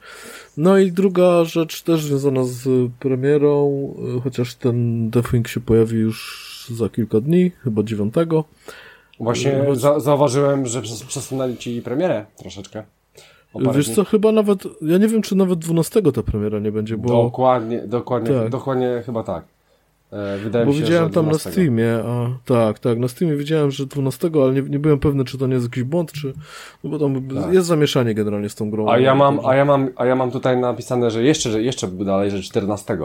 No 0.58 0.78
i 0.78 0.92
druga 0.92 1.44
rzecz 1.44 1.82
też 1.82 2.04
związana 2.04 2.44
z 2.44 2.92
premierą, 3.00 3.94
chociaż 4.24 4.56
ten 4.56 5.10
Deathwing 5.10 5.48
się 5.48 5.60
pojawi 5.60 5.98
już 5.98 6.68
za 6.72 6.90
kilka 6.90 7.22
dni, 7.22 7.52
chyba 7.64 7.84
dziewiątego. 7.84 8.44
Właśnie 9.20 9.64
za 9.74 10.00
zauważyłem, 10.00 10.66
że 10.66 10.82
przesunęli 10.82 11.58
ci 11.58 11.82
premierę 11.82 12.26
troszeczkę. 12.36 12.84
Wiesz 13.56 13.96
co, 13.96 14.04
chyba 14.04 14.32
nawet, 14.32 14.64
ja 14.82 14.98
nie 14.98 15.08
wiem, 15.08 15.22
czy 15.22 15.36
nawet 15.36 15.60
12 15.60 16.02
ta 16.02 16.24
premiera 16.24 16.60
nie 16.60 16.72
będzie, 16.72 16.98
bo... 16.98 17.24
Dokładnie, 17.24 17.82
dokładnie, 17.82 18.32
tak. 18.32 18.50
dokładnie 18.50 19.04
chyba 19.06 19.24
tak. 19.24 19.44
E, 20.12 20.38
wydaje 20.38 20.66
bo 20.66 20.72
mi 20.72 20.78
się, 20.78 20.84
widziałem 20.84 21.12
tam 21.12 21.32
na 21.32 21.38
Steamie, 21.38 22.00
a 22.06 22.30
tak, 22.46 22.80
tak, 22.80 22.98
na 23.00 23.08
Steamie 23.08 23.36
widziałem, 23.36 23.72
że 23.72 23.86
12, 23.86 24.30
ale 24.34 24.54
nie, 24.54 24.62
nie 24.62 24.80
byłem 24.80 25.00
pewny, 25.00 25.26
czy 25.26 25.38
to 25.38 25.48
nie 25.48 25.54
jest 25.54 25.66
jakiś 25.66 25.84
błąd, 25.84 26.12
czy, 26.12 26.34
no 26.84 26.90
bo 26.90 27.00
tam 27.00 27.28
tak. 27.28 27.54
jest 27.54 27.68
zamieszanie 27.68 28.14
generalnie 28.14 28.50
z 28.50 28.56
tą 28.56 28.72
grą. 28.72 28.90
A 28.90 29.00
ja 29.00 29.16
mam, 29.16 29.40
a 29.46 29.56
ja 29.56 29.66
mam, 29.66 29.90
a 29.96 30.06
ja 30.06 30.16
mam 30.16 30.32
tutaj 30.32 30.58
napisane, 30.58 31.12
że 31.12 31.24
jeszcze, 31.24 31.52
że 31.52 31.62
jeszcze 31.62 31.88
dalej, 31.88 32.32
że 32.32 32.42
14, 32.42 32.98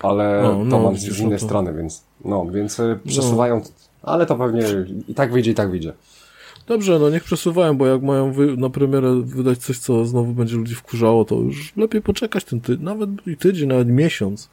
ale 0.00 0.42
no, 0.42 0.70
to 0.70 0.82
mam 0.82 0.96
z 0.96 1.20
innej 1.20 1.38
to... 1.38 1.44
strony, 1.44 1.74
więc, 1.74 2.04
no, 2.24 2.46
więc 2.46 2.80
e, 2.80 2.98
przesuwają, 3.06 3.56
no. 3.56 3.62
ale 4.02 4.26
to 4.26 4.36
pewnie 4.36 4.62
i 5.08 5.14
tak 5.14 5.32
wyjdzie, 5.32 5.50
i 5.50 5.54
tak 5.54 5.70
wyjdzie. 5.70 5.92
Dobrze, 6.70 6.98
no 6.98 7.10
niech 7.10 7.24
przesuwają, 7.24 7.76
bo 7.76 7.86
jak 7.86 8.02
mają 8.02 8.34
na 8.56 8.70
premierę 8.70 9.22
wydać 9.24 9.58
coś, 9.58 9.78
co 9.78 10.04
znowu 10.04 10.32
będzie 10.32 10.56
ludzi 10.56 10.74
wkurzało, 10.74 11.24
to 11.24 11.34
już 11.34 11.76
lepiej 11.76 12.02
poczekać 12.02 12.44
ten 12.44 12.60
ty, 12.60 12.78
nawet 12.78 13.10
i 13.26 13.36
tydzień, 13.36 13.68
nawet 13.68 13.88
miesiąc, 13.88 14.50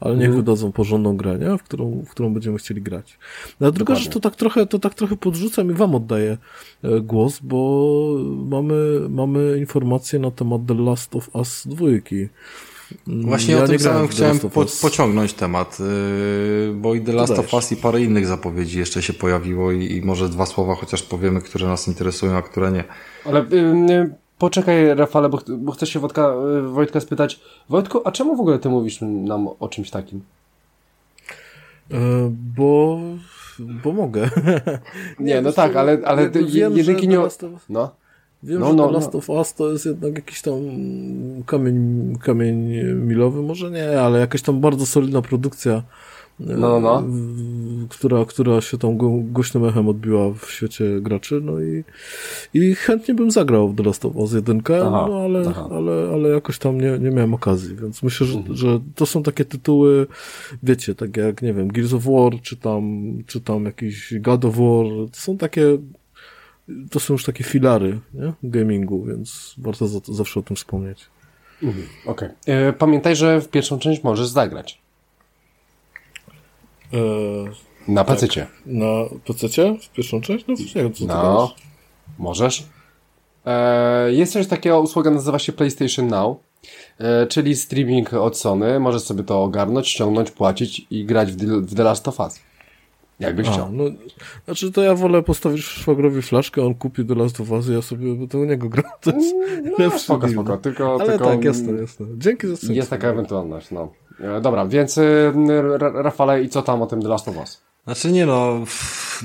ale 0.00 0.16
niech 0.16 0.28
mm. 0.28 0.36
wydadzą 0.36 0.72
porządną 0.72 1.16
grę, 1.16 1.38
nie? 1.38 1.58
W 1.58 1.62
którą, 1.62 2.02
w 2.06 2.10
którą 2.10 2.32
będziemy 2.32 2.58
chcieli 2.58 2.82
grać. 2.82 3.18
No, 3.60 3.66
a 3.66 3.70
druga 3.70 3.94
rzecz, 3.94 4.12
to 4.12 4.20
tak 4.20 4.36
trochę, 4.36 4.66
to 4.66 4.78
tak 4.78 4.94
trochę 4.94 5.16
podrzucam 5.16 5.70
i 5.70 5.74
wam 5.74 5.94
oddaję 5.94 6.38
e, 6.82 7.00
głos, 7.00 7.40
bo 7.42 8.16
mamy, 8.46 9.00
mamy 9.08 9.58
informacje 9.58 10.18
na 10.18 10.30
temat 10.30 10.60
The 10.66 10.74
Last 10.74 11.16
of 11.16 11.34
Us 11.34 11.66
dwójki. 11.66 12.28
Właśnie 13.06 13.54
ja 13.54 13.64
o 13.64 13.66
tym 13.66 13.78
samym 13.78 14.08
chciałem 14.08 14.38
po, 14.38 14.66
pociągnąć 14.82 15.32
temat, 15.32 15.78
yy, 15.80 16.74
bo 16.74 16.94
i 16.94 17.00
The 17.00 17.12
Last 17.12 17.38
of 17.38 17.54
Us 17.54 17.72
i 17.72 17.76
parę 17.76 18.00
innych 18.00 18.26
zapowiedzi 18.26 18.78
jeszcze 18.78 19.02
się 19.02 19.12
pojawiło 19.12 19.72
i, 19.72 19.92
i, 19.92 20.02
może 20.02 20.28
dwa 20.28 20.46
słowa 20.46 20.74
chociaż 20.74 21.02
powiemy, 21.02 21.40
które 21.40 21.66
nas 21.66 21.88
interesują, 21.88 22.36
a 22.36 22.42
które 22.42 22.72
nie. 22.72 22.84
Ale 23.24 23.44
yy, 23.50 24.14
poczekaj 24.38 24.94
Rafale, 24.94 25.28
bo, 25.28 25.40
bo 25.58 25.72
chcę 25.72 25.86
się 25.86 26.00
Wojtka, 26.00 26.34
yy, 26.52 26.68
Wojtka 26.68 27.00
spytać. 27.00 27.40
Wojtku, 27.68 28.00
a 28.04 28.12
czemu 28.12 28.36
w 28.36 28.40
ogóle 28.40 28.58
ty 28.58 28.68
mówisz 28.68 29.00
nam 29.00 29.48
o 29.60 29.68
czymś 29.68 29.90
takim? 29.90 30.20
E, 31.90 31.98
bo 32.56 33.00
bo 33.60 33.92
mogę. 33.92 34.30
nie, 35.20 35.40
no 35.40 35.52
tak, 35.52 35.76
ale, 35.76 35.98
ale 36.04 36.22
jedynki 36.22 37.08
nie... 37.08 37.18
No. 37.68 37.90
Wiem, 38.42 38.60
no, 38.60 38.66
że 38.66 38.74
no, 38.74 38.86
The 38.86 38.92
Last 38.92 39.12
no. 39.12 39.18
of 39.18 39.28
Us 39.28 39.54
to 39.54 39.72
jest 39.72 39.86
jednak 39.86 40.14
jakiś 40.14 40.42
tam 40.42 40.54
kamień, 41.46 42.16
kamień 42.22 42.56
milowy, 42.94 43.42
może 43.42 43.70
nie, 43.70 44.00
ale 44.00 44.20
jakaś 44.20 44.42
tam 44.42 44.60
bardzo 44.60 44.86
solidna 44.86 45.22
produkcja, 45.22 45.82
no, 46.40 46.80
no. 46.80 47.02
która, 47.88 48.24
która 48.24 48.60
się 48.60 48.78
tam 48.78 48.96
głośnym 49.32 49.64
echem 49.64 49.88
odbiła 49.88 50.30
w 50.30 50.50
świecie 50.50 51.00
graczy, 51.00 51.40
no 51.44 51.60
i, 51.60 51.84
i 52.54 52.74
chętnie 52.74 53.14
bym 53.14 53.30
zagrał 53.30 53.68
w 53.68 53.76
The 53.76 53.82
Last 53.82 54.04
of 54.04 54.16
Us 54.16 54.32
1, 54.32 54.62
aha, 54.68 55.06
no 55.10 55.20
ale, 55.20 55.54
ale, 55.70 56.10
ale 56.14 56.28
jakoś 56.28 56.58
tam 56.58 56.80
nie, 56.80 56.98
nie 56.98 57.10
miałem 57.10 57.34
okazji, 57.34 57.76
więc 57.76 58.02
myślę, 58.02 58.26
że, 58.26 58.38
mhm. 58.38 58.56
że 58.56 58.80
to 58.94 59.06
są 59.06 59.22
takie 59.22 59.44
tytuły, 59.44 60.06
wiecie, 60.62 60.94
tak 60.94 61.16
jak, 61.16 61.42
nie 61.42 61.54
wiem, 61.54 61.68
Gears 61.68 61.92
of 61.92 62.04
War, 62.04 62.40
czy 62.42 62.56
tam, 62.56 63.12
czy 63.26 63.40
tam 63.40 63.64
jakiś 63.64 64.14
God 64.20 64.44
of 64.44 64.56
War, 64.56 64.86
to 65.12 65.20
są 65.20 65.36
takie 65.36 65.78
to 66.90 67.00
są 67.00 67.14
już 67.14 67.24
takie 67.24 67.44
filary 67.44 68.00
nie? 68.14 68.32
gamingu, 68.42 69.04
więc 69.04 69.54
warto 69.58 69.88
za, 69.88 70.00
zawsze 70.08 70.40
o 70.40 70.42
tym 70.42 70.56
wspomnieć. 70.56 71.06
Mhm, 71.62 71.86
Okej. 72.06 72.28
Okay. 72.28 72.54
E, 72.54 72.72
pamiętaj, 72.72 73.16
że 73.16 73.40
w 73.40 73.48
pierwszą 73.48 73.78
część 73.78 74.02
możesz 74.02 74.26
zagrać. 74.26 74.80
E, 76.92 76.98
na 77.88 78.04
tak. 78.04 78.20
Na 78.66 79.04
PC? 79.26 79.76
W 79.82 79.88
pierwszą 79.88 80.20
część? 80.20 80.44
No, 80.48 80.54
nie 80.54 80.82
wiem, 80.82 80.92
co 80.92 81.04
no, 81.06 81.54
możesz. 82.18 82.66
E, 83.46 84.12
jest 84.12 84.32
coś 84.32 84.46
takiego, 84.46 84.80
usługa 84.80 85.10
nazywa 85.10 85.38
się 85.38 85.52
PlayStation 85.52 86.06
Now, 86.06 86.36
e, 86.98 87.26
czyli 87.26 87.56
streaming 87.56 88.14
od 88.14 88.38
Sony. 88.38 88.80
Możesz 88.80 89.02
sobie 89.02 89.24
to 89.24 89.42
ogarnąć, 89.42 89.88
ściągnąć, 89.88 90.30
płacić 90.30 90.86
i 90.90 91.04
grać 91.04 91.32
w, 91.32 91.36
w 91.36 91.74
The 91.74 91.82
Last 91.82 92.08
of 92.08 92.20
Us. 92.20 92.40
Jakbyś 93.20 93.48
A, 93.48 93.52
chciał. 93.52 93.72
No, 93.72 93.84
znaczy 94.44 94.72
to 94.72 94.82
ja 94.82 94.94
wolę 94.94 95.22
postawić 95.22 95.64
szwagrowi 95.64 96.22
flaszkę, 96.22 96.66
on 96.66 96.74
kupi 96.74 97.04
do 97.04 97.14
Last 97.14 97.40
of 97.40 97.50
Us 97.50 97.68
i 97.68 97.72
ja 97.72 97.82
sobie 97.82 98.28
to 98.28 98.38
u 98.38 98.44
niego 98.44 98.68
gram. 98.68 98.90
To 99.00 99.10
jest 99.10 99.34
no, 99.64 99.70
lepszy 99.84 99.98
spoko, 99.98 100.28
spoko. 100.28 100.56
Tylko, 100.56 100.94
Ale 101.00 101.10
tylko, 101.10 101.24
tak, 101.24 101.44
jasne, 101.44 101.72
jasne. 101.72 102.06
Dzięki 102.18 102.46
za 102.46 102.72
Jest 102.72 102.90
taka 102.90 103.08
ewentualność, 103.08 103.70
no. 103.70 103.92
E, 104.20 104.40
dobra, 104.40 104.66
więc 104.66 104.98
y, 104.98 105.32
Rafale, 105.78 106.42
i 106.42 106.48
co 106.48 106.62
tam 106.62 106.82
o 106.82 106.86
tym 106.86 107.02
The 107.02 107.08
Last 107.08 107.28
of 107.28 107.36
Us? 107.36 107.69
Znaczy 107.84 108.12
nie 108.12 108.26
no, 108.26 108.64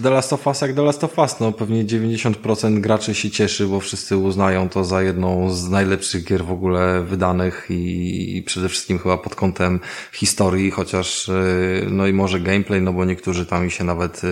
The 0.03 0.09
Last 0.09 0.33
of 0.33 0.47
Us 0.47 0.61
jak 0.61 0.73
The 0.73 0.81
Last 0.81 1.03
of 1.03 1.17
Us, 1.17 1.39
no 1.39 1.51
pewnie 1.51 1.85
90% 1.85 2.79
graczy 2.79 3.15
się 3.15 3.29
cieszy, 3.29 3.67
bo 3.67 3.79
wszyscy 3.79 4.17
uznają 4.17 4.69
to 4.69 4.83
za 4.83 5.01
jedną 5.01 5.51
z 5.51 5.69
najlepszych 5.69 6.25
gier 6.25 6.45
w 6.45 6.51
ogóle 6.51 7.03
wydanych 7.03 7.67
i, 7.69 8.37
i 8.37 8.43
przede 8.43 8.69
wszystkim 8.69 8.99
chyba 8.99 9.17
pod 9.17 9.35
kątem 9.35 9.79
historii, 10.13 10.71
chociaż 10.71 11.29
y, 11.29 11.87
no 11.91 12.07
i 12.07 12.13
może 12.13 12.39
gameplay, 12.39 12.81
no 12.81 12.93
bo 12.93 13.05
niektórzy 13.05 13.45
tam 13.45 13.69
się 13.69 13.83
nawet 13.83 14.17
y, 14.17 14.27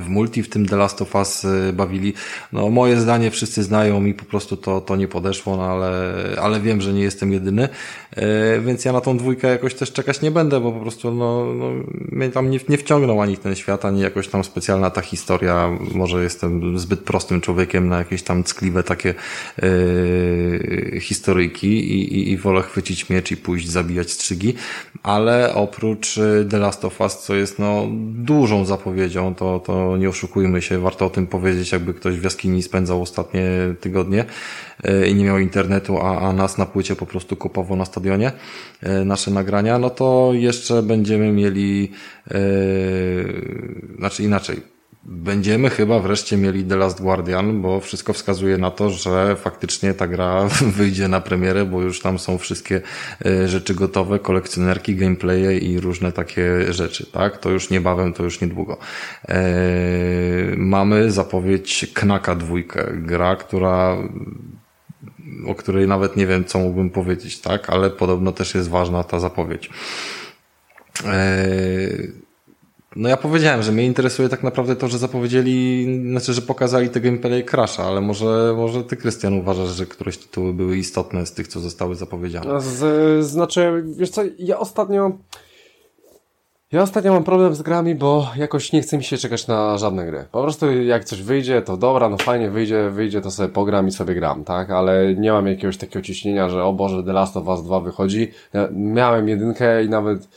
w 0.00 0.08
multi 0.08 0.42
w 0.42 0.48
tym 0.48 0.66
The 0.66 0.76
Last 0.76 1.02
of 1.02 1.14
Us 1.14 1.44
y, 1.44 1.72
bawili. 1.72 2.14
No 2.52 2.70
moje 2.70 3.00
zdanie 3.00 3.30
wszyscy 3.30 3.62
znają 3.62 4.00
mi 4.00 4.14
po 4.14 4.24
prostu 4.24 4.56
to, 4.56 4.80
to 4.80 4.96
nie 4.96 5.08
podeszło, 5.08 5.56
no 5.56 5.64
ale, 5.64 6.14
ale 6.42 6.60
wiem, 6.60 6.80
że 6.80 6.92
nie 6.92 7.02
jestem 7.02 7.32
jedyny, 7.32 7.68
więc 8.60 8.84
ja 8.84 8.92
na 8.92 9.00
tą 9.00 9.18
dwójkę 9.18 9.48
jakoś 9.48 9.74
też 9.74 9.92
czekać 9.92 10.20
nie 10.20 10.30
będę, 10.30 10.60
bo 10.60 10.72
po 10.72 10.80
prostu 10.80 11.14
no, 11.14 11.54
no 11.54 11.70
mnie 12.12 12.30
tam 12.30 12.50
nie, 12.50 12.60
nie 12.68 12.78
wciągnął 12.78 13.20
ani 13.20 13.36
ten 13.36 13.54
świat, 13.54 13.63
ani 13.82 14.00
jakoś 14.00 14.28
tam 14.28 14.44
specjalna 14.44 14.90
ta 14.90 15.00
historia. 15.00 15.78
Może 15.94 16.22
jestem 16.22 16.78
zbyt 16.78 17.00
prostym 17.00 17.40
człowiekiem 17.40 17.88
na 17.88 17.98
jakieś 17.98 18.22
tam 18.22 18.44
ckliwe 18.44 18.82
takie 18.82 19.14
yy, 19.62 21.00
historyjki 21.00 21.68
i, 21.68 22.18
i, 22.18 22.32
i 22.32 22.36
wolę 22.36 22.62
chwycić 22.62 23.10
miecz 23.10 23.30
i 23.30 23.36
pójść 23.36 23.68
zabijać 23.68 24.10
strzygi, 24.10 24.54
ale 25.02 25.54
oprócz 25.54 26.18
e, 26.18 26.44
The 26.50 26.58
Last 26.58 26.84
of 26.84 27.00
Us, 27.00 27.18
co 27.18 27.34
jest 27.34 27.58
no 27.58 27.86
dużą 28.14 28.64
zapowiedzią, 28.64 29.34
to, 29.34 29.58
to 29.58 29.96
nie 29.96 30.08
oszukujmy 30.08 30.62
się, 30.62 30.78
warto 30.78 31.06
o 31.06 31.10
tym 31.10 31.26
powiedzieć, 31.26 31.72
jakby 31.72 31.94
ktoś 31.94 32.18
w 32.18 32.24
jaskini 32.24 32.62
spędzał 32.62 33.02
ostatnie 33.02 33.44
tygodnie 33.80 34.24
yy, 34.84 35.08
i 35.08 35.14
nie 35.14 35.24
miał 35.24 35.38
internetu, 35.38 35.98
a, 35.98 36.20
a 36.20 36.32
nas 36.32 36.58
na 36.58 36.66
płycie 36.66 36.96
po 36.96 37.06
prostu 37.06 37.36
kupował 37.36 37.76
na 37.76 37.84
stadionie 37.84 38.32
yy, 38.82 39.04
nasze 39.04 39.30
nagrania, 39.30 39.78
no 39.78 39.90
to 39.90 40.30
jeszcze 40.32 40.82
będziemy 40.82 41.32
mieli 41.32 41.90
znaczy 43.98 44.22
inaczej. 44.22 44.74
Będziemy 45.06 45.70
chyba 45.70 46.00
wreszcie 46.00 46.36
mieli 46.36 46.64
The 46.64 46.76
Last 46.76 47.02
Guardian, 47.02 47.62
bo 47.62 47.80
wszystko 47.80 48.12
wskazuje 48.12 48.58
na 48.58 48.70
to, 48.70 48.90
że 48.90 49.36
faktycznie 49.36 49.94
ta 49.94 50.06
gra 50.06 50.48
wyjdzie 50.76 51.08
na 51.08 51.20
premierę, 51.20 51.64
bo 51.64 51.82
już 51.82 52.00
tam 52.00 52.18
są 52.18 52.38
wszystkie 52.38 52.80
yy, 53.24 53.48
rzeczy 53.48 53.74
gotowe, 53.74 54.18
kolekcjonerki, 54.18 54.96
gameplaye 54.96 55.58
i 55.58 55.80
różne 55.80 56.12
takie 56.12 56.72
rzeczy, 56.72 57.06
tak? 57.12 57.38
To 57.38 57.50
już 57.50 57.70
niebawem, 57.70 58.12
to 58.12 58.22
już 58.22 58.40
niedługo. 58.40 58.78
Yy, 59.28 59.34
mamy 60.56 61.10
zapowiedź 61.10 61.86
Knaka 61.94 62.34
dwójkę, 62.34 62.92
gra, 62.92 63.36
która 63.36 63.96
o 65.46 65.54
której 65.54 65.88
nawet 65.88 66.16
nie 66.16 66.26
wiem, 66.26 66.44
co 66.44 66.58
mógłbym 66.58 66.90
powiedzieć, 66.90 67.40
tak? 67.40 67.70
Ale 67.70 67.90
podobno 67.90 68.32
też 68.32 68.54
jest 68.54 68.68
ważna 68.68 69.04
ta 69.04 69.20
zapowiedź. 69.20 69.70
No 72.96 73.08
ja 73.08 73.16
powiedziałem, 73.16 73.62
że 73.62 73.72
mnie 73.72 73.86
interesuje 73.86 74.28
tak 74.28 74.42
naprawdę 74.42 74.76
to, 74.76 74.88
że 74.88 74.98
zapowiedzieli, 74.98 75.86
znaczy, 76.10 76.32
że 76.32 76.42
pokazali 76.42 76.88
te 76.88 77.00
gameplay 77.00 77.44
Crasha, 77.44 77.84
ale 77.84 78.00
może, 78.00 78.54
może 78.56 78.84
ty, 78.84 78.96
Krystian, 78.96 79.34
uważasz, 79.34 79.68
że 79.68 79.86
któreś 79.86 80.18
tytuły 80.18 80.52
były 80.52 80.76
istotne 80.76 81.26
z 81.26 81.32
tych, 81.32 81.48
co 81.48 81.60
zostały 81.60 81.94
zapowiedziane? 81.94 82.60
Z, 82.60 83.26
znaczy, 83.26 83.84
wiesz 83.96 84.10
co, 84.10 84.22
ja 84.38 84.58
ostatnio, 84.58 85.12
ja 86.72 86.82
ostatnio 86.82 87.12
mam 87.12 87.24
problem 87.24 87.54
z 87.54 87.62
grami, 87.62 87.94
bo 87.94 88.30
jakoś 88.36 88.72
nie 88.72 88.82
chce 88.82 88.96
mi 88.96 89.04
się 89.04 89.16
czekać 89.16 89.46
na 89.46 89.78
żadne 89.78 90.06
gry. 90.06 90.24
Po 90.32 90.42
prostu 90.42 90.82
jak 90.82 91.04
coś 91.04 91.22
wyjdzie, 91.22 91.62
to 91.62 91.76
dobra, 91.76 92.08
no 92.08 92.16
fajnie 92.16 92.50
wyjdzie, 92.50 92.90
wyjdzie, 92.90 93.20
to 93.20 93.30
sobie 93.30 93.48
pogram 93.48 93.88
i 93.88 93.90
sobie 93.90 94.14
gram, 94.14 94.44
tak? 94.44 94.70
Ale 94.70 95.14
nie 95.14 95.32
mam 95.32 95.46
jakiegoś 95.46 95.76
takiego 95.76 96.04
ciśnienia, 96.04 96.48
że 96.48 96.64
o 96.64 96.72
Boże, 96.72 97.02
The 97.02 97.12
Last 97.12 97.36
of 97.36 97.46
Us 97.46 97.62
2 97.62 97.80
wychodzi. 97.80 98.30
Ja 98.52 98.68
miałem 98.72 99.28
jedynkę 99.28 99.84
i 99.84 99.88
nawet 99.88 100.28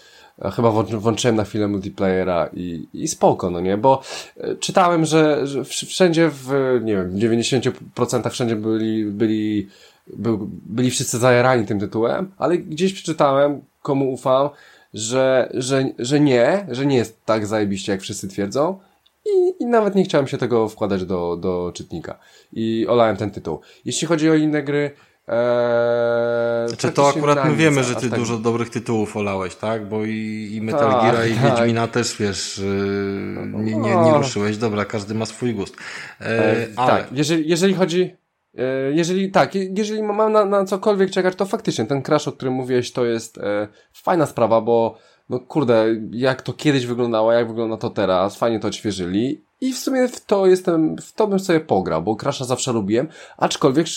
chyba 0.42 0.72
włączyłem 0.72 1.36
na 1.36 1.44
chwilę 1.44 1.68
multiplayera 1.68 2.50
i, 2.54 2.88
i 2.94 3.08
spoko, 3.08 3.50
no 3.50 3.60
nie, 3.60 3.78
bo 3.78 4.02
e, 4.38 4.56
czytałem, 4.56 5.06
że, 5.06 5.48
że 5.48 5.64
wszędzie 5.64 6.30
w, 6.30 6.80
nie 6.84 6.96
wiem, 6.96 7.10
w 7.10 7.20
90% 7.20 8.30
wszędzie 8.30 8.56
byli, 8.56 9.06
byli, 9.06 9.68
by, 10.08 10.30
byli 10.66 10.92
wszyscy 10.92 11.18
zajarani 11.18 11.66
tym 11.66 11.80
tytułem, 11.80 12.32
ale 12.38 12.58
gdzieś 12.58 12.94
przeczytałem, 12.94 13.62
komu 13.82 14.12
ufam, 14.12 14.50
że, 14.94 15.50
że, 15.54 15.86
że 16.00 16.20
nie, 16.20 16.66
że 16.72 16.86
nie 16.86 16.98
jest 16.98 17.26
tak 17.26 17.48
zajebiście, 17.48 17.92
jak 17.92 18.02
wszyscy 18.02 18.28
twierdzą. 18.28 18.80
I, 19.26 19.64
I 19.64 19.66
nawet 19.66 19.96
nie 19.96 20.04
chciałem 20.04 20.28
się 20.28 20.38
tego 20.38 20.70
wkładać 20.70 21.06
do, 21.06 21.38
do 21.38 21.72
czytnika. 21.76 22.20
I 22.54 22.86
olałem 22.90 23.18
ten 23.18 23.32
tytuł. 23.32 23.60
Jeśli 23.86 24.08
chodzi 24.08 24.30
o 24.30 24.36
inne 24.36 24.64
gry, 24.64 24.92
Eee, 25.28 26.68
znaczy 26.68 26.92
to 26.92 27.10
akurat 27.10 27.46
my 27.46 27.56
wiemy, 27.56 27.84
że 27.84 27.96
ty 27.96 28.10
tak... 28.10 28.20
dużo 28.20 28.38
dobrych 28.38 28.70
tytułów 28.70 29.18
olałeś, 29.18 29.56
tak? 29.56 29.90
Bo 29.90 30.06
i, 30.06 30.50
i 30.54 30.62
Metal 30.62 30.92
tak, 30.92 31.02
Gear 31.02 31.28
i 31.28 31.34
tak. 31.34 31.44
Wiedźmina 31.44 31.88
też, 31.88 32.18
wiesz, 32.20 32.58
yy, 32.58 33.48
nie, 33.54 33.76
nie, 33.76 33.90
nie 33.90 33.96
no. 33.96 34.18
ruszyłeś. 34.18 34.58
Dobra, 34.58 34.86
każdy 34.86 35.16
ma 35.16 35.26
swój 35.26 35.54
gust. 35.54 35.78
Eee, 36.22 36.68
ale... 36.76 36.92
Tak, 36.92 37.08
jeżeli, 37.12 37.50
jeżeli 37.50 37.74
chodzi... 37.74 38.16
E, 38.58 38.92
jeżeli 38.92 39.32
tak, 39.32 39.56
jeżeli 39.56 40.04
mam 40.04 40.32
na, 40.32 40.46
na 40.46 40.66
cokolwiek 40.66 41.12
czekać, 41.12 41.36
to 41.36 41.46
faktycznie 41.46 41.86
ten 41.86 42.02
crash, 42.02 42.28
o 42.28 42.32
którym 42.32 42.54
mówiłeś, 42.54 42.92
to 42.92 43.06
jest 43.06 43.38
e, 43.38 43.68
fajna 43.94 44.26
sprawa, 44.26 44.62
bo 44.62 44.98
no 45.30 45.40
kurde, 45.40 45.86
jak 46.12 46.42
to 46.42 46.54
kiedyś 46.54 46.86
wyglądało, 46.86 47.32
jak 47.32 47.48
wygląda 47.48 47.78
to 47.78 47.90
teraz, 47.90 48.38
fajnie 48.38 48.60
to 48.60 48.68
odświeżyli 48.68 49.42
i 49.62 49.74
w 49.74 49.78
sumie 49.78 50.08
w 50.08 50.26
to 50.26 50.48
jestem, 50.48 50.98
w 50.98 51.14
to 51.14 51.28
bym 51.28 51.40
sobie 51.40 51.60
pograł, 51.60 52.04
bo 52.04 52.16
Crasha 52.16 52.46
zawsze 52.46 52.74
lubiłem, 52.74 53.08
aczkolwiek 53.38 53.88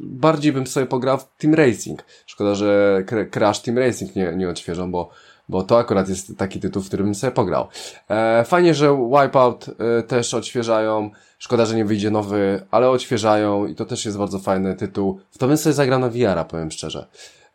bardziej 0.00 0.52
bym 0.52 0.66
sobie 0.66 0.86
pograł 0.86 1.18
w 1.18 1.28
Team 1.38 1.54
Racing. 1.54 2.04
Szkoda, 2.26 2.54
że 2.54 3.02
Crash 3.30 3.60
Team 3.60 3.78
Racing 3.78 4.16
nie, 4.16 4.32
nie 4.36 4.48
odświeżą, 4.48 4.90
bo, 4.90 5.10
bo 5.48 5.62
to 5.62 5.78
akurat 5.78 6.08
jest 6.08 6.38
taki 6.38 6.60
tytuł, 6.60 6.82
w 6.82 6.86
którym 6.86 7.06
bym 7.06 7.14
sobie 7.14 7.30
pograł. 7.30 7.68
E, 8.08 8.44
fajnie, 8.44 8.74
że 8.74 9.08
Wipeout 9.22 9.66
e, 9.68 10.02
też 10.02 10.34
odświeżają, 10.34 11.10
szkoda, 11.38 11.66
że 11.66 11.76
nie 11.76 11.84
wyjdzie 11.84 12.10
nowy, 12.10 12.66
ale 12.70 12.90
odświeżają 12.90 13.66
i 13.66 13.74
to 13.74 13.84
też 13.84 14.04
jest 14.04 14.18
bardzo 14.18 14.38
fajny 14.38 14.74
tytuł. 14.74 15.20
W 15.30 15.38
to 15.38 15.48
bym 15.48 15.56
sobie 15.56 15.72
zagrał 15.72 16.00
na 16.00 16.44
powiem 16.44 16.70
szczerze. 16.70 17.06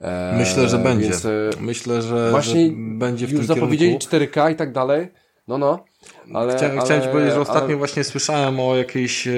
E, 0.05 0.35
Myślę, 0.37 0.69
że 0.69 0.77
będzie. 0.77 1.09
Więc, 1.09 1.25
e, 1.25 1.49
Myślę, 1.59 2.01
że, 2.01 2.31
właśnie 2.31 2.65
że 2.65 2.73
będzie 2.75 3.27
w 3.27 3.31
już 3.31 3.39
tym 3.39 3.47
zapowiedzieli 3.47 3.97
kierunku. 3.99 4.39
4K 4.39 4.51
i 4.51 4.55
tak 4.55 4.71
dalej. 4.71 5.07
No, 5.47 5.57
no. 5.57 5.85
Ale, 6.33 6.57
Chcia, 6.57 6.71
ale, 6.71 6.81
chciałem 6.81 7.03
Ci 7.03 7.09
powiedzieć, 7.09 7.33
że 7.33 7.41
ostatnio 7.41 7.67
ale... 7.67 7.75
właśnie 7.75 8.03
słyszałem 8.03 8.59
o 8.59 8.75
jakiejś 8.75 9.27
e, 9.27 9.31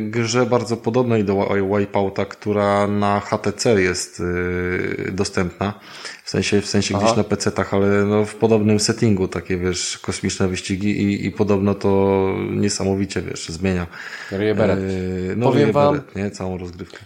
grze 0.00 0.46
bardzo 0.46 0.76
podobnej 0.76 1.24
do 1.24 1.48
Wipeouta, 1.78 2.24
która 2.24 2.86
na 2.86 3.20
HTC 3.20 3.82
jest 3.82 4.22
dostępna. 5.12 5.80
W 6.24 6.30
sensie, 6.30 6.60
w 6.60 6.66
sensie 6.66 6.98
gdzieś 6.98 7.16
na 7.16 7.24
PC-tach, 7.24 7.74
ale 7.74 8.04
no, 8.04 8.24
w 8.24 8.34
podobnym 8.34 8.80
settingu, 8.80 9.28
takie 9.28 9.56
wiesz, 9.56 9.98
kosmiczne 9.98 10.48
wyścigi 10.48 11.02
i, 11.02 11.26
i 11.26 11.30
podobno 11.30 11.74
to 11.74 12.28
niesamowicie, 12.50 13.22
wiesz, 13.22 13.48
zmienia. 13.48 13.86
Beret. 14.30 14.78
E, 14.78 15.36
no, 15.36 15.46
Powiem 15.46 15.72
Wam, 15.72 15.94
Beret, 15.94 16.16
nie? 16.16 16.30
Całą 16.30 16.58
rozgrywkę 16.58 16.98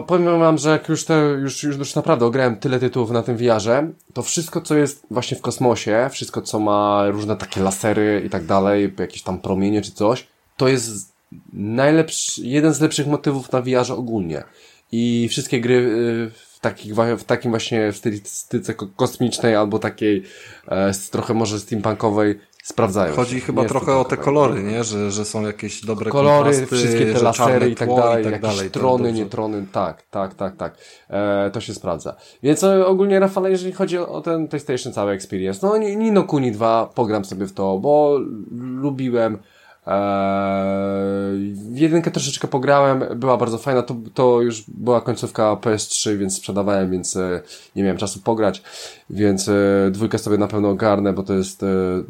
powiem 0.00 0.38
wam, 0.38 0.58
że 0.58 0.70
jak 0.70 0.88
już, 0.88 1.04
te, 1.04 1.14
już, 1.18 1.62
już, 1.62 1.76
już 1.76 1.94
naprawdę 1.94 2.26
ograłem 2.26 2.56
tyle 2.56 2.80
tytułów 2.80 3.10
na 3.10 3.22
tym 3.22 3.36
VR-ze, 3.36 3.92
to 4.12 4.22
wszystko, 4.22 4.60
co 4.60 4.76
jest 4.76 5.06
właśnie 5.10 5.36
w 5.36 5.40
kosmosie, 5.40 6.08
wszystko, 6.12 6.42
co 6.42 6.58
ma 6.60 7.04
różne 7.08 7.36
takie 7.36 7.60
lasery 7.60 8.22
i 8.26 8.30
tak 8.30 8.44
dalej, 8.44 8.94
jakieś 8.98 9.22
tam 9.22 9.40
promienie 9.40 9.82
czy 9.82 9.92
coś, 9.92 10.26
to 10.56 10.68
jest 10.68 11.12
najlepszy, 11.52 12.46
jeden 12.46 12.74
z 12.74 12.80
lepszych 12.80 13.06
motywów 13.06 13.52
na 13.52 13.62
VR-ze 13.62 13.94
ogólnie. 13.94 14.44
I 14.92 15.28
wszystkie 15.30 15.60
gry 15.60 15.74
y, 15.74 16.30
w, 16.30 16.60
takich, 16.60 16.94
w 16.94 17.24
takim 17.24 17.50
właśnie 17.50 17.92
stylistyce 17.92 18.74
kosmicznej 18.96 19.56
albo 19.56 19.78
takiej 19.78 20.22
e, 20.68 20.92
trochę 21.10 21.34
może 21.34 21.60
steampunkowej 21.60 22.38
sprawdzają. 22.62 23.14
Chodzi 23.14 23.40
się. 23.40 23.46
chyba 23.46 23.64
trochę 23.64 23.96
o 23.96 24.04
te 24.04 24.16
kolory, 24.16 24.62
nie? 24.62 24.84
Że, 24.84 25.10
że 25.10 25.24
są 25.24 25.42
jakieś 25.42 25.84
dobre 25.84 26.10
kolory, 26.10 26.66
wszystkie 26.66 27.12
te 27.12 27.22
lasery 27.22 27.70
i 27.70 27.74
tak 27.74 27.88
dalej, 27.88 28.26
i 28.26 28.30
tak 28.30 28.42
dalej. 28.42 28.70
Trony, 28.70 29.12
nie 29.12 29.26
trony, 29.26 29.66
tak, 29.72 30.02
tak, 30.02 30.34
tak, 30.34 30.56
tak. 30.56 30.76
E, 31.10 31.50
to 31.50 31.60
się 31.60 31.74
sprawdza. 31.74 32.16
Więc 32.42 32.64
e, 32.64 32.86
ogólnie 32.86 33.20
Rafale, 33.20 33.50
jeżeli 33.50 33.72
chodzi 33.72 33.98
o 33.98 34.20
ten 34.20 34.48
PlayStation 34.48 34.92
cały 34.92 35.12
experience, 35.12 35.66
no 35.66 35.76
Nino 35.76 36.22
Kuni 36.22 36.52
2 36.52 36.90
pogram 36.94 37.24
sobie 37.24 37.46
w 37.46 37.52
to, 37.52 37.78
bo 37.78 38.18
lubiłem 38.60 39.38
Eee, 39.86 41.54
jedynkę 41.70 42.10
troszeczkę 42.10 42.48
pograłem, 42.48 43.04
była 43.16 43.36
bardzo 43.36 43.58
fajna, 43.58 43.82
to, 43.82 43.96
to 44.14 44.42
już 44.42 44.64
była 44.68 45.00
końcówka 45.00 45.54
PS3, 45.54 46.16
więc 46.16 46.36
sprzedawałem, 46.36 46.90
więc 46.90 47.16
e, 47.16 47.40
nie 47.76 47.82
miałem 47.82 47.96
czasu 47.98 48.20
pograć, 48.20 48.62
więc 49.10 49.48
e, 49.48 49.52
dwójkę 49.90 50.18
sobie 50.18 50.38
na 50.38 50.48
pewno 50.48 50.68
ogarnę, 50.68 51.12
bo 51.12 51.22
to 51.22 51.34
jest, 51.34 51.62
e, 51.62 51.66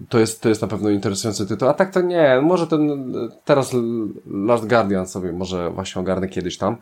to 0.08 0.18
jest, 0.18 0.40
to 0.42 0.48
jest 0.48 0.62
na 0.62 0.68
pewno 0.68 0.90
interesujący 0.90 1.46
tytuł, 1.46 1.68
a 1.68 1.74
tak 1.74 1.92
to 1.92 2.00
nie, 2.00 2.40
może 2.42 2.66
ten, 2.66 3.12
teraz 3.44 3.70
Last 4.26 4.66
Guardian 4.66 5.06
sobie 5.06 5.32
może 5.32 5.70
właśnie 5.70 6.00
ogarnę 6.00 6.28
kiedyś 6.28 6.58
tam, 6.58 6.76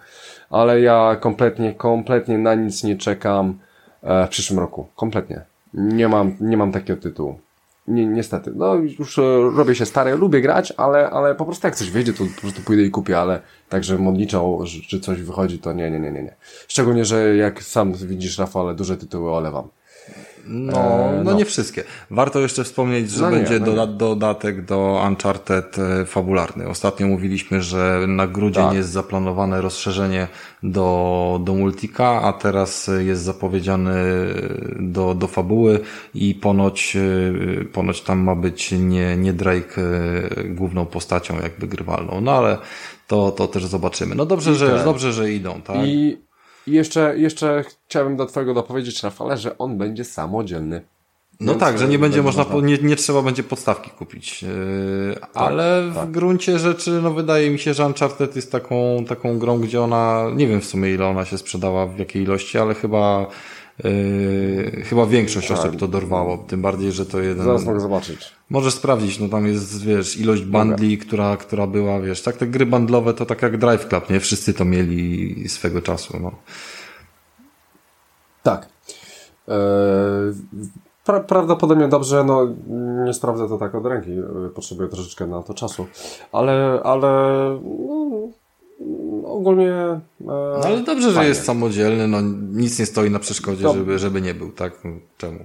ale 0.51 0.81
ja 0.81 1.17
kompletnie, 1.21 1.75
kompletnie 1.75 2.39
na 2.39 2.55
nic 2.55 2.85
nie 2.85 2.97
czekam 2.97 3.59
w 4.03 4.29
przyszłym 4.29 4.59
roku, 4.59 4.87
kompletnie. 4.97 5.45
Nie 5.75 6.09
mam, 6.09 6.37
nie 6.41 6.57
mam 6.57 6.73
takiego 6.73 7.03
tytułu. 7.03 7.39
Ni 7.91 8.07
niestety, 8.07 8.53
no 8.55 8.75
już 8.75 9.19
e, 9.19 9.23
robię 9.57 9.75
się 9.75 9.87
stary, 9.87 10.17
lubię 10.17 10.41
grać, 10.41 10.73
ale, 10.77 11.11
ale 11.11 11.35
po 11.35 11.45
prostu 11.45 11.67
jak 11.67 11.77
coś 11.77 11.91
wyjdzie, 11.91 12.13
to 12.13 12.25
po 12.35 12.41
prostu 12.41 12.63
pójdę 12.63 12.83
i 12.83 12.91
kupię, 12.91 13.19
ale 13.19 13.41
także 13.69 13.99
modliczą, 13.99 14.59
czy 14.89 15.01
coś 15.01 15.23
wychodzi, 15.23 15.59
to 15.59 15.73
nie, 15.73 15.91
nie, 15.91 16.01
nie, 16.01 16.11
nie, 16.11 16.23
nie. 16.23 16.37
Szczególnie, 16.69 17.05
że 17.05 17.37
jak 17.37 17.63
sam 17.63 17.95
widzisz, 17.95 18.39
Rafale, 18.39 18.75
duże 18.75 18.97
tytuły 18.97 19.31
olewam. 19.31 19.69
No, 20.51 20.73
no, 20.73 21.25
no, 21.25 21.33
nie 21.33 21.45
wszystkie. 21.45 21.85
Warto 22.11 22.41
jeszcze 22.41 22.65
wspomnieć, 22.65 23.11
że 23.11 23.25
no 23.25 23.31
będzie 23.31 23.53
nie, 23.53 23.61
no 23.61 23.67
doda 23.67 23.87
dodatek 23.87 24.65
do 24.65 25.03
Uncharted 25.09 25.79
e, 25.79 26.05
fabularny. 26.07 26.69
Ostatnio 26.69 27.07
mówiliśmy, 27.07 27.63
że 27.63 28.05
na 28.09 28.27
grudzień 28.27 28.65
tak. 28.65 28.75
jest 28.75 28.91
zaplanowane 28.91 29.61
rozszerzenie 29.61 30.29
do, 30.63 31.41
do 31.45 31.55
Multika, 31.55 32.23
a 32.23 32.33
teraz 32.33 32.91
jest 32.99 33.23
zapowiedziany 33.23 33.95
do, 34.81 35.15
do 35.15 35.27
fabuły 35.27 35.81
i 36.15 36.35
ponoć, 36.35 36.97
e, 36.97 37.65
ponoć 37.65 38.01
tam 38.01 38.19
ma 38.19 38.35
być 38.35 38.73
nie, 38.73 39.17
nie 39.17 39.33
Drake 39.33 39.83
e, 39.83 40.45
główną 40.45 40.87
postacią 40.87 41.35
jakby 41.43 41.67
grywalną. 41.67 42.21
No 42.21 42.33
ale 42.33 42.59
to, 43.07 43.31
to 43.31 43.49
też 43.49 43.67
zobaczymy. 43.67 44.15
No 44.15 44.27
dobrze, 44.27 44.55
że, 44.55 44.71
tak. 44.71 44.85
dobrze, 44.85 45.13
że 45.13 45.33
idą, 45.33 45.61
tak? 45.63 45.87
I 45.87 46.30
i 46.71 46.73
jeszcze, 46.73 47.15
jeszcze 47.19 47.65
chciałem 47.89 48.17
do 48.17 48.27
Twojego 48.27 48.55
dopowiedzieć, 48.55 49.03
Rafale, 49.03 49.37
że 49.37 49.59
on 49.59 49.79
będzie 49.79 50.05
samodzielny. 50.05 50.83
No 51.41 51.55
tak, 51.55 51.79
że 51.79 51.89
nie 51.89 51.99
będzie 51.99 52.23
można, 52.23 52.45
można... 52.45 52.69
Nie, 52.69 52.79
nie 52.79 52.97
trzeba 52.97 53.23
będzie 53.23 53.43
podstawki 53.43 53.91
kupić. 53.91 54.43
Yy, 54.43 54.49
tak, 55.21 55.31
ale 55.35 55.83
w 55.91 55.95
tak. 55.95 56.11
gruncie 56.11 56.59
rzeczy, 56.59 57.01
no 57.03 57.11
wydaje 57.11 57.51
mi 57.51 57.59
się, 57.59 57.75
że 57.75 57.87
Uncharted 57.87 58.37
jest 58.37 58.53
taką, 58.53 59.05
taką 59.09 59.39
grą, 59.39 59.61
gdzie 59.61 59.83
ona, 59.83 60.27
nie 60.37 60.47
wiem 60.47 60.61
w 60.61 60.65
sumie 60.65 60.95
ile 60.95 61.07
ona 61.07 61.25
się 61.25 61.39
sprzedała, 61.39 61.87
w 61.87 61.99
jakiej 61.99 62.23
ilości, 62.23 62.59
ale 62.59 62.75
chyba 62.75 63.27
Yy, 63.85 64.83
chyba 64.85 65.07
większość 65.07 65.49
tak. 65.49 65.59
osób 65.59 65.77
to 65.77 65.89
dorwało, 65.89 66.39
tym 66.39 66.63
bardziej, 66.63 66.93
że 66.93 67.07
to 67.07 67.21
jeden... 67.21 67.45
Zaraz 67.45 67.65
mogę 67.65 67.81
zobaczyć. 67.81 68.33
Możesz 68.51 68.75
sprawdzić, 68.75 69.21
no 69.21 69.29
tam 69.29 69.47
jest, 69.47 69.85
wiesz, 69.85 70.17
ilość 70.21 70.43
bandli, 70.43 70.99
która, 70.99 71.37
która 71.37 71.67
była, 71.67 72.01
wiesz, 72.01 72.23
tak 72.23 72.37
te 72.37 72.47
gry 72.47 72.67
bandlowe 72.67 73.15
to 73.15 73.27
tak 73.27 73.43
jak 73.43 73.57
Drive 73.57 73.89
Club, 73.89 74.11
nie? 74.11 74.21
Wszyscy 74.21 74.55
to 74.55 74.65
mieli 74.65 75.49
swego 75.49 75.83
czasu, 75.83 76.19
no. 76.21 76.33
Tak. 78.43 78.69
Eee, 79.49 79.55
pra 81.05 81.21
prawdopodobnie 81.21 81.89
dobrze, 81.89 82.25
no 82.25 82.47
nie 83.05 83.15
sprawdzę 83.15 83.49
to 83.49 83.59
tak 83.59 83.75
od 83.75 83.87
ręki, 83.87 84.11
potrzebuję 84.55 84.89
troszeczkę 84.89 85.27
na 85.27 85.43
to 85.43 85.55
czasu, 85.55 85.87
ale, 86.33 86.81
ale 86.85 87.11
no, 87.65 88.29
ogólnie. 89.25 89.73
E, 89.73 90.01
no 90.21 90.61
ale 90.65 90.81
dobrze, 90.81 91.07
fajnie. 91.07 91.23
że 91.23 91.29
jest 91.29 91.45
samodzielny, 91.45 92.09
no 92.09 92.21
nic 92.53 92.79
nie 92.79 92.87
stoi 92.87 93.11
na 93.11 93.19
przeszkodzie, 93.19 93.63
to... 93.63 93.75
żeby, 93.75 93.99
żeby 93.99 94.21
nie 94.21 94.35
był, 94.35 94.53
tak? 94.53 94.73
Czemu? 95.19 95.45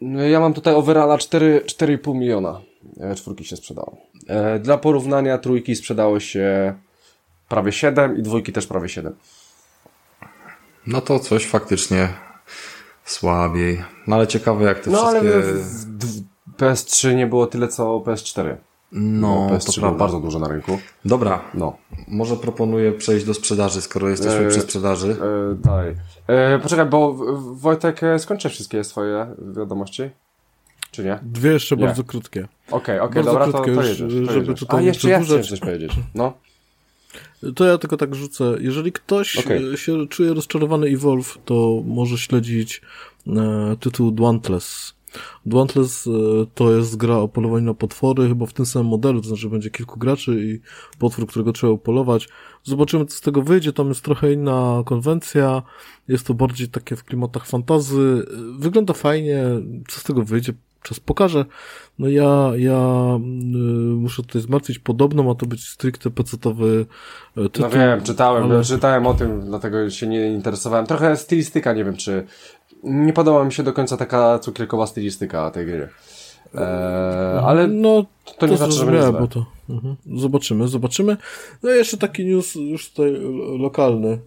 No, 0.00 0.22
ja 0.22 0.40
mam 0.40 0.54
tutaj 0.54 0.74
overalla 0.74 1.16
4,5 1.16 2.14
miliona. 2.14 2.60
E, 3.00 3.14
czwórki 3.14 3.44
się 3.44 3.56
sprzedało. 3.56 3.96
E, 4.26 4.58
dla 4.58 4.78
porównania 4.78 5.38
trójki 5.38 5.76
sprzedało 5.76 6.20
się 6.20 6.74
prawie 7.48 7.72
7 7.72 8.16
i 8.16 8.22
dwójki 8.22 8.52
też 8.52 8.66
prawie 8.66 8.88
7. 8.88 9.14
No 10.86 11.00
to 11.00 11.18
coś 11.18 11.46
faktycznie 11.46 12.08
słabiej. 13.04 13.84
No 14.06 14.16
ale 14.16 14.26
ciekawe 14.26 14.64
jak 14.64 14.80
te 14.80 14.90
no, 14.90 14.98
wszystkie... 14.98 15.18
Ale 15.18 15.42
w 15.42 16.22
PS3 16.58 17.14
nie 17.14 17.26
było 17.26 17.46
tyle 17.46 17.68
co 17.68 17.98
PS4. 17.98 18.56
No, 18.92 19.48
no 19.50 19.56
PS3 19.56 19.80
to 19.80 19.92
bardzo 19.92 20.20
dużo 20.20 20.38
na 20.38 20.48
rynku. 20.48 20.78
Dobra, 21.04 21.44
no. 21.54 21.76
może 22.08 22.36
proponuję 22.36 22.92
przejść 22.92 23.26
do 23.26 23.34
sprzedaży, 23.34 23.80
skoro 23.80 24.08
jesteśmy 24.08 24.46
e, 24.46 24.48
przy 24.48 24.60
sprzedaży. 24.60 25.16
E, 25.52 25.54
daj. 25.54 25.94
E, 26.26 26.58
poczekaj, 26.58 26.86
bo 26.86 27.14
Wojtek 27.54 28.02
e, 28.02 28.18
skończy 28.18 28.48
wszystkie 28.48 28.84
swoje 28.84 29.26
wiadomości? 29.56 30.10
Czy 30.90 31.04
nie? 31.04 31.18
Dwie 31.22 31.52
jeszcze 31.52 31.76
nie. 31.76 31.86
bardzo 31.86 32.04
krótkie. 32.04 32.48
Okej, 32.70 32.78
okay, 33.00 33.02
okej, 33.02 33.22
okay, 33.22 33.32
dobra, 33.32 33.44
krótkie, 33.44 33.74
to, 33.74 33.80
to 33.80 33.88
jedziesz, 33.88 33.98
to 34.26 34.32
żeby 34.32 34.50
jedziesz. 34.50 34.66
A 34.68 34.80
jeszcze 34.80 35.10
ja 35.10 35.20
chciałem 35.20 35.42
coś 35.42 35.60
powiedzieć. 35.60 35.92
No. 36.14 36.32
To 37.56 37.64
ja 37.64 37.78
tylko 37.78 37.96
tak 37.96 38.14
rzucę. 38.14 38.44
Jeżeli 38.60 38.92
ktoś 38.92 39.36
okay. 39.36 39.76
się 39.76 40.08
czuje 40.08 40.34
rozczarowany 40.34 40.86
Evolve, 40.86 41.38
to 41.44 41.82
może 41.86 42.18
śledzić 42.18 42.82
e, 43.26 43.76
tytuł 43.80 44.10
Dauntless 44.10 44.94
Dauntless 45.46 46.06
e, 46.06 46.10
to 46.54 46.76
jest 46.76 46.96
gra 46.96 47.16
o 47.16 47.28
polowaniu 47.28 47.66
na 47.66 47.74
potwory, 47.74 48.28
chyba 48.28 48.46
w 48.46 48.52
tym 48.52 48.66
samym 48.66 48.88
modelu, 48.88 49.20
to 49.20 49.28
znaczy 49.28 49.48
będzie 49.48 49.70
kilku 49.70 49.98
graczy 49.98 50.44
i 50.44 50.60
potwór, 50.98 51.26
którego 51.26 51.52
trzeba 51.52 51.76
polować. 51.76 52.28
Zobaczymy, 52.64 53.06
co 53.06 53.16
z 53.16 53.20
tego 53.20 53.42
wyjdzie, 53.42 53.72
tam 53.72 53.88
jest 53.88 54.02
trochę 54.02 54.32
inna 54.32 54.82
konwencja, 54.86 55.62
jest 56.08 56.26
to 56.26 56.34
bardziej 56.34 56.68
takie 56.68 56.96
w 56.96 57.04
klimatach 57.04 57.46
fantazy, 57.46 58.26
wygląda 58.58 58.94
fajnie, 58.94 59.44
co 59.88 60.00
z 60.00 60.02
tego 60.02 60.22
wyjdzie, 60.22 60.52
czas 60.82 61.00
pokaże. 61.00 61.44
No 61.98 62.08
ja, 62.08 62.50
ja 62.56 62.80
y, 63.16 63.58
muszę 63.96 64.22
tutaj 64.22 64.42
zmartwić, 64.42 64.78
podobno 64.78 65.22
ma 65.22 65.34
to 65.34 65.46
być 65.46 65.68
stricte 65.68 66.10
pecetowy 66.10 66.86
e, 67.36 67.42
tytuł. 67.42 67.64
No 67.64 67.70
wiem, 67.70 68.02
czytałem, 68.02 68.44
ale... 68.44 68.64
czytałem 68.64 69.06
o 69.06 69.14
tym, 69.14 69.40
dlatego 69.40 69.90
się 69.90 70.06
nie 70.06 70.32
interesowałem. 70.32 70.86
Trochę 70.86 71.16
stylistyka, 71.16 71.72
nie 71.72 71.84
wiem 71.84 71.96
czy... 71.96 72.26
Nie 72.82 73.12
podoba 73.12 73.44
mi 73.44 73.52
się 73.52 73.62
do 73.62 73.72
końca 73.72 73.96
taka 73.96 74.38
cukierkowa 74.38 74.86
stylistyka 74.86 75.50
tej 75.50 75.66
gry. 75.66 75.88
Eee, 76.54 77.44
ale 77.44 77.68
no, 77.68 78.06
to, 78.24 78.32
to 78.34 78.46
nie 78.46 78.56
znaczy, 78.56 78.72
że 78.72 78.86
będzie 78.86 79.12
bo 79.12 79.28
to, 79.28 79.46
mhm. 79.68 79.96
Zobaczymy, 80.16 80.68
zobaczymy. 80.68 81.16
No 81.62 81.70
i 81.70 81.76
jeszcze 81.76 81.96
taki 81.96 82.24
news 82.24 82.54
już 82.54 82.90
tutaj 82.90 83.12
lokalny, 83.58 84.08
e, 84.08 84.18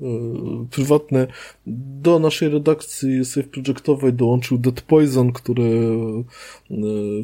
prywatny. 0.72 1.28
Do 1.68 2.20
naszej 2.20 2.50
redakcji 2.50 3.26
Safe 3.26 3.48
Projectowej 3.48 4.14
dołączył 4.14 4.58
Dead 4.58 4.82
Poison, 4.82 5.32
który 5.32 5.64
e, 6.72 6.76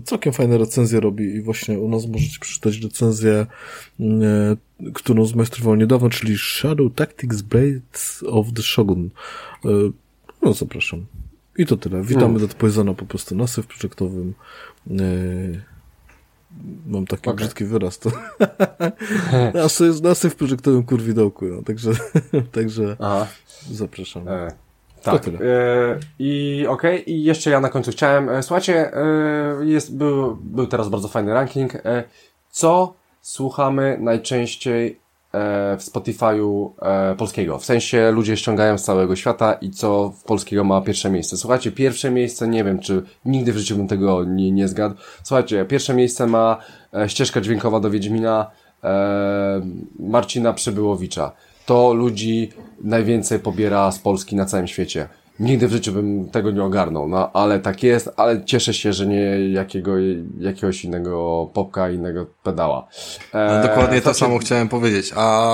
całkiem 0.04 0.34
fajne 0.34 0.58
recenzje 0.58 1.00
robi 1.00 1.24
i 1.24 1.42
właśnie 1.42 1.80
u 1.80 1.90
nas 1.90 2.08
możecie 2.08 2.40
przeczytać 2.40 2.78
recenzję, 2.78 3.46
e, 4.00 4.06
którą 4.94 5.26
zmajstrował 5.26 5.76
niedawno, 5.76 6.10
czyli 6.10 6.38
Shadow 6.38 6.94
Tactics 6.96 7.42
Blades 7.42 8.24
of 8.28 8.48
the 8.56 8.62
Shogun. 8.62 9.10
No 10.42 10.54
zapraszam. 10.54 11.06
I 11.60 11.66
to 11.66 11.78
tyle. 11.78 12.02
Witamy 12.02 12.26
hmm. 12.26 12.40
Dead 12.40 12.54
Poisona 12.54 12.94
po 12.94 13.06
prostu 13.06 13.36
na 13.36 13.48
Safe 13.48 13.68
Projectowym. 13.68 14.34
Yy, 14.88 15.62
mam 16.88 17.08
taki 17.08 17.22
okay. 17.22 17.36
brzydki 17.36 17.66
wyraz. 17.66 18.00
To 18.00 18.12
nas, 19.54 19.80
jest, 19.80 20.04
nas 20.04 20.26
w 20.26 20.36
projektowym 20.36 20.84
kurwidołku, 20.84 21.46
no, 21.46 21.62
także, 21.62 21.92
także 22.52 22.96
Aha. 23.00 23.28
zapraszam. 23.72 24.28
E, 24.28 24.52
tak. 25.04 25.28
E, 25.28 25.32
I 26.20 26.66
okej, 26.70 27.02
okay. 27.02 27.14
i 27.14 27.24
jeszcze 27.24 27.50
ja 27.50 27.60
na 27.60 27.70
końcu 27.70 27.92
chciałem, 27.92 28.30
e, 28.30 28.44
słuchajcie, 28.44 28.94
e, 28.94 29.66
jest, 29.66 29.98
był, 29.98 30.36
był 30.36 30.68
teraz 30.68 30.90
bardzo 30.90 31.08
fajny 31.08 31.34
ranking. 31.34 31.76
E, 31.76 32.04
co 32.52 32.94
słuchamy 33.22 33.98
najczęściej 34.02 34.99
E, 34.99 34.99
w 35.34 35.84
Spotify'u 35.84 36.70
e, 36.82 37.16
polskiego. 37.16 37.58
W 37.60 37.66
sensie 37.66 38.12
ludzie 38.12 38.38
ściągają 38.38 38.78
z 38.78 38.84
całego 38.84 39.16
świata 39.16 39.54
i 39.54 39.70
co 39.70 40.10
w 40.10 40.24
polskiego 40.24 40.64
ma 40.64 40.82
pierwsze 40.82 41.10
miejsce. 41.10 41.38
Słuchajcie, 41.38 41.72
pierwsze 41.72 42.12
miejsce, 42.12 42.48
nie 42.48 42.64
wiem, 42.64 42.80
czy 42.80 43.04
nigdy 43.26 43.54
w 43.54 43.58
życiu 43.58 43.76
bym 43.76 43.88
tego 43.88 44.24
nie, 44.24 44.52
nie 44.52 44.68
zgadł. 44.68 44.96
Słuchajcie, 45.24 45.66
pierwsze 45.66 45.94
miejsce 45.94 46.28
ma 46.28 46.58
e, 46.94 47.10
ścieżka 47.10 47.42
dźwiękowa 47.42 47.80
do 47.80 47.90
Wiedźmina 47.90 48.52
e, 48.84 49.62
Marcina 50.00 50.54
Przybyłowicza. 50.54 51.32
To 51.66 51.94
ludzi 51.94 52.50
najwięcej 52.82 53.40
pobiera 53.40 53.92
z 53.92 54.00
Polski 54.00 54.36
na 54.36 54.46
całym 54.46 54.68
świecie. 54.68 55.10
Nigdy 55.40 55.68
w 55.68 55.72
życiu 55.72 55.92
bym 55.94 56.30
tego 56.30 56.52
nie 56.52 56.64
ogarnął, 56.64 57.08
no 57.08 57.32
ale 57.34 57.60
tak 57.60 57.84
jest, 57.84 58.10
ale 58.18 58.46
cieszę 58.46 58.74
się, 58.74 58.94
że 58.94 59.08
nie 59.08 59.52
jakiego, 59.52 59.92
jakiegoś 60.40 60.86
innego 60.86 61.50
popka, 61.54 61.90
innego 61.90 62.26
pedała. 62.44 62.88
E, 63.34 63.56
no, 63.56 63.68
dokładnie 63.68 64.02
to 64.02 64.14
samo 64.14 64.38
chciałem 64.38 64.70
powiedzieć, 64.70 65.12
a 65.16 65.50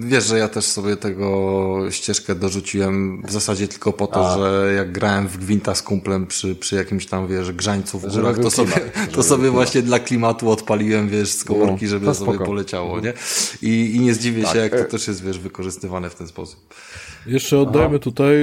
wiesz, 0.00 0.24
że 0.24 0.38
ja 0.38 0.48
też 0.48 0.64
sobie 0.64 0.96
tego 0.96 1.78
ścieżkę 1.90 2.34
dorzuciłem 2.34 3.22
w 3.26 3.32
zasadzie 3.32 3.68
tylko 3.68 3.92
po 3.92 4.06
to, 4.06 4.32
a. 4.32 4.38
że 4.38 4.72
jak 4.76 4.92
grałem 4.92 5.28
w 5.28 5.38
Gwinta 5.38 5.74
z 5.74 5.82
kumplem 5.82 6.26
przy, 6.26 6.54
przy 6.54 6.76
jakimś 6.76 7.06
tam, 7.06 7.28
wiesz, 7.28 7.52
grzańcu 7.52 7.98
w 7.98 8.14
górach, 8.14 8.38
to 8.38 8.50
sobie, 8.50 8.72
to 9.12 9.22
sobie 9.22 9.50
właśnie 9.50 9.82
dla 9.82 9.98
klimatu 9.98 10.50
odpaliłem, 10.50 11.08
wiesz, 11.08 11.32
z 11.32 11.44
komórki, 11.44 11.84
no, 11.84 11.90
żeby 11.90 12.06
no, 12.06 12.14
sobie 12.14 12.38
poleciało, 12.38 13.00
nie? 13.00 13.12
I, 13.62 13.96
I 13.96 14.00
nie 14.00 14.14
zdziwię 14.14 14.42
tak. 14.42 14.52
się, 14.52 14.58
jak 14.58 14.72
to 14.72 14.78
e- 14.78 14.84
też 14.84 15.08
jest, 15.08 15.24
wiesz, 15.24 15.38
wykorzystywane 15.38 16.10
w 16.10 16.14
ten 16.14 16.28
sposób. 16.28 16.74
Jeszcze 17.26 17.58
oddajmy 17.58 17.94
Aha. 17.94 17.98
tutaj 17.98 18.34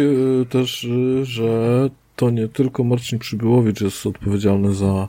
y, 0.41 0.45
też, 0.49 0.83
y, 0.83 1.25
że 1.25 1.89
to 2.15 2.29
nie 2.29 2.47
tylko 2.47 2.83
Marcin 2.83 3.19
Przybyłowicz 3.19 3.81
jest 3.81 4.05
odpowiedzialny 4.05 4.73
za, 4.73 5.07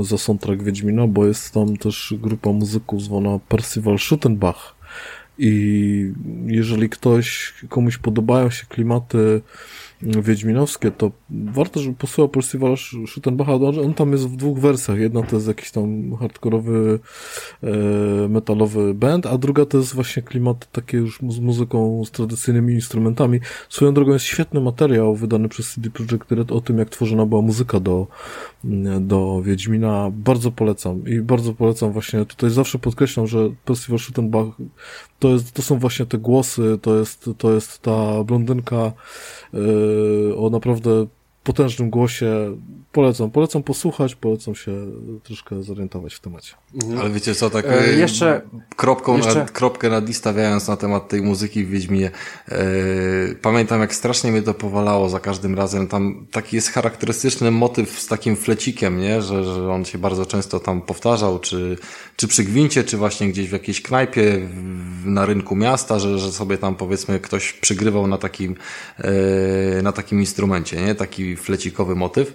y, 0.00 0.04
za 0.04 0.18
soundtrack 0.18 0.62
Wiedźmina, 0.62 1.06
bo 1.06 1.26
jest 1.26 1.54
tam 1.54 1.76
też 1.76 2.14
grupa 2.18 2.50
muzyków 2.50 3.02
zwana 3.02 3.38
Percival 3.48 3.98
Schuttenbach. 3.98 4.74
I 5.38 6.12
jeżeli 6.46 6.88
ktoś, 6.88 7.54
komuś 7.68 7.98
podobają 7.98 8.50
się 8.50 8.66
klimaty 8.66 9.40
wiedźminowskie, 10.04 10.90
to 10.90 11.10
warto, 11.30 11.80
żeby 11.80 11.96
posłuchał 11.96 12.28
Percival 12.28 12.76
Schuttenbacha. 13.06 13.54
On 13.54 13.94
tam 13.94 14.12
jest 14.12 14.28
w 14.28 14.36
dwóch 14.36 14.58
wersjach. 14.58 14.98
Jedna 14.98 15.22
to 15.22 15.36
jest 15.36 15.48
jakiś 15.48 15.70
tam 15.70 16.16
hardkorowy, 16.16 16.98
e, 17.62 17.68
metalowy 18.28 18.94
band, 18.94 19.26
a 19.26 19.38
druga 19.38 19.66
to 19.66 19.78
jest 19.78 19.94
właśnie 19.94 20.22
klimat 20.22 20.72
takie 20.72 20.98
już 20.98 21.20
z 21.28 21.40
muzyką, 21.40 22.04
z 22.04 22.10
tradycyjnymi 22.10 22.74
instrumentami. 22.74 23.40
Swoją 23.68 23.94
drogą 23.94 24.12
jest 24.12 24.24
świetny 24.24 24.60
materiał 24.60 25.14
wydany 25.16 25.48
przez 25.48 25.74
CD 25.74 25.90
Projekt 25.90 26.32
Red 26.32 26.52
o 26.52 26.60
tym, 26.60 26.78
jak 26.78 26.90
tworzona 26.90 27.26
była 27.26 27.42
muzyka 27.42 27.80
do, 27.80 28.06
do 29.00 29.42
Wiedźmina. 29.42 30.10
Bardzo 30.12 30.50
polecam 30.50 31.08
i 31.08 31.20
bardzo 31.20 31.54
polecam 31.54 31.92
właśnie, 31.92 32.24
tutaj 32.24 32.50
zawsze 32.50 32.78
podkreślam, 32.78 33.26
że 33.26 33.50
Percival 33.64 33.98
Schuttenbach 33.98 34.46
to, 35.18 35.28
jest, 35.28 35.52
to 35.52 35.62
są 35.62 35.78
właśnie 35.78 36.06
te 36.06 36.18
głosy, 36.18 36.78
to 36.82 36.98
jest, 36.98 37.30
to 37.38 37.52
jest 37.52 37.78
ta 37.82 38.24
blondynka, 38.24 38.92
yy, 39.52 40.36
o 40.36 40.50
naprawdę 40.50 41.06
potężnym 41.44 41.90
głosie. 41.90 42.56
Polecam, 42.92 43.30
polecam 43.30 43.62
posłuchać, 43.62 44.14
polecam 44.14 44.54
się 44.54 44.72
troszkę 45.22 45.62
zorientować 45.62 46.14
w 46.14 46.20
temacie. 46.20 46.54
Mhm. 46.74 47.00
Ale 47.00 47.10
wiecie 47.10 47.34
co, 47.34 47.50
tak 47.50 47.66
e, 47.68 47.92
jeszcze 47.92 48.40
kropką 48.76 49.16
jeszcze... 49.16 49.34
Na, 49.34 49.44
kropkę 49.44 49.90
nad 49.90 50.08
i 50.08 50.14
stawiając 50.14 50.68
na 50.68 50.76
temat 50.76 51.08
tej 51.08 51.22
muzyki 51.22 51.64
w 51.64 51.70
Wiedźminie, 51.70 52.10
e, 52.48 52.64
pamiętam 53.42 53.80
jak 53.80 53.94
strasznie 53.94 54.32
mnie 54.32 54.42
to 54.42 54.54
powalało 54.54 55.08
za 55.08 55.20
każdym 55.20 55.54
razem. 55.54 55.86
Tam 55.86 56.26
taki 56.30 56.56
jest 56.56 56.68
charakterystyczny 56.68 57.50
motyw 57.50 58.00
z 58.00 58.06
takim 58.06 58.36
flecikiem, 58.36 59.00
nie? 59.00 59.22
Że, 59.22 59.44
że 59.44 59.72
on 59.72 59.84
się 59.84 59.98
bardzo 59.98 60.26
często 60.26 60.60
tam 60.60 60.82
powtarzał, 60.82 61.38
czy, 61.38 61.76
czy 62.16 62.28
przy 62.28 62.44
gwincie, 62.44 62.84
czy 62.84 62.96
właśnie 62.96 63.28
gdzieś 63.28 63.48
w 63.48 63.52
jakiejś 63.52 63.82
knajpie 63.82 64.40
w, 65.02 65.06
na 65.06 65.26
rynku 65.26 65.56
miasta, 65.56 65.98
że, 65.98 66.18
że 66.18 66.32
sobie 66.32 66.58
tam 66.58 66.74
powiedzmy 66.74 67.20
ktoś 67.20 67.52
przygrywał 67.52 68.06
na 68.06 68.18
takim, 68.18 68.56
e, 68.98 69.82
na 69.82 69.92
takim 69.92 70.20
instrumencie, 70.20 70.82
nie? 70.82 70.94
Taki 70.94 71.33
flecikowy 71.40 71.94
motyw. 71.94 72.26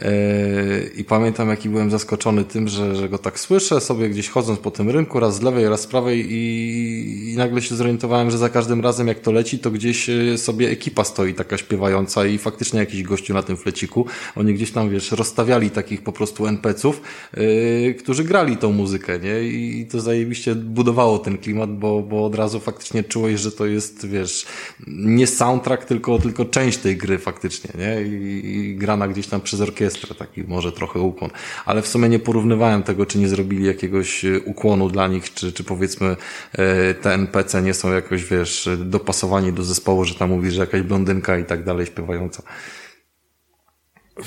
Yy, 0.00 0.90
I 0.96 1.04
pamiętam, 1.04 1.48
jaki 1.48 1.68
byłem 1.68 1.90
zaskoczony 1.90 2.44
tym, 2.44 2.68
że, 2.68 2.96
że 2.96 3.08
go 3.08 3.18
tak 3.18 3.40
słyszę 3.40 3.80
sobie 3.80 4.08
gdzieś 4.08 4.28
chodząc 4.28 4.58
po 4.58 4.70
tym 4.70 4.90
rynku, 4.90 5.20
raz 5.20 5.36
z 5.36 5.42
lewej, 5.42 5.68
raz 5.68 5.80
z 5.80 5.86
prawej 5.86 6.32
i, 6.32 7.32
i 7.32 7.36
nagle 7.36 7.62
się 7.62 7.74
zorientowałem, 7.74 8.30
że 8.30 8.38
za 8.38 8.48
każdym 8.48 8.80
razem 8.80 9.08
jak 9.08 9.20
to 9.20 9.32
leci, 9.32 9.58
to 9.58 9.70
gdzieś 9.70 10.08
yy, 10.08 10.38
sobie 10.38 10.70
ekipa 10.70 11.04
stoi 11.04 11.34
taka 11.34 11.58
śpiewająca 11.58 12.26
i 12.26 12.38
faktycznie 12.38 12.80
jakiś 12.80 13.02
gościu 13.02 13.34
na 13.34 13.42
tym 13.42 13.56
fleciku. 13.56 14.06
Oni 14.36 14.54
gdzieś 14.54 14.72
tam, 14.72 14.90
wiesz, 14.90 15.12
rozstawiali 15.12 15.70
takich 15.70 16.02
po 16.02 16.12
prostu 16.12 16.46
NPC-ów, 16.46 17.00
yy, 17.36 17.94
którzy 17.94 18.24
grali 18.24 18.56
tą 18.56 18.72
muzykę, 18.72 19.18
nie? 19.18 19.42
I 19.42 19.86
to 19.86 20.00
zajebiście 20.00 20.54
budowało 20.54 21.18
ten 21.18 21.38
klimat, 21.38 21.78
bo, 21.78 22.02
bo 22.02 22.24
od 22.24 22.34
razu 22.34 22.60
faktycznie 22.60 23.04
czułeś, 23.04 23.40
że 23.40 23.52
to 23.52 23.66
jest, 23.66 24.06
wiesz, 24.06 24.46
nie 24.86 25.26
soundtrack, 25.26 25.84
tylko, 25.84 26.18
tylko 26.18 26.44
część 26.44 26.78
tej 26.78 26.96
gry 26.96 27.18
faktycznie, 27.18 27.70
nie? 27.78 28.02
I, 28.02 28.46
i 28.56 28.76
grana 28.76 29.08
gdzieś 29.08 29.26
tam 29.26 29.40
przez 29.40 29.60
orkiestrę 29.60 29.81
orkiestrę, 29.82 30.14
taki 30.14 30.44
może 30.44 30.72
trochę 30.72 31.00
ukłon. 31.00 31.30
Ale 31.64 31.82
w 31.82 31.88
sumie 31.88 32.08
nie 32.08 32.18
porównywałem 32.18 32.82
tego, 32.82 33.06
czy 33.06 33.18
nie 33.18 33.28
zrobili 33.28 33.66
jakiegoś 33.66 34.24
e, 34.24 34.40
ukłonu 34.40 34.88
dla 34.88 35.08
nich, 35.08 35.34
czy, 35.34 35.52
czy 35.52 35.64
powiedzmy 35.64 36.16
e, 36.52 36.94
te 36.94 37.14
NPC 37.14 37.62
nie 37.62 37.74
są 37.74 37.92
jakoś, 37.92 38.24
wiesz, 38.24 38.68
dopasowani 38.78 39.52
do 39.52 39.62
zespołu, 39.62 40.04
że 40.04 40.14
tam 40.14 40.30
mówi, 40.30 40.50
że 40.50 40.60
jakaś 40.60 40.82
blondynka 40.82 41.38
i 41.38 41.44
tak 41.44 41.64
dalej 41.64 41.86
śpiewająca. 41.86 42.42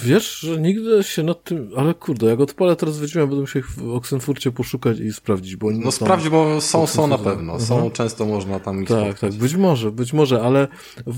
Wiesz, 0.03 0.39
że 0.39 0.61
nigdy 0.61 1.03
się 1.03 1.23
nad 1.23 1.43
tym, 1.43 1.69
ale 1.77 1.93
kurde, 1.93 2.25
jak 2.25 2.39
odpalę 2.39 2.75
teraz 2.75 2.99
Wiedźmina, 2.99 3.27
będę 3.27 3.41
musiał 3.41 3.61
w 3.77 3.95
Oxenfurcie 3.95 4.51
poszukać 4.51 4.99
i 4.99 5.13
sprawdzić, 5.13 5.55
bo 5.55 5.71
No 5.71 5.91
sprawdź, 5.91 6.29
bo 6.29 6.61
są, 6.61 6.87
są 6.87 7.07
na 7.07 7.17
pewno, 7.17 7.59
są, 7.59 7.75
mhm. 7.75 7.91
często 7.91 8.25
można 8.25 8.59
tam 8.59 8.81
ich 8.81 8.87
Tak, 8.89 8.99
spotkać. 8.99 9.31
tak, 9.31 9.39
być 9.39 9.55
może, 9.55 9.91
być 9.91 10.13
może, 10.13 10.41
ale 10.41 10.67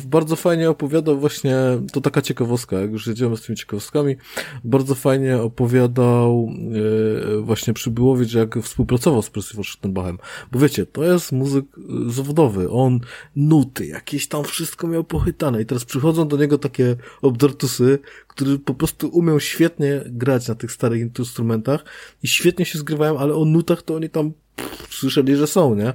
bardzo 0.06 0.36
fajnie 0.36 0.70
opowiadał 0.70 1.20
właśnie, 1.20 1.56
to 1.94 2.02
taka 2.02 2.22
ciekawostka, 2.22 2.80
jak 2.80 2.92
już 2.92 3.08
jedziemy 3.08 3.38
z 3.38 3.42
tymi 3.42 3.58
ciekawostkami, 3.58 4.16
bardzo 4.64 4.96
fajnie 4.96 5.38
opowiadał 5.38 6.50
yy, 6.72 7.42
właśnie 7.42 7.74
Przybyłowicz, 7.74 8.34
jak 8.34 8.60
współpracował 8.60 9.22
z 9.22 9.30
Percival 9.30 9.64
Schuttenbachem, 9.66 10.18
bo 10.52 10.60
wiecie, 10.60 10.86
to 10.86 11.04
jest 11.04 11.32
muzyk 11.32 11.66
e, 11.78 12.12
zawodowy, 12.12 12.70
on 12.70 13.00
nuty, 13.36 13.86
jakieś 13.86 14.28
tam 14.28 14.44
wszystko 14.44 14.88
miał 14.88 15.04
pochytane 15.04 15.62
i 15.62 15.66
teraz 15.66 15.86
przychodzą 15.86 16.28
do 16.28 16.38
niego 16.38 16.58
takie 16.58 16.96
obdartusy, 17.22 18.00
który 18.38 18.60
po 18.60 18.74
prostu 18.74 19.08
umiał 19.08 19.40
świetnie 19.40 20.02
grać 20.06 20.48
na 20.48 20.56
tych 20.56 20.72
starych 20.72 21.02
instrumentach 21.20 21.86
i 22.24 22.28
świetnie 22.28 22.66
się 22.66 22.80
zgrywają, 22.80 23.20
ale 23.20 23.36
o 23.36 23.46
nutach 23.46 23.82
to 23.82 23.96
oni 23.96 24.10
tam 24.10 24.32
pff, 24.56 24.88
słyszeli, 24.96 25.36
że 25.36 25.48
są, 25.48 25.76
nie? 25.76 25.94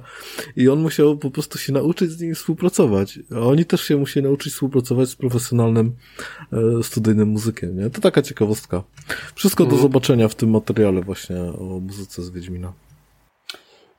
I 0.55 0.69
on 0.69 0.79
musiał 0.79 1.17
po 1.17 1.31
prostu 1.31 1.57
się 1.57 1.73
nauczyć 1.73 2.11
z 2.11 2.21
nimi 2.21 2.35
współpracować. 2.35 3.19
A 3.35 3.39
oni 3.39 3.65
też 3.65 3.81
się 3.83 3.97
musieli 3.97 4.25
nauczyć 4.25 4.53
współpracować 4.53 5.09
z 5.09 5.15
profesjonalnym 5.15 5.95
e, 6.53 6.83
studyjnym 6.83 7.29
muzykiem, 7.29 7.77
nie? 7.77 7.89
To 7.89 8.01
taka 8.01 8.21
ciekawostka. 8.21 8.83
Wszystko 9.35 9.63
do 9.63 9.71
mhm. 9.71 9.81
zobaczenia 9.81 10.27
w 10.27 10.35
tym 10.35 10.49
materiale 10.49 11.01
właśnie 11.01 11.41
o 11.41 11.79
muzyce 11.81 12.21
z 12.21 12.29
Wiedźmina. 12.29 12.73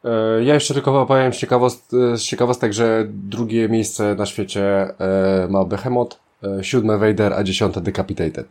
E, 0.05 0.45
ja 0.45 0.55
jeszcze 0.55 0.75
tylko 0.75 1.03
opowiem 1.03 1.33
z, 1.33 1.37
ciekawost, 1.37 1.93
z 1.93 2.23
ciekawostek, 2.23 2.73
że 2.73 3.07
drugie 3.09 3.69
miejsce 3.69 4.15
na 4.15 4.27
świecie 4.27 4.65
e, 4.99 5.49
ma 5.51 5.65
Behemoth, 5.65 6.24
siódme 6.63 6.99
Vader, 6.99 7.33
a 7.33 7.43
dziesiąte 7.43 7.81
Decapitated. 7.81 8.47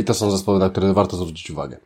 I 0.00 0.04
to 0.04 0.14
są 0.14 0.30
zespoły, 0.30 0.58
na 0.58 0.70
które 0.70 0.92
warto 0.92 1.16
zwrócić 1.16 1.50
uwagę. 1.50 1.76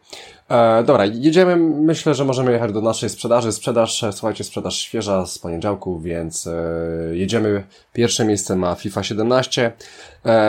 Dobra, 0.86 1.04
jedziemy. 1.04 1.56
Myślę, 1.56 2.14
że 2.14 2.24
możemy 2.24 2.52
jechać 2.52 2.72
do 2.72 2.80
naszej 2.80 3.10
sprzedaży. 3.10 3.52
Sprzedaż, 3.52 4.04
słuchajcie, 4.12 4.44
sprzedaż 4.44 4.78
świeża 4.78 5.26
z 5.26 5.38
poniedziałku, 5.38 6.00
więc 6.00 6.48
jedziemy. 7.12 7.64
Pierwsze 7.92 8.24
miejsce 8.24 8.56
ma 8.56 8.74
FIFA 8.74 9.02
17, 9.02 9.72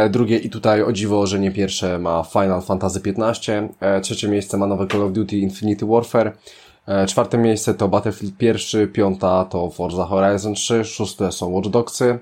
drugie 0.10 0.38
i 0.38 0.50
tutaj 0.50 0.84
o 0.84 0.92
dziwo, 0.92 1.28
że 1.28 1.40
nie 1.40 1.52
pierwsze 1.52 2.00
ma 2.00 2.24
Final 2.24 2.62
Fantasy 2.62 3.02
15, 3.02 3.70
trzecie 4.02 4.28
miejsce 4.28 4.58
ma 4.58 4.68
nowe 4.68 4.88
Call 4.88 5.02
of 5.04 5.12
Duty 5.12 5.38
Infinity 5.38 5.86
Warfare, 5.86 6.34
E, 6.88 7.06
czwarte 7.06 7.38
miejsce 7.38 7.74
to 7.74 7.88
Battlefield 7.88 8.38
pierwszy, 8.38 8.88
piąta 8.88 9.46
to 9.46 9.70
Forza 9.70 10.06
Horizon 10.06 10.54
3, 10.54 10.86
szóste 10.86 11.32
są 11.32 11.52
Watch 11.52 11.70
Dogsy. 11.70 12.20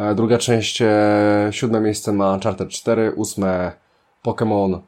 E, 0.00 0.14
druga 0.14 0.38
część, 0.38 0.82
e, 0.82 1.48
siódme 1.50 1.80
miejsce 1.80 2.12
ma 2.12 2.32
Uncharted 2.34 2.68
4, 2.68 3.12
ósme 3.16 3.72
Pokémon, 4.24 4.80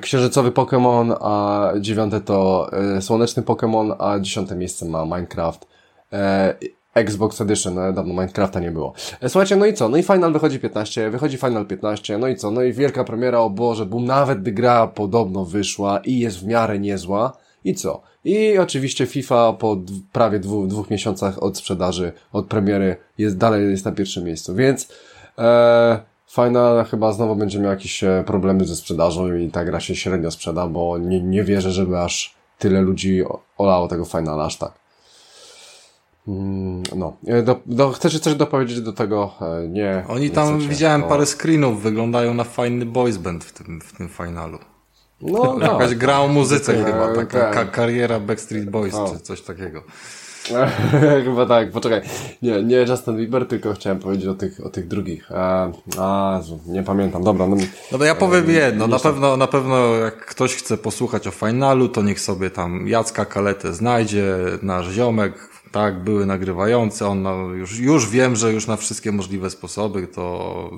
księżycowy 0.00 0.50
Pokémon, 0.50 1.16
a 1.20 1.68
dziewiąte 1.80 2.20
to 2.20 2.70
słoneczny 3.00 3.42
Pokémon, 3.42 3.94
a 3.98 4.20
dziesiąte 4.20 4.56
miejsce 4.56 4.86
ma 4.86 5.04
Minecraft. 5.04 5.66
Xbox 6.94 7.40
Edition, 7.40 7.74
dawno 7.74 8.14
Minecrafta 8.14 8.60
nie 8.60 8.70
było. 8.70 8.92
Słuchajcie, 9.28 9.56
no 9.56 9.66
i 9.66 9.74
co? 9.74 9.88
No 9.88 9.96
i 9.96 10.02
Final 10.02 10.32
wychodzi 10.32 10.58
15, 10.58 11.10
wychodzi 11.10 11.36
Final 11.36 11.66
15, 11.66 12.18
no 12.18 12.28
i 12.28 12.36
co? 12.36 12.50
No 12.50 12.62
i 12.62 12.72
wielka 12.72 13.04
premiera, 13.04 13.38
o 13.38 13.50
Boże, 13.50 13.86
bo 13.86 14.00
nawet 14.00 14.42
gra 14.42 14.86
podobno 14.86 15.44
wyszła 15.44 15.98
i 16.04 16.18
jest 16.18 16.38
w 16.38 16.46
miarę 16.46 16.78
niezła, 16.78 17.32
i 17.64 17.74
co? 17.74 18.02
I 18.24 18.58
oczywiście 18.58 19.06
FIFA 19.06 19.52
po 19.52 19.76
prawie 20.12 20.38
dwóch, 20.38 20.66
dwóch 20.66 20.90
miesiącach 20.90 21.42
od 21.42 21.58
sprzedaży, 21.58 22.12
od 22.32 22.46
premiery 22.46 22.96
jest 23.18 23.36
dalej 23.36 23.70
jest 23.70 23.84
na 23.84 23.92
pierwszym 23.92 24.24
miejscu, 24.24 24.54
więc 24.54 24.92
e, 25.38 26.00
Final 26.34 26.84
chyba 26.84 27.12
znowu 27.12 27.36
będzie 27.36 27.58
miał 27.58 27.70
jakieś 27.70 28.04
e, 28.04 28.24
problemy 28.26 28.64
ze 28.64 28.76
sprzedażą 28.76 29.34
i 29.34 29.50
ta 29.50 29.64
gra 29.64 29.80
się 29.80 29.96
średnio 29.96 30.30
sprzeda, 30.30 30.66
bo 30.66 30.98
nie, 30.98 31.22
nie 31.22 31.44
wierzę, 31.44 31.72
żeby 31.72 31.98
aż 31.98 32.34
tyle 32.58 32.80
ludzi 32.80 33.22
olało 33.58 33.88
tego 33.88 34.04
Finala 34.04 34.44
aż 34.44 34.56
tak. 34.56 34.72
Mm, 36.28 36.82
no, 36.96 37.16
e, 37.26 37.42
do, 37.42 37.60
do, 37.66 37.90
chcesz 37.90 38.20
coś 38.20 38.34
dopowiedzieć 38.34 38.80
do 38.80 38.92
tego? 38.92 39.34
E, 39.40 39.68
nie. 39.68 40.04
Oni 40.08 40.22
nie 40.22 40.30
tam 40.30 40.58
widziałem 40.58 41.00
no. 41.00 41.08
parę 41.08 41.26
screenów, 41.26 41.82
wyglądają 41.82 42.34
na 42.34 42.44
fajny 42.44 42.86
boys 42.86 43.16
band 43.16 43.44
w 43.44 43.52
tym, 43.52 43.80
w 43.80 43.92
tym 43.92 44.08
finalu. 44.08 44.58
No, 45.22 45.56
no, 45.58 45.72
Jakaś 45.72 45.94
gra 45.94 46.20
o 46.20 46.28
muzyce 46.28 46.72
no, 46.72 46.84
chyba, 46.84 47.14
taka 47.14 47.50
ka 47.50 47.64
kariera 47.64 48.20
Backstreet 48.20 48.70
Boys 48.70 48.94
o. 48.94 49.12
czy 49.12 49.20
coś 49.20 49.40
takiego. 49.40 49.82
chyba 51.24 51.46
tak, 51.46 51.70
poczekaj. 51.70 52.00
Nie, 52.42 52.62
nie 52.62 52.76
Justin 52.76 53.16
Bieber, 53.16 53.48
tylko 53.48 53.72
chciałem 53.72 53.98
powiedzieć 53.98 54.26
o 54.26 54.34
tych, 54.34 54.66
o 54.66 54.68
tych 54.68 54.88
drugich. 54.88 55.32
A, 55.32 55.68
a 55.98 56.40
nie 56.66 56.82
pamiętam, 56.82 57.24
dobra. 57.24 57.46
No, 57.46 57.56
no 57.92 57.98
to 57.98 58.04
ja 58.04 58.14
powiem 58.14 58.50
jedno, 58.50 58.86
na 58.86 58.98
pewno, 58.98 59.36
na 59.36 59.46
pewno 59.46 59.94
jak 59.94 60.26
ktoś 60.26 60.54
chce 60.54 60.76
posłuchać 60.76 61.26
o 61.26 61.30
finalu, 61.30 61.88
to 61.88 62.02
niech 62.02 62.20
sobie 62.20 62.50
tam 62.50 62.88
Jacka 62.88 63.24
Kaletę 63.24 63.72
znajdzie, 63.72 64.36
nasz 64.62 64.88
ziomek, 64.88 65.50
tak, 65.72 66.04
były 66.04 66.26
nagrywające, 66.26 67.08
on 67.08 67.22
na, 67.22 67.32
już, 67.32 67.78
już 67.78 68.10
wiem, 68.10 68.36
że 68.36 68.52
już 68.52 68.66
na 68.66 68.76
wszystkie 68.76 69.12
możliwe 69.12 69.50
sposoby 69.50 70.06
to 70.06 70.70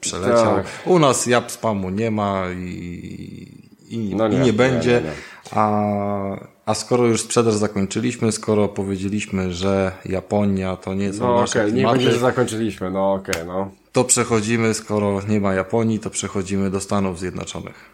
przeleciał. 0.00 0.56
Tak. 0.56 0.66
U 0.84 0.98
nas 0.98 1.26
jab 1.26 1.50
spamu 1.50 1.90
nie 1.90 2.10
ma 2.10 2.44
i, 2.50 3.65
i, 3.88 4.14
no 4.16 4.28
nie, 4.28 4.38
i 4.38 4.40
nie 4.40 4.52
będzie. 4.52 4.90
Nie, 4.90 5.00
nie, 5.00 5.12
a, 5.50 6.46
a 6.66 6.74
skoro 6.74 7.06
już 7.06 7.20
sprzedaż 7.20 7.54
zakończyliśmy, 7.54 8.32
skoro 8.32 8.68
powiedzieliśmy, 8.68 9.52
że 9.52 9.92
Japonia 10.04 10.76
to 10.76 10.94
nie 10.94 11.12
są 11.12 11.26
no, 11.26 11.40
nasze 11.40 11.60
okay, 11.60 11.72
klimaty, 11.72 11.98
nie 11.98 12.04
będzie, 12.04 12.12
że 12.14 12.20
zakończyliśmy, 12.20 12.90
no 12.90 13.12
okej, 13.12 13.34
okay, 13.34 13.46
no. 13.46 13.70
To 13.92 14.04
przechodzimy, 14.04 14.74
skoro 14.74 15.20
nie 15.28 15.40
ma 15.40 15.54
Japonii, 15.54 15.98
to 15.98 16.10
przechodzimy 16.10 16.70
do 16.70 16.80
Stanów 16.80 17.18
Zjednoczonych. 17.18 17.90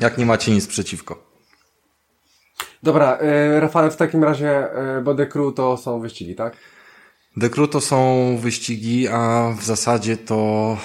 Jak 0.00 0.18
nie 0.18 0.26
macie 0.26 0.52
nic 0.52 0.66
przeciwko. 0.66 1.32
Dobra, 2.82 3.18
yy, 3.82 3.90
w 3.90 3.96
takim 3.96 4.24
razie, 4.24 4.68
yy, 4.96 5.02
bo 5.02 5.14
The 5.14 5.26
Crew 5.26 5.54
to 5.54 5.76
są 5.76 6.00
wyścigi, 6.00 6.34
tak? 6.34 6.56
The 7.40 7.50
Crew 7.50 7.70
to 7.70 7.80
są 7.80 8.36
wyścigi, 8.40 9.08
a 9.08 9.52
w 9.58 9.64
zasadzie 9.64 10.16
to, 10.16 10.76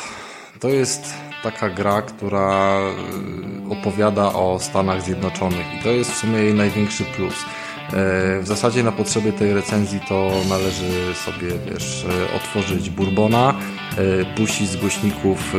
to 0.59 0.69
jest 0.69 1.13
taka 1.43 1.69
gra, 1.69 2.01
która 2.01 2.79
y, 2.79 3.73
opowiada 3.73 4.33
o 4.33 4.59
Stanach 4.59 5.01
Zjednoczonych 5.01 5.65
i 5.79 5.83
to 5.83 5.89
jest 5.89 6.11
w 6.11 6.17
sumie 6.17 6.38
jej 6.38 6.53
największy 6.53 7.03
plus. 7.03 7.45
E, 7.93 8.39
w 8.41 8.47
zasadzie 8.47 8.83
na 8.83 8.91
potrzeby 8.91 9.33
tej 9.33 9.53
recenzji 9.53 9.99
to 10.09 10.31
należy 10.49 11.13
sobie, 11.25 11.47
wiesz, 11.71 12.05
e, 12.05 12.35
otworzyć 12.35 12.89
Bourbona, 12.89 13.59
e, 13.97 14.35
puścić 14.35 14.69
z 14.69 14.75
głośników 14.75 15.53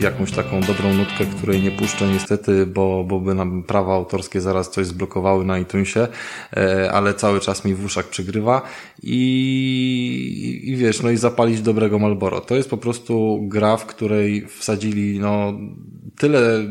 jakąś 0.00 0.32
taką 0.32 0.60
dobrą 0.60 0.94
nutkę, 0.94 1.26
której 1.26 1.62
nie 1.62 1.70
puszczę 1.70 2.08
niestety, 2.08 2.66
bo, 2.66 3.04
bo 3.04 3.20
by 3.20 3.34
nam 3.34 3.62
prawa 3.62 3.94
autorskie 3.94 4.40
zaraz 4.40 4.70
coś 4.70 4.86
zblokowały 4.86 5.44
na 5.44 5.58
iTunesie, 5.58 6.08
ale 6.92 7.14
cały 7.14 7.40
czas 7.40 7.64
mi 7.64 7.74
w 7.74 7.84
uszach 7.84 8.06
przygrywa 8.06 8.62
i, 9.02 10.62
i 10.64 10.76
wiesz, 10.76 11.02
no 11.02 11.10
i 11.10 11.16
zapalić 11.16 11.60
dobrego 11.60 11.98
Malboro. 11.98 12.40
To 12.40 12.56
jest 12.56 12.70
po 12.70 12.76
prostu 12.76 13.38
gra, 13.42 13.76
w 13.76 13.86
której 13.86 14.46
wsadzili 14.46 15.20
no 15.20 15.52
tyle 16.18 16.64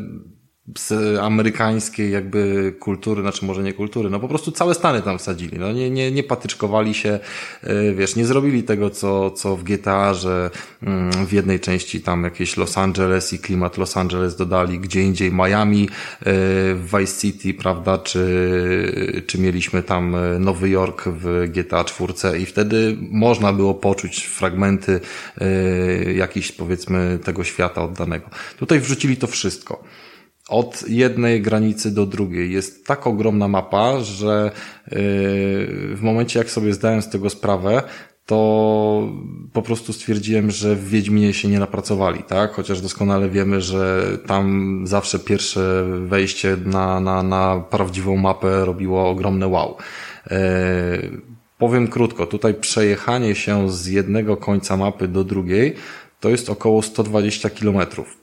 z 0.76 1.18
amerykańskiej 1.18 2.12
jakby 2.12 2.74
kultury, 2.80 3.22
znaczy 3.22 3.44
może 3.44 3.62
nie 3.62 3.72
kultury, 3.72 4.10
no 4.10 4.20
po 4.20 4.28
prostu 4.28 4.52
całe 4.52 4.74
Stany 4.74 5.02
tam 5.02 5.18
wsadzili, 5.18 5.58
no 5.58 5.72
nie, 5.72 5.90
nie, 5.90 6.12
nie 6.12 6.22
patyczkowali 6.22 6.94
się, 6.94 7.18
e, 7.62 7.94
wiesz, 7.94 8.16
nie 8.16 8.26
zrobili 8.26 8.62
tego, 8.62 8.90
co, 8.90 9.30
co 9.30 9.56
w 9.56 9.62
GTA, 9.64 10.14
że 10.14 10.50
mm, 10.82 11.26
w 11.26 11.32
jednej 11.32 11.60
części 11.60 12.00
tam 12.00 12.24
jakieś 12.24 12.56
Los 12.56 12.78
Angeles 12.78 13.32
i 13.32 13.38
klimat 13.38 13.78
Los 13.78 13.96
Angeles 13.96 14.36
dodali, 14.36 14.78
gdzie 14.78 15.02
indziej 15.02 15.32
Miami, 15.32 15.84
e, 15.84 15.88
w 16.74 16.88
Vice 16.98 17.20
City, 17.20 17.54
prawda, 17.54 17.98
czy, 17.98 19.24
czy 19.26 19.38
mieliśmy 19.38 19.82
tam 19.82 20.14
e, 20.14 20.38
Nowy 20.38 20.68
Jork 20.68 21.04
w 21.08 21.44
GTA 21.48 21.84
4 21.84 22.38
i 22.40 22.46
wtedy 22.46 22.96
można 23.00 23.52
było 23.52 23.74
poczuć 23.74 24.24
fragmenty 24.24 25.00
jakiś 26.14 26.52
powiedzmy 26.52 27.18
tego 27.24 27.44
świata 27.44 27.82
oddanego. 27.82 28.30
Tutaj 28.58 28.80
wrzucili 28.80 29.16
to 29.16 29.26
wszystko 29.26 29.84
od 30.48 30.88
jednej 30.88 31.42
granicy 31.42 31.94
do 31.94 32.06
drugiej. 32.06 32.52
Jest 32.52 32.86
tak 32.86 33.06
ogromna 33.06 33.48
mapa, 33.48 34.00
że 34.00 34.50
yy, 34.86 34.96
w 35.96 35.98
momencie 36.00 36.38
jak 36.38 36.50
sobie 36.50 36.74
zdałem 36.74 37.02
z 37.02 37.08
tego 37.08 37.30
sprawę, 37.30 37.82
to 38.26 39.08
po 39.52 39.62
prostu 39.62 39.92
stwierdziłem, 39.92 40.50
że 40.50 40.76
w 40.76 40.88
Wiedźminie 40.88 41.34
się 41.34 41.48
nie 41.48 41.58
napracowali, 41.58 42.22
tak? 42.22 42.52
Chociaż 42.52 42.80
doskonale 42.80 43.28
wiemy, 43.28 43.60
że 43.60 44.02
tam 44.26 44.80
zawsze 44.86 45.18
pierwsze 45.18 45.84
wejście 46.06 46.56
na, 46.64 47.00
na, 47.00 47.22
na 47.22 47.64
prawdziwą 47.70 48.16
mapę 48.16 48.64
robiło 48.64 49.10
ogromne 49.10 49.46
wow. 49.46 49.76
Yy, 50.30 50.36
powiem 51.58 51.88
krótko, 51.88 52.26
tutaj 52.26 52.54
przejechanie 52.54 53.34
się 53.34 53.70
z 53.70 53.86
jednego 53.86 54.36
końca 54.36 54.76
mapy 54.76 55.08
do 55.08 55.24
drugiej 55.24 55.74
to 56.20 56.28
jest 56.28 56.50
około 56.50 56.82
120 56.82 57.50
kilometrów. 57.50 58.17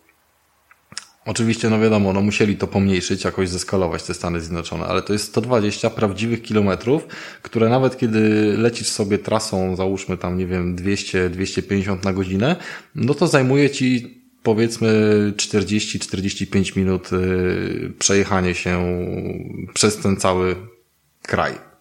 Oczywiście, 1.26 1.70
no 1.70 1.80
wiadomo, 1.80 2.14
no 2.14 2.22
musieli 2.22 2.56
to 2.58 2.68
pomniejszyć, 2.68 3.24
jakoś 3.24 3.50
zeskalować 3.50 4.04
te 4.04 4.14
Stany 4.14 4.42
Zjednoczone, 4.42 4.86
ale 4.86 5.02
to 5.02 5.14
jest 5.14 5.26
120 5.26 5.90
prawdziwych 5.90 6.42
kilometrów, 6.42 7.08
które 7.42 7.70
nawet 7.70 7.98
kiedy 7.98 8.20
lecisz 8.58 8.88
sobie 8.88 9.18
trasą, 9.18 9.76
załóżmy 9.76 10.18
tam, 10.18 10.38
nie 10.38 10.48
wiem, 10.48 10.76
200-250 10.76 12.04
na 12.06 12.14
godzinę, 12.14 12.56
no 12.96 13.14
to 13.14 13.28
zajmuje 13.28 13.70
ci 13.70 14.22
powiedzmy 14.44 14.90
40-45 15.36 16.78
minut 16.78 17.14
y, 17.14 17.94
przejechanie 18.00 18.56
się 18.56 19.06
przez 19.74 19.98
ten 19.98 20.18
cały 20.18 20.56
kraj. 21.22 21.75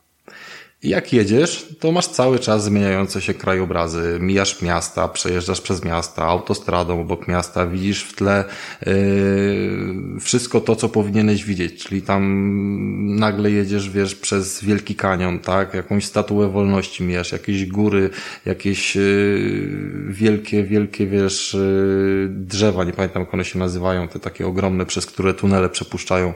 Jak 0.85 1.13
jedziesz, 1.13 1.67
to 1.81 1.93
masz 1.93 2.07
cały 2.07 2.39
czas 2.39 2.65
zmieniające 2.65 3.21
się 3.21 3.35
krajobrazy. 3.35 4.19
Mijasz 4.21 4.63
miasta, 4.63 5.09
przejeżdżasz 5.09 5.61
przez 5.61 5.85
miasta, 5.85 6.23
autostradą 6.23 7.01
obok 7.01 7.29
miasta, 7.29 7.67
widzisz 7.67 8.05
w 8.05 8.15
tle 8.15 8.45
yy, 8.87 10.21
wszystko 10.21 10.61
to, 10.61 10.77
co 10.77 10.89
powinieneś 10.89 11.45
widzieć. 11.45 11.85
Czyli 11.85 12.03
tam 12.03 13.17
nagle 13.17 13.51
jedziesz, 13.51 13.91
wiesz, 13.91 14.15
przez 14.15 14.65
Wielki 14.65 14.95
Kanion, 14.95 15.39
tak? 15.39 15.75
Jakąś 15.75 16.05
statuę 16.05 16.49
wolności 16.49 17.05
mijasz, 17.05 17.33
jakieś 17.33 17.67
góry, 17.67 18.11
jakieś 18.47 18.97
yy, 18.97 19.69
wielkie, 20.09 20.65
wielkie, 20.65 21.07
wiesz, 21.07 21.55
yy, 21.55 22.29
drzewa. 22.31 22.85
Nie 22.85 22.93
pamiętam, 22.93 23.23
jak 23.23 23.35
one 23.35 23.45
się 23.45 23.59
nazywają, 23.59 24.09
te 24.09 24.19
takie 24.21 24.47
ogromne, 24.47 24.87
przez 24.87 25.07
które 25.07 25.35
tunele 25.35 25.69
przepuszczają 25.69 26.35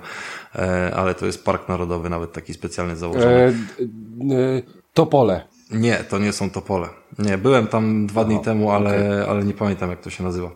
ale 0.97 1.15
to 1.15 1.27
jest 1.27 1.45
park 1.45 1.69
narodowy, 1.69 2.11
nawet 2.11 2.33
taki 2.33 2.55
specjalny 2.55 2.97
założony. 2.97 3.27
E, 3.27 3.49
e, 3.49 4.63
topole. 4.95 5.45
Nie, 5.71 5.97
to 5.97 6.19
nie 6.19 6.33
są 6.33 6.51
topole. 6.51 6.89
Nie, 7.19 7.39
byłem 7.39 7.67
tam 7.67 8.07
dwa 8.07 8.25
dni 8.25 8.41
temu, 8.41 8.71
ale, 8.71 8.91
okay. 8.91 9.31
ale 9.31 9.45
nie 9.45 9.55
pamiętam 9.55 9.91
jak 9.91 10.01
to 10.01 10.11
się 10.11 10.25
nazywa. 10.25 10.51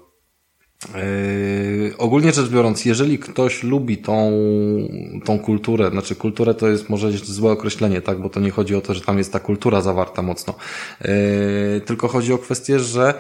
Yy, 0.94 1.96
ogólnie 1.98 2.32
rzecz 2.32 2.48
biorąc, 2.48 2.84
jeżeli 2.84 3.18
ktoś 3.18 3.62
lubi 3.62 3.98
tą, 3.98 4.32
tą 5.24 5.38
kulturę, 5.38 5.90
znaczy 5.90 6.16
kulturę 6.16 6.54
to 6.54 6.68
jest 6.68 6.90
może 6.90 7.12
złe 7.12 7.52
określenie, 7.52 8.00
tak, 8.00 8.20
bo 8.20 8.30
to 8.30 8.40
nie 8.40 8.50
chodzi 8.50 8.74
o 8.74 8.80
to, 8.80 8.94
że 8.94 9.00
tam 9.00 9.18
jest 9.18 9.32
ta 9.32 9.40
kultura 9.40 9.80
zawarta 9.80 10.22
mocno, 10.22 10.54
yy, 11.00 11.80
tylko 11.80 12.08
chodzi 12.08 12.32
o 12.32 12.38
kwestię, 12.38 12.78
że 12.78 13.14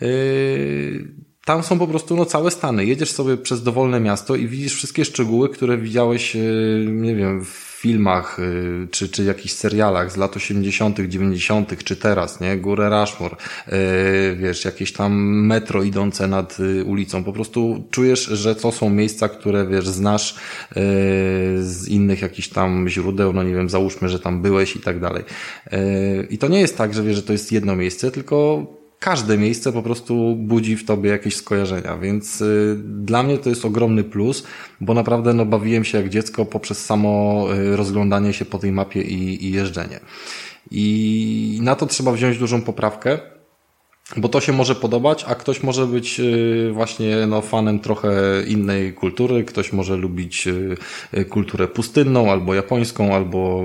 yy, 0.00 1.08
tam 1.46 1.62
są 1.62 1.78
po 1.78 1.86
prostu 1.86 2.16
no, 2.16 2.24
całe 2.24 2.50
stany. 2.50 2.84
Jedziesz 2.84 3.10
sobie 3.10 3.36
przez 3.36 3.62
dowolne 3.62 4.00
miasto 4.00 4.36
i 4.36 4.48
widzisz 4.48 4.74
wszystkie 4.74 5.04
szczegóły, 5.04 5.48
które 5.48 5.78
widziałeś, 5.78 6.36
e, 6.36 6.40
nie 6.86 7.14
wiem, 7.14 7.44
w 7.44 7.48
filmach 7.80 8.38
e, 8.40 8.86
czy, 8.90 9.08
czy 9.08 9.24
jakichś 9.24 9.54
serialach 9.54 10.12
z 10.12 10.16
lat 10.16 10.36
80., 10.36 10.98
90., 11.08 11.84
czy 11.84 11.96
teraz, 11.96 12.40
nie? 12.40 12.56
Górę 12.56 13.00
Rushmore, 13.00 13.36
e, 13.66 14.36
wiesz, 14.36 14.64
jakieś 14.64 14.92
tam 14.92 15.12
metro 15.46 15.82
idące 15.82 16.28
nad 16.28 16.58
ulicą. 16.84 17.24
Po 17.24 17.32
prostu 17.32 17.84
czujesz, 17.90 18.24
że 18.24 18.54
to 18.54 18.72
są 18.72 18.90
miejsca, 18.90 19.28
które, 19.28 19.66
wiesz, 19.66 19.88
znasz 19.88 20.34
z 21.58 21.88
innych 21.88 22.22
jakichś 22.22 22.48
tam 22.48 22.88
źródeł, 22.88 23.32
no 23.32 23.42
nie 23.42 23.54
wiem, 23.54 23.68
załóżmy, 23.68 24.08
że 24.08 24.18
tam 24.20 24.42
byłeś 24.42 24.76
i 24.76 24.80
tak 24.80 25.00
dalej. 25.00 25.24
I 26.30 26.38
to 26.38 26.48
nie 26.48 26.60
jest 26.60 26.78
tak, 26.78 26.94
że 26.94 27.02
wiesz, 27.02 27.16
że 27.16 27.22
to 27.22 27.32
jest 27.32 27.52
jedno 27.52 27.76
miejsce, 27.76 28.10
tylko 28.10 28.66
każde 28.98 29.38
miejsce 29.38 29.72
po 29.72 29.82
prostu 29.82 30.36
budzi 30.36 30.76
w 30.76 30.84
tobie 30.84 31.10
jakieś 31.10 31.36
skojarzenia, 31.36 31.98
więc 31.98 32.40
y, 32.40 32.76
dla 32.84 33.22
mnie 33.22 33.38
to 33.38 33.48
jest 33.48 33.64
ogromny 33.64 34.04
plus, 34.04 34.44
bo 34.80 34.94
naprawdę 34.94 35.34
no, 35.34 35.44
bawiłem 35.44 35.84
się 35.84 35.98
jak 35.98 36.08
dziecko 36.08 36.44
poprzez 36.44 36.84
samo 36.84 37.46
y, 37.54 37.76
rozglądanie 37.76 38.32
się 38.32 38.44
po 38.44 38.58
tej 38.58 38.72
mapie 38.72 39.02
i, 39.02 39.44
i 39.46 39.52
jeżdżenie. 39.52 40.00
I 40.70 41.58
na 41.62 41.74
to 41.74 41.86
trzeba 41.86 42.12
wziąć 42.12 42.38
dużą 42.38 42.62
poprawkę, 42.62 43.18
bo 44.16 44.28
to 44.28 44.40
się 44.40 44.52
może 44.52 44.74
podobać, 44.74 45.24
a 45.28 45.34
ktoś 45.34 45.62
może 45.62 45.86
być 45.86 46.20
y, 46.20 46.70
właśnie 46.72 47.26
no, 47.26 47.42
fanem 47.42 47.80
trochę 47.80 48.42
innej 48.46 48.94
kultury, 48.94 49.44
ktoś 49.44 49.72
może 49.72 49.96
lubić 49.96 50.48
y, 51.14 51.24
kulturę 51.24 51.68
pustynną 51.68 52.32
albo 52.32 52.54
japońską, 52.54 53.14
albo 53.14 53.62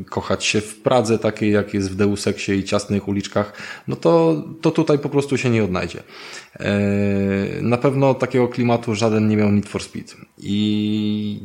y, 0.00 0.04
kochać 0.04 0.44
się 0.44 0.60
w 0.60 0.80
Pradze 0.80 1.18
takiej 1.18 1.52
jak 1.52 1.74
jest 1.74 1.90
w 1.90 1.94
Deus 1.94 2.26
Exie 2.26 2.56
i 2.56 2.64
ciasnych 2.64 3.08
uliczkach, 3.08 3.52
no 3.88 3.96
to, 3.96 4.42
to 4.60 4.70
tutaj 4.70 4.98
po 4.98 5.08
prostu 5.08 5.38
się 5.38 5.50
nie 5.50 5.64
odnajdzie. 5.64 6.02
E, 6.60 6.78
na 7.62 7.76
pewno 7.76 8.14
takiego 8.14 8.48
klimatu 8.48 8.94
żaden 8.94 9.28
nie 9.28 9.36
miał 9.36 9.52
Need 9.52 9.68
for 9.68 9.82
Speed. 9.82 10.14
I 10.38 11.40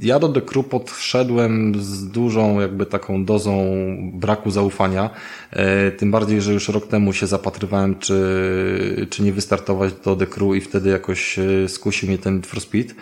ja 0.00 0.18
do 0.18 0.42
Crew 0.42 0.66
podszedłem 0.66 1.82
z 1.82 2.08
dużą 2.08 2.60
jakby 2.60 2.86
taką 2.86 3.24
dozą 3.24 3.76
braku 4.12 4.50
zaufania, 4.50 5.10
e, 5.50 5.90
tym 5.90 6.10
bardziej, 6.10 6.40
że 6.40 6.52
już 6.52 6.68
rok 6.68 6.86
temu 6.86 7.12
się 7.12 7.26
zapatrywałem, 7.26 7.98
czy, 7.98 9.06
czy 9.10 9.22
nie 9.22 9.32
wystartować 9.32 9.92
do 10.04 10.16
Crew 10.16 10.54
i 10.56 10.60
wtedy 10.60 10.90
jakoś 10.90 11.38
e, 11.38 11.68
skusi 11.68 12.06
mnie 12.06 12.18
ten 12.18 12.42
for 12.42 12.60
Speed. 12.60 12.94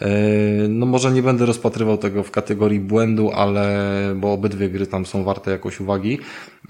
E, 0.00 0.08
no 0.68 0.86
może 0.86 1.12
nie 1.12 1.22
będę 1.22 1.46
rozpatrywał 1.46 1.98
tego 1.98 2.22
w 2.22 2.30
kategorii 2.30 2.80
błędu, 2.80 3.30
ale, 3.30 3.88
bo 4.16 4.32
obydwie 4.32 4.68
gry 4.68 4.86
tam 4.86 5.06
są 5.06 5.24
warte 5.24 5.50
jakoś 5.50 5.80
uwagi, 5.80 6.18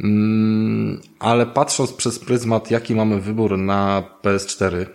mm, 0.01 1.01
ale 1.19 1.47
patrząc 1.47 1.93
przez 1.93 2.19
pryzmat, 2.19 2.71
jaki 2.71 2.95
mamy 2.95 3.21
wybór 3.21 3.59
na 3.59 4.03
PS4, 4.23 4.87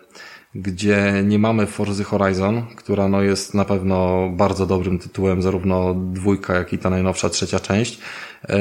gdzie 0.57 1.23
nie 1.25 1.39
mamy 1.39 1.65
Forzy 1.65 2.03
Horizon, 2.03 2.61
która 2.75 3.07
no 3.07 3.21
jest 3.21 3.53
na 3.53 3.65
pewno 3.65 4.29
bardzo 4.29 4.65
dobrym 4.65 4.99
tytułem, 4.99 5.41
zarówno 5.41 5.93
dwójka, 5.93 6.53
jak 6.53 6.73
i 6.73 6.77
ta 6.77 6.89
najnowsza 6.89 7.29
trzecia 7.29 7.59
część, 7.59 7.99
e, 8.49 8.57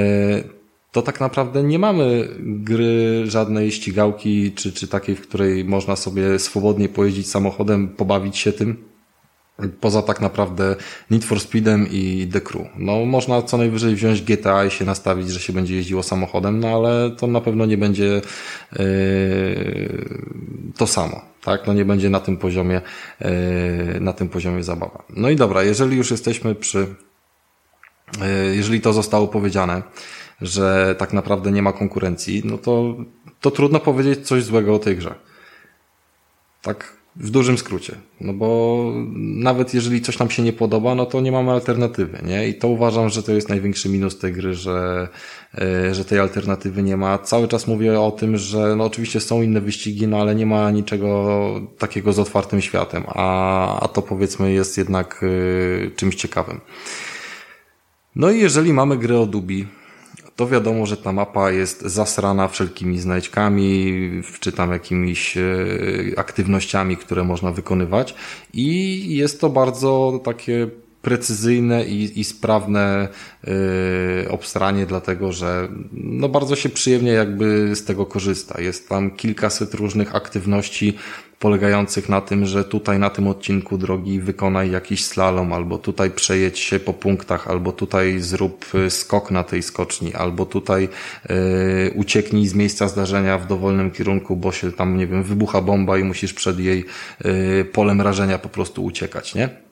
to 0.93 1.03
tak 1.03 1.21
naprawdę 1.21 1.63
nie 1.63 1.79
mamy 1.79 2.29
gry 2.41 3.23
żadnej 3.27 3.73
ścigałki, 3.73 4.53
czy, 4.53 4.73
czy 4.73 4.89
takiej, 4.89 5.17
w 5.17 5.21
której 5.21 5.65
można 5.65 5.97
sobie 5.97 6.39
swobodnie 6.39 6.89
pojeździć 6.89 7.31
samochodem, 7.31 7.89
pobawić 7.89 8.37
się 8.37 8.53
tym, 8.53 8.77
Poza 9.81 10.03
tak 10.03 10.21
naprawdę 10.21 10.77
Need 11.11 11.25
for 11.25 11.41
Speedem 11.41 11.87
i 11.91 12.29
The 12.33 12.41
Crew. 12.41 12.67
No, 12.79 13.05
można 13.05 13.43
co 13.43 13.57
najwyżej 13.57 13.95
wziąć 13.95 14.23
GTA 14.23 14.65
i 14.65 14.71
się 14.71 14.85
nastawić, 14.85 15.31
że 15.31 15.41
się 15.41 15.53
będzie 15.53 15.77
jeździło 15.77 16.03
samochodem, 16.03 16.61
no 16.61 16.69
ale 16.69 17.11
to 17.11 17.27
na 17.27 17.41
pewno 17.41 17.67
nie 17.67 17.79
będzie 17.79 18.23
yy, 18.79 18.83
to 20.77 20.87
samo, 20.87 21.21
tak? 21.45 21.67
No 21.67 21.73
nie 21.73 21.85
będzie 21.85 22.11
na 22.11 22.21
tym 22.21 22.37
poziomie, 22.37 22.81
yy, 23.21 24.01
na 24.01 24.13
tym 24.13 24.29
poziomie 24.29 24.63
zabawa. 24.63 25.05
No 25.11 25.31
i 25.31 25.37
dobra, 25.37 25.63
jeżeli 25.63 25.97
już 25.97 26.11
jesteśmy 26.11 26.55
przy, 26.55 26.79
yy, 28.21 28.57
jeżeli 28.57 28.81
to 28.81 28.93
zostało 28.93 29.29
powiedziane, 29.29 29.83
że 30.41 30.95
tak 30.99 31.13
naprawdę 31.13 31.53
nie 31.53 31.63
ma 31.63 31.73
konkurencji, 31.73 32.43
no 32.45 32.59
to, 32.59 32.97
to 33.41 33.51
trudno 33.51 33.81
powiedzieć 33.81 34.27
coś 34.27 34.45
złego 34.45 34.75
o 34.75 34.79
tej 34.79 34.97
grze. 34.97 35.15
Tak, 36.63 36.96
w 37.17 37.31
dużym 37.31 37.59
skrócie. 37.59 37.95
No 38.21 38.33
bo 38.33 38.93
nawet 39.17 39.75
jeżeli 39.75 40.01
coś 40.01 40.19
nam 40.19 40.31
się 40.31 40.43
nie 40.43 40.53
podoba, 40.53 40.95
no 40.95 41.07
to 41.07 41.21
nie 41.21 41.33
mamy 41.33 41.51
alternatywy, 41.51 42.23
nie? 42.27 42.49
I 42.49 42.55
to 42.55 42.69
uważam, 42.69 43.09
że 43.09 43.23
to 43.23 43.33
jest 43.33 43.49
największy 43.49 43.89
minus 43.89 44.19
tej 44.19 44.33
gry, 44.33 44.55
że, 44.55 45.09
e, 45.59 45.95
że 45.95 46.05
tej 46.05 46.19
alternatywy 46.19 46.83
nie 46.83 46.97
ma. 46.97 47.19
Cały 47.19 47.49
czas 47.49 47.67
mówię 47.67 48.01
o 48.01 48.11
tym, 48.11 48.37
że 48.37 48.77
no 48.77 48.85
oczywiście 48.85 49.21
są 49.21 49.43
inne 49.43 49.61
wyścigi, 49.61 50.07
no 50.07 50.21
ale 50.21 50.35
nie 50.35 50.47
ma 50.47 50.71
niczego 50.71 51.61
takiego 51.79 52.13
z 52.13 52.19
otwartym 52.19 52.61
światem, 52.61 53.05
a, 53.07 53.81
a 53.81 53.89
to 53.89 54.03
powiedzmy 54.03 54.53
jest 54.53 54.79
jednak 54.79 55.23
y, 55.23 55.91
czymś 55.97 56.15
ciekawym. 56.15 56.61
No 58.17 58.31
i 58.31 58.41
jeżeli 58.41 58.73
mamy 58.73 58.97
grę 58.97 59.21
o 59.21 59.27
Dubi, 59.27 59.67
to 60.37 60.47
wiadomo, 60.47 60.87
że 60.87 60.97
ta 60.97 61.13
mapa 61.13 61.51
jest 61.51 61.83
zasrana 61.83 62.49
wszelkimi 62.49 62.99
znajdźkami, 62.99 63.93
czy 64.41 64.53
tam 64.53 64.73
jakimiś 64.73 65.37
e, 65.37 65.43
aktywnościami, 66.17 66.97
które 66.97 67.25
można 67.25 67.53
wykonywać. 67.53 68.15
I 68.53 69.17
jest 69.17 69.41
to 69.41 69.49
bardzo 69.49 70.21
takie 70.25 70.69
precyzyjne 71.07 71.85
i, 71.85 72.21
i 72.21 72.25
sprawne 72.25 73.09
yy, 73.45 73.53
obstranie, 74.31 74.87
dlatego 74.87 75.33
że 75.33 75.69
no 75.93 76.29
bardzo 76.29 76.57
się 76.57 76.69
przyjemnie 76.69 77.13
jakby 77.13 77.77
z 77.77 77.85
tego 77.85 78.07
korzysta. 78.07 78.61
Jest 78.61 78.89
tam 78.89 79.11
kilkaset 79.11 79.75
różnych 79.75 80.15
aktywności 80.15 80.97
polegających 81.39 82.09
na 82.09 82.21
tym, 82.21 82.47
że 82.47 82.65
tutaj 82.65 82.99
na 82.99 83.11
tym 83.11 83.29
odcinku 83.29 83.79
drogi 83.79 84.21
wykonaj 84.21 84.71
jakiś 84.71 85.05
slalom, 85.05 85.53
albo 85.53 85.79
tutaj 85.79 86.11
przejedź 86.11 86.59
się 86.59 86.79
po 86.79 86.93
punktach, 86.93 87.49
albo 87.49 87.73
tutaj 87.73 88.21
zrób 88.21 88.65
y, 88.75 88.91
skok 88.91 89.31
na 89.31 89.45
tej 89.45 89.63
skoczni, 89.63 90.15
albo 90.15 90.47
tutaj 90.47 90.89
yy, 91.29 91.37
ucieknij 91.95 92.47
z 92.47 92.55
miejsca 92.55 92.89
zdarzenia 92.89 93.39
w 93.39 93.47
dowolnym 93.47 93.91
kierunku, 93.91 94.37
bo 94.37 94.53
się 94.53 94.73
tam, 94.73 94.97
nie 94.97 95.07
wiem, 95.07 95.23
wybucha 95.23 95.61
bomba 95.61 95.99
i 95.99 96.05
musisz 96.05 96.35
przed 96.35 96.59
jej 96.59 96.85
yy, 97.25 97.65
polem 97.65 98.01
rażenia 98.01 98.39
po 98.39 98.49
prostu 98.49 98.85
uciekać, 98.85 99.35
nie? 99.35 99.66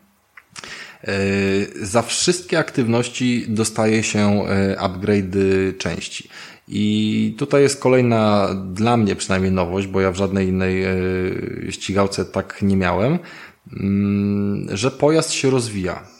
Za 1.82 2.02
wszystkie 2.02 2.59
aktywności 2.59 3.44
dostaje 3.48 4.02
się 4.02 4.46
upgrade'y 4.78 5.76
części. 5.78 6.28
I 6.68 7.34
tutaj 7.38 7.62
jest 7.62 7.80
kolejna 7.80 8.48
dla 8.72 8.96
mnie 8.96 9.16
przynajmniej 9.16 9.52
nowość, 9.52 9.86
bo 9.86 10.00
ja 10.00 10.11
w 10.11 10.16
żadnej 10.16 10.48
innej 10.48 10.84
e, 10.84 10.92
ścigałce 11.70 12.24
tak 12.24 12.62
nie 12.62 12.76
miałem, 12.76 13.18
mm, 13.80 14.76
że 14.76 14.90
pojazd 14.90 15.32
się 15.32 15.50
rozwija. 15.50 16.13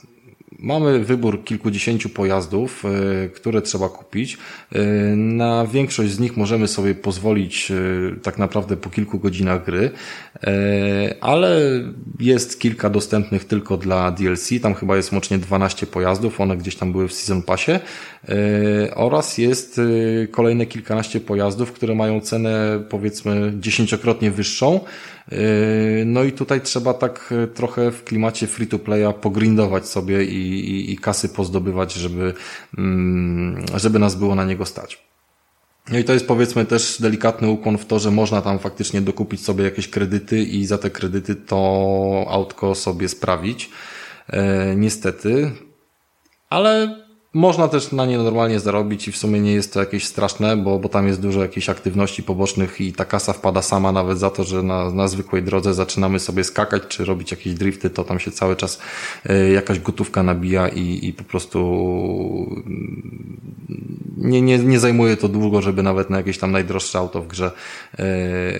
Mamy 0.65 0.99
wybór 0.99 1.45
kilkudziesięciu 1.45 2.09
pojazdów, 2.09 2.85
e, 2.85 3.29
które 3.29 3.63
trzeba 3.63 3.89
kupić. 3.89 4.39
E, 4.73 4.83
na 5.17 5.67
większość 5.67 6.11
z 6.11 6.19
nich 6.19 6.37
możemy 6.37 6.69
sobie 6.69 6.95
pozwolić 6.95 7.71
e, 7.71 7.75
tak 8.21 8.39
naprawdę 8.39 8.77
po 8.77 8.91
kilku 8.91 9.19
godzinach 9.19 9.65
gry, 9.65 9.91
ale 11.21 11.61
jest 12.21 12.61
kilka 12.61 12.91
dostępnych 12.91 13.45
tylko 13.45 13.77
dla 13.77 14.11
DLC. 14.11 14.49
Tam 14.63 14.75
chyba 14.75 14.97
jest 14.97 15.13
łącznie 15.13 15.39
12 15.39 15.87
pojazdów, 15.87 16.41
one 16.41 16.57
gdzieś 16.57 16.77
tam 16.77 16.93
były 16.93 17.09
w 17.09 17.13
Season 17.13 17.43
Passie 17.43 17.73
oraz 18.95 19.39
jest 19.39 19.81
kolejne 20.31 20.67
kilkanaście 20.67 21.21
pojazdów, 21.21 21.73
które 21.73 21.95
mają 21.95 22.21
cenę 22.21 22.85
powiedzmy 22.89 23.53
dziesięciokrotnie 23.61 24.31
wyższą 24.31 24.81
no 26.07 26.25
i 26.25 26.33
tutaj 26.33 26.61
trzeba 26.61 26.95
tak 26.95 27.35
trochę 27.55 27.91
w 27.91 28.05
klimacie 28.05 28.47
free 28.47 28.67
to 28.67 28.79
playa 28.79 29.13
pogrindować 29.21 29.89
sobie 29.89 30.25
i 30.25 30.45
i, 30.71 30.93
i 30.93 30.99
kasy 30.99 31.29
pozdobywać, 31.29 31.93
żeby, 31.93 32.35
mm, 32.79 33.65
żeby 33.75 33.99
nas 33.99 34.15
było 34.15 34.35
na 34.35 34.45
niego 34.45 34.67
stać. 34.67 35.05
No 35.91 35.99
i 35.99 36.05
to 36.05 36.13
jest 36.13 36.27
powiedzmy 36.27 36.65
też 36.65 37.01
delikatny 37.01 37.49
ukłon 37.49 37.79
w 37.79 37.87
to, 37.87 37.99
że 37.99 38.11
można 38.11 38.43
tam 38.43 38.59
faktycznie 38.59 39.01
dokupić 39.01 39.45
sobie 39.45 39.65
jakieś 39.65 39.89
kredyty 39.89 40.43
i 40.43 40.67
za 40.67 40.79
te 40.79 40.91
kredyty 40.91 41.37
to 41.37 42.27
autko 42.31 42.75
sobie 42.75 43.09
sprawić. 43.09 43.71
E, 44.31 44.77
niestety. 44.77 45.51
Ale 46.51 47.04
można 47.35 47.69
też 47.69 47.93
na 47.93 48.07
nie 48.07 48.19
normalnie 48.19 48.61
zarobić 48.61 49.09
i 49.09 49.13
w 49.13 49.17
sumie 49.17 49.41
nie 49.41 49.53
jest 49.53 49.75
to 49.75 49.81
jakieś 49.81 50.05
straszne, 50.05 50.57
bo, 50.57 50.79
bo 50.79 50.89
tam 50.89 51.07
jest 51.07 51.21
dużo 51.21 51.43
jakichś 51.43 51.69
aktywności 51.69 52.23
pobocznych 52.23 52.81
i 52.81 52.93
ta 52.93 53.05
kasa 53.05 53.33
wpada 53.33 53.63
sama 53.63 53.93
nawet 53.93 54.19
za 54.19 54.31
to, 54.31 54.45
że 54.45 54.63
na, 54.63 54.91
na 54.91 55.09
zwykłej 55.09 55.43
drodze 55.43 55.75
zaczynamy 55.75 56.21
sobie 56.21 56.45
skakać 56.45 56.83
czy 56.89 57.05
robić 57.05 57.31
jakieś 57.31 57.55
drifty, 57.55 57.91
to 57.91 58.05
tam 58.05 58.21
się 58.21 58.31
cały 58.31 58.57
czas 58.57 58.81
y, 59.31 59.51
jakaś 59.53 59.81
gotówka 59.81 60.23
nabija 60.23 60.69
i, 60.69 61.09
i 61.09 61.13
po 61.13 61.25
prostu 61.25 61.59
mm, 62.67 63.41
nie, 64.17 64.43
nie, 64.43 64.59
nie 64.59 64.81
zajmuje 64.81 65.17
to 65.17 65.29
długo, 65.29 65.63
żeby 65.63 65.83
nawet 65.83 66.11
na 66.11 66.17
jakieś 66.17 66.39
tam 66.39 66.53
najdroższe 66.53 66.99
auto 66.99 67.23
w 67.23 67.27
grze 67.27 67.51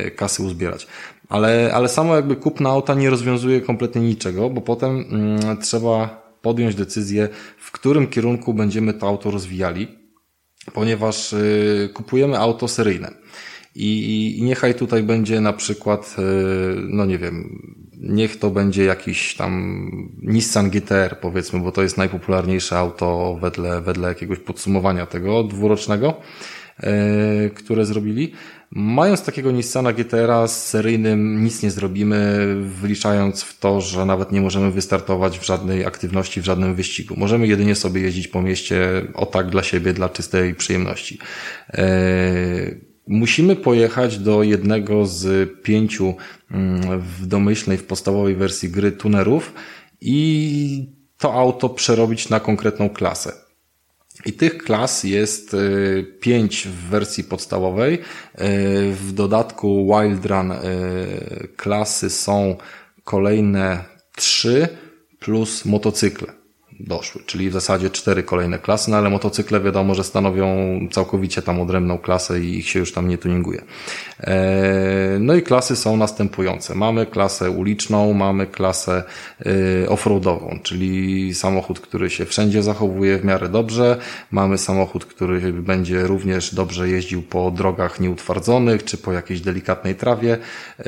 y, 0.07 0.11
kasy 0.11 0.43
uzbierać. 0.43 0.87
Ale, 1.29 1.71
ale 1.75 1.89
samo 1.89 2.17
jakby 2.17 2.37
kupno 2.37 2.71
auta 2.71 2.95
nie 2.95 3.11
rozwiązuje 3.11 3.61
kompletnie 3.61 4.03
niczego, 4.03 4.51
bo 4.51 4.61
potem 4.61 5.05
mm, 5.11 5.57
trzeba 5.57 6.24
podjąć 6.45 6.75
decyzję, 6.75 7.29
w 7.59 7.73
którym 7.73 8.07
kierunku 8.07 8.55
będziemy 8.55 8.95
to 8.95 9.09
auto 9.09 9.31
rozwijali, 9.31 9.89
ponieważ 10.73 11.33
y, 11.33 11.91
kupujemy 11.95 12.39
auto 12.39 12.69
seryjne. 12.69 13.11
I, 13.77 14.39
niechaj 14.43 14.75
tutaj 14.75 15.03
będzie 15.03 15.41
na 15.41 15.53
przykład, 15.53 16.17
y, 16.19 16.23
no 16.89 17.05
nie 17.05 17.19
wiem, 17.19 17.63
niech 18.01 18.39
to 18.39 18.51
będzie 18.51 18.85
jakiś 18.85 19.35
tam 19.35 19.53
Nissan 20.23 20.71
GTR 20.71 21.21
powiedzmy, 21.21 21.61
bo 21.61 21.73
to 21.73 21.83
jest 21.83 21.99
najpopularniejsze 21.99 22.79
auto 22.79 23.39
wedle, 23.41 23.81
wedle 23.81 24.09
jakiegoś 24.09 24.39
podsumowania 24.39 25.07
tego 25.07 25.45
dwurocznego, 25.45 26.15
y, 26.81 27.51
które 27.51 27.87
zrobili. 27.87 28.33
Mając 28.77 29.23
takiego 29.23 29.51
Nissana 29.51 29.93
GTR-a 29.93 30.47
z 30.47 30.67
seryjnym 30.67 31.45
nic 31.45 31.63
nie 31.63 31.71
zrobimy, 31.71 32.47
wliczając 32.61 33.43
w 33.43 33.59
to, 33.59 33.81
że 33.81 34.07
nawet 34.07 34.33
nie 34.33 34.41
możemy 34.41 34.71
wystartować 34.71 35.39
w 35.39 35.47
żadnej 35.47 35.85
aktywności, 35.85 36.41
w 36.41 36.45
żadnym 36.45 36.75
wyścigu. 36.75 37.15
Możemy 37.17 37.47
jedynie 37.47 37.75
sobie 37.75 38.01
jeździć 38.01 38.29
po 38.29 38.43
mieście 38.43 39.03
o 39.15 39.27
tak 39.27 39.51
dla 39.51 39.63
siebie, 39.63 39.93
dla 39.93 40.09
czystej 40.09 40.55
przyjemności. 40.55 41.19
Eee, 41.73 42.81
musimy 43.07 43.57
pojechać 43.57 44.19
do 44.19 44.43
jednego 44.43 45.07
z 45.07 45.51
pięciu 45.63 46.15
mm, 46.51 47.01
w 47.01 47.27
domyślnej, 47.27 47.79
w 47.79 47.85
podstawowej 47.85 48.37
wersji 48.37 48.69
gry 48.69 48.93
tunerów 48.93 49.55
i 50.01 50.89
to 51.19 51.35
auto 51.35 51.69
przerobić 51.69 52.29
na 52.29 52.41
konkretną 52.41 52.89
klasę. 52.89 53.44
I 54.27 54.33
tych 54.33 54.59
klas 54.59 55.05
jest 55.05 55.55
y, 55.55 56.07
pięć 56.21 56.69
w 56.69 56.89
wersji 56.89 57.25
podstawowej. 57.25 57.95
Y, 57.95 58.01
w 58.93 59.13
dodatku 59.13 59.87
Wild 59.87 60.27
Run 60.27 60.53
y, 60.53 60.57
klasy 61.57 62.11
są 62.11 62.57
kolejne 63.05 63.85
trzy 64.17 64.69
plus 65.19 65.65
motocykle 65.65 66.44
doszły, 66.81 67.23
czyli 67.27 67.51
w 67.51 67.53
zasadzie 67.53 67.91
cztery 67.91 68.23
kolejne 68.23 68.59
klasy, 68.59 68.91
no 68.91 68.97
ale 68.97 69.11
motocykle 69.11 69.61
wiadomo, 69.61 69.95
że 69.95 70.05
stanowią 70.05 70.49
całkowicie 70.91 71.43
tam 71.43 71.61
odrębną 71.61 71.99
klasę 71.99 72.41
i 72.41 72.59
ich 72.59 72.69
się 72.69 72.79
już 72.79 72.93
tam 72.93 73.09
nie 73.09 73.19
tuninguje. 73.19 73.63
E, 74.21 75.17
no 75.21 75.35
i 75.35 75.43
klasy 75.43 75.77
są 75.77 75.97
następujące. 75.97 76.75
Mamy 76.75 77.07
klasę 77.07 77.51
uliczną, 77.51 78.13
mamy 78.13 78.47
klasę 78.47 79.03
e, 79.85 79.89
offroadową, 79.89 80.59
czyli 80.63 81.35
samochód, 81.35 81.81
który 81.81 82.11
się 82.11 82.25
wszędzie 82.25 82.63
zachowuje 82.63 83.19
w 83.19 83.25
miarę 83.25 83.49
dobrze, 83.49 83.97
mamy 84.31 84.59
samochód, 84.59 85.05
który 85.05 85.53
będzie 85.53 86.03
również 86.03 86.55
dobrze 86.55 86.89
jeździł 86.89 87.23
po 87.23 87.51
drogach 87.51 88.01
nieutwardzonych, 88.01 88.85
czy 88.85 88.99
po 88.99 89.13
jakiejś 89.13 89.41
delikatnej 89.41 89.95
trawie, 89.95 90.39
e, 90.79 90.85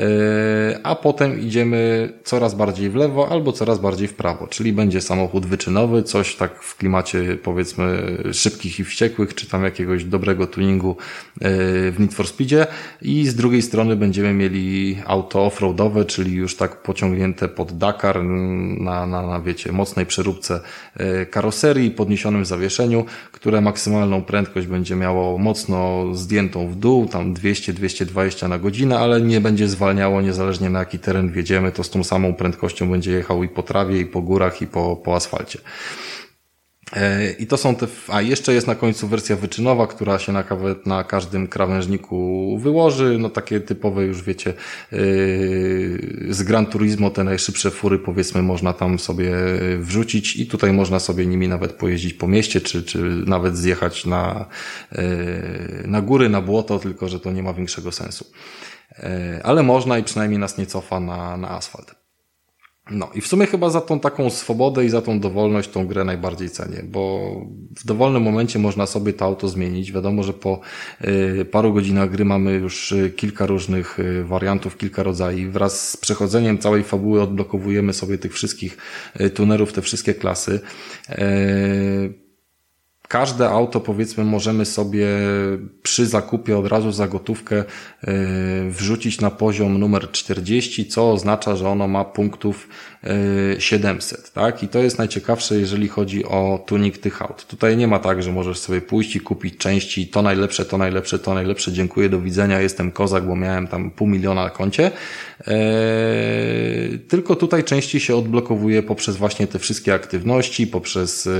a 0.83 0.95
potem 0.95 1.39
idziemy 1.39 2.13
coraz 2.23 2.55
bardziej 2.55 2.89
w 2.89 2.95
lewo 2.95 3.29
albo 3.29 3.51
coraz 3.51 3.79
bardziej 3.79 4.07
w 4.07 4.13
prawo, 4.13 4.47
czyli 4.47 4.73
będzie 4.73 5.01
samochód 5.01 5.45
wyczynowy, 5.45 5.76
nowy, 5.77 6.03
coś 6.03 6.35
tak 6.35 6.63
w 6.63 6.77
klimacie 6.77 7.37
powiedzmy 7.43 8.17
szybkich 8.33 8.79
i 8.79 8.83
wściekłych, 8.83 9.35
czy 9.35 9.47
tam 9.47 9.63
jakiegoś 9.63 10.03
dobrego 10.03 10.47
tuningu 10.47 10.97
e, 11.41 11.49
w 11.91 11.95
Need 11.99 12.13
for 12.13 12.27
Speedzie 12.27 12.67
i 13.01 13.27
z 13.27 13.35
drugiej 13.35 13.61
strony 13.61 13.95
będziemy 13.95 14.33
mieli 14.33 14.97
auto 15.05 15.45
offroadowe, 15.45 16.05
czyli 16.05 16.33
już 16.33 16.55
tak 16.55 16.81
pociągnięte 16.81 17.47
pod 17.47 17.77
Dakar 17.77 18.23
na, 18.23 19.05
na, 19.05 19.27
na 19.27 19.41
wiecie, 19.41 19.71
mocnej 19.71 20.05
przeróbce 20.05 20.59
e, 20.95 21.25
karoserii, 21.25 21.91
podniesionym 21.91 22.45
zawieszeniu, 22.45 23.05
które 23.31 23.61
maksymalną 23.61 24.21
prędkość 24.21 24.67
będzie 24.67 24.95
miało 24.95 25.37
mocno 25.37 26.05
zdjętą 26.15 26.67
w 26.67 26.75
dół, 26.75 27.05
tam 27.07 27.33
200-220 27.33 28.49
na 28.49 28.57
godzinę, 28.57 28.99
ale 28.99 29.21
nie 29.21 29.41
będzie 29.41 29.67
zwalniało 29.67 30.21
niezależnie 30.21 30.69
na 30.69 30.79
jaki 30.79 30.99
teren 30.99 31.31
wjedziemy, 31.31 31.71
to 31.71 31.83
z 31.83 31.89
tą 31.89 32.03
samą 32.03 32.33
prędkością 32.33 32.89
będzie 32.89 33.11
jechał 33.11 33.43
i 33.43 33.47
po 33.47 33.63
trawie, 33.63 33.99
i 33.99 34.05
po 34.05 34.21
górach, 34.21 34.61
i 34.61 34.67
po, 34.67 34.95
po 34.95 35.15
asfalcie. 35.15 35.59
E, 36.95 37.31
I 37.31 37.47
to 37.47 37.57
są 37.57 37.75
te, 37.75 37.87
a 38.07 38.21
jeszcze 38.21 38.53
jest 38.53 38.67
na 38.67 38.75
końcu 38.75 39.07
wersja 39.07 39.35
wyczynowa, 39.35 39.87
która 39.87 40.19
się 40.19 40.31
na, 40.31 40.43
na 40.85 41.03
każdym 41.03 41.47
krawężniku 41.47 42.57
wyłoży, 42.61 43.17
no 43.19 43.29
takie 43.29 43.59
typowe 43.59 44.05
już 44.05 44.23
wiecie, 44.23 44.53
yy, 44.91 44.99
z 46.29 46.43
Gran 46.43 46.65
Turismo 46.65 47.09
te 47.09 47.23
najszybsze 47.23 47.71
fury 47.71 47.99
powiedzmy 47.99 48.41
można 48.41 48.73
tam 48.73 48.99
sobie 48.99 49.31
wrzucić 49.79 50.35
i 50.35 50.47
tutaj 50.47 50.73
można 50.73 50.99
sobie 50.99 51.25
nimi 51.25 51.47
nawet 51.47 51.73
pojeździć 51.73 52.13
po 52.13 52.27
mieście, 52.27 52.61
czy, 52.61 52.83
czy 52.83 52.99
nawet 53.25 53.57
zjechać 53.57 54.05
na, 54.05 54.45
yy, 54.91 55.03
na 55.85 56.01
góry, 56.01 56.29
na 56.29 56.41
błoto, 56.41 56.79
tylko 56.79 57.09
że 57.09 57.19
to 57.19 57.31
nie 57.31 57.43
ma 57.43 57.53
większego 57.53 57.91
sensu. 57.91 58.25
Ale 59.43 59.63
można 59.63 59.97
i 59.97 60.03
przynajmniej 60.03 60.39
nas 60.39 60.57
nie 60.57 60.65
cofa 60.65 60.99
na, 60.99 61.37
na 61.37 61.49
asfalt. 61.49 61.96
No 62.91 63.09
i 63.13 63.21
w 63.21 63.27
sumie 63.27 63.45
chyba 63.45 63.69
za 63.69 63.81
tą 63.81 63.99
taką 63.99 64.29
swobodę 64.29 64.85
i 64.85 64.89
za 64.89 65.01
tą 65.01 65.19
dowolność 65.19 65.69
tą 65.69 65.87
grę 65.87 66.03
najbardziej 66.03 66.49
cenię, 66.49 66.83
bo 66.83 67.31
w 67.79 67.85
dowolnym 67.85 68.23
momencie 68.23 68.59
można 68.59 68.85
sobie 68.85 69.13
to 69.13 69.25
auto 69.25 69.47
zmienić. 69.47 69.91
Wiadomo, 69.91 70.23
że 70.23 70.33
po 70.33 70.59
y, 71.41 71.45
paru 71.45 71.73
godzinach 71.73 72.11
gry 72.11 72.25
mamy 72.25 72.51
już 72.51 72.91
y, 72.91 73.09
kilka 73.09 73.45
różnych 73.45 73.99
y, 73.99 74.23
wariantów, 74.23 74.77
kilka 74.77 75.03
rodzajów. 75.03 75.53
Wraz 75.53 75.89
z 75.89 75.97
przechodzeniem 75.97 76.57
całej 76.57 76.83
fabuły 76.83 77.21
odblokowujemy 77.21 77.93
sobie 77.93 78.17
tych 78.17 78.33
wszystkich 78.33 78.77
tunerów, 79.33 79.73
te 79.73 79.81
wszystkie 79.81 80.13
klasy 80.13 80.59
każde 83.07 83.49
auto 83.49 83.79
powiedzmy 83.79 84.23
możemy 84.23 84.65
sobie 84.65 85.07
przy 85.83 86.05
zakupie 86.05 86.57
od 86.57 86.67
razu 86.67 86.91
za 86.91 87.07
gotówkę 87.07 87.55
yy, 87.55 88.71
wrzucić 88.71 89.21
na 89.21 89.31
poziom 89.31 89.79
numer 89.79 90.11
40, 90.11 90.85
co 90.85 91.11
oznacza, 91.11 91.55
że 91.55 91.69
ono 91.69 91.87
ma 91.87 92.05
punktów 92.05 92.67
700, 93.59 94.33
tak? 94.33 94.63
I 94.63 94.67
to 94.67 94.79
jest 94.79 94.97
najciekawsze, 94.97 95.59
jeżeli 95.59 95.87
chodzi 95.87 96.25
o 96.25 96.63
tuning 96.65 96.97
tych 96.97 97.21
aut. 97.21 97.45
Tutaj 97.45 97.77
nie 97.77 97.87
ma 97.87 97.99
tak, 97.99 98.23
że 98.23 98.31
możesz 98.31 98.59
sobie 98.59 98.81
pójść 98.81 99.15
i 99.15 99.19
kupić 99.19 99.57
części 99.57 100.07
to 100.07 100.21
najlepsze, 100.21 100.65
to 100.65 100.77
najlepsze, 100.77 101.19
to 101.19 101.33
najlepsze, 101.33 101.71
dziękuję, 101.71 102.09
do 102.09 102.21
widzenia, 102.21 102.61
jestem 102.61 102.91
kozak, 102.91 103.27
bo 103.27 103.35
miałem 103.35 103.67
tam 103.67 103.91
pół 103.91 104.07
miliona 104.07 104.43
na 104.43 104.49
koncie. 104.49 104.91
Eee, 105.47 106.99
tylko 106.99 107.35
tutaj 107.35 107.63
części 107.63 107.99
się 107.99 108.15
odblokowuje 108.15 108.83
poprzez 108.83 109.17
właśnie 109.17 109.47
te 109.47 109.59
wszystkie 109.59 109.93
aktywności, 109.93 110.67
poprzez 110.67 111.27
e, 111.27 111.31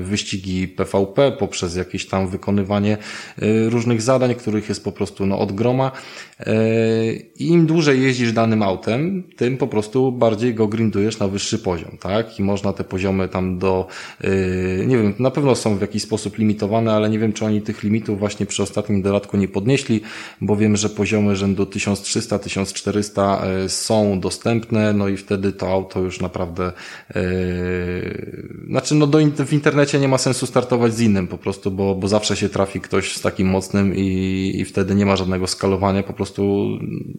wyścigi 0.00 0.68
PvP, 0.68 1.32
poprzez 1.32 1.76
jakieś 1.76 2.06
tam 2.06 2.28
wykonywanie 2.28 2.92
e, 2.96 3.70
różnych 3.70 4.02
zadań, 4.02 4.34
których 4.34 4.68
jest 4.68 4.84
po 4.84 4.92
prostu 4.92 5.26
no, 5.26 5.38
od 5.38 5.52
groma. 5.52 5.92
Eee, 6.40 7.30
Im 7.38 7.66
dłużej 7.66 8.02
jeździsz 8.02 8.32
danym 8.32 8.62
autem, 8.62 9.22
tym 9.36 9.56
po 9.56 9.66
prostu 9.66 10.12
bardziej 10.12 10.54
go 10.54 10.68
grindujesz 10.68 11.18
na 11.18 11.28
wyższy 11.28 11.58
poziom, 11.58 11.98
tak? 12.00 12.38
I 12.38 12.42
można 12.42 12.72
te 12.72 12.84
poziomy 12.84 13.28
tam 13.28 13.58
do, 13.58 13.86
yy, 14.20 14.84
nie 14.86 14.96
wiem, 14.96 15.14
na 15.18 15.30
pewno 15.30 15.54
są 15.54 15.76
w 15.76 15.80
jakiś 15.80 16.02
sposób 16.02 16.38
limitowane, 16.38 16.92
ale 16.92 17.10
nie 17.10 17.18
wiem, 17.18 17.32
czy 17.32 17.44
oni 17.44 17.62
tych 17.62 17.82
limitów 17.82 18.18
właśnie 18.18 18.46
przy 18.46 18.62
ostatnim 18.62 19.02
dodatku 19.02 19.36
nie 19.36 19.48
podnieśli, 19.48 20.00
bo 20.40 20.56
wiem, 20.56 20.76
że 20.76 20.88
poziomy 20.88 21.36
rzędu 21.36 21.64
1300-1400 21.64 23.35
yy, 23.44 23.68
są 23.68 24.20
dostępne, 24.20 24.92
no 24.92 25.08
i 25.08 25.16
wtedy 25.16 25.52
to 25.52 25.68
auto 25.68 26.00
już 26.00 26.20
naprawdę, 26.20 26.72
yy, 27.14 28.48
znaczy 28.70 28.94
no 28.94 29.06
do, 29.06 29.18
w 29.46 29.52
internecie 29.52 29.98
nie 29.98 30.08
ma 30.08 30.18
sensu 30.18 30.46
startować 30.46 30.94
z 30.94 31.00
innym 31.00 31.28
po 31.28 31.38
prostu, 31.38 31.70
bo, 31.70 31.94
bo 31.94 32.08
zawsze 32.08 32.36
się 32.36 32.48
trafi 32.48 32.80
ktoś 32.80 33.16
z 33.16 33.20
takim 33.20 33.48
mocnym 33.48 33.96
i, 33.96 34.52
i 34.56 34.64
wtedy 34.64 34.94
nie 34.94 35.06
ma 35.06 35.16
żadnego 35.16 35.46
skalowania, 35.46 36.02
po 36.02 36.12
prostu 36.12 36.66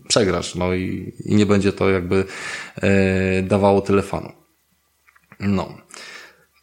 przegrasz, 0.08 0.56
no 0.56 0.74
i, 0.74 1.14
i 1.26 1.36
nie 1.36 1.46
będzie 1.46 1.74
to 1.74 1.90
jakby 1.90 2.26
e, 2.82 3.44
dawało 3.44 3.68
brakowało 3.68 3.82
telefonu. 3.82 4.32
No. 5.40 5.78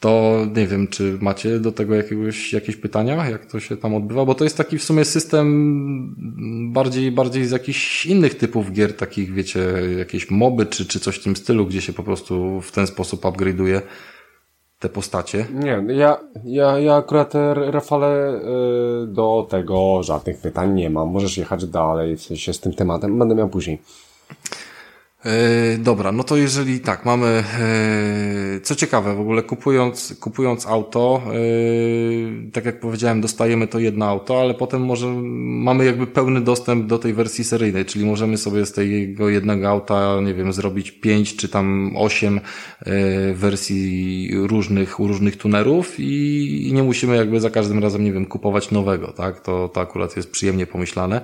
To 0.05 0.47
nie 0.57 0.67
wiem, 0.67 0.89
czy 0.89 1.19
macie 1.21 1.61
do 1.61 1.73
tego 1.73 1.95
jakiegoś, 1.95 2.53
jakieś 2.53 2.77
pytania, 2.77 3.29
jak 3.31 3.47
to 3.47 3.61
się 3.61 3.77
tam 3.77 3.95
odbywa, 3.95 4.25
bo 4.25 4.35
to 4.35 4.45
jest 4.45 4.57
taki 4.57 4.79
w 4.79 4.85
sumie 4.85 5.05
system 5.05 6.73
bardziej, 6.73 7.13
bardziej 7.13 7.47
z 7.47 7.51
jakichś 7.51 8.07
innych 8.07 8.35
typów 8.35 8.73
gier, 8.73 8.97
takich 8.97 9.35
wiecie, 9.35 9.61
jakieś 9.99 10.31
moby 10.31 10.67
czy, 10.67 10.87
czy 10.87 11.01
coś 11.01 11.17
w 11.17 11.23
tym 11.23 11.37
stylu, 11.37 11.67
gdzie 11.67 11.81
się 11.81 11.93
po 11.93 12.03
prostu 12.03 12.61
w 12.61 12.73
ten 12.73 12.87
sposób 12.87 13.23
upgrade'uje 13.23 13.81
te 14.79 14.89
postacie. 14.89 15.47
Nie, 15.53 15.85
ja, 15.95 16.21
ja, 16.45 16.79
ja 16.79 16.95
akurat, 16.95 17.33
Rafale, 17.55 18.41
do 19.07 19.47
tego 19.51 20.03
żadnych 20.03 20.39
pytań 20.39 20.75
nie 20.75 20.91
mam. 20.91 21.09
Możesz 21.09 21.39
jechać 21.39 21.67
dalej, 21.67 22.17
w 22.17 22.23
sensie 22.23 22.53
z 22.53 22.61
tym 22.61 22.73
tematem. 22.73 23.19
Będę 23.19 23.35
miał 23.35 23.49
później. 23.49 23.79
E, 25.25 25.79
dobra, 25.79 26.13
no 26.13 26.25
to 26.25 26.37
jeżeli 26.37 26.81
tak, 26.81 27.05
mamy, 27.05 27.27
e, 27.27 28.61
co 28.61 28.75
ciekawe, 28.75 29.15
w 29.15 29.21
ogóle 29.21 29.43
kupując, 29.43 30.17
kupując 30.21 30.67
auto, 30.67 31.23
e, 31.27 32.51
tak 32.53 32.65
jak 32.65 32.81
powiedziałem, 32.81 33.21
dostajemy 33.21 33.67
to 33.67 33.79
jedno 33.79 34.07
auto, 34.07 34.41
ale 34.41 34.55
potem 34.55 34.85
może 34.85 35.07
mamy 35.07 35.85
jakby 35.85 36.07
pełny 36.07 36.41
dostęp 36.41 36.87
do 36.87 36.99
tej 36.99 37.13
wersji 37.13 37.45
seryjnej, 37.45 37.85
czyli 37.85 38.07
możemy 38.07 38.39
sobie 38.39 38.67
z 38.67 38.73
tego 38.73 39.29
jednego 39.29 39.69
auta, 39.69 40.21
nie 40.21 40.35
wiem, 40.35 40.53
zrobić 40.53 40.91
pięć 40.91 41.37
czy 41.37 41.49
tam 41.49 41.93
osiem 41.97 42.41
wersji 43.35 44.31
różnych, 44.35 44.99
różnych 44.99 45.37
tunerów 45.37 46.01
i, 46.01 46.69
i 46.69 46.73
nie 46.73 46.83
musimy 46.83 47.17
jakby 47.17 47.41
za 47.41 47.51
każdym 47.51 47.83
razem, 47.83 48.05
nie 48.05 48.13
wiem, 48.13 48.27
kupować 48.27 48.71
nowego, 48.71 49.13
tak? 49.13 49.41
To, 49.41 49.69
to 49.69 49.81
akurat 49.81 50.17
jest 50.17 50.31
przyjemnie 50.31 50.67
pomyślane. 50.67 51.21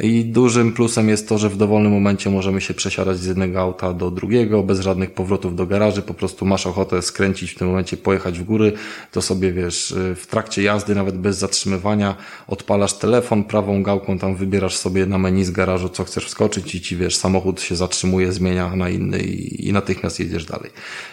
I 0.00 0.24
dużym 0.24 0.72
plusem 0.72 1.08
jest 1.08 1.28
to, 1.28 1.38
że 1.38 1.48
w 1.48 1.56
dowolnym 1.56 1.92
momencie 1.92 2.30
możemy 2.30 2.60
się 2.60 2.74
przesiadać 2.74 3.18
z 3.18 3.26
jednego 3.26 3.60
auta 3.60 3.92
do 3.92 4.10
drugiego, 4.10 4.62
bez 4.62 4.80
żadnych 4.80 5.10
powrotów 5.10 5.56
do 5.56 5.66
garaży, 5.66 6.02
po 6.02 6.14
prostu 6.14 6.46
masz 6.46 6.66
ochotę 6.66 7.02
skręcić 7.02 7.50
w 7.50 7.58
tym 7.58 7.68
momencie, 7.68 7.96
pojechać 7.96 8.38
w 8.38 8.44
góry, 8.44 8.72
to 9.12 9.22
sobie 9.22 9.52
wiesz, 9.52 9.94
w 10.16 10.26
trakcie 10.26 10.62
jazdy, 10.62 10.94
nawet 10.94 11.18
bez 11.18 11.38
zatrzymywania, 11.38 12.16
odpalasz 12.48 12.92
telefon, 12.92 13.44
prawą 13.44 13.82
gałką 13.82 14.18
tam 14.18 14.36
wybierasz 14.36 14.76
sobie 14.76 15.06
na 15.06 15.18
menu 15.18 15.44
z 15.44 15.50
garażu, 15.50 15.88
co 15.88 16.04
chcesz 16.04 16.26
wskoczyć 16.26 16.74
i 16.74 16.80
ci 16.80 16.96
wiesz, 16.96 17.16
samochód 17.16 17.60
się 17.60 17.76
zatrzymuje, 17.76 18.32
zmienia 18.32 18.76
na 18.76 18.88
inny 18.88 19.18
i, 19.18 19.68
i 19.68 19.72
natychmiast 19.72 20.20
jedziesz 20.20 20.44
dalej. 20.44 20.70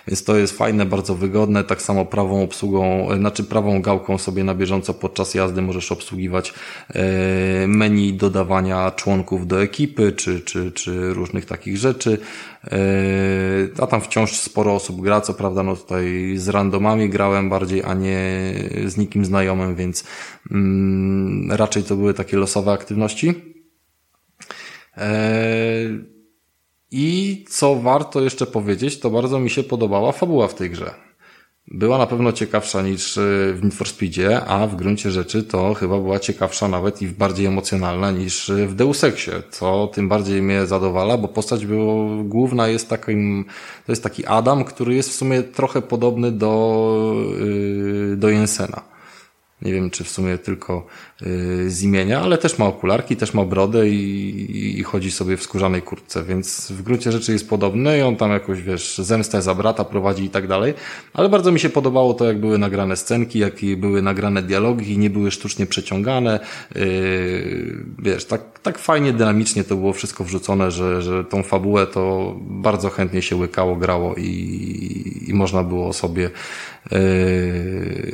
Więc 0.08 0.24
to 0.24 0.38
jest 0.38 0.58
fajne, 0.58 0.86
bardzo 0.86 1.16
wygodne, 1.16 1.64
tak 1.64 1.82
samo 1.82 2.06
prawą 2.06 2.44
obsługą, 2.44 3.08
znaczy 3.18 3.44
prawą 3.44 3.82
gałką 3.82 4.18
sobie 4.18 4.44
na 4.44 4.56
bieżąco 4.56 4.94
podczas 4.94 5.34
jazdy 5.34 5.62
możesz 5.62 5.92
obsługiwać 5.92 6.54
e, 6.90 7.68
menu 7.68 8.14
dodawania 8.14 8.69
członków 8.96 9.48
do 9.48 9.62
ekipy, 9.62 10.12
czy, 10.12 10.42
czy, 10.42 10.72
czy 10.72 11.14
różnych 11.14 11.46
takich 11.46 11.78
rzeczy. 11.78 12.18
E, 12.64 12.78
a 13.82 13.88
tam 13.88 14.02
wciąż 14.02 14.32
sporo 14.32 14.76
osób 14.76 15.02
gra, 15.02 15.22
co 15.22 15.34
prawda 15.34 15.64
no 15.64 15.76
tutaj 15.76 16.34
z 16.38 16.50
randomami 16.50 17.10
grałem 17.10 17.50
bardziej, 17.50 17.84
a 17.84 17.94
nie 17.94 18.54
z 18.86 18.98
nikim 18.98 19.26
znajomym, 19.26 19.76
więc 19.76 20.04
mm, 20.52 21.52
raczej 21.52 21.84
to 21.84 21.96
były 21.96 22.14
takie 22.14 22.38
losowe 22.38 22.72
aktywności. 22.72 23.34
E, 24.98 25.12
I 26.92 27.46
co 27.50 27.76
warto 27.76 28.22
jeszcze 28.22 28.46
powiedzieć, 28.46 29.00
to 29.00 29.10
bardzo 29.10 29.40
mi 29.40 29.50
się 29.50 29.64
podobała 29.64 30.12
fabuła 30.12 30.48
w 30.48 30.56
tej 30.56 30.70
grze 30.70 31.09
była 31.72 31.98
na 31.98 32.08
pewno 32.08 32.32
ciekawsza 32.32 32.82
niż 32.82 33.18
e, 33.18 33.22
w 33.54 33.60
Need 33.64 33.74
for 33.74 33.88
Speedzie, 33.88 34.42
a 34.46 34.68
w 34.68 34.76
gruncie 34.76 35.12
rzeczy 35.12 35.44
to 35.44 35.74
chyba 35.74 35.98
była 35.98 36.20
ciekawsza 36.20 36.68
nawet 36.68 37.02
i 37.02 37.08
bardziej 37.08 37.46
emocjonalna 37.46 38.12
niż 38.12 38.50
e, 38.50 38.68
w 38.68 38.76
Deus 38.76 39.04
Exie, 39.04 39.34
co 39.50 39.88
tym 39.94 40.10
bardziej 40.10 40.42
mnie 40.42 40.66
zadowala, 40.66 41.18
bo 41.18 41.28
postać 41.28 41.66
było, 41.66 42.24
główna 42.24 42.68
jest 42.68 42.90
takim, 42.90 43.46
to 43.86 43.92
jest 43.92 44.04
taki 44.04 44.26
Adam, 44.26 44.64
który 44.64 44.96
jest 44.96 45.10
w 45.10 45.14
sumie 45.14 45.44
trochę 45.44 45.82
podobny 45.82 46.32
do, 46.32 47.14
e, 48.14 48.16
do 48.16 48.30
Jensena. 48.30 48.82
Nie 49.62 49.74
wiem, 49.74 49.90
czy 49.90 50.04
w 50.04 50.10
sumie 50.10 50.38
tylko 50.38 50.86
y, 51.22 51.70
z 51.70 51.84
imienia, 51.84 52.22
ale 52.22 52.38
też 52.38 52.60
ma 52.60 52.66
okularki, 52.66 53.16
też 53.16 53.34
ma 53.34 53.46
brodę 53.46 53.90
i, 53.90 54.80
i 54.80 54.84
chodzi 54.84 55.12
sobie 55.12 55.38
w 55.38 55.44
skórzanej 55.44 55.82
kurtce, 55.82 56.24
więc 56.24 56.72
w 56.72 56.82
gruncie 56.82 57.12
rzeczy 57.12 57.32
jest 57.32 57.50
podobny 57.50 57.98
i 57.98 58.02
on 58.02 58.16
tam 58.16 58.32
jakoś, 58.32 58.62
wiesz, 58.62 58.98
zemstę 58.98 59.42
za 59.42 59.56
brata 59.56 59.86
prowadzi 59.86 60.24
i 60.24 60.30
tak 60.30 60.48
dalej. 60.48 60.74
Ale 61.14 61.30
bardzo 61.30 61.52
mi 61.52 61.60
się 61.60 61.70
podobało 61.70 62.14
to, 62.14 62.26
jak 62.26 62.40
były 62.40 62.58
nagrane 62.58 62.98
scenki, 62.98 63.40
jak 63.40 63.54
były 63.78 64.02
nagrane 64.02 64.44
dialogi 64.44 64.98
nie 64.98 65.10
były 65.10 65.32
sztucznie 65.32 65.66
przeciągane. 65.66 66.40
Yy, 66.76 67.86
wiesz, 68.00 68.26
tak, 68.26 68.60
tak 68.60 68.80
fajnie, 68.80 69.14
dynamicznie 69.14 69.64
to 69.64 69.76
było 69.76 69.94
wszystko 69.94 70.24
wrzucone, 70.24 70.72
że, 70.72 71.02
że 71.02 71.24
tą 71.24 71.44
fabułę 71.44 71.88
to 71.88 72.36
bardzo 72.40 72.90
chętnie 72.90 73.22
się 73.22 73.36
łykało, 73.36 73.76
grało 73.76 74.16
i, 74.16 75.26
i 75.28 75.34
można 75.34 75.64
było 75.64 75.94
sobie 75.94 76.24
yy, 76.24 76.30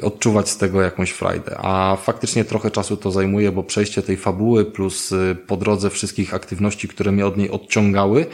odczuwać 0.01 0.49
z 0.49 0.57
tego 0.57 0.81
jakąś 0.81 1.11
frajdę. 1.11 1.57
A 1.57 1.97
faktycznie 2.01 2.45
trochę 2.45 2.71
czasu 2.71 2.97
to 2.97 3.11
zajmuje, 3.11 3.51
bo 3.51 3.63
przejście 3.63 4.01
tej 4.01 4.17
fabuły 4.17 4.65
plus 4.65 5.11
yy, 5.11 5.35
po 5.35 5.57
drodze 5.57 5.89
wszystkich 5.89 6.33
aktywności, 6.33 6.87
które 6.87 7.11
mnie 7.11 7.25
od 7.25 7.37
niej 7.37 7.49
odciągały 7.49 8.25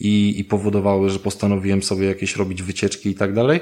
i, 0.00 0.34
i 0.38 0.44
powodowały, 0.44 1.10
że 1.10 1.18
postanowiłem 1.18 1.82
sobie 1.82 2.06
jakieś 2.06 2.36
robić 2.36 2.62
wycieczki 2.62 3.10
i 3.10 3.14
tak 3.14 3.34
dalej, 3.34 3.60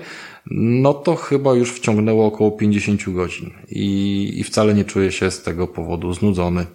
no 0.50 0.94
to 0.94 1.16
chyba 1.16 1.54
już 1.54 1.72
wciągnęło 1.72 2.26
około 2.26 2.50
50 2.50 3.10
godzin 3.10 3.50
i, 3.68 4.32
i 4.36 4.44
wcale 4.44 4.74
nie 4.74 4.84
czuję 4.84 5.12
się 5.12 5.30
z 5.30 5.42
tego 5.42 5.66
powodu 5.66 6.12
znudzony. 6.12 6.66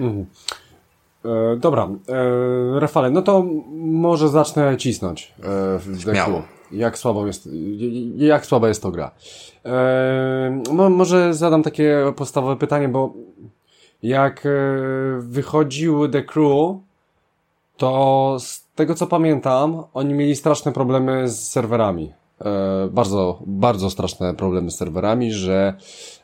Mhm. 0.00 0.26
E, 1.24 1.56
dobra, 1.56 1.88
e, 2.08 2.80
Rafale, 2.80 3.10
no 3.10 3.22
to 3.22 3.46
może 3.76 4.28
zacznę 4.28 4.76
cisnąć 4.76 5.32
e, 5.38 5.42
w 5.78 6.00
Śmiało 6.02 6.55
jak 6.72 6.98
słabo 6.98 7.26
jest, 7.26 7.48
jak 8.16 8.46
słaba 8.46 8.68
jest 8.68 8.82
to 8.82 8.90
gra. 8.90 9.10
Eee, 9.64 10.90
może 10.90 11.34
zadam 11.34 11.62
takie 11.62 12.12
podstawowe 12.16 12.56
pytanie, 12.56 12.88
bo 12.88 13.14
jak 14.02 14.46
e, 14.46 14.50
wychodził 15.18 16.08
The 16.08 16.22
Crew, 16.22 16.76
to 17.76 18.36
z 18.40 18.66
tego 18.74 18.94
co 18.94 19.06
pamiętam, 19.06 19.84
oni 19.94 20.14
mieli 20.14 20.36
straszne 20.36 20.72
problemy 20.72 21.28
z 21.28 21.48
serwerami. 21.48 22.12
E, 22.44 22.88
bardzo, 22.92 23.38
bardzo 23.46 23.90
straszne 23.90 24.34
problemy 24.34 24.70
z 24.70 24.76
serwerami, 24.76 25.32
że, 25.32 25.74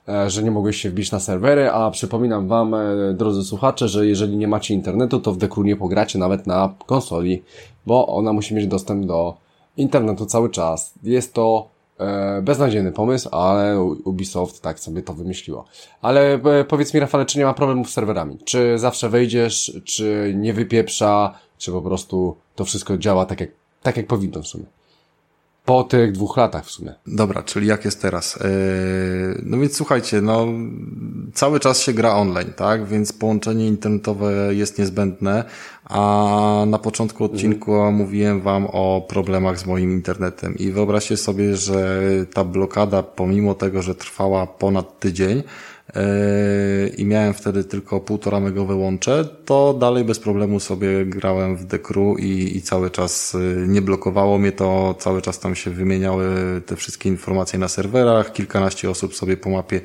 e, 0.08 0.30
że 0.30 0.42
nie 0.42 0.50
mogłeś 0.50 0.76
się 0.76 0.90
wbić 0.90 1.12
na 1.12 1.20
serwery, 1.20 1.70
a 1.70 1.90
przypominam 1.90 2.48
wam, 2.48 2.74
e, 2.74 3.14
drodzy 3.14 3.44
słuchacze, 3.44 3.88
że 3.88 4.06
jeżeli 4.06 4.36
nie 4.36 4.48
macie 4.48 4.74
internetu, 4.74 5.20
to 5.20 5.32
w 5.32 5.38
The 5.38 5.48
Crew 5.48 5.64
nie 5.66 5.76
pogracie 5.76 6.18
nawet 6.18 6.46
na 6.46 6.74
konsoli, 6.86 7.42
bo 7.86 8.06
ona 8.06 8.32
musi 8.32 8.54
mieć 8.54 8.66
dostęp 8.66 9.06
do 9.06 9.36
internetu 9.76 10.26
cały 10.26 10.50
czas. 10.50 10.94
Jest 11.02 11.34
to 11.34 11.68
e, 11.98 12.42
beznadziejny 12.42 12.92
pomysł, 12.92 13.28
ale 13.32 13.80
Ubisoft 13.82 14.62
tak 14.62 14.80
sobie 14.80 15.02
to 15.02 15.14
wymyśliło. 15.14 15.64
Ale 16.02 16.34
e, 16.34 16.64
powiedz 16.64 16.94
mi, 16.94 17.00
Rafale, 17.00 17.26
czy 17.26 17.38
nie 17.38 17.44
ma 17.44 17.54
problemów 17.54 17.90
z 17.90 17.92
serwerami? 17.92 18.38
Czy 18.44 18.78
zawsze 18.78 19.08
wejdziesz, 19.08 19.80
czy 19.84 20.34
nie 20.36 20.52
wypieprza, 20.52 21.38
czy 21.58 21.72
po 21.72 21.82
prostu 21.82 22.36
to 22.56 22.64
wszystko 22.64 22.98
działa 22.98 23.26
tak 23.26 23.40
jak, 23.40 23.50
tak 23.82 23.96
jak 23.96 24.06
powinno 24.06 24.42
w 24.42 24.46
sumie? 24.46 24.64
Po 25.64 25.84
tych 25.84 26.12
dwóch 26.12 26.36
latach 26.36 26.64
w 26.64 26.70
sumie. 26.70 26.94
Dobra, 27.06 27.42
czyli 27.42 27.66
jak 27.66 27.84
jest 27.84 28.02
teraz? 28.02 28.36
Yy, 28.36 29.42
no 29.42 29.58
więc 29.58 29.76
słuchajcie, 29.76 30.20
no 30.20 30.46
cały 31.34 31.60
czas 31.60 31.82
się 31.82 31.92
gra 31.92 32.14
online, 32.14 32.52
tak? 32.56 32.86
Więc 32.86 33.12
połączenie 33.12 33.66
internetowe 33.66 34.54
jest 34.54 34.78
niezbędne, 34.78 35.44
a 35.84 36.64
na 36.66 36.78
początku 36.78 37.24
odcinku 37.24 37.74
mhm. 37.74 37.94
mówiłem 37.94 38.40
wam 38.40 38.66
o 38.66 39.06
problemach 39.08 39.58
z 39.58 39.66
moim 39.66 39.92
internetem 39.92 40.58
i 40.58 40.70
wyobraźcie 40.70 41.16
sobie, 41.16 41.56
że 41.56 42.00
ta 42.34 42.44
blokada, 42.44 43.02
pomimo 43.02 43.54
tego, 43.54 43.82
że 43.82 43.94
trwała 43.94 44.46
ponad 44.46 45.00
tydzień, 45.00 45.42
i 46.96 47.04
miałem 47.04 47.34
wtedy 47.34 47.64
tylko 47.64 48.00
półtora 48.00 48.40
megowe 48.40 48.74
łącze, 48.74 49.24
to 49.44 49.74
dalej 49.74 50.04
bez 50.04 50.18
problemu 50.18 50.60
sobie 50.60 51.06
grałem 51.06 51.56
w 51.56 51.64
Decru 51.64 52.16
i, 52.18 52.56
i 52.56 52.62
cały 52.62 52.90
czas 52.90 53.32
yy, 53.32 53.68
nie 53.68 53.82
blokowało 53.82 54.38
mnie 54.38 54.52
to, 54.52 54.94
cały 54.98 55.22
czas 55.22 55.38
tam 55.38 55.54
się 55.54 55.70
wymieniały 55.70 56.26
te 56.66 56.76
wszystkie 56.76 57.08
informacje 57.08 57.58
na 57.58 57.68
serwerach, 57.68 58.32
kilkanaście 58.32 58.90
osób 58.90 59.14
sobie 59.14 59.36
po 59.36 59.50
mapie 59.50 59.76
yy, 59.76 59.82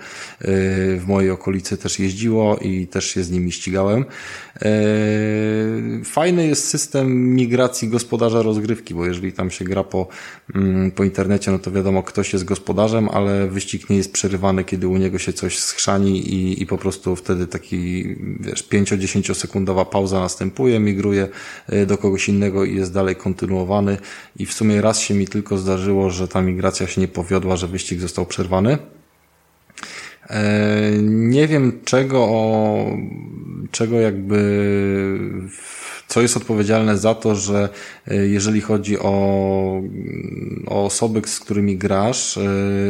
w 1.00 1.04
mojej 1.08 1.32
okolicy 1.32 1.78
też 1.78 2.00
jeździło 2.00 2.58
i 2.58 2.88
też 2.88 3.06
się 3.06 3.24
z 3.24 3.32
nimi 3.32 3.52
ścigałem. 3.52 4.06
Fajny 6.06 6.48
jest 6.48 6.68
system 6.68 7.36
migracji 7.36 7.88
gospodarza 7.90 8.42
rozgrywki, 8.42 8.94
bo 8.94 9.06
jeżeli 9.06 9.34
tam 9.34 9.52
się 9.52 9.66
gra 9.66 9.84
po, 9.84 10.08
mm, 10.56 10.92
po 10.92 11.04
internecie, 11.04 11.52
no 11.52 11.60
to 11.60 11.72
wiadomo, 11.72 12.04
ktoś 12.04 12.34
jest 12.34 12.46
gospodarzem, 12.46 13.10
ale 13.10 13.48
wyścig 13.48 13.90
nie 13.90 13.98
jest 13.98 14.14
przerywany, 14.14 14.64
kiedy 14.64 14.88
u 14.88 14.98
niego 14.98 15.20
się 15.20 15.34
coś 15.34 15.60
schrzani 15.60 15.97
i, 16.06 16.62
i 16.62 16.66
po 16.66 16.78
prostu 16.78 17.16
wtedy 17.16 17.48
taki, 17.48 18.04
wiesz, 18.40 18.64
5-10 18.70 19.34
sekundowa 19.34 19.86
pauza 19.86 20.20
następuje, 20.20 20.80
migruje 20.80 21.28
e, 21.68 21.86
do 21.86 21.98
kogoś 21.98 22.30
innego 22.30 22.66
i 22.66 22.76
jest 22.76 22.94
dalej 22.94 23.16
kontynuowany 23.16 23.98
i 24.40 24.46
w 24.46 24.54
sumie 24.54 24.82
raz 24.82 25.00
się 25.00 25.14
mi 25.14 25.28
tylko 25.28 25.58
zdarzyło, 25.58 26.10
że 26.10 26.28
ta 26.28 26.42
migracja 26.42 26.88
się 26.88 27.02
nie 27.02 27.08
powiodła, 27.08 27.56
że 27.56 27.68
wyścig 27.68 28.00
został 28.00 28.26
przerwany. 28.26 28.78
Nie 31.02 31.48
wiem 31.48 31.80
czego, 31.86 32.30
czego 33.72 34.00
jakby 34.00 34.40
co 36.08 36.22
jest 36.22 36.38
odpowiedzialne 36.38 36.98
za 36.98 37.16
to, 37.16 37.36
że 37.36 37.70
jeżeli 38.08 38.62
chodzi 38.62 39.00
o, 39.00 39.82
o 40.68 40.86
osoby, 40.86 41.22
z 41.26 41.40
którymi 41.40 41.78
grasz, 41.78 42.40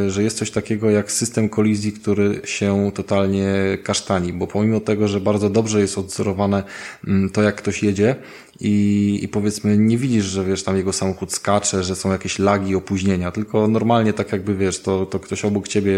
że 0.08 0.24
jest 0.24 0.38
coś 0.38 0.52
takiego 0.52 0.90
jak 0.90 1.12
system 1.12 1.50
kolizji, 1.50 1.92
który 1.92 2.42
się 2.44 2.92
totalnie 2.96 3.78
kasztani, 3.84 4.34
bo 4.34 4.48
pomimo 4.48 4.80
tego, 4.80 5.08
że 5.08 5.20
bardzo 5.20 5.50
dobrze 5.50 5.82
jest 5.82 5.98
odzorowane 5.98 6.64
mm, 7.08 7.30
to, 7.30 7.42
jak 7.42 7.56
ktoś 7.56 7.84
jedzie, 7.84 8.16
i, 8.60 9.20
i 9.24 9.28
powiedzmy 9.28 9.78
nie 9.78 9.98
widzisz, 9.98 10.26
że 10.26 10.46
wiesz, 10.46 10.64
tam 10.64 10.78
jego 10.78 10.94
samochód 10.94 11.34
skacze, 11.34 11.84
że 11.84 11.96
są 11.96 12.12
jakieś 12.12 12.40
lagi, 12.40 12.76
opóźnienia, 12.76 13.32
tylko 13.32 13.68
normalnie 13.68 14.14
tak 14.14 14.32
jakby 14.32 14.56
wiesz, 14.56 14.82
to, 14.82 15.06
to 15.06 15.20
ktoś 15.20 15.46
obok 15.46 15.68
ciebie 15.68 15.98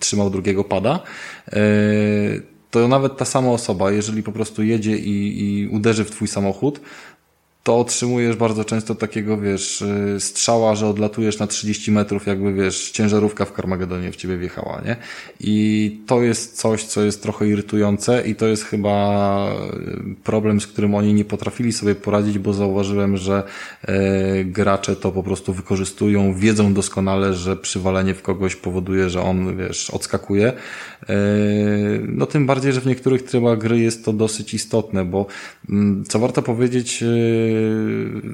trzymał 0.00 0.30
drugiego 0.30 0.64
pada, 0.64 1.02
yy, 1.52 2.42
to 2.70 2.88
nawet 2.88 3.16
ta 3.16 3.24
sama 3.24 3.50
osoba, 3.50 3.90
jeżeli 3.90 4.22
po 4.22 4.32
prostu 4.32 4.62
jedzie 4.62 4.96
i, 4.96 5.44
i 5.44 5.68
uderzy 5.68 6.04
w 6.04 6.10
twój 6.10 6.28
samochód, 6.28 6.80
to 7.66 7.78
otrzymujesz 7.78 8.36
bardzo 8.36 8.64
często 8.64 8.94
takiego, 8.94 9.38
wiesz, 9.38 9.82
y, 9.82 10.20
strzała, 10.20 10.74
że 10.74 10.86
odlatujesz 10.86 11.38
na 11.38 11.46
30 11.46 11.92
metrów, 11.92 12.26
jakby, 12.26 12.52
wiesz, 12.52 12.90
ciężarówka 12.90 13.44
w 13.44 13.52
Karmagedonie 13.52 14.12
w 14.12 14.16
ciebie 14.16 14.36
wjechała, 14.36 14.82
nie? 14.84 14.96
I 15.40 16.00
to 16.06 16.22
jest 16.22 16.56
coś, 16.56 16.84
co 16.84 17.02
jest 17.02 17.22
trochę 17.22 17.48
irytujące 17.48 18.28
i 18.28 18.34
to 18.34 18.46
jest 18.46 18.64
chyba 18.64 19.48
y, 20.10 20.14
problem, 20.24 20.60
z 20.60 20.66
którym 20.66 20.94
oni 20.94 21.14
nie 21.14 21.24
potrafili 21.24 21.72
sobie 21.72 21.94
poradzić, 21.94 22.38
bo 22.38 22.52
zauważyłem, 22.52 23.16
że 23.16 23.42
e, 23.82 24.44
gracze 24.44 24.96
to 24.96 25.12
po 25.12 25.22
prostu 25.22 25.52
wykorzystują, 25.52 26.34
wiedzą 26.34 26.74
doskonale, 26.74 27.34
że 27.34 27.56
przywalenie 27.56 28.14
w 28.14 28.22
kogoś 28.22 28.56
powoduje, 28.56 29.10
że 29.10 29.22
on, 29.22 29.56
wiesz, 29.56 29.90
odskakuje. 29.90 30.52
E, 31.08 31.16
no 32.08 32.26
tym 32.26 32.46
bardziej, 32.46 32.72
że 32.72 32.80
w 32.80 32.86
niektórych 32.86 33.22
trybach 33.22 33.58
gry 33.58 33.78
jest 33.78 34.04
to 34.04 34.12
dosyć 34.12 34.54
istotne, 34.54 35.04
bo 35.04 35.26
mm, 35.70 36.04
co 36.04 36.18
warto 36.18 36.42
powiedzieć, 36.42 37.04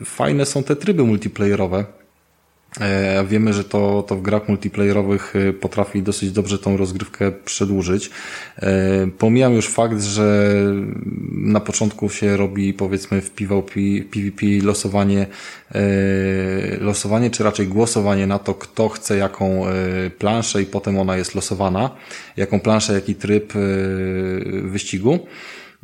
fajne 0.05 0.47
są 0.47 0.63
te 0.63 0.77
tryby 0.77 1.05
multiplayerowe. 1.05 1.85
E, 2.81 3.25
wiemy, 3.25 3.53
że 3.53 3.65
to, 3.65 4.05
to 4.09 4.17
w 4.17 4.23
grach 4.23 4.49
multiplayerowych 4.49 5.35
e, 5.37 5.53
potrafi 5.53 6.03
dosyć 6.03 6.33
dobrze 6.33 6.59
tą 6.59 6.77
rozgrywkę 6.77 7.33
przedłużyć. 7.33 8.11
E, 8.57 9.07
pomijam 9.19 9.53
już 9.53 9.69
fakt, 9.69 10.03
że 10.03 10.55
na 11.33 11.61
początku 11.61 12.11
się 12.11 12.37
robi 12.37 12.75
powiedzmy 12.75 13.21
w 13.21 13.31
PvP, 13.31 13.81
PvP 14.11 14.47
losowanie, 14.63 15.27
losowanie 16.81 17.31
czy 17.31 17.45
raczej 17.45 17.67
głosowanie 17.67 18.27
na 18.27 18.39
to, 18.39 18.55
kto 18.55 18.89
chce 18.89 19.17
jaką 19.17 19.65
planszę 20.19 20.63
i 20.63 20.67
potem 20.67 20.99
ona 20.99 21.17
jest 21.17 21.35
losowana, 21.35 21.91
jaką 22.37 22.61
planszę, 22.61 22.93
jaki 22.93 23.15
tryb 23.15 23.53
wyścigu. 24.63 25.19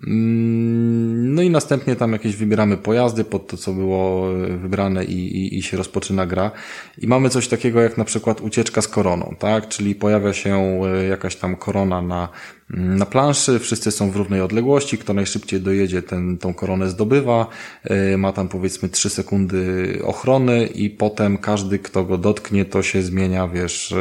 Mm, 0.06 1.34
no 1.34 1.42
i 1.42 1.50
następnie 1.50 1.96
tam 1.96 2.12
jakieś 2.12 2.36
wybieramy 2.36 2.76
pojazdy 2.76 3.24
pod 3.24 3.46
to, 3.46 3.56
co 3.56 3.72
było 3.72 4.32
wybrane 4.62 5.04
i, 5.04 5.36
i, 5.36 5.58
i 5.58 5.62
się 5.62 5.76
rozpoczyna 5.76 6.26
gra. 6.26 6.50
I 6.98 7.06
mamy 7.06 7.30
coś 7.30 7.48
takiego 7.48 7.80
jak 7.80 7.98
na 7.98 8.04
przykład 8.04 8.40
ucieczka 8.40 8.82
z 8.82 8.88
koroną, 8.88 9.36
tak? 9.38 9.68
Czyli 9.68 9.94
pojawia 9.94 10.32
się 10.32 10.56
e, 10.56 11.04
jakaś 11.04 11.36
tam 11.36 11.56
korona 11.56 12.02
na, 12.02 12.28
na 12.70 13.06
planszy, 13.06 13.58
wszyscy 13.58 13.90
są 13.90 14.10
w 14.10 14.16
równej 14.16 14.40
odległości, 14.40 14.98
kto 14.98 15.14
najszybciej 15.14 15.60
dojedzie, 15.60 16.02
ten 16.02 16.38
tą 16.38 16.54
koronę 16.54 16.90
zdobywa, 16.90 17.46
e, 17.84 18.16
ma 18.16 18.32
tam 18.32 18.48
powiedzmy 18.48 18.88
3 18.88 19.10
sekundy 19.10 19.98
ochrony 20.04 20.66
i 20.66 20.90
potem 20.90 21.38
każdy, 21.38 21.78
kto 21.78 22.04
go 22.04 22.18
dotknie, 22.18 22.64
to 22.64 22.82
się 22.82 23.02
zmienia, 23.02 23.48
wiesz, 23.48 23.92
e, 23.92 23.96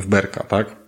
w 0.00 0.06
berka, 0.06 0.44
tak? 0.44 0.81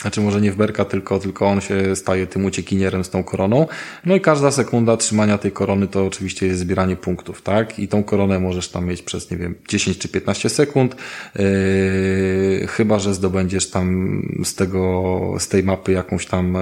Znaczy 0.00 0.20
może 0.20 0.40
nie 0.40 0.52
w 0.52 0.56
berka, 0.56 0.84
tylko, 0.84 1.18
tylko 1.18 1.46
on 1.46 1.60
się 1.60 1.96
staje 1.96 2.26
tym 2.26 2.44
uciekinierem 2.44 3.04
z 3.04 3.10
tą 3.10 3.24
koroną. 3.24 3.66
No 4.04 4.14
i 4.16 4.20
każda 4.20 4.50
sekunda 4.50 4.96
trzymania 4.96 5.38
tej 5.38 5.52
korony 5.52 5.88
to 5.88 6.06
oczywiście 6.06 6.46
jest 6.46 6.60
zbieranie 6.60 6.96
punktów, 6.96 7.42
tak? 7.42 7.78
I 7.78 7.88
tą 7.88 8.02
koronę 8.02 8.40
możesz 8.40 8.68
tam 8.68 8.86
mieć 8.86 9.02
przez, 9.02 9.30
nie 9.30 9.36
wiem, 9.36 9.54
10 9.68 9.98
czy 9.98 10.08
15 10.08 10.48
sekund, 10.48 10.96
yy, 11.34 12.66
chyba, 12.66 12.98
że 12.98 13.14
zdobędziesz 13.14 13.70
tam 13.70 14.22
z 14.44 14.54
tego, 14.54 15.34
z 15.38 15.48
tej 15.48 15.62
mapy 15.62 15.92
jakąś 15.92 16.26
tam 16.26 16.56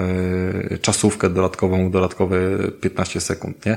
yy, 0.71 0.79
czasówkę 0.79 1.31
dodatkową, 1.31 1.91
dodatkowe 1.91 2.39
15 2.81 3.21
sekund, 3.21 3.67
nie? 3.67 3.77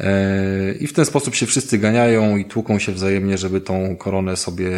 Yy, 0.00 0.74
I 0.80 0.86
w 0.86 0.92
ten 0.92 1.04
sposób 1.04 1.34
się 1.34 1.46
wszyscy 1.46 1.78
ganiają 1.78 2.36
i 2.36 2.44
tłuką 2.44 2.78
się 2.78 2.92
wzajemnie, 2.92 3.38
żeby 3.38 3.60
tą 3.60 3.96
koronę 3.96 4.36
sobie 4.36 4.70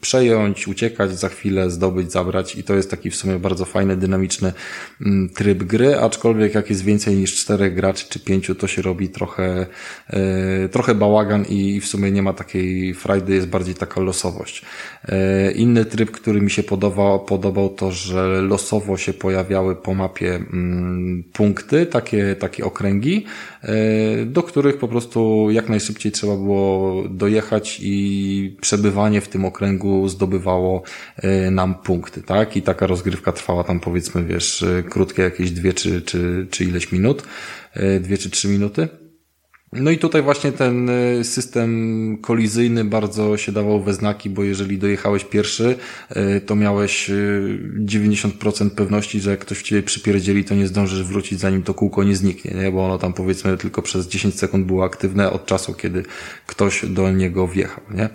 przejąć, 0.00 0.68
uciekać 0.68 1.18
za 1.18 1.28
chwilę, 1.28 1.70
zdobyć, 1.70 2.12
zabrać 2.12 2.56
i 2.56 2.64
to 2.64 2.74
jest 2.74 2.90
taki 2.90 3.10
w 3.10 3.16
sumie 3.16 3.39
bardzo 3.40 3.64
fajny, 3.64 3.96
dynamiczny 3.96 4.52
mm, 5.00 5.28
tryb 5.28 5.62
gry, 5.62 5.96
aczkolwiek 5.96 6.54
jak 6.54 6.70
jest 6.70 6.84
więcej 6.84 7.16
niż 7.16 7.34
czterech 7.34 7.74
graczy 7.74 8.06
czy 8.08 8.20
pięciu, 8.20 8.54
to 8.54 8.66
się 8.66 8.82
robi 8.82 9.08
trochę, 9.08 9.66
e, 10.10 10.68
trochę 10.68 10.94
bałagan 10.94 11.44
i 11.44 11.80
w 11.80 11.86
sumie 11.86 12.10
nie 12.10 12.22
ma 12.22 12.32
takiej 12.32 12.94
frajdy, 12.94 13.34
jest 13.34 13.48
bardziej 13.48 13.74
taka 13.74 14.00
losowość. 14.00 14.62
E, 15.08 15.52
inny 15.52 15.84
tryb, 15.84 16.10
który 16.10 16.40
mi 16.40 16.50
się 16.50 16.62
podobał, 16.62 17.24
podobał 17.24 17.68
to, 17.68 17.92
że 17.92 18.42
losowo 18.42 18.96
się 18.96 19.12
pojawiały 19.12 19.76
po 19.76 19.94
mapie 19.94 20.34
mm, 20.34 21.24
punkty, 21.32 21.86
takie, 21.86 22.36
takie 22.36 22.64
okręgi, 22.64 23.24
do 24.26 24.42
których 24.42 24.78
po 24.78 24.88
prostu 24.88 25.50
jak 25.50 25.68
najszybciej 25.68 26.12
trzeba 26.12 26.36
było 26.36 27.02
dojechać 27.08 27.78
i 27.82 28.56
przebywanie 28.60 29.20
w 29.20 29.28
tym 29.28 29.44
okręgu 29.44 30.08
zdobywało 30.08 30.82
nam 31.50 31.74
punkty, 31.74 32.22
tak? 32.22 32.56
I 32.56 32.62
taka 32.62 32.86
rozgrywka 32.86 33.32
trwała 33.32 33.64
tam 33.64 33.80
powiedzmy, 33.80 34.24
wiesz, 34.24 34.62
e, 34.62 34.82
krótkie 34.82 35.22
jakieś 35.22 35.50
dwie 35.50 35.72
czy, 35.72 36.02
czy, 36.02 36.46
czy 36.50 36.64
ileś 36.64 36.92
minut, 36.92 37.22
e, 37.74 38.00
dwie 38.00 38.18
czy 38.18 38.30
trzy 38.30 38.48
minuty. 38.48 38.88
No 39.72 39.90
i 39.90 39.98
tutaj 39.98 40.22
właśnie 40.22 40.52
ten 40.52 40.90
e, 40.90 41.24
system 41.24 42.18
kolizyjny 42.20 42.84
bardzo 42.84 43.36
się 43.36 43.52
dawał 43.52 43.82
we 43.82 43.94
znaki, 43.94 44.30
bo 44.30 44.44
jeżeli 44.44 44.78
dojechałeś 44.78 45.24
pierwszy, 45.24 45.76
e, 46.08 46.40
to 46.40 46.56
miałeś 46.56 47.10
90% 47.84 48.66
e, 48.66 48.70
pewności, 48.70 49.20
że 49.20 49.30
jak 49.30 49.40
ktoś 49.40 49.58
w 49.58 49.62
ciebie 49.62 49.82
przypierdzieli, 49.82 50.44
to 50.44 50.54
nie 50.54 50.66
zdążysz 50.66 51.02
wrócić 51.02 51.40
zanim 51.40 51.62
to 51.62 51.74
kółko 51.74 52.04
nie 52.04 52.16
zniknie, 52.16 52.50
nie? 52.54 52.72
bo 52.72 52.84
ono 52.84 52.98
tam 52.98 53.12
powiedzmy 53.12 53.56
tylko 53.56 53.82
przez 53.82 54.08
10 54.08 54.38
sekund 54.38 54.66
było 54.66 54.84
aktywne 54.84 55.30
od 55.30 55.46
czasu, 55.46 55.74
kiedy 55.74 56.02
ktoś 56.46 56.86
do 56.86 57.10
niego 57.10 57.48
wjechał. 57.48 57.84
Nie? 57.90 58.08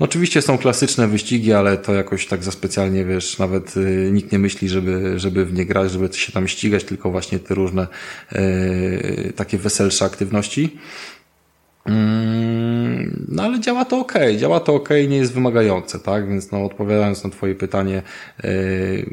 No 0.00 0.06
oczywiście 0.06 0.42
są 0.42 0.58
klasyczne 0.58 1.08
wyścigi, 1.08 1.52
ale 1.52 1.78
to 1.78 1.94
jakoś 1.94 2.26
tak 2.26 2.44
za 2.44 2.50
specjalnie, 2.50 3.04
wiesz, 3.04 3.38
nawet 3.38 3.74
nikt 4.12 4.32
nie 4.32 4.38
myśli, 4.38 4.68
żeby, 4.68 5.18
żeby 5.18 5.44
w 5.44 5.52
nie 5.52 5.66
grać, 5.66 5.92
żeby 5.92 6.08
się 6.12 6.32
tam 6.32 6.48
ścigać, 6.48 6.84
tylko 6.84 7.10
właśnie 7.10 7.38
te 7.38 7.54
różne 7.54 7.86
e, 8.32 9.32
takie 9.32 9.58
weselsze 9.58 10.04
aktywności. 10.04 10.76
Mm, 11.86 13.26
no 13.28 13.42
ale 13.42 13.60
działa 13.60 13.84
to 13.84 13.98
ok, 13.98 14.12
działa 14.36 14.60
to 14.60 14.74
ok, 14.74 14.88
nie 15.08 15.16
jest 15.16 15.32
wymagające, 15.32 15.98
tak? 15.98 16.28
Więc 16.28 16.52
no 16.52 16.64
odpowiadając 16.64 17.24
na 17.24 17.30
Twoje 17.30 17.54
pytanie, 17.54 18.02
yy, 18.44 19.06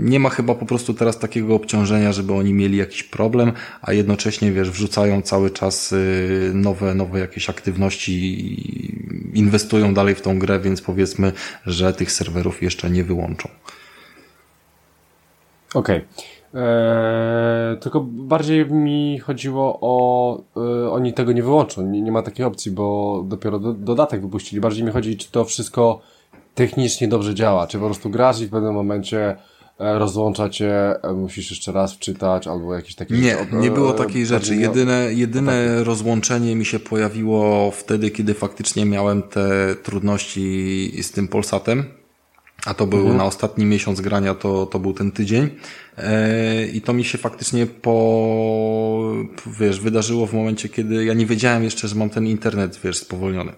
nie 0.00 0.20
ma 0.20 0.28
chyba 0.30 0.54
po 0.54 0.66
prostu 0.66 0.94
teraz 0.94 1.18
takiego 1.18 1.54
obciążenia, 1.54 2.12
żeby 2.12 2.32
oni 2.32 2.54
mieli 2.54 2.78
jakiś 2.78 3.02
problem, 3.02 3.52
a 3.82 3.92
jednocześnie 3.92 4.52
wiesz, 4.52 4.70
wrzucają 4.70 5.22
cały 5.22 5.50
czas 5.50 5.90
yy, 5.90 6.54
nowe, 6.54 6.94
nowe 6.94 7.20
jakieś 7.20 7.50
aktywności 7.50 8.18
inwestują 9.34 9.94
dalej 9.94 10.14
w 10.14 10.20
tą 10.20 10.38
grę, 10.38 10.60
więc 10.60 10.82
powiedzmy, 10.82 11.32
że 11.66 11.92
tych 11.92 12.12
serwerów 12.12 12.62
jeszcze 12.62 12.90
nie 12.90 13.04
wyłączą. 13.04 13.48
Okej. 15.74 15.96
Okay. 15.96 16.37
Eee, 16.54 17.76
tylko 17.80 18.00
bardziej 18.00 18.66
mi 18.70 19.18
chodziło 19.18 19.78
o. 19.80 20.42
E, 20.56 20.90
oni 20.90 21.12
tego 21.12 21.32
nie 21.32 21.42
wyłączą, 21.42 21.82
nie, 21.82 22.02
nie 22.02 22.12
ma 22.12 22.22
takiej 22.22 22.46
opcji, 22.46 22.70
bo 22.70 23.24
dopiero 23.28 23.58
do, 23.58 23.72
dodatek 23.72 24.22
wypuścili. 24.22 24.60
Bardziej 24.60 24.84
mi 24.84 24.90
chodzi, 24.90 25.16
czy 25.16 25.30
to 25.30 25.44
wszystko 25.44 26.00
technicznie 26.54 27.08
dobrze 27.08 27.34
działa, 27.34 27.66
czy 27.66 27.78
po 27.78 27.84
prostu 27.84 28.10
grasz 28.10 28.40
i 28.40 28.46
w 28.46 28.50
pewnym 28.50 28.74
momencie 28.74 29.36
e, 29.78 29.98
rozłącza 29.98 30.48
cię, 30.48 31.02
e, 31.02 31.12
musisz 31.12 31.50
jeszcze 31.50 31.72
raz 31.72 31.94
wczytać, 31.94 32.46
albo 32.46 32.74
jakieś 32.74 32.94
takie 32.94 33.14
Nie, 33.14 33.30
rzeczy. 33.30 33.46
nie 33.52 33.70
było 33.70 33.92
takiej 33.92 34.26
rzeczy. 34.26 34.56
Jedyne, 34.56 35.12
jedyne 35.12 35.76
tak. 35.76 35.86
rozłączenie 35.86 36.56
mi 36.56 36.64
się 36.64 36.78
pojawiło 36.78 37.70
wtedy, 37.70 38.10
kiedy 38.10 38.34
faktycznie 38.34 38.84
miałem 38.84 39.22
te 39.22 39.74
trudności 39.82 41.02
z 41.02 41.10
tym 41.12 41.28
Polsatem 41.28 41.97
a 42.68 42.74
to 42.74 42.86
był 42.86 42.98
mhm. 42.98 43.16
na 43.16 43.24
ostatni 43.24 43.66
miesiąc 43.66 44.00
grania, 44.00 44.34
to, 44.34 44.66
to 44.66 44.78
był 44.78 44.92
ten 44.92 45.12
tydzień. 45.12 45.50
E, 45.98 46.66
I 46.66 46.80
to 46.80 46.92
mi 46.92 47.04
się 47.04 47.18
faktycznie 47.18 47.66
po, 47.66 49.14
wiesz, 49.60 49.80
wydarzyło 49.80 50.26
w 50.26 50.34
momencie, 50.34 50.68
kiedy 50.68 51.04
ja 51.04 51.14
nie 51.14 51.26
wiedziałem 51.26 51.64
jeszcze, 51.64 51.88
że 51.88 51.94
mam 51.94 52.10
ten 52.10 52.26
internet, 52.26 52.80
wiesz, 52.84 52.96
spowolniony. 52.96 53.52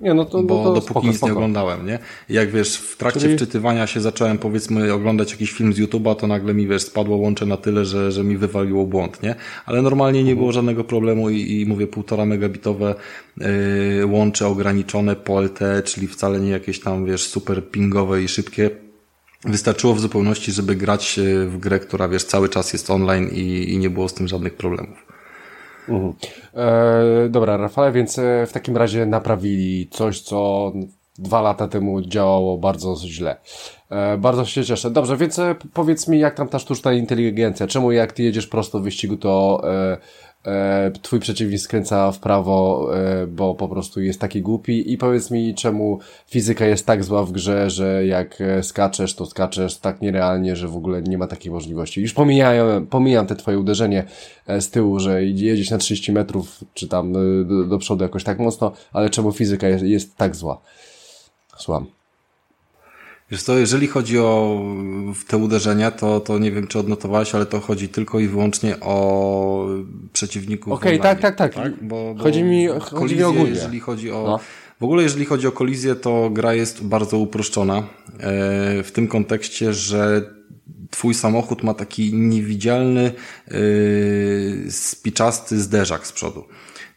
Nie, 0.00 0.14
no 0.14 0.24
to, 0.24 0.42
bo 0.42 0.56
no 0.56 0.64
to 0.64 0.74
dopóki 0.74 0.90
spoko, 0.90 1.06
nic 1.06 1.16
spoko. 1.16 1.32
nie 1.32 1.36
oglądałem, 1.36 1.86
nie? 1.86 1.98
Jak 2.28 2.50
wiesz, 2.50 2.76
w 2.76 2.96
trakcie 2.96 3.20
Czyli... 3.20 3.36
wczytywania 3.36 3.86
się 3.86 4.00
zacząłem 4.00 4.38
powiedzmy 4.38 4.92
oglądać 4.92 5.30
jakiś 5.30 5.52
film 5.52 5.72
z 5.72 5.78
YouTube'a, 5.80 6.16
to 6.16 6.26
nagle 6.26 6.54
mi 6.54 6.66
wiesz, 6.66 6.82
spadło 6.82 7.16
łącze 7.16 7.46
na 7.46 7.56
tyle, 7.56 7.84
że, 7.84 8.12
że 8.12 8.24
mi 8.24 8.36
wywaliło 8.36 8.86
błąd, 8.86 9.22
nie? 9.22 9.34
Ale 9.66 9.82
normalnie 9.82 10.24
nie 10.24 10.36
było 10.36 10.52
żadnego 10.52 10.84
problemu 10.84 11.30
i, 11.30 11.60
i 11.60 11.66
mówię 11.66 11.86
półtora 11.86 12.24
megabitowe 12.24 12.94
yy, 13.36 13.46
łącze 14.06 14.46
ograniczone 14.46 15.16
po 15.16 15.40
LTE, 15.40 15.82
czyli 15.82 16.08
wcale 16.08 16.40
nie 16.40 16.50
jakieś 16.50 16.80
tam 16.80 17.06
wiesz, 17.06 17.26
super 17.26 17.70
pingowe 17.70 18.22
i 18.22 18.28
szybkie. 18.28 18.70
Wystarczyło 19.44 19.94
w 19.94 20.00
zupełności, 20.00 20.52
żeby 20.52 20.74
grać 20.74 21.20
w 21.46 21.58
grę, 21.58 21.78
która 21.78 22.08
wiesz, 22.08 22.24
cały 22.24 22.48
czas 22.48 22.72
jest 22.72 22.90
online 22.90 23.28
i, 23.32 23.72
i 23.72 23.78
nie 23.78 23.90
było 23.90 24.08
z 24.08 24.14
tym 24.14 24.28
żadnych 24.28 24.54
problemów. 24.54 25.09
Mhm. 25.88 26.14
E, 26.54 27.28
dobra, 27.28 27.56
Rafale, 27.56 27.92
więc 27.92 28.18
e, 28.18 28.46
w 28.46 28.52
takim 28.52 28.76
razie 28.76 29.06
naprawili 29.06 29.88
coś, 29.90 30.20
co 30.20 30.72
dwa 31.18 31.40
lata 31.40 31.68
temu 31.68 32.02
działało 32.02 32.58
bardzo 32.58 32.96
źle. 32.96 33.36
E, 33.90 34.18
bardzo 34.18 34.44
się 34.44 34.64
cieszę. 34.64 34.90
Dobrze, 34.90 35.16
więc 35.16 35.38
e, 35.38 35.54
powiedz 35.74 36.08
mi, 36.08 36.18
jak 36.18 36.34
tam 36.34 36.48
ta 36.48 36.58
sztuczna 36.58 36.92
inteligencja? 36.92 37.66
Czemu 37.66 37.92
jak 37.92 38.12
ty 38.12 38.22
jedziesz 38.22 38.46
prosto 38.46 38.80
w 38.80 38.82
wyścigu, 38.82 39.16
to 39.16 39.62
e, 39.64 39.96
twój 41.02 41.20
przeciwnik 41.20 41.60
skręca 41.60 42.12
w 42.12 42.18
prawo, 42.18 42.88
e, 42.96 43.26
bo 43.26 43.54
po 43.54 43.68
prostu 43.68 44.00
jest 44.00 44.20
taki 44.20 44.42
głupi? 44.42 44.92
I 44.92 44.98
powiedz 44.98 45.30
mi, 45.30 45.54
czemu 45.54 45.98
fizyka 46.26 46.66
jest 46.66 46.86
tak 46.86 47.04
zła 47.04 47.24
w 47.24 47.32
grze, 47.32 47.70
że 47.70 48.06
jak 48.06 48.40
e, 48.40 48.62
skaczesz, 48.62 49.14
to 49.14 49.26
skaczesz 49.26 49.76
tak 49.76 50.00
nierealnie, 50.00 50.56
że 50.56 50.68
w 50.68 50.76
ogóle 50.76 51.02
nie 51.02 51.18
ma 51.18 51.26
takiej 51.26 51.52
możliwości. 51.52 52.00
Już 52.00 52.12
pomijam, 52.12 52.86
pomijam 52.86 53.26
te 53.26 53.36
twoje 53.36 53.58
uderzenie 53.58 54.04
e, 54.46 54.60
z 54.60 54.70
tyłu, 54.70 55.00
że 55.00 55.24
jedziesz 55.24 55.70
na 55.70 55.78
30 55.78 56.12
metrów, 56.12 56.64
czy 56.74 56.88
tam 56.88 57.16
e, 57.16 57.44
do, 57.44 57.64
do 57.64 57.78
przodu 57.78 58.02
jakoś 58.02 58.24
tak 58.24 58.38
mocno, 58.38 58.72
ale 58.92 59.10
czemu 59.10 59.32
fizyka 59.32 59.68
jest, 59.68 59.84
jest 59.84 60.16
tak 60.16 60.36
zła? 60.36 60.60
Słucham. 61.56 61.99
Wiesz 63.30 63.42
co, 63.42 63.58
jeżeli 63.58 63.86
chodzi 63.86 64.18
o 64.18 64.60
te 65.26 65.36
uderzenia, 65.36 65.90
to, 65.90 66.20
to 66.20 66.38
nie 66.38 66.52
wiem, 66.52 66.66
czy 66.66 66.78
odnotowałeś, 66.78 67.34
ale 67.34 67.46
to 67.46 67.60
chodzi 67.60 67.88
tylko 67.88 68.20
i 68.20 68.28
wyłącznie 68.28 68.80
o 68.80 69.66
przeciwników. 70.12 70.72
Okej, 70.72 71.00
okay, 71.00 71.14
tak, 71.14 71.20
tak, 71.20 71.36
tak, 71.36 71.54
tak. 71.54 71.84
Bo, 71.84 72.14
bo 72.14 72.22
chodzi 72.22 72.42
mi, 72.42 72.66
chodzi 72.66 72.90
kolizję, 72.90 73.18
mi 73.18 73.24
ogólnie. 73.24 73.50
Jeżeli 73.50 73.80
chodzi 73.80 74.10
o, 74.10 74.22
no. 74.26 74.40
W 74.80 74.84
ogóle, 74.84 75.02
jeżeli 75.02 75.24
chodzi 75.24 75.46
o 75.46 75.52
kolizję, 75.52 75.94
to 75.94 76.30
gra 76.30 76.54
jest 76.54 76.84
bardzo 76.84 77.18
uproszczona. 77.18 77.78
E, 77.78 77.84
w 78.82 78.90
tym 78.92 79.08
kontekście, 79.08 79.72
że 79.72 80.22
twój 80.90 81.14
samochód 81.14 81.62
ma 81.62 81.74
taki 81.74 82.14
niewidzialny, 82.14 83.12
yy, 83.50 84.70
spiczasty 84.70 85.60
zderzak 85.60 86.06
z 86.06 86.12
przodu. 86.12 86.44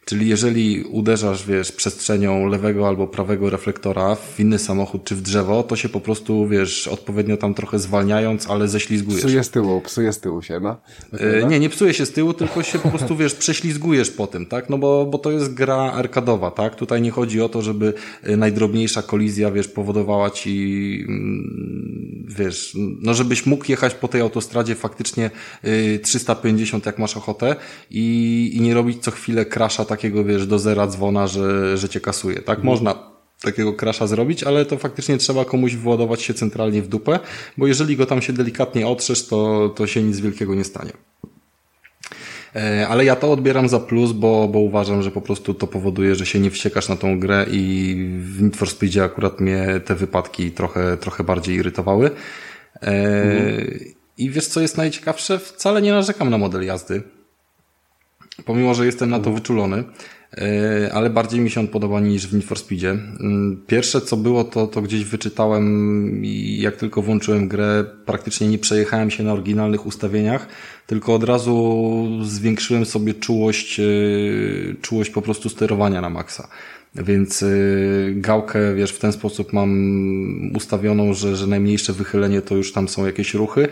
Czyli 0.04 0.28
jeżeli 0.28 0.82
uderzasz, 0.82 1.46
wiesz, 1.46 1.72
przestrzenią 1.72 2.46
lewego 2.46 2.88
albo 2.88 3.06
prawego 3.06 3.50
reflektora 3.50 4.14
w 4.14 4.40
inny 4.40 4.58
samochód 4.58 5.04
czy 5.04 5.14
w 5.14 5.22
drzewo, 5.22 5.62
to 5.62 5.76
się 5.76 5.88
po 5.88 6.00
prostu, 6.00 6.48
wiesz, 6.48 6.88
odpowiednio 6.88 7.36
tam 7.36 7.54
trochę 7.54 7.78
zwalniając, 7.78 8.50
ale 8.50 8.68
ześlizgujesz. 8.68 9.20
Psuje 9.20 9.44
z 9.44 9.50
tyłu, 9.50 9.80
psuje 9.80 10.12
z 10.12 10.20
tyłu 10.20 10.42
się, 10.42 10.60
no? 10.60 10.76
E, 11.12 11.46
nie, 11.46 11.60
nie 11.60 11.68
psuje 11.68 11.94
się 11.94 12.06
z 12.06 12.12
tyłu, 12.12 12.34
tylko 12.34 12.62
się 12.62 12.78
po 12.78 12.88
prostu, 12.88 13.16
wiesz, 13.16 13.34
prześlizgujesz 13.34 14.10
po 14.10 14.26
tym, 14.26 14.46
tak? 14.46 14.70
No 14.70 14.78
bo, 14.78 15.06
bo 15.06 15.18
to 15.18 15.30
jest 15.30 15.54
gra 15.54 15.76
arkadowa, 15.76 16.50
tak? 16.50 16.74
Tutaj 16.76 17.02
nie 17.02 17.10
chodzi 17.10 17.40
o 17.40 17.48
to, 17.48 17.62
żeby 17.62 17.94
e, 18.22 18.36
najdrobniejsza 18.36 19.02
kolizja, 19.02 19.50
wiesz, 19.50 19.68
powodowała 19.68 20.30
ci, 20.30 21.04
mm, 21.08 22.26
wiesz, 22.38 22.76
no 23.00 23.14
żebyś 23.14 23.46
mógł 23.46 23.64
jechać 23.68 23.94
po 23.94 24.08
tej 24.08 24.20
autostradzie 24.20 24.74
faktycznie 24.74 25.30
350 26.02 26.86
e, 26.86 26.88
jak 26.88 26.98
masz 26.98 27.16
ochotę 27.16 27.56
i, 27.90 28.50
i 28.54 28.60
nie 28.60 28.74
robić 28.74 29.02
co 29.02 29.10
chwilę 29.10 29.44
krasza 29.46 29.84
takiego, 29.96 30.24
wiesz, 30.24 30.46
do 30.46 30.58
zera 30.58 30.86
dzwona, 30.86 31.26
że, 31.26 31.76
że 31.78 31.88
cię 31.88 32.00
kasuje, 32.00 32.36
tak? 32.36 32.58
Mhm. 32.58 32.66
Można 32.66 33.14
takiego 33.42 33.72
krasza 33.72 34.06
zrobić, 34.06 34.44
ale 34.44 34.64
to 34.64 34.78
faktycznie 34.78 35.18
trzeba 35.18 35.44
komuś 35.44 35.76
władować 35.76 36.22
się 36.22 36.34
centralnie 36.34 36.82
w 36.82 36.88
dupę, 36.88 37.18
bo 37.56 37.66
jeżeli 37.66 37.96
go 37.96 38.06
tam 38.06 38.22
się 38.22 38.32
delikatnie 38.32 38.88
otrzesz, 38.88 39.26
to, 39.26 39.68
to 39.76 39.86
się 39.86 40.02
nic 40.02 40.20
wielkiego 40.20 40.54
nie 40.54 40.64
stanie. 40.64 40.92
E, 42.56 42.88
ale 42.88 43.04
ja 43.04 43.16
to 43.16 43.32
odbieram 43.32 43.68
za 43.68 43.80
plus, 43.80 44.12
bo, 44.12 44.48
bo 44.48 44.58
uważam, 44.58 45.02
że 45.02 45.10
po 45.10 45.20
prostu 45.20 45.54
to 45.54 45.66
powoduje, 45.66 46.14
że 46.14 46.26
się 46.26 46.40
nie 46.40 46.50
wściekasz 46.50 46.88
na 46.88 46.96
tą 46.96 47.20
grę 47.20 47.46
i 47.50 47.94
w 48.20 48.42
Need 48.42 48.56
for 48.56 48.70
Speedzie 48.70 49.04
akurat 49.04 49.40
mnie 49.40 49.80
te 49.84 49.94
wypadki 49.94 50.50
trochę, 50.50 50.96
trochę 50.96 51.24
bardziej 51.24 51.56
irytowały. 51.56 52.10
Mhm. 52.80 53.94
I 54.18 54.30
wiesz 54.30 54.46
co 54.46 54.60
jest 54.60 54.76
najciekawsze? 54.76 55.38
Wcale 55.38 55.82
nie 55.82 55.92
narzekam 55.92 56.30
na 56.30 56.38
model 56.38 56.64
jazdy 56.64 57.02
pomimo, 58.44 58.74
że 58.74 58.86
jestem 58.86 59.10
na 59.10 59.20
to 59.20 59.32
wyczulony, 59.32 59.84
e, 60.38 60.90
ale 60.94 61.10
bardziej 61.10 61.40
mi 61.40 61.50
się 61.50 61.60
on 61.60 61.68
podoba 61.68 62.00
niż 62.00 62.26
w 62.26 62.34
Need 62.34 62.44
for 62.44 62.58
Speedzie. 62.58 62.90
Mm, 62.90 63.62
pierwsze 63.66 64.00
co 64.00 64.16
było, 64.16 64.44
to, 64.44 64.66
to 64.66 64.82
gdzieś 64.82 65.04
wyczytałem 65.04 66.24
i 66.24 66.58
jak 66.60 66.76
tylko 66.76 67.02
włączyłem 67.02 67.48
grę, 67.48 67.84
praktycznie 68.06 68.48
nie 68.48 68.58
przejechałem 68.58 69.10
się 69.10 69.22
na 69.24 69.32
oryginalnych 69.32 69.86
ustawieniach, 69.86 70.48
tylko 70.86 71.14
od 71.14 71.24
razu 71.24 72.06
zwiększyłem 72.22 72.86
sobie 72.86 73.14
czułość, 73.14 73.80
e, 73.80 73.84
czułość 74.80 75.10
po 75.10 75.22
prostu 75.22 75.48
sterowania 75.48 76.00
na 76.00 76.10
maksa. 76.10 76.48
Więc 76.94 77.42
e, 77.42 77.46
gałkę, 78.12 78.74
wiesz, 78.74 78.92
w 78.92 78.98
ten 78.98 79.12
sposób 79.12 79.52
mam 79.52 79.70
ustawioną, 80.56 81.14
że, 81.14 81.36
że 81.36 81.46
najmniejsze 81.46 81.92
wychylenie 81.92 82.42
to 82.42 82.56
już 82.56 82.72
tam 82.72 82.88
są 82.88 83.06
jakieś 83.06 83.34
ruchy. 83.34 83.68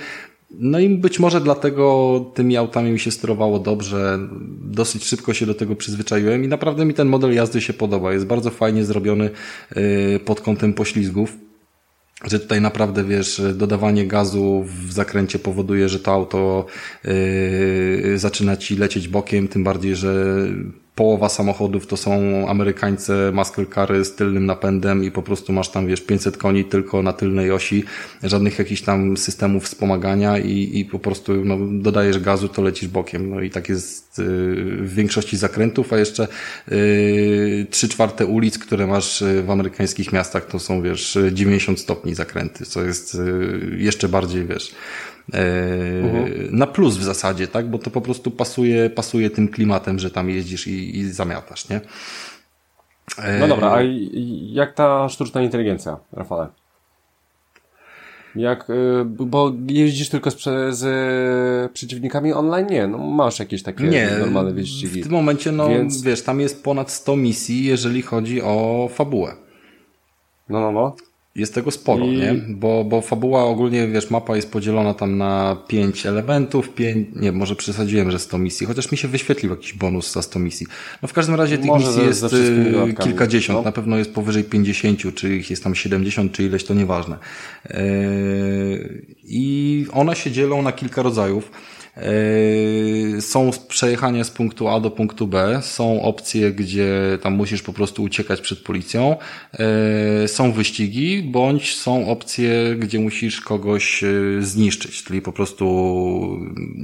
No 0.59 0.79
i 0.79 0.89
być 0.89 1.19
może 1.19 1.41
dlatego 1.41 2.21
tymi 2.35 2.57
autami 2.57 2.91
mi 2.91 2.99
się 2.99 3.11
sterowało 3.11 3.59
dobrze, 3.59 4.19
dosyć 4.61 5.05
szybko 5.05 5.35
się 5.35 5.47
do 5.47 5.55
tego 5.55 5.77
przyzwyczaiłem 5.77 6.45
i 6.45 6.49
naprawdę 6.49 6.85
mi 6.85 6.95
ten 6.95 7.09
model 7.09 7.35
jazdy 7.35 7.61
się 7.61 7.73
podoba. 7.73 8.13
Jest 8.13 8.27
bardzo 8.27 8.51
fajnie 8.51 8.85
zrobiony 8.85 9.31
y, 9.77 10.21
pod 10.25 10.41
kątem 10.41 10.75
poślizgów 10.75 11.37
że 12.25 12.41
tutaj 12.41 12.61
naprawdę, 12.61 13.05
wiesz, 13.05 13.43
dodawanie 13.55 14.07
gazu 14.07 14.65
w 14.67 14.93
zakręcie 14.93 15.39
powoduje, 15.39 15.89
że 15.89 15.99
to 15.99 16.13
auto 16.13 16.67
yy, 17.05 18.19
zaczyna 18.19 18.57
ci 18.57 18.77
lecieć 18.77 19.09
bokiem, 19.09 19.49
tym 19.49 19.65
bardziej, 19.65 19.97
że 19.97 20.37
połowa 20.95 21.29
samochodów 21.29 21.87
to 21.87 21.97
są 21.97 22.13
amerykańce 22.49 23.33
muscle 23.35 23.67
cary 23.67 24.05
z 24.05 24.15
tylnym 24.15 24.47
napędem 24.47 25.05
i 25.05 25.11
po 25.11 25.23
prostu 25.23 25.53
masz 25.53 25.69
tam, 25.69 25.87
wiesz, 25.87 26.01
500 26.01 26.37
koni 26.37 26.65
tylko 26.65 27.03
na 27.03 27.13
tylnej 27.13 27.53
osi, 27.53 27.85
żadnych 28.23 28.59
jakichś 28.59 28.83
tam 28.83 29.17
systemów 29.17 29.65
wspomagania 29.65 30.39
i, 30.39 30.79
i 30.79 30.85
po 30.85 30.99
prostu 30.99 31.45
no, 31.45 31.59
dodajesz 31.73 32.19
gazu, 32.19 32.49
to 32.49 32.63
lecisz 32.63 32.89
bokiem. 32.89 33.31
No 33.31 33.41
i 33.41 33.51
tak 33.51 33.69
jest 33.69 34.19
yy, 34.19 34.25
w 34.77 34.95
większości 34.95 35.37
zakrętów, 35.37 35.93
a 35.93 35.99
jeszcze 35.99 36.29
yy, 36.69 37.67
3 37.71 37.89
czwarte 37.89 38.27
ulic, 38.27 38.59
które 38.59 38.87
masz 38.87 39.25
w 39.45 39.51
amerykańskich 39.51 40.13
miastach, 40.13 40.47
to 40.47 40.59
są, 40.59 40.83
wiesz, 40.83 41.19
90 41.33 41.81
stopni 41.81 42.15
zakręty, 42.15 42.67
co 42.67 42.83
jest 42.83 43.17
jeszcze 43.79 44.09
bardziej, 44.09 44.47
wiesz, 44.47 44.75
uh-huh. 45.33 46.53
na 46.53 46.67
plus 46.67 46.97
w 46.97 47.03
zasadzie, 47.03 47.49
tak? 47.49 47.71
Bo 47.71 47.79
to 47.79 47.91
po 47.91 48.01
prostu 48.01 48.31
pasuje, 48.31 48.91
pasuje 48.91 49.31
tym 49.31 49.49
klimatem, 49.49 49.99
że 49.99 50.11
tam 50.11 50.31
jeździsz 50.31 50.67
i, 50.67 50.99
i 50.99 51.13
zamiatasz, 51.13 51.69
nie? 51.69 51.81
No 53.41 53.49
dobra, 53.49 53.73
a 53.73 53.79
jak 54.47 54.75
ta 54.75 55.09
sztuczna 55.09 55.43
inteligencja, 55.43 55.99
Rafale? 56.13 56.49
Jak, 58.37 58.71
y, 58.71 59.05
bo 59.05 59.53
jeździsz 59.69 60.09
tylko 60.09 60.31
z, 60.31 60.37
z 60.77 61.73
przeciwnikami 61.73 62.33
online? 62.33 62.67
Nie, 62.67 62.87
no 62.87 62.99
masz 62.99 63.39
jakieś 63.39 63.63
takie 63.63 63.85
nie, 63.85 64.11
normalne 64.21 64.53
wyścigi. 64.53 65.01
W 65.01 65.03
tym 65.03 65.13
momencie, 65.13 65.53
no 65.53 65.69
Więc... 65.69 66.03
wiesz, 66.03 66.23
tam 66.23 66.41
jest 66.41 66.65
ponad 66.65 66.91
100 66.91 67.17
misji, 67.17 67.65
jeżeli 67.65 68.03
chodzi 68.03 68.43
o 68.43 68.89
fabułę. 68.93 69.33
No, 70.49 70.61
no, 70.61 70.73
no. 70.73 70.97
Jest 71.35 71.55
tego 71.55 71.71
sporo, 71.71 72.05
I... 72.05 72.17
nie? 72.17 72.35
Bo, 72.49 72.85
bo 72.85 73.01
fabuła 73.01 73.45
ogólnie, 73.45 73.89
wiesz, 73.89 74.11
mapa 74.11 74.37
jest 74.37 74.53
podzielona 74.53 74.95
tam 74.95 75.19
na 75.19 75.57
pięć 75.69 76.07
elementów, 76.07 76.69
pięć, 76.69 77.09
nie, 77.17 77.33
może 77.33 77.57
przesadziłem, 77.57 78.11
że 78.11 78.19
100 78.19 78.39
misji, 78.39 78.67
chociaż 78.67 78.93
mi 78.93 78.99
się 78.99 79.09
wyświetlił 79.09 79.51
jakiś 79.51 79.73
bonus 79.73 80.13
za 80.13 80.23
100 80.23 80.39
misji. 80.39 80.67
No 81.03 81.09
w 81.09 81.13
każdym 81.13 81.35
razie 81.35 81.59
tych 81.59 81.67
może 81.67 81.87
misji 81.87 82.05
jest 82.05 82.25
y, 82.25 82.95
kilkadziesiąt, 83.03 83.59
no. 83.59 83.63
na 83.63 83.73
pewno 83.73 83.99
jest 83.99 84.15
powyżej 84.15 84.45
50, 84.45 85.15
czy 85.15 85.37
ich 85.37 85.51
jest 85.51 85.65
tam 85.65 85.75
70, 85.75 86.33
czy 86.33 86.43
ileś, 86.45 86.65
to 86.65 86.75
nieważne. 86.75 87.19
Yy, 87.71 89.07
I 89.25 89.87
one 89.93 90.17
się 90.17 90.31
dzielą 90.31 90.63
na 90.63 90.73
kilka 90.73 91.03
rodzajów. 91.03 91.51
Yy, 91.97 93.21
są 93.21 93.51
przejechania 93.69 94.25
z 94.25 94.31
punktu 94.31 94.69
A 94.69 94.81
do 94.81 94.91
punktu 94.91 95.27
B, 95.27 95.61
są 95.63 96.03
opcje, 96.03 96.53
gdzie 96.53 97.19
tam 97.23 97.35
musisz 97.35 97.63
po 97.63 97.73
prostu 97.73 98.03
uciekać 98.03 98.41
przed 98.41 98.59
policją, 98.59 99.17
yy, 100.23 100.29
są 100.29 100.53
wyścigi, 100.53 101.23
bądź 101.23 101.77
są 101.77 102.09
opcje, 102.09 102.77
gdzie 102.79 102.99
musisz 102.99 103.41
kogoś 103.41 104.03
yy, 104.03 104.39
zniszczyć, 104.43 105.03
czyli 105.03 105.23
po 105.23 105.33
prostu 105.33 105.67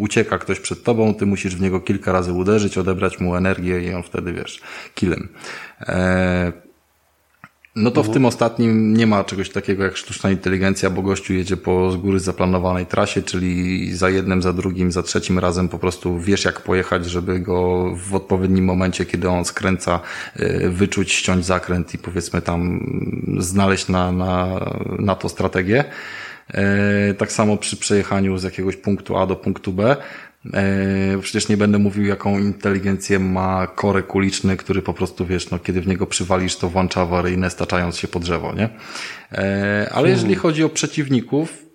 ucieka 0.01 0.39
ktoś 0.39 0.61
przed 0.61 0.83
tobą, 0.85 1.15
ty 1.15 1.27
musisz 1.27 1.57
w 1.57 1.61
niego 1.61 1.81
kilka 1.81 2.13
razy 2.13 2.33
uderzyć, 2.33 2.79
odebrać 2.79 3.21
mu 3.21 3.37
energię 3.37 3.83
i 3.83 3.95
on 3.95 4.03
wtedy, 4.03 4.33
wiesz, 4.33 4.61
killem. 4.95 5.29
No 7.79 7.91
to 7.91 8.03
w 8.03 8.07
mhm. 8.07 8.15
tym 8.15 8.25
ostatnim 8.27 8.97
nie 8.97 9.07
ma 9.07 9.25
czegoś 9.25 9.51
takiego 9.51 9.85
jak 9.85 9.97
sztuczna 9.97 10.31
inteligencja, 10.31 10.91
bo 10.91 11.03
gościu 11.03 11.35
jedzie 11.35 11.57
po 11.57 11.91
z 11.91 11.97
góry 11.97 12.21
zaplanowanej 12.21 12.87
trasie, 12.87 13.23
czyli 13.23 13.95
za 13.97 14.11
jednym, 14.11 14.43
za 14.43 14.53
drugim, 14.53 14.93
za 14.93 15.03
trzecim 15.03 15.39
razem 15.39 15.69
po 15.69 15.79
prostu 15.79 16.19
wiesz 16.19 16.45
jak 16.45 16.61
pojechać, 16.61 17.07
żeby 17.07 17.41
go 17.41 17.91
w 17.97 18.15
odpowiednim 18.15 18.65
momencie, 18.65 19.07
kiedy 19.07 19.29
on 19.29 19.45
skręca, 19.45 20.01
y, 20.41 20.71
wyczuć, 20.71 21.13
ściąć 21.13 21.45
zakręt 21.45 21.95
i 21.95 21.99
powiedzmy 21.99 22.43
tam 22.43 22.81
znaleźć 23.39 23.89
na, 23.89 24.13
na, 24.13 24.61
na 24.99 25.15
to 25.15 25.29
strategię. 25.29 25.85
Y, 27.11 27.15
tak 27.15 27.33
samo 27.33 27.57
przy 27.57 27.77
przejechaniu 27.77 28.39
z 28.39 28.43
jakiegoś 28.43 28.77
punktu 28.77 29.17
A 29.17 29.27
do 29.27 29.37
punktu 29.37 29.73
B 29.73 29.97
E, 30.55 31.19
przecież 31.23 31.49
nie 31.49 31.57
będę 31.57 31.79
mówił, 31.79 32.05
jaką 32.05 32.39
inteligencję 32.39 33.19
ma 33.19 33.67
korek 33.67 34.15
uliczny, 34.15 34.57
który 34.57 34.83
po 34.83 34.95
prostu, 34.95 35.27
wiesz, 35.27 35.51
no, 35.51 35.59
kiedy 35.59 35.81
w 35.81 35.87
niego 35.87 36.07
przywalisz, 36.07 36.57
to 36.57 36.69
włącza 36.69 37.01
awaryjne, 37.01 37.51
staczając 37.51 37.99
się 37.99 38.09
po 38.09 38.21
drzewo, 38.21 38.55
nie? 38.55 38.69
E, 39.33 39.91
ale 39.95 40.11
jeżeli 40.11 40.35
chodzi 40.35 40.65
o 40.65 40.69
przeciwników, 40.69 41.68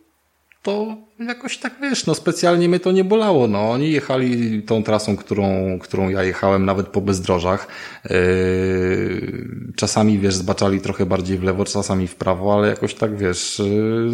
to 0.64 0.98
jakoś 1.20 1.58
tak 1.58 1.74
wiesz, 1.82 2.06
no 2.06 2.16
specjalnie 2.16 2.70
mnie 2.70 2.80
to 2.80 2.92
nie 2.92 3.04
bolało. 3.04 3.48
No 3.48 3.72
oni 3.72 3.92
jechali 3.92 4.62
tą 4.64 4.84
trasą, 4.84 5.18
którą, 5.18 5.80
którą 5.80 6.10
ja 6.10 6.24
jechałem 6.24 6.66
nawet 6.66 6.88
po 6.88 7.02
bezdrożach. 7.02 7.68
Yy, 8.10 9.48
czasami 9.76 10.20
wiesz, 10.20 10.36
zbaczali 10.36 10.82
trochę 10.82 11.06
bardziej 11.06 11.38
w 11.38 11.44
lewo, 11.44 11.66
czasami 11.66 12.08
w 12.08 12.16
prawo, 12.16 12.54
ale 12.54 12.68
jakoś 12.68 12.94
tak 12.94 13.18
wiesz, 13.18 13.60
yy, 13.60 14.12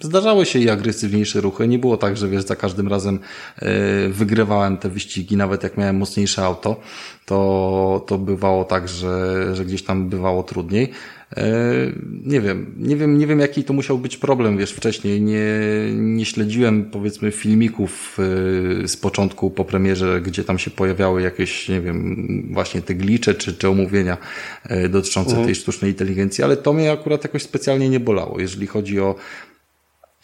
zdarzały 0.00 0.46
się 0.46 0.58
i 0.58 0.70
agresywniejsze 0.70 1.40
ruchy. 1.40 1.68
Nie 1.68 1.78
było 1.78 1.96
tak, 1.96 2.16
że 2.16 2.28
wiesz, 2.28 2.44
za 2.44 2.56
każdym 2.56 2.88
razem 2.88 3.18
yy, 3.62 3.68
wygrywałem 4.08 4.76
te 4.76 4.88
wyścigi, 4.88 5.36
nawet 5.36 5.62
jak 5.62 5.76
miałem 5.76 5.96
mocniejsze 5.96 6.44
auto, 6.44 6.80
to, 7.26 8.04
to 8.06 8.18
bywało 8.18 8.64
tak, 8.64 8.88
że, 8.88 9.56
że 9.56 9.64
gdzieś 9.64 9.82
tam 9.84 10.08
bywało 10.08 10.42
trudniej. 10.42 10.92
E, 11.36 11.52
nie 12.24 12.40
wiem, 12.40 12.74
nie 12.78 12.96
wiem, 12.96 13.18
nie 13.18 13.26
wiem 13.26 13.40
jaki 13.40 13.64
to 13.64 13.72
musiał 13.72 13.98
być 13.98 14.16
problem, 14.16 14.58
wiesz, 14.58 14.72
wcześniej 14.72 15.20
nie, 15.20 15.44
nie 15.94 16.24
śledziłem 16.24 16.84
powiedzmy 16.84 17.32
filmików 17.32 18.18
e, 18.84 18.88
z 18.88 18.96
początku 18.96 19.50
po 19.50 19.64
premierze, 19.64 20.20
gdzie 20.20 20.44
tam 20.44 20.58
się 20.58 20.70
pojawiały 20.70 21.22
jakieś, 21.22 21.68
nie 21.68 21.80
wiem, 21.80 22.48
właśnie 22.50 22.82
te 22.82 22.94
glicze 22.94 23.34
czy, 23.34 23.54
czy 23.54 23.68
omówienia 23.68 24.16
e, 24.64 24.88
dotyczące 24.88 25.30
mhm. 25.30 25.46
tej 25.46 25.54
sztucznej 25.54 25.90
inteligencji, 25.90 26.44
ale 26.44 26.56
to 26.56 26.72
mnie 26.72 26.92
akurat 26.92 27.24
jakoś 27.24 27.42
specjalnie 27.42 27.88
nie 27.88 28.00
bolało, 28.00 28.40
jeżeli 28.40 28.66
chodzi 28.66 29.00
o 29.00 29.14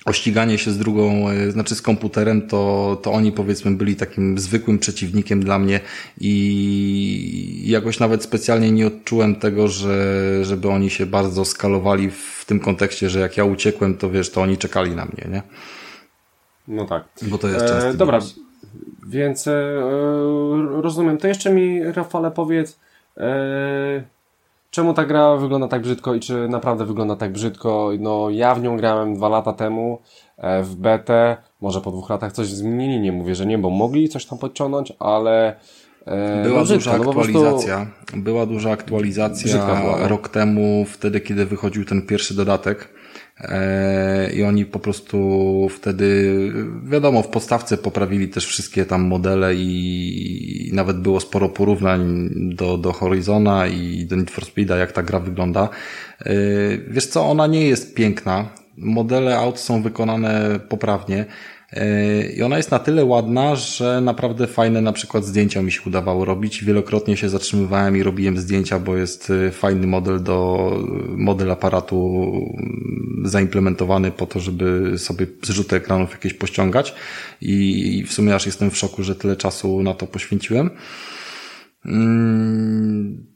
o 0.05 0.13
ściganie 0.13 0.59
się 0.59 0.71
z 0.71 0.79
drugą, 0.79 1.29
e, 1.29 1.51
znaczy 1.51 1.75
z 1.75 1.83
komputerem, 1.83 2.49
to, 2.49 2.99
to 3.03 3.13
oni 3.13 3.33
powiedzmy 3.33 3.71
byli 3.71 3.97
takim 3.97 4.39
zwykłym 4.39 4.79
przeciwnikiem 4.79 5.45
dla 5.45 5.59
mnie 5.59 5.81
i 6.21 7.65
jakoś 7.67 8.01
nawet 8.01 8.23
specjalnie 8.23 8.73
nie 8.73 8.87
odczułem 8.87 9.37
tego, 9.37 9.69
że, 9.69 10.45
żeby 10.45 10.69
oni 10.69 10.91
się 10.91 11.07
bardzo 11.07 11.45
skalowali 11.45 12.11
w 12.11 12.45
tym 12.47 12.61
kontekście, 12.61 13.11
że 13.11 13.21
jak 13.21 13.37
ja 13.37 13.45
uciekłem, 13.45 13.97
to 13.97 14.11
wiesz, 14.11 14.31
to 14.31 14.43
oni 14.43 14.57
czekali 14.57 14.91
na 14.91 15.05
mnie, 15.05 15.29
nie? 15.31 15.43
No 16.69 16.85
tak. 16.85 17.05
Bo 17.23 17.39
to 17.39 17.49
jest 17.49 17.67
często. 17.67 17.89
E, 17.89 17.95
dobra, 17.95 18.19
więc 19.07 19.47
e, 19.47 19.53
rozumiem. 20.83 21.19
To 21.19 21.29
jeszcze 21.29 21.55
mi, 21.55 21.83
Rafale, 21.83 22.31
powiedz, 22.31 22.79
e, 23.17 24.05
czemu 24.75 24.95
ta 24.95 25.05
gra 25.05 25.37
wygląda 25.37 25.69
tak 25.69 25.83
brzydko 25.83 26.15
i 26.15 26.21
czy 26.21 26.49
naprawdę 26.49 26.85
wygląda 26.85 27.17
tak 27.17 27.33
brzydko. 27.33 27.91
No 27.99 28.31
ja 28.31 28.55
w 28.55 28.63
nią 28.63 28.77
grałem 28.77 29.15
dwa 29.15 29.29
lata 29.29 29.53
temu 29.53 29.99
e, 30.37 30.63
w 30.63 30.77
betę, 30.77 31.37
może 31.61 31.81
po 31.81 31.91
dwóch 31.91 32.11
latach 32.11 32.33
coś 32.33 32.47
zmienili, 32.47 33.01
nie 33.01 33.13
mówię, 33.13 33.35
że 33.35 33.47
nie, 33.47 33.59
bo 33.59 33.71
mogli 33.71 34.09
coś 34.09 34.27
tam 34.27 34.39
podciągnąć, 34.39 34.93
ale 34.99 35.57
e, 36.07 36.43
była 36.43 36.61
no 36.61 36.67
duża 36.67 36.99
no 36.99 37.05
aktualizacja. 37.05 37.87
Była 38.17 38.47
duża 38.47 38.71
aktualizacja 38.71 39.83
rok 40.09 40.29
temu, 40.29 40.85
wtedy 40.89 41.21
kiedy 41.21 41.47
wychodził 41.47 41.85
ten 41.85 42.07
pierwszy 42.07 42.35
dodatek. 42.35 42.94
E, 43.41 44.33
I 44.35 44.43
oni 44.43 44.67
po 44.67 44.79
prostu 44.79 45.69
wtedy, 45.71 46.53
wiadomo, 46.85 47.23
w 47.23 47.29
podstawce 47.29 47.77
poprawili 47.77 48.29
też 48.29 48.47
wszystkie 48.47 48.87
tam 48.87 49.03
modele 49.03 49.55
i 49.55 50.71
nawet 50.73 51.01
było 51.01 51.21
sporo 51.21 51.49
porównań 51.49 52.31
do, 52.35 52.79
do 52.79 52.93
Horizona 52.93 53.67
i 53.67 54.07
do 54.07 54.17
Need 54.17 54.31
for 54.31 54.45
Speeda, 54.45 54.77
jak 54.77 54.93
ta 54.93 55.03
gra 55.03 55.21
wygląda. 55.21 55.69
E, 56.21 56.33
wiesz 56.89 57.07
co, 57.07 57.27
ona 57.31 57.47
nie 57.47 57.67
jest 57.67 57.95
piękna. 57.95 58.49
Modele 58.77 59.39
aut 59.39 59.59
są 59.59 59.83
wykonane 59.83 60.61
poprawnie. 60.69 61.27
I 62.37 62.43
ona 62.43 62.57
jest 62.57 62.71
na 62.71 62.79
tyle 62.79 63.05
ładna, 63.05 63.57
że 63.57 64.01
naprawdę 64.01 64.47
fajne 64.47 64.81
na 64.81 64.93
przykład 64.93 65.25
zdjęcia 65.25 65.63
mi 65.63 65.73
się 65.73 65.81
udawało 65.87 66.25
robić. 66.25 66.65
Wielokrotnie 66.65 67.17
się 67.17 67.29
zatrzymywałem 67.29 67.97
i 67.97 68.03
robiłem 68.03 68.39
zdjęcia, 68.39 68.79
bo 68.79 68.97
jest 68.97 69.31
y, 69.31 69.51
fajny 69.51 69.87
model 69.87 70.23
do, 70.23 70.71
model 71.17 71.51
aparatu 71.51 72.33
mm, 72.59 73.23
zaimplementowany 73.25 74.11
po 74.11 74.27
to, 74.27 74.41
żeby 74.41 74.99
sobie 74.99 75.27
zrzuty 75.43 75.77
ekranów 75.77 76.11
jakieś 76.11 76.35
pościągać. 76.35 76.95
I 77.41 78.05
w 78.09 78.13
sumie 78.13 78.35
aż 78.35 78.47
jestem 78.47 78.71
w 78.71 78.77
szoku, 78.77 79.03
że 79.03 79.15
tyle 79.15 79.37
czasu 79.37 79.83
na 79.83 79.95
to 79.95 80.07
poświęciłem. 80.07 80.71
Mm, 81.85 83.34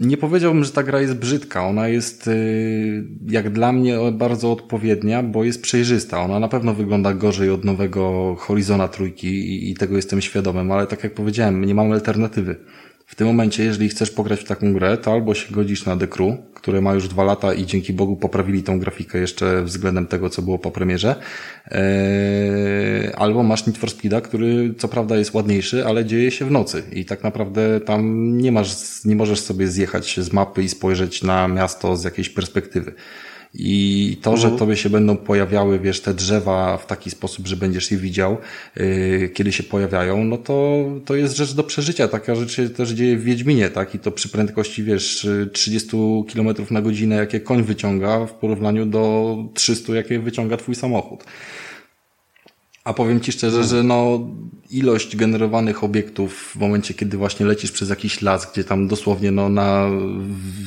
nie 0.00 0.16
powiedziałbym, 0.16 0.64
że 0.64 0.72
ta 0.72 0.82
gra 0.82 1.00
jest 1.00 1.14
brzydka. 1.14 1.66
Ona 1.66 1.88
jest, 1.88 2.28
y, 2.28 3.04
jak 3.28 3.50
dla 3.50 3.72
mnie, 3.72 3.98
bardzo 4.12 4.52
odpowiednia, 4.52 5.22
bo 5.22 5.44
jest 5.44 5.62
przejrzysta. 5.62 6.20
Ona 6.20 6.40
na 6.40 6.48
pewno 6.48 6.74
wygląda 6.74 7.14
gorzej 7.14 7.50
od 7.50 7.64
nowego 7.64 8.34
Horizona 8.38 8.88
trójki 8.88 9.70
i 9.70 9.74
tego 9.74 9.96
jestem 9.96 10.20
świadomym, 10.20 10.72
ale 10.72 10.86
tak 10.86 11.04
jak 11.04 11.14
powiedziałem, 11.14 11.64
nie 11.64 11.74
mamy 11.74 11.94
alternatywy. 11.94 12.56
W 13.06 13.14
tym 13.14 13.26
momencie, 13.26 13.64
jeżeli 13.64 13.88
chcesz 13.88 14.10
pograć 14.10 14.40
w 14.40 14.44
taką 14.44 14.72
grę, 14.72 14.98
to 14.98 15.12
albo 15.12 15.34
się 15.34 15.54
godzisz 15.54 15.84
na 15.84 15.96
The 15.96 16.06
Crew, 16.06 16.34
które 16.54 16.80
ma 16.80 16.94
już 16.94 17.08
dwa 17.08 17.24
lata 17.24 17.54
i 17.54 17.66
dzięki 17.66 17.92
Bogu 17.92 18.16
poprawili 18.16 18.62
tą 18.62 18.78
grafikę 18.78 19.18
jeszcze 19.18 19.62
względem 19.62 20.06
tego, 20.06 20.30
co 20.30 20.42
było 20.42 20.58
po 20.58 20.70
premierze, 20.70 21.14
eee, 21.70 23.12
albo 23.16 23.42
masz 23.42 23.66
Need 23.66 23.78
for 23.78 23.90
Speeda, 23.90 24.20
który 24.20 24.74
co 24.78 24.88
prawda 24.88 25.16
jest 25.16 25.34
ładniejszy, 25.34 25.86
ale 25.86 26.04
dzieje 26.04 26.30
się 26.30 26.44
w 26.44 26.50
nocy 26.50 26.82
i 26.92 27.04
tak 27.04 27.22
naprawdę 27.22 27.80
tam 27.80 28.32
nie 28.38 28.52
masz, 28.52 29.04
nie 29.04 29.16
możesz 29.16 29.40
sobie 29.40 29.68
zjechać 29.68 30.20
z 30.20 30.32
mapy 30.32 30.62
i 30.62 30.68
spojrzeć 30.68 31.22
na 31.22 31.48
miasto 31.48 31.96
z 31.96 32.04
jakiejś 32.04 32.28
perspektywy. 32.28 32.94
I 33.54 34.18
to, 34.22 34.36
że 34.36 34.48
mhm. 34.48 34.58
tobie 34.58 34.76
się 34.76 34.90
będą 34.90 35.16
pojawiały, 35.16 35.78
wiesz, 35.78 36.00
te 36.00 36.14
drzewa 36.14 36.78
w 36.78 36.86
taki 36.86 37.10
sposób, 37.10 37.46
że 37.46 37.56
będziesz 37.56 37.90
je 37.90 37.98
widział, 37.98 38.36
yy, 38.76 39.30
kiedy 39.34 39.52
się 39.52 39.62
pojawiają, 39.62 40.24
no 40.24 40.38
to, 40.38 40.84
to 41.04 41.14
jest 41.14 41.36
rzecz 41.36 41.54
do 41.54 41.64
przeżycia. 41.64 42.08
Taka 42.08 42.34
rzecz 42.34 42.52
się 42.52 42.68
też 42.68 42.90
dzieje 42.90 43.16
w 43.16 43.22
Wiedźminie, 43.22 43.70
tak? 43.70 43.94
I 43.94 43.98
to 43.98 44.10
przy 44.10 44.28
prędkości, 44.28 44.82
wiesz, 44.82 45.28
30 45.52 45.90
km 46.34 46.48
na 46.70 46.82
godzinę, 46.82 47.16
jakie 47.16 47.40
koń 47.40 47.62
wyciąga 47.62 48.26
w 48.26 48.32
porównaniu 48.32 48.86
do 48.86 49.36
300, 49.54 49.94
jakie 49.94 50.18
wyciąga 50.18 50.56
twój 50.56 50.74
samochód. 50.74 51.24
A 52.86 52.92
powiem 52.92 53.20
Ci 53.20 53.32
szczerze, 53.32 53.64
że 53.64 53.82
no, 53.82 54.20
ilość 54.70 55.16
generowanych 55.16 55.84
obiektów 55.84 56.52
w 56.54 56.56
momencie, 56.56 56.94
kiedy 56.94 57.16
właśnie 57.16 57.46
lecisz 57.46 57.72
przez 57.72 57.88
jakiś 57.88 58.22
las, 58.22 58.52
gdzie 58.52 58.64
tam 58.64 58.88
dosłownie 58.88 59.30
no, 59.30 59.48
na 59.48 59.90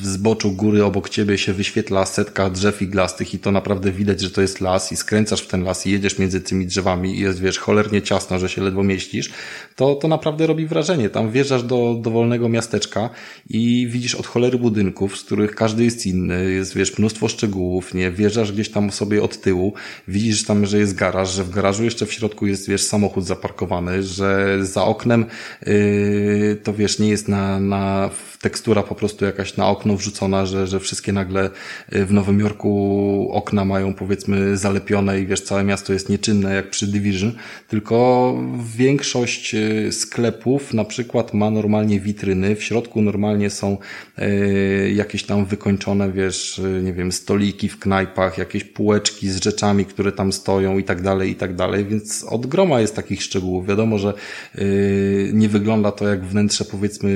zboczu 0.02 0.52
góry 0.52 0.84
obok 0.84 1.08
Ciebie 1.08 1.38
się 1.38 1.52
wyświetla 1.52 2.06
setka 2.06 2.50
drzew 2.50 2.82
iglastych 2.82 3.34
i 3.34 3.38
to 3.38 3.52
naprawdę 3.52 3.92
widać, 3.92 4.20
że 4.20 4.30
to 4.30 4.40
jest 4.40 4.60
las 4.60 4.92
i 4.92 4.96
skręcasz 4.96 5.42
w 5.42 5.46
ten 5.46 5.62
las 5.62 5.86
i 5.86 5.90
jedziesz 5.90 6.18
między 6.18 6.40
tymi 6.40 6.66
drzewami 6.66 7.16
i 7.16 7.20
jest, 7.20 7.40
wiesz, 7.40 7.58
cholernie 7.58 8.02
ciasno, 8.02 8.38
że 8.38 8.48
się 8.48 8.62
ledwo 8.62 8.82
mieścisz, 8.82 9.30
to, 9.76 9.94
to 9.94 10.08
naprawdę 10.08 10.46
robi 10.46 10.66
wrażenie. 10.66 11.10
Tam 11.10 11.30
wjeżdżasz 11.30 11.62
do 11.62 11.96
dowolnego 12.02 12.48
miasteczka 12.48 13.10
i 13.50 13.88
widzisz 13.90 14.14
od 14.14 14.26
cholery 14.26 14.58
budynków, 14.58 15.18
z 15.18 15.24
których 15.24 15.54
każdy 15.54 15.84
jest 15.84 16.06
inny, 16.06 16.50
jest, 16.50 16.74
wiesz, 16.74 16.98
mnóstwo 16.98 17.28
szczegółów, 17.28 17.94
nie? 17.94 18.10
Wjeżdżasz 18.10 18.52
gdzieś 18.52 18.68
tam 18.70 18.90
sobie 18.90 19.22
od 19.22 19.40
tyłu, 19.40 19.74
widzisz 20.08 20.44
tam, 20.44 20.66
że 20.66 20.78
jest 20.78 20.94
garaż, 20.94 21.32
że 21.32 21.44
w 21.44 21.50
garażu 21.50 21.84
jeszcze 21.84 22.06
w 22.10 22.12
środku 22.12 22.46
jest, 22.46 22.68
wiesz, 22.68 22.82
samochód 22.82 23.24
zaparkowany, 23.24 24.02
że 24.02 24.58
za 24.62 24.84
oknem 24.84 25.26
yy, 25.66 26.56
to, 26.62 26.74
wiesz, 26.74 26.98
nie 26.98 27.08
jest 27.08 27.28
na, 27.28 27.60
na 27.60 28.10
tekstura 28.40 28.82
po 28.82 28.94
prostu 28.94 29.24
jakaś 29.24 29.56
na 29.56 29.68
okno 29.68 29.96
wrzucona, 29.96 30.46
że, 30.46 30.66
że 30.66 30.80
wszystkie 30.80 31.12
nagle 31.12 31.50
yy, 31.92 32.06
w 32.06 32.12
Nowym 32.12 32.40
Jorku 32.40 33.30
okna 33.32 33.64
mają, 33.64 33.94
powiedzmy, 33.94 34.56
zalepione 34.56 35.20
i, 35.20 35.26
wiesz, 35.26 35.40
całe 35.40 35.64
miasto 35.64 35.92
jest 35.92 36.08
nieczynne, 36.08 36.54
jak 36.54 36.70
przy 36.70 36.86
Division, 36.86 37.32
tylko 37.68 38.34
większość 38.76 39.54
yy, 39.54 39.92
sklepów 39.92 40.74
na 40.74 40.84
przykład 40.84 41.34
ma 41.34 41.50
normalnie 41.50 42.00
witryny, 42.00 42.56
w 42.56 42.62
środku 42.62 43.02
normalnie 43.02 43.50
są 43.50 43.78
yy, 44.18 44.92
jakieś 44.92 45.22
tam 45.24 45.44
wykończone, 45.44 46.12
wiesz, 46.12 46.60
nie 46.82 46.92
wiem, 46.92 47.12
stoliki 47.12 47.68
w 47.68 47.78
knajpach, 47.78 48.38
jakieś 48.38 48.64
półeczki 48.64 49.30
z 49.30 49.44
rzeczami, 49.44 49.84
które 49.84 50.12
tam 50.12 50.32
stoją 50.32 50.78
i 50.78 50.84
tak 50.84 51.02
dalej, 51.02 51.30
i 51.30 51.34
tak 51.34 51.54
dalej, 51.54 51.84
więc 51.84 51.99
od 52.28 52.46
groma 52.46 52.80
jest 52.80 52.96
takich 52.96 53.22
szczegółów. 53.22 53.66
Wiadomo, 53.66 53.98
że 53.98 54.14
yy, 54.54 55.30
nie 55.32 55.48
wygląda 55.48 55.92
to 55.92 56.08
jak 56.08 56.24
wnętrze 56.24 56.64
powiedzmy 56.64 57.10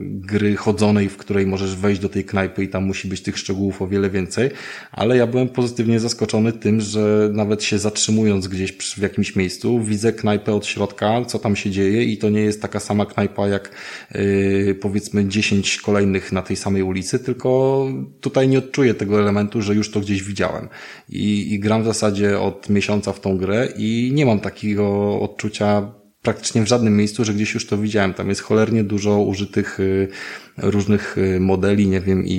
gry 0.00 0.56
chodzonej, 0.56 1.08
w 1.08 1.16
której 1.16 1.46
możesz 1.46 1.76
wejść 1.76 2.00
do 2.00 2.08
tej 2.08 2.24
knajpy 2.24 2.64
i 2.64 2.68
tam 2.68 2.84
musi 2.84 3.08
być 3.08 3.22
tych 3.22 3.38
szczegółów 3.38 3.82
o 3.82 3.86
wiele 3.88 4.10
więcej, 4.10 4.50
ale 4.92 5.16
ja 5.16 5.26
byłem 5.26 5.48
pozytywnie 5.48 6.00
zaskoczony 6.00 6.52
tym, 6.52 6.80
że 6.80 7.30
nawet 7.32 7.62
się 7.62 7.78
zatrzymując 7.78 8.48
gdzieś 8.48 8.72
w 8.72 8.98
jakimś 8.98 9.36
miejscu, 9.36 9.80
widzę 9.80 10.12
knajpę 10.12 10.54
od 10.54 10.66
środka, 10.66 11.24
co 11.24 11.38
tam 11.38 11.56
się 11.56 11.70
dzieje 11.70 12.04
i 12.04 12.18
to 12.18 12.30
nie 12.30 12.40
jest 12.40 12.62
taka 12.62 12.80
sama 12.80 13.06
knajpa 13.06 13.48
jak 13.48 13.70
yy, 14.14 14.74
powiedzmy 14.80 15.28
10 15.28 15.80
kolejnych 15.80 16.32
na 16.32 16.42
tej 16.42 16.56
samej 16.56 16.82
ulicy, 16.82 17.18
tylko 17.18 17.86
tutaj 18.20 18.48
nie 18.48 18.58
odczuję 18.58 18.94
tego 18.94 19.20
elementu, 19.20 19.62
że 19.62 19.74
już 19.74 19.90
to 19.90 20.00
gdzieś 20.00 20.22
widziałem. 20.22 20.68
I, 21.08 21.54
i 21.54 21.58
gram 21.58 21.82
w 21.82 21.86
zasadzie 21.86 22.40
od 22.40 22.70
miesiąca 22.70 23.12
w 23.12 23.20
tą 23.20 23.38
grę 23.38 23.68
i 23.76 24.03
nie 24.12 24.26
mam 24.26 24.40
takiego 24.40 25.20
odczucia 25.20 25.92
praktycznie 26.22 26.62
w 26.62 26.68
żadnym 26.68 26.96
miejscu, 26.96 27.24
że 27.24 27.34
gdzieś 27.34 27.54
już 27.54 27.66
to 27.66 27.78
widziałem. 27.78 28.14
Tam 28.14 28.28
jest 28.28 28.40
cholernie 28.40 28.84
dużo 28.84 29.22
użytych 29.22 29.80
y, 29.80 30.08
różnych 30.56 31.18
y, 31.18 31.40
modeli, 31.40 31.88
nie 31.88 32.00
wiem, 32.00 32.26
i, 32.26 32.34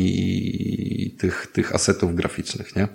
i 1.06 1.12
tych, 1.12 1.48
tych 1.54 1.76
asetów 1.76 2.16
graficznych, 2.16 2.76
nie? 2.76 2.88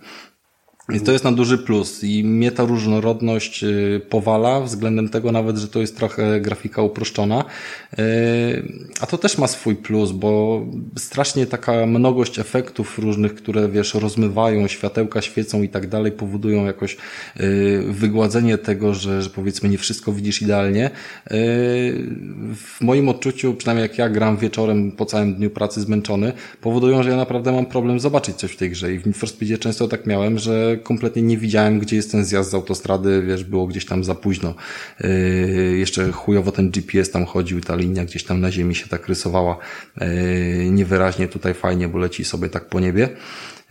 Więc 0.91 1.05
to 1.05 1.13
jest 1.13 1.25
na 1.25 1.33
duży 1.33 1.59
plus 1.59 2.05
i 2.05 2.25
mnie 2.25 2.53
ta 2.53 2.65
różnorodność 2.65 3.65
y, 3.65 4.01
powala 4.09 4.61
względem 4.61 5.09
tego 5.09 5.33
nawet, 5.33 5.57
że 5.57 5.69
to 5.69 5.81
jest 5.81 5.97
trochę 5.97 6.41
grafika 6.41 6.83
uproszczona. 6.83 7.45
Y, 7.99 8.03
a 9.01 9.07
to 9.07 9.19
też 9.19 9.39
ma 9.39 9.47
swój 9.47 9.77
plus, 9.77 10.13
bo 10.13 10.61
strasznie 10.99 11.47
taka 11.47 11.87
mnogość 11.87 12.39
efektów 12.39 12.99
różnych, 12.99 13.35
które 13.35 13.69
wiesz, 13.69 13.95
rozmywają, 13.95 14.69
światełka 14.69 15.23
świecą 15.23 15.63
i 15.63 15.69
tak 15.69 15.89
dalej, 15.89 16.13
powodują 16.13 16.65
jakoś 16.65 16.97
y, 17.41 17.83
wygładzenie 17.89 18.59
tego, 18.59 18.95
że, 18.95 19.23
że 19.23 19.31
powiedzmy 19.31 19.69
nie 19.69 19.79
wszystko 19.79 20.13
widzisz 20.13 20.43
idealnie. 20.43 20.91
W 22.57 22.81
moim 22.81 23.09
odczuciu, 23.09 23.55
przynajmniej 23.55 23.83
jak 23.83 23.99
ja 23.99 24.09
gram 24.09 24.37
wieczorem 24.37 24.93
po 24.93 25.07
całym 25.07 25.35
dniu 25.35 25.51
pracy 25.51 25.81
zmęczony, 25.81 26.33
powodują, 26.61 27.03
że 27.03 27.11
ja 27.11 27.17
naprawdę 27.17 27.53
mam 27.53 27.67
problem 27.67 28.01
zobaczyć 28.01 28.37
coś 28.37 28.53
w 28.53 28.57
tej 28.57 28.71
grze 28.71 28.95
i 28.95 28.99
w 28.99 29.07
Need 29.07 29.17
for 29.17 29.29
Speedzie 29.29 29.59
często 29.59 29.89
tak 29.89 30.07
miałem, 30.07 30.39
że 30.39 30.80
kompletnie 30.83 31.23
nie 31.23 31.39
widziałem, 31.39 31.79
gdzie 31.79 31.97
jest 31.97 32.13
ten 32.13 32.25
zjazd 32.25 32.51
z 32.51 32.55
autostrady, 32.55 33.23
wiesz, 33.23 33.45
było 33.45 33.67
gdzieś 33.67 33.87
tam 33.87 34.05
za 34.05 34.15
późno. 34.15 34.55
Yy, 35.01 35.09
jeszcze 35.79 36.13
chujowo 36.13 36.53
ten 36.53 36.71
GPS 36.71 37.11
tam 37.11 37.25
chodził, 37.25 37.61
ta 37.61 37.77
linia 37.77 38.05
gdzieś 38.05 38.25
tam 38.25 38.41
na 38.41 38.53
ziemi 38.53 38.75
się 38.75 38.89
tak 38.89 39.09
rysowała 39.09 39.59
yy, 40.01 40.71
niewyraźnie, 40.71 41.29
tutaj 41.29 41.55
fajnie, 41.55 41.89
bo 41.89 41.99
leci 41.99 42.25
sobie 42.25 42.49
tak 42.49 42.69
po 42.69 42.81
niebie. 42.81 43.09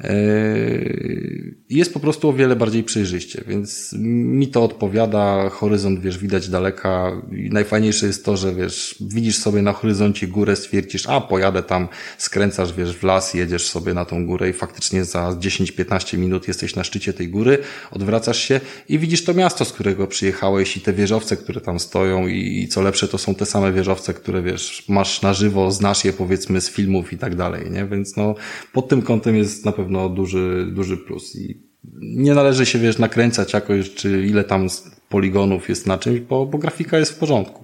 Yy, 0.03 1.55
jest 1.69 1.93
po 1.93 1.99
prostu 1.99 2.29
o 2.29 2.33
wiele 2.33 2.55
bardziej 2.55 2.83
przejrzyście, 2.83 3.43
więc 3.47 3.95
mi 3.99 4.47
to 4.47 4.63
odpowiada, 4.63 5.49
horyzont, 5.49 5.99
wiesz, 5.99 6.17
widać 6.17 6.49
daleka 6.49 7.21
i 7.31 7.49
najfajniejsze 7.49 8.07
jest 8.07 8.25
to, 8.25 8.37
że 8.37 8.55
wiesz, 8.55 8.95
widzisz 9.01 9.37
sobie 9.37 9.61
na 9.61 9.73
horyzoncie 9.73 10.27
górę, 10.27 10.55
stwierdzisz, 10.55 11.07
a 11.07 11.21
pojadę 11.21 11.63
tam, 11.63 11.87
skręcasz, 12.17 12.73
wiesz, 12.73 12.97
w 12.97 13.03
las, 13.03 13.33
jedziesz 13.33 13.67
sobie 13.67 13.93
na 13.93 14.05
tą 14.05 14.25
górę 14.25 14.49
i 14.49 14.53
faktycznie 14.53 15.05
za 15.05 15.29
10-15 15.29 16.17
minut 16.17 16.47
jesteś 16.47 16.75
na 16.75 16.83
szczycie 16.83 17.13
tej 17.13 17.27
góry, 17.27 17.57
odwracasz 17.91 18.39
się 18.39 18.59
i 18.89 18.99
widzisz 18.99 19.23
to 19.23 19.33
miasto, 19.33 19.65
z 19.65 19.73
którego 19.73 20.07
przyjechałeś 20.07 20.77
i 20.77 20.81
te 20.81 20.93
wieżowce, 20.93 21.37
które 21.37 21.61
tam 21.61 21.79
stoją 21.79 22.27
i, 22.27 22.61
i 22.63 22.67
co 22.67 22.81
lepsze, 22.81 23.07
to 23.07 23.17
są 23.17 23.35
te 23.35 23.45
same 23.45 23.71
wieżowce, 23.71 24.13
które 24.13 24.41
wiesz, 24.41 24.85
masz 24.87 25.21
na 25.21 25.33
żywo, 25.33 25.71
znasz 25.71 26.05
je 26.05 26.13
powiedzmy 26.13 26.61
z 26.61 26.69
filmów 26.69 27.13
i 27.13 27.17
tak 27.17 27.35
dalej, 27.35 27.71
nie? 27.71 27.85
Więc 27.85 28.17
no, 28.17 28.35
pod 28.73 28.87
tym 28.87 29.01
kątem 29.01 29.35
jest 29.35 29.65
na 29.65 29.71
pewno 29.71 29.88
pewno 29.89 30.09
duży, 30.09 30.67
duży 30.71 30.97
plus 30.97 31.35
i 31.35 31.57
nie 32.01 32.33
należy 32.33 32.65
się, 32.65 32.79
wiesz, 32.79 32.97
nakręcać 32.97 33.53
jakoś, 33.53 33.93
czy 33.93 34.25
ile 34.25 34.43
tam 34.43 34.67
poligonów 35.09 35.69
jest 35.69 35.87
na 35.87 35.97
czymś, 35.97 36.19
bo, 36.19 36.45
bo 36.45 36.57
grafika 36.57 36.97
jest 36.97 37.11
w 37.11 37.17
porządku. 37.17 37.63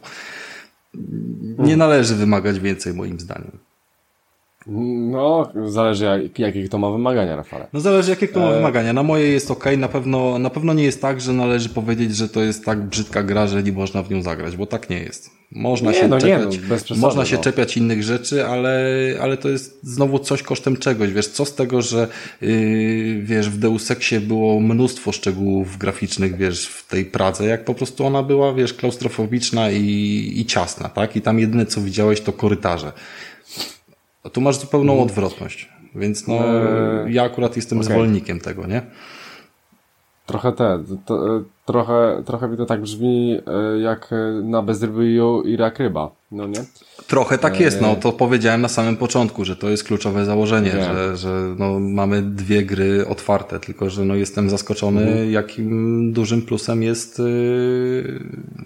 Nie 0.94 1.58
hmm. 1.58 1.80
należy 1.80 2.16
wymagać 2.16 2.60
więcej, 2.60 2.94
moim 2.94 3.20
zdaniem. 3.20 3.52
No, 4.68 5.52
zależy 5.66 6.06
jak, 6.06 6.40
jakie 6.40 6.70
to 6.70 6.78
ma 6.78 6.92
wymagania, 6.92 7.36
Rafale. 7.36 7.68
No 7.74 7.80
zależy 7.80 8.10
jakie 8.10 8.28
to 8.28 8.40
ma 8.40 8.50
e... 8.52 8.56
wymagania. 8.56 8.94
Na 8.94 9.04
moje 9.04 9.28
jest 9.28 9.52
ok, 9.52 9.66
na 9.78 9.88
pewno, 9.88 10.40
na 10.40 10.50
pewno 10.50 10.74
nie 10.74 10.84
jest 10.84 11.02
tak, 11.02 11.22
że 11.22 11.34
należy 11.34 11.70
powiedzieć, 11.70 12.16
że 12.16 12.30
to 12.30 12.42
jest 12.42 12.66
tak 12.66 12.82
brzydka 12.82 13.24
gra, 13.24 13.48
że 13.48 13.64
nie 13.64 13.72
można 13.72 14.04
w 14.04 14.10
nią 14.10 14.22
zagrać, 14.22 14.58
bo 14.58 14.66
tak 14.66 14.90
nie 14.90 15.00
jest. 15.00 15.30
Można 15.52 15.92
nie, 15.92 15.98
się 15.98 16.08
no 16.08 16.20
czepiać, 16.20 16.56
nie, 16.56 16.62
no, 16.62 16.76
przesady, 16.78 17.00
można 17.00 17.26
się 17.26 17.36
no. 17.36 17.42
czepiać 17.42 17.78
innych 17.78 18.04
rzeczy, 18.04 18.46
ale, 18.46 18.80
ale 19.22 19.38
to 19.38 19.50
jest 19.50 19.80
znowu 19.84 20.20
coś 20.20 20.44
kosztem 20.44 20.78
czegoś. 20.78 21.14
Wiesz, 21.14 21.28
co 21.28 21.46
z 21.46 21.56
tego, 21.56 21.82
że 21.82 22.08
yy, 22.42 23.22
wiesz, 23.22 23.50
w 23.50 23.58
Deus 23.58 23.92
Exie 23.92 24.22
było 24.22 24.60
mnóstwo 24.60 25.12
szczegółów 25.12 25.78
graficznych, 25.78 26.38
wiesz, 26.38 26.68
w 26.68 26.88
tej 26.88 27.06
Pradze, 27.06 27.46
jak 27.46 27.66
po 27.66 27.74
prostu 27.74 28.06
ona 28.06 28.24
była, 28.24 28.54
wiesz, 28.54 28.74
klaustrofobiczna 28.74 29.72
i, 29.72 30.34
i 30.36 30.46
ciasna, 30.46 30.90
tak? 30.90 31.16
I 31.16 31.22
tam 31.22 31.40
jedyne, 31.40 31.66
co 31.66 31.82
widziałeś, 31.82 32.22
to 32.22 32.34
korytarze. 32.34 32.92
A 34.26 34.30
tu 34.30 34.42
masz 34.42 34.58
zupełną 34.60 34.94
mhm. 34.94 35.10
odwrotność. 35.10 35.70
Więc 35.96 36.28
no, 36.28 36.34
eee, 36.34 37.14
ja 37.14 37.24
akurat 37.24 37.56
jestem 37.56 37.78
okay. 37.78 37.92
zwolennikiem 37.92 38.40
tego, 38.40 38.68
nie? 38.68 38.82
Trochę 40.26 40.52
te, 40.52 40.84
to, 41.06 41.42
trochę, 41.66 42.24
trochę 42.26 42.48
mi 42.48 42.58
to 42.58 42.66
tak 42.66 42.82
brzmi 42.82 43.40
e, 43.48 43.80
jak 43.80 44.10
na 44.44 44.62
bezrybiu 44.62 45.42
i 45.42 45.58
rak 45.58 45.80
ryba, 45.80 46.12
no 46.32 46.48
nie? 46.48 46.66
Trochę 47.08 47.38
tak 47.38 47.60
jest, 47.60 47.82
no 47.82 47.96
to 47.96 48.12
powiedziałem 48.12 48.62
na 48.62 48.68
samym 48.68 48.98
początku, 48.98 49.46
że 49.46 49.56
to 49.56 49.70
jest 49.70 49.84
kluczowe 49.84 50.26
założenie, 50.26 50.72
że, 50.72 51.18
że 51.18 51.56
no, 51.60 51.80
mamy 51.80 52.22
dwie 52.22 52.64
gry 52.64 53.08
otwarte, 53.08 53.60
tylko 53.60 53.90
że 53.90 54.06
no, 54.06 54.16
jestem 54.16 54.50
zaskoczony, 54.50 55.02
mhm. 55.02 55.32
jakim 55.32 56.14
dużym 56.14 56.42
plusem 56.42 56.84
jest 56.84 57.20
yy, 57.20 58.20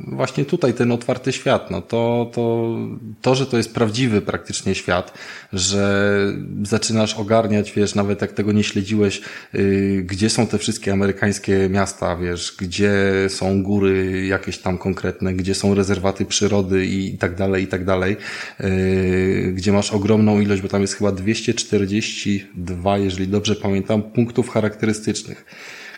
właśnie 0.07 0.45
tutaj 0.45 0.73
ten 0.73 0.91
otwarty 0.91 1.31
świat. 1.31 1.71
No, 1.71 1.81
to, 1.81 2.31
to, 2.33 2.75
to, 3.21 3.35
że 3.35 3.45
to 3.45 3.57
jest 3.57 3.73
prawdziwy 3.73 4.21
praktycznie 4.21 4.75
świat, 4.75 5.13
że 5.53 6.15
zaczynasz 6.63 7.15
ogarniać, 7.15 7.71
wiesz, 7.71 7.95
nawet 7.95 8.21
jak 8.21 8.31
tego 8.31 8.51
nie 8.51 8.63
śledziłeś, 8.63 9.21
yy, 9.53 10.03
gdzie 10.03 10.29
są 10.29 10.47
te 10.47 10.57
wszystkie 10.57 10.93
amerykańskie 10.93 11.69
miasta, 11.69 12.15
wiesz, 12.15 12.55
gdzie 12.59 12.88
są 13.29 13.63
góry 13.63 14.25
jakieś 14.27 14.57
tam 14.57 14.77
konkretne, 14.77 15.33
gdzie 15.33 15.55
są 15.55 15.75
rezerwaty 15.75 16.25
przyrody 16.25 16.85
i 16.85 17.17
tak 17.17 17.35
dalej, 17.35 17.63
i 17.63 17.67
tak 17.67 17.85
dalej 17.85 18.17
Yy, 18.59 19.51
gdzie 19.53 19.71
masz 19.71 19.91
ogromną 19.93 20.39
ilość, 20.39 20.61
bo 20.61 20.67
tam 20.67 20.81
jest 20.81 20.93
chyba 20.93 21.11
242, 21.11 22.97
jeżeli 22.97 23.27
dobrze 23.27 23.55
pamiętam, 23.55 24.03
punktów 24.03 24.49
charakterystycznych 24.49 25.45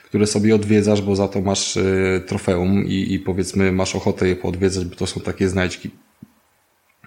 które 0.05 0.27
sobie 0.27 0.55
odwiedzasz, 0.55 1.01
bo 1.01 1.15
za 1.15 1.27
to 1.27 1.41
masz 1.41 1.75
yy, 1.75 2.21
trofeum 2.27 2.85
i, 2.85 3.13
i 3.13 3.19
powiedzmy 3.19 3.71
masz 3.71 3.95
ochotę 3.95 4.27
je 4.27 4.35
poodwiedzać, 4.35 4.85
bo 4.85 4.95
to 4.95 5.07
są 5.07 5.21
takie 5.21 5.49
znajdźki 5.49 5.89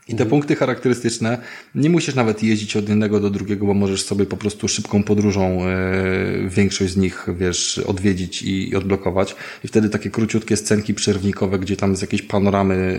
i 0.08 0.14
te 0.14 0.22
mhm. 0.22 0.30
punkty 0.30 0.56
charakterystyczne 0.56 1.38
nie 1.74 1.90
musisz 1.90 2.14
nawet 2.14 2.42
jeździć 2.42 2.76
od 2.76 2.88
jednego 2.88 3.20
do 3.20 3.30
drugiego, 3.30 3.66
bo 3.66 3.74
możesz 3.74 4.02
sobie 4.02 4.26
po 4.26 4.36
prostu 4.36 4.68
szybką 4.68 5.02
podróżą 5.02 5.64
e, 5.64 6.48
większość 6.48 6.92
z 6.92 6.96
nich, 6.96 7.26
wiesz, 7.38 7.78
odwiedzić 7.78 8.42
i, 8.42 8.68
i 8.68 8.76
odblokować. 8.76 9.36
I 9.64 9.68
wtedy 9.68 9.88
takie 9.88 10.10
króciutkie 10.10 10.56
scenki 10.56 10.94
przerwnikowe, 10.94 11.58
gdzie 11.58 11.76
tam 11.76 11.96
z 11.96 12.00
jakiejś 12.00 12.22
panoramy 12.22 12.98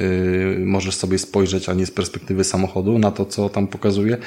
e, 0.55 0.65
możesz 0.65 0.95
sobie 0.95 1.17
spojrzeć, 1.17 1.69
a 1.69 1.73
nie 1.73 1.85
z 1.85 1.91
perspektywy 1.91 2.43
samochodu 2.43 2.99
na 2.99 3.11
to, 3.11 3.25
co 3.25 3.49
tam 3.49 3.67
pokazuje. 3.67 4.17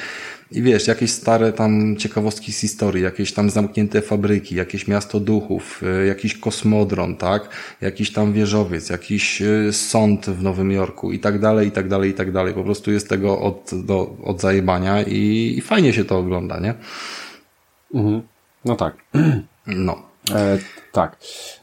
I 0.53 0.63
wiesz, 0.63 0.87
jakieś 0.87 1.11
stare 1.11 1.53
tam 1.53 1.97
ciekawostki 1.97 2.53
z 2.53 2.61
historii, 2.61 3.03
jakieś 3.03 3.33
tam 3.33 3.51
zamknięte 3.51 4.03
fabryki, 4.03 4.55
jakieś 4.55 4.89
miasto 4.89 5.21
duchów, 5.21 5.83
e, 5.83 6.07
jakiś 6.07 6.39
kosmodron, 6.39 7.17
tak? 7.17 7.49
Jakiś 7.81 8.13
tam 8.13 8.33
wieżowiec, 8.33 8.91
jakiś 8.91 9.43
e, 9.43 9.73
sąd 9.73 10.27
w 10.27 10.43
Nowym 10.43 10.73
Jorku 10.73 11.13
i 11.13 11.19
tak 11.19 11.39
dalej, 11.39 11.69
i 11.69 11.71
tak 11.71 11.89
dalej, 11.89 12.11
i 12.11 12.15
tak 12.15 12.33
dalej. 12.33 12.55
Po 12.55 12.65
prostu 12.65 12.93
jest 12.93 13.09
tego 13.09 13.41
od, 13.41 13.71
do, 13.85 14.17
od 14.25 14.41
zajebania 14.41 15.03
i, 15.03 15.55
i 15.59 15.61
fajnie 15.61 15.93
się 15.93 16.05
to 16.05 16.19
ogląda, 16.19 16.61
nie? 16.61 16.75
Mhm. 17.95 18.23
No 18.65 18.77
tak. 18.77 18.97
No. 19.67 20.03
E, 20.35 20.59
tak. 20.93 21.17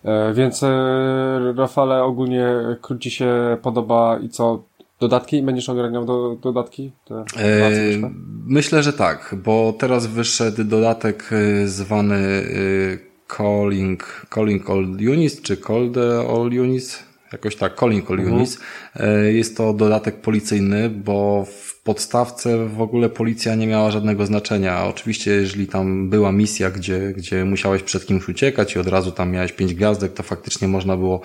E, 0.04 0.34
więc 0.34 0.64
e, 0.64 1.54
Rafale 1.58 2.04
ogólnie 2.04 2.48
króci 2.82 3.12
się 3.12 3.58
podoba 3.62 4.20
i 4.20 4.30
co 4.30 4.64
dodatki? 5.00 5.42
Będziesz 5.42 5.70
ogarniał 5.70 6.06
do, 6.06 6.38
dodatki? 6.42 6.92
Eee, 7.38 8.02
myślę, 8.46 8.84
że 8.84 8.94
tak, 8.94 9.36
bo 9.44 9.74
teraz 9.80 10.08
wyszedł 10.08 10.64
dodatek 10.64 11.30
e, 11.32 11.68
zwany 11.68 12.16
e, 12.16 13.36
Calling, 13.38 14.26
Calling 14.36 14.70
All 14.70 14.84
Units, 14.84 15.42
czy 15.42 15.58
Call 15.58 15.92
All 16.30 16.60
Units, 16.60 17.04
jakoś 17.32 17.56
tak, 17.56 17.80
Calling 17.80 18.12
All 18.12 18.20
mhm. 18.20 18.38
Units. 18.38 18.58
E, 18.96 19.34
jest 19.34 19.58
to 19.58 19.74
dodatek 19.74 20.16
policyjny, 20.16 20.90
bo 20.90 21.46
w 21.46 21.82
podstawce 21.84 22.68
w 22.68 22.82
ogóle 22.82 23.10
policja 23.10 23.56
nie 23.56 23.68
miała 23.68 23.92
żadnego 23.92 24.26
znaczenia. 24.26 24.86
Oczywiście, 24.86 25.32
jeżeli 25.32 25.68
tam 25.68 26.10
była 26.10 26.32
misja, 26.32 26.72
gdzie, 26.72 27.14
gdzie 27.18 27.46
musiałeś 27.46 27.84
przed 27.84 28.06
kimś 28.06 28.30
uciekać 28.30 28.76
i 28.76 28.80
od 28.80 28.88
razu 28.88 29.12
tam 29.12 29.32
miałeś 29.32 29.52
pięć 29.52 29.74
gwiazdek, 29.74 30.14
to 30.14 30.24
faktycznie 30.24 30.68
można 30.68 30.98
było 30.98 31.22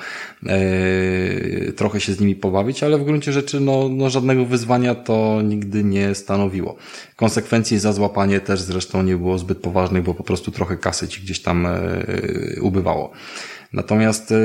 e, 0.47 1.72
trochę 1.72 2.01
się 2.01 2.12
z 2.12 2.20
nimi 2.20 2.35
pobawić, 2.35 2.82
ale 2.82 2.98
w 2.98 3.05
gruncie 3.05 3.32
rzeczy 3.32 3.60
no, 3.60 3.89
no 3.89 4.10
żadnego 4.10 4.44
wyzwania 4.44 4.94
to 4.94 5.43
nigdy 5.43 5.85
nie 5.85 6.14
stanowiło. 6.14 6.77
Konsekwencji 7.16 7.78
za 7.78 7.93
złapanie 7.93 8.40
też 8.40 8.60
zresztą 8.60 9.02
nie 9.02 9.16
było 9.16 9.39
zbyt 9.39 9.59
poważnych, 9.59 10.02
bo 10.02 10.14
po 10.14 10.24
prostu 10.24 10.51
trochę 10.51 10.77
kasy 10.77 11.09
ci 11.09 11.22
gdzieś 11.22 11.43
tam 11.43 11.66
e, 11.66 11.70
ubywało. 12.60 13.10
Natomiast 13.72 14.32
e, 14.32 14.36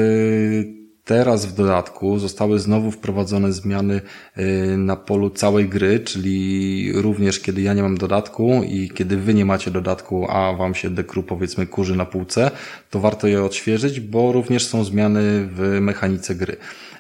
Teraz 1.06 1.46
w 1.46 1.54
dodatku 1.54 2.20
zostały 2.20 2.60
znowu 2.60 2.92
wprowadzone 2.92 3.54
zmiany 3.54 4.02
y, 4.38 4.78
na 4.78 4.96
polu 4.96 5.30
całej 5.30 5.70
gry, 5.70 6.00
czyli 6.00 6.92
również 7.02 7.40
kiedy 7.40 7.62
ja 7.62 7.74
nie 7.74 7.84
mam 7.84 7.98
dodatku 7.98 8.64
i 8.64 8.90
kiedy 8.90 9.18
wy 9.18 9.34
nie 9.34 9.46
macie 9.46 9.72
dodatku, 9.72 10.28
a 10.30 10.54
wam 10.54 10.76
się 10.76 10.90
dekru 10.90 11.24
powiedzmy 11.24 11.68
kurzy 11.68 11.96
na 11.96 12.06
półce, 12.06 12.52
to 12.90 13.00
warto 13.00 13.28
je 13.28 13.44
odświeżyć, 13.44 14.00
bo 14.00 14.32
również 14.32 14.68
są 14.68 14.84
zmiany 14.84 15.48
w 15.52 15.78
mechanice 15.82 16.36
gry. 16.36 16.58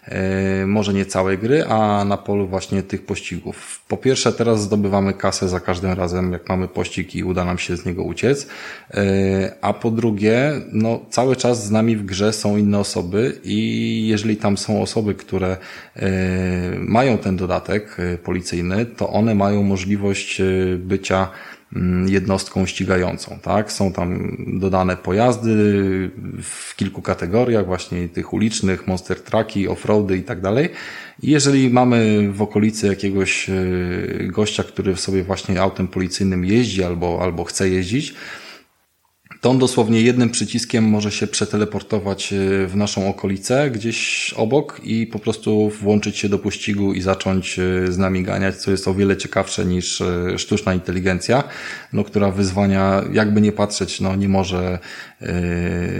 E, 0.08 0.66
może 0.68 0.94
nie 0.94 1.06
całej 1.06 1.38
gry, 1.38 1.66
a 1.66 2.06
na 2.06 2.18
polu 2.18 2.48
właśnie 2.48 2.84
tych 2.84 3.06
pościgów. 3.06 3.82
Po 3.88 3.98
pierwsze, 3.98 4.34
teraz 4.34 4.62
zdobywamy 4.62 5.14
kasę 5.14 5.50
za 5.50 5.60
każdym 5.60 5.92
razem, 5.92 6.32
jak 6.32 6.50
mamy 6.50 6.68
pościg 6.68 7.16
i 7.16 7.24
uda 7.24 7.46
nam 7.46 7.58
się 7.58 7.78
z 7.78 7.86
niego 7.86 8.04
uciec, 8.04 8.48
e, 8.94 9.56
a 9.62 9.74
po 9.74 9.92
drugie, 9.92 10.52
no 10.72 11.00
cały 11.10 11.36
czas 11.36 11.66
z 11.66 11.72
nami 11.72 11.96
w 11.96 12.06
grze 12.06 12.34
są 12.34 12.58
inne 12.58 12.80
osoby 12.80 13.40
i 13.44 14.08
jeżeli 14.08 14.38
tam 14.38 14.58
są 14.58 14.82
osoby, 14.82 15.16
które 15.16 15.58
e, 15.96 16.10
mają 16.80 17.18
ten 17.18 17.38
dodatek 17.38 17.98
policyjny, 18.24 18.86
to 18.86 19.10
one 19.10 19.36
mają 19.36 19.64
możliwość 19.64 20.42
bycia 20.78 21.30
jednostką 22.06 22.66
ścigającą, 22.66 23.40
tak? 23.42 23.72
Są 23.72 23.94
tam 23.94 24.38
dodane 24.60 24.98
pojazdy 24.98 25.52
w 26.42 26.76
kilku 26.76 27.02
kategoriach, 27.02 27.66
właśnie 27.66 28.10
tych 28.10 28.34
ulicznych, 28.34 28.88
monster 28.88 29.24
trucki, 29.24 29.68
offroady 29.68 30.18
i 30.18 30.24
tak 30.24 30.42
dalej. 30.42 30.70
I 31.24 31.32
jeżeli 31.32 31.70
mamy 31.70 32.30
w 32.32 32.42
okolicy 32.42 32.88
jakiegoś 32.88 33.50
e, 33.50 33.54
gościa, 34.28 34.64
który 34.64 34.96
sobie 34.96 35.24
właśnie 35.24 35.62
autem 35.62 35.88
policyjnym 35.88 36.46
jeździ 36.46 36.84
albo, 36.84 37.20
albo 37.22 37.44
chce 37.44 37.70
jeździć, 37.70 38.16
to 39.46 39.50
on 39.50 39.60
dosłownie 39.60 40.02
jednym 40.02 40.30
przyciskiem 40.30 40.84
może 40.84 41.12
się 41.12 41.28
przeteleportować 41.28 42.34
e, 42.34 42.68
w 42.68 42.76
naszą 42.76 43.10
okolicę, 43.10 43.72
gdzieś 43.72 44.34
obok 44.38 44.82
i 44.84 45.08
po 45.08 45.20
prostu 45.20 45.70
włączyć 45.70 46.18
się 46.18 46.30
do 46.30 46.40
pościgu 46.40 46.94
i 46.94 47.02
zacząć 47.02 47.60
e, 47.60 47.92
z 47.92 47.98
nami 47.98 48.24
ganiać, 48.24 48.56
co 48.56 48.72
jest 48.72 48.88
o 48.88 48.94
wiele 48.94 49.18
ciekawsze 49.18 49.66
niż 49.66 50.02
e, 50.02 50.40
sztuczna 50.40 50.74
inteligencja, 50.74 51.44
no, 51.94 52.04
która 52.04 52.32
wyzwania, 52.32 53.04
jakby 53.12 53.42
nie 53.42 53.52
patrzeć, 53.52 54.02
no, 54.02 54.16
nie 54.16 54.30
może 54.30 54.80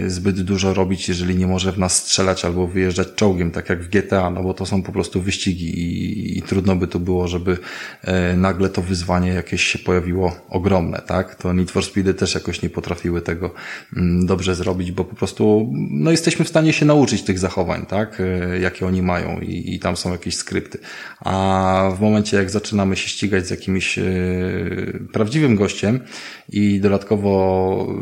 zbyt 0.06 0.40
dużo 0.40 0.74
robić, 0.74 1.08
jeżeli 1.08 1.36
nie 1.36 1.46
może 1.46 1.72
w 1.72 1.78
nas 1.78 1.96
strzelać 1.96 2.44
albo 2.44 2.66
wyjeżdżać 2.66 3.08
czołgiem, 3.14 3.50
tak 3.50 3.68
jak 3.68 3.82
w 3.82 3.88
GTA, 3.88 4.30
no 4.30 4.42
bo 4.42 4.54
to 4.54 4.66
są 4.66 4.82
po 4.82 4.92
prostu 4.92 5.22
wyścigi 5.22 5.80
i, 5.80 6.38
i 6.38 6.42
trudno 6.42 6.76
by 6.76 6.86
to 6.86 6.98
było, 6.98 7.28
żeby 7.28 7.58
nagle 8.36 8.68
to 8.68 8.82
wyzwanie 8.82 9.28
jakieś 9.28 9.62
się 9.62 9.78
pojawiło 9.78 10.36
ogromne, 10.48 11.02
tak? 11.06 11.34
To 11.34 11.52
Need 11.52 11.70
for 11.70 11.84
Speedy 11.84 12.14
też 12.14 12.34
jakoś 12.34 12.62
nie 12.62 12.70
potrafiły 12.70 13.22
tego 13.22 13.50
mm, 13.96 14.26
dobrze 14.26 14.54
zrobić, 14.54 14.92
bo 14.92 15.04
po 15.04 15.16
prostu 15.16 15.72
no 15.90 16.10
jesteśmy 16.10 16.44
w 16.44 16.48
stanie 16.48 16.72
się 16.72 16.86
nauczyć 16.86 17.22
tych 17.22 17.38
zachowań, 17.38 17.86
tak, 17.86 18.20
e, 18.20 18.58
jakie 18.58 18.86
oni 18.86 19.02
mają 19.02 19.40
i, 19.40 19.74
i 19.74 19.78
tam 19.78 19.96
są 19.96 20.12
jakieś 20.12 20.36
skrypty. 20.36 20.78
A 21.20 21.90
w 21.96 22.00
momencie, 22.00 22.36
jak 22.36 22.50
zaczynamy 22.50 22.96
się 22.96 23.08
ścigać 23.08 23.46
z 23.46 23.50
jakimś 23.50 23.98
prawdziwym 25.12 25.56
gościem 25.56 26.00
i 26.48 26.80
dodatkowo, 26.80 27.96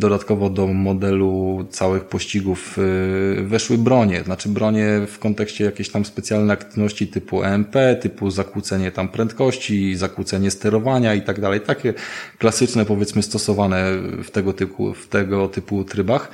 dodatkowo 0.00 0.33
do 0.36 0.66
modelu 0.66 1.64
całych 1.70 2.04
pościgów 2.04 2.78
e, 3.38 3.42
weszły 3.42 3.78
bronie, 3.78 4.22
znaczy 4.22 4.48
bronie 4.48 4.86
w 5.06 5.18
kontekście 5.18 5.64
jakiejś 5.64 5.88
tam 5.88 6.04
specjalnej 6.04 6.50
aktywności 6.50 7.06
typu 7.06 7.42
EMP, 7.42 7.76
typu 8.00 8.30
zakłócenie 8.30 8.90
tam 8.90 9.08
prędkości, 9.08 9.96
zakłócenie 9.96 10.50
sterowania 10.50 11.14
i 11.14 11.22
tak 11.22 11.40
dalej. 11.40 11.60
Takie 11.60 11.94
klasyczne 12.38 12.84
powiedzmy 12.84 13.22
stosowane 13.22 13.84
w 14.24 14.30
tego 14.30 14.52
typu, 14.52 14.94
w 14.94 15.08
tego 15.08 15.48
typu 15.48 15.84
trybach. 15.84 16.30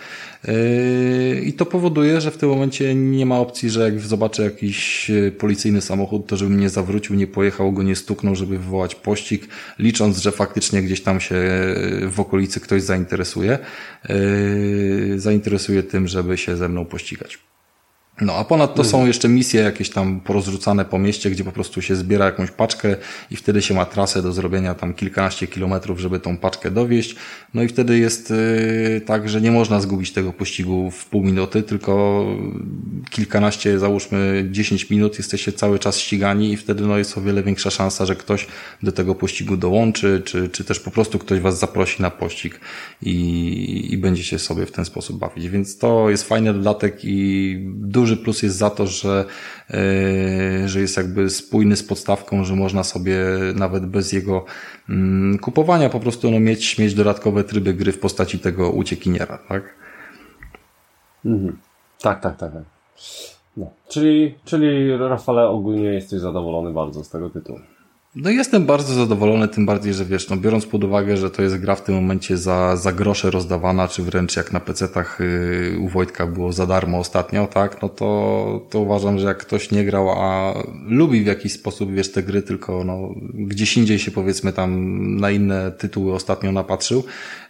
Yy, 0.48 1.40
I 1.40 1.52
to 1.52 1.66
powoduje, 1.66 2.20
że 2.20 2.30
w 2.30 2.36
tym 2.36 2.48
momencie 2.48 2.94
nie 2.94 3.26
ma 3.26 3.38
opcji, 3.38 3.70
że 3.70 3.80
jak 3.80 4.00
zobaczę 4.00 4.42
jakiś 4.42 5.10
e, 5.10 5.32
policyjny 5.32 5.80
samochód, 5.80 6.26
to 6.26 6.36
żebym 6.36 6.60
nie 6.60 6.70
zawrócił, 6.70 7.16
nie 7.16 7.26
pojechał, 7.26 7.72
go 7.72 7.82
nie 7.82 7.96
stuknął, 7.96 8.34
żeby 8.34 8.58
wywołać 8.58 8.94
pościg, 8.94 9.48
licząc, 9.78 10.18
że 10.18 10.32
faktycznie 10.32 10.82
gdzieś 10.82 11.02
tam 11.02 11.20
się 11.20 11.36
e, 11.36 12.06
w 12.06 12.20
okolicy 12.20 12.60
ktoś 12.60 12.82
zainteresuje, 12.82 13.58
yy, 14.08 15.20
zainteresuje 15.20 15.82
tym, 15.82 16.08
żeby 16.08 16.38
się 16.38 16.56
ze 16.56 16.68
mną 16.68 16.84
pościgać. 16.84 17.49
No, 18.20 18.34
a 18.34 18.44
ponadto 18.44 18.84
są 18.84 19.06
jeszcze 19.06 19.28
misje 19.28 19.60
jakieś 19.60 19.90
tam 19.90 20.20
porozrzucane 20.20 20.84
po 20.84 20.98
mieście, 20.98 21.30
gdzie 21.30 21.44
po 21.44 21.52
prostu 21.52 21.82
się 21.82 21.96
zbiera 21.96 22.24
jakąś 22.24 22.50
paczkę 22.50 22.96
i 23.30 23.36
wtedy 23.36 23.62
się 23.62 23.74
ma 23.74 23.84
trasę 23.84 24.22
do 24.22 24.32
zrobienia 24.32 24.74
tam 24.74 24.94
kilkanaście 24.94 25.46
kilometrów, 25.46 26.00
żeby 26.00 26.20
tą 26.20 26.36
paczkę 26.36 26.70
dowieść. 26.70 27.16
No 27.54 27.62
i 27.62 27.68
wtedy 27.68 27.98
jest 27.98 28.30
yy, 28.30 29.00
tak, 29.00 29.28
że 29.28 29.40
nie 29.40 29.50
można 29.50 29.80
zgubić 29.80 30.12
tego 30.12 30.32
pościgu 30.32 30.90
w 30.90 31.04
pół 31.06 31.22
minuty, 31.22 31.62
tylko 31.62 32.24
kilkanaście, 33.10 33.78
załóżmy 33.78 34.48
dziesięć 34.50 34.90
minut, 34.90 35.18
jesteście 35.18 35.52
cały 35.52 35.78
czas 35.78 35.98
ścigani 35.98 36.52
i 36.52 36.56
wtedy 36.56 36.86
no 36.86 36.98
jest 36.98 37.18
o 37.18 37.20
wiele 37.20 37.42
większa 37.42 37.70
szansa, 37.70 38.06
że 38.06 38.16
ktoś 38.16 38.46
do 38.82 38.92
tego 38.92 39.14
pościgu 39.14 39.56
dołączy, 39.56 40.22
czy, 40.24 40.48
czy 40.48 40.64
też 40.64 40.80
po 40.80 40.90
prostu 40.90 41.18
ktoś 41.18 41.40
was 41.40 41.58
zaprosi 41.58 42.02
na 42.02 42.10
pościg 42.10 42.60
i, 43.02 43.88
i 43.90 43.98
będziecie 43.98 44.38
sobie 44.38 44.66
w 44.66 44.72
ten 44.72 44.84
sposób 44.84 45.18
bawić. 45.18 45.48
Więc 45.48 45.78
to 45.78 46.10
jest 46.10 46.24
fajny 46.24 46.54
dodatek 46.54 47.00
i 47.04 47.56
duży 47.74 48.09
duży 48.10 48.22
plus 48.22 48.42
jest 48.42 48.56
za 48.56 48.70
to, 48.70 48.86
że, 48.86 49.24
e, 49.70 50.68
że 50.68 50.80
jest 50.80 50.96
jakby 50.96 51.30
spójny 51.30 51.76
z 51.76 51.82
podstawką, 51.82 52.44
że 52.44 52.56
można 52.56 52.84
sobie 52.84 53.16
nawet 53.54 53.86
bez 53.86 54.12
jego 54.12 54.44
mm, 54.88 55.38
kupowania 55.38 55.88
po 55.88 56.00
prostu 56.00 56.30
no, 56.30 56.40
mieć, 56.40 56.78
mieć 56.78 56.94
dodatkowe 56.94 57.44
tryby 57.44 57.74
gry 57.74 57.92
w 57.92 57.98
postaci 57.98 58.38
tego 58.38 58.70
uciekiniera, 58.70 59.38
tak? 59.48 59.74
Mhm. 61.24 61.58
Tak, 62.00 62.20
tak, 62.20 62.36
tak. 62.36 62.52
tak. 62.52 62.62
No. 63.56 63.70
Czyli, 63.88 64.34
czyli 64.44 64.96
Rafale 64.96 65.48
ogólnie 65.48 65.84
jesteś 65.84 66.20
zadowolony 66.20 66.72
bardzo 66.72 67.04
z 67.04 67.10
tego 67.10 67.30
tytułu. 67.30 67.58
No 68.14 68.30
jestem 68.30 68.66
bardzo 68.66 68.94
zadowolony, 68.94 69.48
tym 69.48 69.66
bardziej, 69.66 69.94
że 69.94 70.04
wiesz, 70.04 70.28
no 70.28 70.36
biorąc 70.36 70.66
pod 70.66 70.84
uwagę, 70.84 71.16
że 71.16 71.30
to 71.30 71.42
jest 71.42 71.56
gra 71.56 71.74
w 71.74 71.84
tym 71.84 71.94
momencie 71.94 72.36
za, 72.36 72.76
za 72.76 72.92
grosze 72.92 73.30
rozdawana, 73.30 73.88
czy 73.88 74.02
wręcz 74.02 74.36
jak 74.36 74.52
na 74.52 74.60
PC-tach 74.60 75.18
yy, 75.20 75.78
u 75.78 75.88
Wojtka 75.88 76.26
było 76.26 76.52
za 76.52 76.66
darmo 76.66 76.98
ostatnio, 76.98 77.46
tak, 77.46 77.82
no 77.82 77.88
to, 77.88 78.66
to 78.70 78.80
uważam, 78.80 79.18
że 79.18 79.26
jak 79.26 79.38
ktoś 79.38 79.70
nie 79.70 79.84
grał, 79.84 80.10
a 80.10 80.54
lubi 80.86 81.22
w 81.22 81.26
jakiś 81.26 81.52
sposób, 81.52 81.92
wiesz, 81.92 82.12
te 82.12 82.22
gry, 82.22 82.42
tylko 82.42 82.84
no 82.84 83.14
gdzieś 83.34 83.76
indziej 83.76 83.98
się 83.98 84.10
powiedzmy 84.10 84.52
tam 84.52 85.16
na 85.16 85.30
inne 85.30 85.72
tytuły 85.72 86.14
ostatnio 86.14 86.52
napatrzył, 86.52 87.04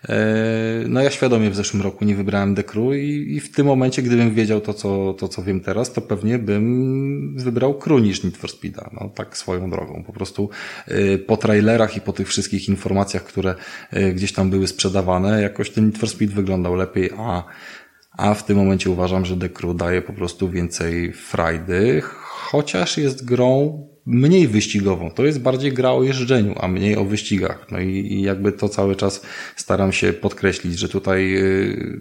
yy, 0.09 0.15
no 0.89 1.03
ja 1.03 1.11
świadomie 1.11 1.51
w 1.51 1.57
zeszłym 1.57 1.83
roku 1.83 2.05
nie 2.05 2.15
wybrałem 2.15 2.55
Dekru 2.55 2.95
i, 2.95 3.35
i 3.37 3.41
w 3.41 3.55
tym 3.55 3.67
momencie, 3.67 4.03
gdybym 4.03 4.35
wiedział 4.35 4.61
to 4.61 4.75
co, 4.75 5.15
to, 5.19 5.29
co 5.29 5.43
wiem 5.43 5.61
teraz, 5.61 5.93
to 5.93 6.01
pewnie 6.01 6.39
bym 6.39 7.35
wybrał 7.37 7.75
Kru 7.75 7.99
niż 7.99 8.25
Need 8.25 8.37
for 8.37 8.51
Speeda, 8.51 8.91
no 9.01 9.11
tak 9.15 9.37
swoją 9.37 9.71
drogą, 9.71 10.05
po 10.07 10.13
prostu 10.13 10.50
po 11.27 11.37
trailerach 11.37 11.97
i 11.97 12.01
po 12.01 12.13
tych 12.13 12.29
wszystkich 12.29 12.69
informacjach, 12.69 13.25
które 13.25 13.55
y, 13.97 14.13
gdzieś 14.13 14.33
tam 14.33 14.51
były 14.51 14.67
sprzedawane, 14.67 15.43
jakoś 15.43 15.71
ten 15.71 15.87
Need 15.87 15.99
for 15.99 16.09
Speed 16.09 16.35
wyglądał 16.35 16.75
lepiej, 16.75 17.11
a, 17.19 17.45
a 18.13 18.35
w 18.35 18.45
tym 18.45 18.57
momencie 18.57 18.91
uważam, 18.91 19.25
że 19.25 19.37
The 19.37 19.49
Crew 19.49 19.77
daje 19.77 20.03
po 20.03 20.13
prostu 20.13 20.51
więcej 20.51 21.13
frajdy, 21.13 22.01
chociaż 22.03 22.99
jest 22.99 23.25
grą 23.25 23.90
mniej 24.11 24.49
wyścigową. 24.49 25.11
To 25.11 25.25
jest 25.25 25.41
bardziej 25.41 25.73
gra 25.73 25.91
o 25.91 26.03
jeżdżeniu, 26.03 26.55
a 26.61 26.69
mniej 26.69 26.97
o 26.97 27.05
wyścigach. 27.05 27.67
No 27.71 27.81
i, 27.81 27.89
i 27.89 28.23
jakby 28.23 28.53
to 28.53 28.69
cały 28.69 28.97
czas 28.97 29.23
staram 29.57 29.93
się 29.93 30.13
podkreślić, 30.13 30.79
że 30.79 30.89
tutaj 30.89 31.31
yy, 31.31 32.01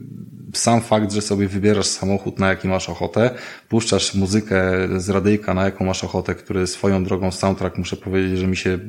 sam 0.54 0.82
fakt, 0.82 1.12
że 1.12 1.22
sobie 1.22 1.48
wybierasz 1.48 1.86
samochód, 1.86 2.40
na 2.40 2.50
jaki 2.50 2.68
masz 2.68 2.90
ochotę, 2.90 3.30
puszczasz 3.70 4.16
muzykę 4.16 4.62
z 4.98 5.10
radyjka, 5.10 5.54
na 5.54 5.66
jaką 5.66 5.86
masz 5.86 6.04
ochotę, 6.04 6.36
który 6.36 6.68
swoją 6.68 7.04
drogą 7.04 7.32
soundtrack, 7.32 7.78
muszę 7.78 7.98
powiedzieć, 7.98 8.40
że 8.40 8.48
mi 8.48 8.58
się 8.58 8.80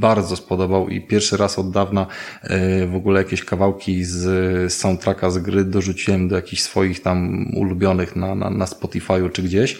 bardzo 0.00 0.36
spodobał 0.36 0.88
i 0.88 1.00
pierwszy 1.00 1.36
raz 1.36 1.58
od 1.58 1.70
dawna 1.70 2.06
yy, 2.42 2.86
w 2.86 2.94
ogóle 2.94 3.20
jakieś 3.20 3.44
kawałki 3.44 4.04
z 4.04 4.72
soundtracka 4.72 5.30
z 5.30 5.38
gry 5.38 5.64
dorzuciłem 5.64 6.28
do 6.28 6.36
jakichś 6.36 6.62
swoich 6.62 7.02
tam 7.02 7.46
ulubionych 7.56 8.16
na, 8.16 8.34
na, 8.34 8.50
na 8.50 8.64
Spotify'u 8.64 9.32
czy 9.32 9.42
gdzieś. 9.42 9.78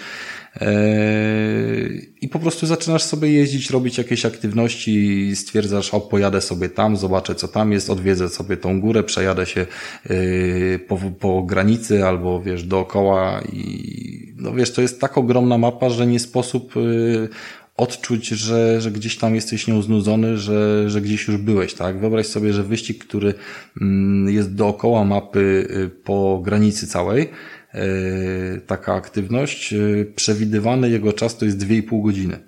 Yy, 0.61 2.07
I 2.21 2.29
po 2.29 2.39
prostu 2.39 2.67
zaczynasz 2.67 3.03
sobie 3.03 3.33
jeździć, 3.33 3.71
robić 3.71 3.99
jakieś 3.99 4.27
aktywności, 4.27 5.37
stwierdzasz, 5.37 5.95
o 5.95 6.01
pojadę 6.01 6.41
sobie 6.41 6.69
tam, 6.69 6.97
zobaczę 6.97 7.35
co 7.35 7.49
tam 7.49 7.73
jest, 7.73 7.91
odwiedzę 7.91 8.29
sobie 8.29 8.57
tą 8.57 8.81
górę, 8.81 9.03
przejadę 9.03 9.47
się 9.47 9.67
yy, 10.11 10.81
po, 10.89 10.99
po 11.21 11.43
granicy 11.43 12.05
albo 12.05 12.43
wiesz, 12.43 12.65
dookoła 12.65 13.43
i 13.53 14.35
no 14.37 14.53
wiesz, 14.53 14.73
to 14.73 14.83
jest 14.83 15.01
tak 15.01 15.19
ogromna 15.19 15.59
mapa, 15.59 15.91
że 15.91 16.07
nie 16.07 16.21
sposób 16.21 16.77
yy, 16.77 17.29
odczuć, 17.77 18.29
że, 18.29 18.81
że 18.81 18.91
gdzieś 18.91 19.17
tam 19.17 19.35
jesteś 19.35 19.67
nią 19.67 19.83
znudzony, 19.83 20.39
że, 20.39 20.91
że 20.91 21.01
gdzieś 21.01 21.29
już 21.29 21.37
byłeś, 21.37 21.75
tak? 21.75 21.99
Wyobraź 21.99 22.27
sobie, 22.27 22.53
że 22.53 22.63
wyścig, 22.63 23.05
który 23.05 23.35
mm, 23.81 24.35
jest 24.35 24.55
dookoła 24.55 25.05
mapy 25.05 25.69
po 26.05 26.41
granicy 26.45 26.87
całej, 26.87 27.29
taka 28.67 28.95
aktywność. 28.95 29.73
E, 29.73 30.05
przewidywany 30.05 30.91
jego 30.91 31.13
czas 31.13 31.37
to 31.37 31.45
jest 31.45 31.59
2,5 31.59 32.03
godziny. 32.05 32.39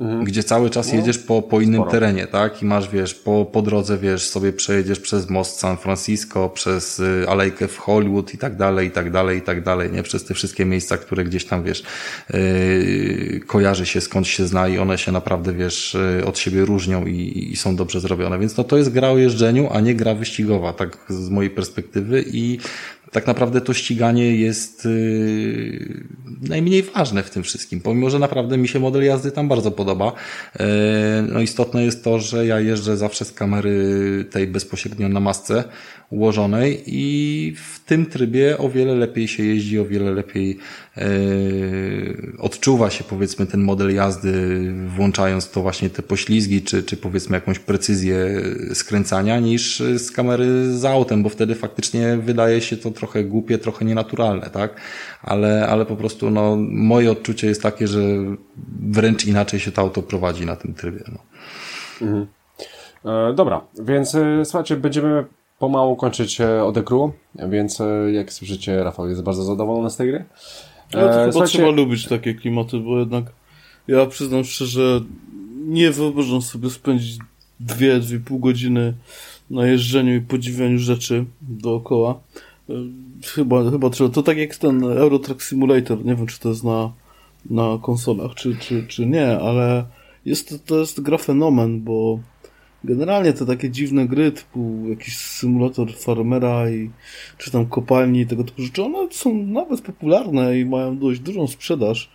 Mhm. 0.00 0.24
Gdzie 0.24 0.42
cały 0.42 0.70
czas 0.70 0.92
no, 0.92 0.98
jedziesz 0.98 1.18
po, 1.18 1.42
po 1.42 1.60
innym 1.60 1.80
sporo. 1.80 1.90
terenie, 1.90 2.26
tak? 2.26 2.62
I 2.62 2.64
masz, 2.64 2.90
wiesz, 2.90 3.14
po, 3.14 3.44
po 3.44 3.62
drodze, 3.62 3.98
wiesz, 3.98 4.28
sobie 4.28 4.52
przejedziesz 4.52 5.00
przez 5.00 5.30
most 5.30 5.58
San 5.58 5.76
Francisco, 5.76 6.48
przez 6.48 6.98
y, 6.98 7.24
alejkę 7.28 7.68
w 7.68 7.78
Hollywood 7.78 8.34
i 8.34 8.38
tak 8.38 8.56
dalej, 8.56 8.88
i 8.88 8.90
tak 8.90 9.10
dalej, 9.10 9.38
i 9.38 9.42
tak 9.42 9.62
dalej, 9.62 9.92
nie? 9.92 10.02
Przez 10.02 10.24
te 10.24 10.34
wszystkie 10.34 10.64
miejsca, 10.64 10.96
które 10.96 11.24
gdzieś 11.24 11.44
tam, 11.44 11.62
wiesz, 11.62 11.82
yy, 12.34 13.40
kojarzy 13.46 13.86
się, 13.86 14.00
skąd 14.00 14.26
się 14.26 14.46
zna 14.46 14.68
i 14.68 14.78
one 14.78 14.98
się 14.98 15.12
naprawdę, 15.12 15.52
wiesz, 15.52 15.96
yy, 16.18 16.26
od 16.26 16.38
siebie 16.38 16.64
różnią 16.64 17.06
i, 17.06 17.48
i 17.52 17.56
są 17.56 17.76
dobrze 17.76 18.00
zrobione. 18.00 18.38
Więc 18.38 18.56
no 18.56 18.64
to 18.64 18.76
jest 18.76 18.90
gra 18.92 19.10
o 19.10 19.18
jeżdżeniu, 19.18 19.68
a 19.72 19.80
nie 19.80 19.94
gra 19.94 20.14
wyścigowa, 20.14 20.72
tak 20.72 20.98
z 21.08 21.28
mojej 21.28 21.50
perspektywy 21.50 22.24
i 22.32 22.58
tak 23.16 23.26
naprawdę 23.26 23.60
to 23.60 23.74
ściganie 23.74 24.36
jest 24.36 24.84
yy, 24.84 26.04
najmniej 26.40 26.82
ważne 26.82 27.22
w 27.22 27.30
tym 27.30 27.42
wszystkim, 27.42 27.80
pomimo, 27.80 28.10
że 28.10 28.18
naprawdę 28.18 28.58
mi 28.58 28.68
się 28.68 28.80
model 28.80 29.04
jazdy 29.04 29.32
tam 29.32 29.48
bardzo 29.48 29.70
podoba. 29.70 30.12
Yy, 30.58 30.66
no 31.32 31.40
istotne 31.40 31.84
jest 31.84 32.04
to, 32.04 32.20
że 32.20 32.46
ja 32.46 32.60
jeżdżę 32.60 32.96
zawsze 32.96 33.24
z 33.24 33.32
kamery 33.32 34.24
tej 34.30 34.46
bezpośrednio 34.46 35.08
na 35.08 35.20
masce 35.20 35.64
ułożonej 36.10 36.82
i 36.86 37.54
w 37.56 37.84
tym 37.86 38.06
trybie 38.06 38.58
o 38.58 38.68
wiele 38.68 38.94
lepiej 38.94 39.28
się 39.28 39.44
jeździ, 39.44 39.78
o 39.78 39.84
wiele 39.84 40.10
lepiej 40.10 40.58
odczuwa 42.38 42.90
się 42.90 43.04
powiedzmy 43.04 43.46
ten 43.46 43.62
model 43.62 43.94
jazdy, 43.94 44.32
włączając 44.96 45.50
to 45.50 45.62
właśnie 45.62 45.90
te 45.90 46.02
poślizgi, 46.02 46.62
czy, 46.62 46.82
czy 46.82 46.96
powiedzmy 46.96 47.36
jakąś 47.36 47.58
precyzję 47.58 48.42
skręcania, 48.74 49.40
niż 49.40 49.82
z 49.96 50.10
kamery 50.10 50.78
za 50.78 50.90
autem, 50.90 51.22
bo 51.22 51.28
wtedy 51.28 51.54
faktycznie 51.54 52.16
wydaje 52.16 52.60
się 52.60 52.76
to 52.76 52.90
trochę 52.90 53.24
głupie, 53.24 53.58
trochę 53.58 53.84
nienaturalne, 53.84 54.50
tak? 54.50 54.80
Ale, 55.22 55.66
ale 55.68 55.86
po 55.86 55.96
prostu 55.96 56.30
no, 56.30 56.56
moje 56.60 57.10
odczucie 57.10 57.46
jest 57.46 57.62
takie, 57.62 57.88
że 57.88 58.00
wręcz 58.80 59.24
inaczej 59.24 59.60
się 59.60 59.72
to 59.72 59.82
auto 59.82 60.02
prowadzi 60.02 60.46
na 60.46 60.56
tym 60.56 60.74
trybie. 60.74 61.04
No. 61.12 61.18
Mhm. 62.06 62.26
E, 63.04 63.34
dobra, 63.34 63.60
więc 63.78 64.14
e, 64.14 64.44
słuchajcie, 64.44 64.76
będziemy 64.76 65.24
pomału 65.58 65.96
kończyć 65.96 66.40
e, 66.40 66.64
odekru, 66.64 67.12
więc 67.34 67.80
e, 67.80 68.12
jak 68.12 68.32
słyszycie, 68.32 68.84
Rafał 68.84 69.08
jest 69.08 69.22
bardzo 69.22 69.44
zadowolony 69.44 69.90
z 69.90 69.96
tej 69.96 70.08
gry. 70.08 70.24
No 70.94 71.00
słuchajcie... 71.32 71.58
trzeba 71.58 71.70
lubić 71.70 72.08
takie 72.08 72.34
klimaty, 72.34 72.78
bo 72.78 72.98
jednak 72.98 73.24
ja 73.88 74.06
przyznam 74.06 74.44
szczerze, 74.44 75.00
nie 75.66 75.90
wyobrażam 75.90 76.42
sobie 76.42 76.70
spędzić 76.70 77.18
dwie, 77.60 78.00
dwie 78.00 78.20
pół 78.20 78.38
godziny 78.38 78.94
na 79.50 79.66
jeżdżeniu 79.66 80.14
i 80.14 80.20
podziwianiu 80.20 80.78
rzeczy 80.78 81.24
dookoła. 81.42 82.20
Chyba, 83.24 83.70
chyba 83.70 83.90
trzeba. 83.90 84.10
To 84.10 84.22
tak 84.22 84.36
jak 84.36 84.56
ten 84.56 84.84
Euro 84.84 85.18
Truck 85.18 85.42
Simulator. 85.42 86.04
Nie 86.04 86.14
wiem, 86.14 86.26
czy 86.26 86.40
to 86.40 86.48
jest 86.48 86.64
na, 86.64 86.92
na 87.50 87.78
konsolach, 87.82 88.34
czy, 88.34 88.56
czy, 88.56 88.86
czy 88.86 89.06
nie, 89.06 89.38
ale 89.38 89.84
jest 90.24 90.48
to, 90.48 90.54
to 90.66 90.78
jest 90.78 91.00
gra 91.00 91.18
fenomen, 91.18 91.80
bo 91.80 92.18
generalnie 92.86 93.32
te 93.32 93.46
takie 93.46 93.70
dziwne 93.70 94.06
gry, 94.06 94.32
typu 94.32 94.84
jakiś 94.88 95.16
symulator 95.16 95.92
farmera 95.92 96.70
i 96.70 96.90
czy 97.38 97.50
tam 97.50 97.66
kopalni 97.66 98.20
i 98.20 98.26
tego 98.26 98.44
typu 98.44 98.62
rzeczy, 98.62 98.82
one 98.82 99.08
są 99.10 99.34
nawet 99.34 99.80
popularne 99.80 100.58
i 100.60 100.64
mają 100.64 100.98
dość 100.98 101.20
dużą 101.20 101.46
sprzedaż. 101.46 102.10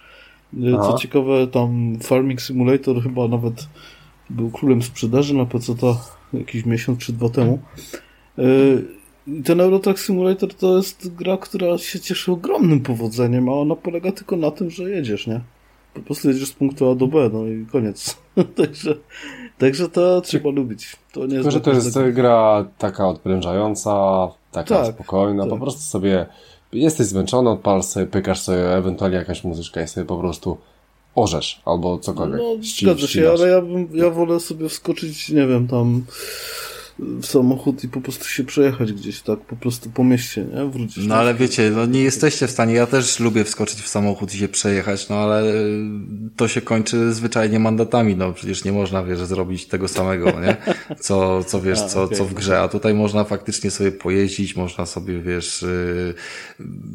Aha. 0.73 0.91
Co 0.91 0.97
ciekawe, 0.97 1.47
tam 1.47 1.97
Farming 2.01 2.41
Simulator 2.41 3.03
chyba 3.03 3.27
nawet 3.27 3.67
był 4.29 4.51
królem 4.51 4.81
sprzedaży 4.81 5.33
na 5.33 5.45
PC 5.45 5.75
to 5.75 5.97
jakiś 6.33 6.65
miesiąc 6.65 6.99
czy 6.99 7.13
dwa 7.13 7.29
temu. 7.29 7.59
Y, 8.39 8.85
ten 9.43 9.61
Eurotruck 9.61 9.99
Simulator 9.99 10.53
to 10.53 10.77
jest 10.77 11.15
gra, 11.15 11.37
która 11.37 11.77
się 11.77 11.99
cieszy 11.99 12.31
ogromnym 12.31 12.79
powodzeniem, 12.79 13.49
a 13.49 13.53
ona 13.53 13.75
polega 13.75 14.11
tylko 14.11 14.37
na 14.37 14.51
tym, 14.51 14.69
że 14.69 14.89
jedziesz, 14.89 15.27
nie? 15.27 15.41
Po 15.93 16.01
prostu 16.01 16.29
jedziesz 16.29 16.47
z 16.47 16.53
punktu 16.53 16.89
A 16.89 16.95
do 16.95 17.07
B, 17.07 17.29
no 17.33 17.47
i 17.47 17.65
koniec. 17.65 18.17
także, 18.57 18.95
także 19.61 19.89
to 19.89 20.21
trzeba 20.21 20.49
lubić. 20.49 20.95
To 21.11 21.25
nie 21.25 21.35
jest 21.35 21.49
że 21.49 21.61
to 21.61 21.71
jest 21.71 21.93
tak... 21.93 22.13
gra 22.13 22.65
taka 22.77 23.07
odprężająca, 23.07 24.27
taka 24.51 24.75
tak, 24.75 24.93
spokojna, 24.93 25.43
tak. 25.43 25.49
po 25.49 25.57
prostu 25.57 25.81
sobie 25.81 26.25
jesteś 26.73 27.07
zmęczony, 27.07 27.49
odpal 27.49 27.83
sobie, 27.83 28.05
pykasz 28.05 28.41
sobie 28.41 28.75
ewentualnie 28.75 29.17
jakaś 29.17 29.43
muzyczka 29.43 29.81
i 29.81 29.87
sobie 29.87 30.05
po 30.05 30.17
prostu 30.17 30.57
orzesz 31.15 31.61
albo 31.65 31.97
cokolwiek. 31.97 32.39
No, 32.39 32.55
zgadza 32.81 33.07
się, 33.07 33.29
ale 33.29 33.47
ja, 33.47 33.61
bym, 33.61 33.89
ja 33.93 34.09
wolę 34.09 34.39
sobie 34.39 34.69
wskoczyć, 34.69 35.29
nie 35.29 35.47
wiem, 35.47 35.67
tam 35.67 36.05
w 37.01 37.25
samochód 37.25 37.83
i 37.83 37.87
po 37.87 38.01
prostu 38.01 38.25
się 38.25 38.43
przejechać 38.43 38.93
gdzieś 38.93 39.21
tak, 39.21 39.39
po 39.39 39.55
prostu 39.55 39.89
po 39.89 40.03
mieście, 40.03 40.45
nie? 40.55 40.65
Wrócić. 40.65 41.05
No 41.07 41.15
ale 41.15 41.35
wiecie, 41.35 41.71
no 41.75 41.85
nie 41.85 42.03
jesteście 42.03 42.47
w 42.47 42.51
stanie, 42.51 42.73
ja 42.73 42.87
też 42.87 43.19
lubię 43.19 43.43
wskoczyć 43.43 43.81
w 43.81 43.87
samochód 43.87 44.35
i 44.35 44.37
się 44.37 44.47
przejechać, 44.47 45.09
no 45.09 45.15
ale 45.15 45.43
to 46.35 46.47
się 46.47 46.61
kończy 46.61 47.13
zwyczajnie 47.13 47.59
mandatami, 47.59 48.15
no 48.15 48.33
przecież 48.33 48.63
nie 48.63 48.71
można, 48.71 49.03
wiesz, 49.03 49.19
zrobić 49.19 49.65
tego 49.65 49.87
samego, 49.87 50.31
nie? 50.31 50.57
Co, 50.99 51.43
co 51.43 51.61
wiesz, 51.61 51.81
co, 51.81 52.07
co 52.07 52.25
w 52.25 52.33
grze, 52.33 52.59
a 52.59 52.67
tutaj 52.67 52.93
można 52.93 53.23
faktycznie 53.23 53.71
sobie 53.71 53.91
pojeździć, 53.91 54.55
można 54.55 54.85
sobie, 54.85 55.19
wiesz, 55.19 55.63
y, 55.63 56.13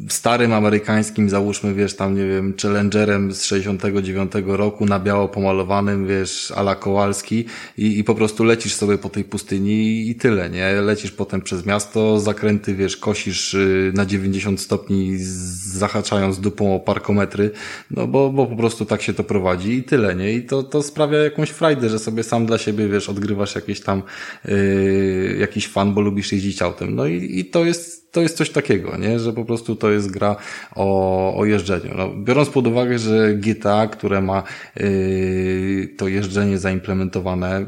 starym 0.09 0.53
amerykańskim, 0.53 1.31
załóżmy, 1.31 1.75
wiesz, 1.75 1.97
tam, 1.97 2.17
nie 2.17 2.27
wiem, 2.27 2.55
Challengerem 2.63 3.33
z 3.33 3.45
69 3.45 4.33
roku 4.47 4.87
na 4.87 5.01
biało 5.01 5.29
pomalowanym, 5.29 6.07
wiesz, 6.07 6.53
ala 6.57 6.75
Kowalski 6.75 7.45
i, 7.79 7.99
i 7.99 8.05
po 8.05 8.15
prostu 8.15 8.45
lecisz 8.45 8.75
sobie 8.75 8.99
po 8.99 9.09
tej 9.09 9.25
pustyni 9.25 9.96
i, 10.11 10.15
tyle, 10.15 10.51
nie? 10.51 10.73
Lecisz 10.73 11.11
potem 11.11 11.43
przez 11.43 11.67
miasto, 11.67 12.21
zakręty, 12.21 12.75
wiesz, 12.75 12.97
kosisz 12.97 13.55
y, 13.55 13.93
na 13.95 14.07
90 14.07 14.61
stopni, 14.61 15.17
zahaczając 15.19 16.41
dupą 16.41 16.75
o 16.75 16.81
parkometry, 16.81 17.51
no 17.91 18.07
bo, 18.07 18.31
bo 18.31 18.47
po 18.47 18.57
prostu 18.57 18.85
tak 18.85 19.03
się 19.03 19.15
to 19.15 19.25
prowadzi 19.25 19.73
i 19.73 19.83
tyle, 19.83 20.15
nie? 20.15 20.33
I 20.33 20.43
to, 20.43 20.63
to 20.63 20.83
sprawia 20.83 21.19
jakąś 21.19 21.51
frajdę, 21.51 21.89
że 21.89 21.99
sobie 21.99 22.23
sam 22.23 22.47
dla 22.47 22.59
siebie, 22.59 22.89
wiesz, 22.89 23.09
odgrywasz 23.09 23.55
jakieś 23.55 23.81
tam, 23.81 24.03
yy, 24.45 25.37
jakiś 25.41 25.69
fan, 25.69 25.95
bo 25.95 26.01
lubisz 26.01 26.33
jeździć 26.33 26.63
autem. 26.63 26.95
No 26.95 27.07
i, 27.07 27.39
i 27.39 27.45
to 27.45 27.65
jest, 27.65 28.13
to 28.13 28.23
jest 28.23 28.37
coś 28.37 28.51
takiego, 28.51 28.97
nie? 28.97 29.19
Że 29.19 29.33
po 29.33 29.45
prostu 29.45 29.77
to 29.77 29.91
jest 29.91 30.11
gra 30.11 30.37
o, 30.75 31.37
o 31.37 31.45
jeżdżeniu. 31.45 31.95
No, 31.97 32.15
biorąc 32.25 32.49
pod 32.49 32.67
uwagę, 32.67 32.99
że 32.99 33.35
GTA, 33.35 33.87
które 33.87 34.21
ma 34.21 34.43
yy, 34.77 35.89
to 35.97 36.09
jeżdżenie 36.09 36.59
zaimplementowane, 36.59 37.67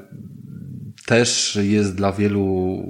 też 1.08 1.58
jest 1.62 1.94
dla 1.94 2.12
wielu 2.12 2.82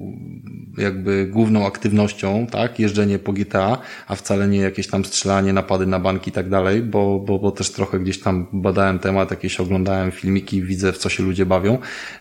jakby 0.78 1.26
główną 1.26 1.66
aktywnością, 1.66 2.46
tak, 2.46 2.78
jeżdżenie 2.78 3.18
po 3.18 3.32
GTA, 3.32 3.78
a 4.08 4.14
wcale 4.14 4.48
nie 4.48 4.58
jakieś 4.58 4.86
tam 4.86 5.04
strzelanie, 5.04 5.52
napady 5.52 5.86
na 5.86 5.98
banki 5.98 6.30
i 6.30 6.32
tak 6.32 6.48
dalej, 6.48 6.82
bo, 6.82 7.18
bo, 7.18 7.38
bo 7.38 7.50
też 7.50 7.70
trochę 7.70 8.00
gdzieś 8.00 8.20
tam 8.20 8.46
badałem 8.52 8.98
temat, 8.98 9.30
jakieś 9.30 9.60
oglądałem 9.60 10.10
filmiki, 10.10 10.62
widzę 10.62 10.92
w 10.92 10.98
co 10.98 11.08
się 11.08 11.22
ludzie 11.22 11.46
bawią. 11.46 11.78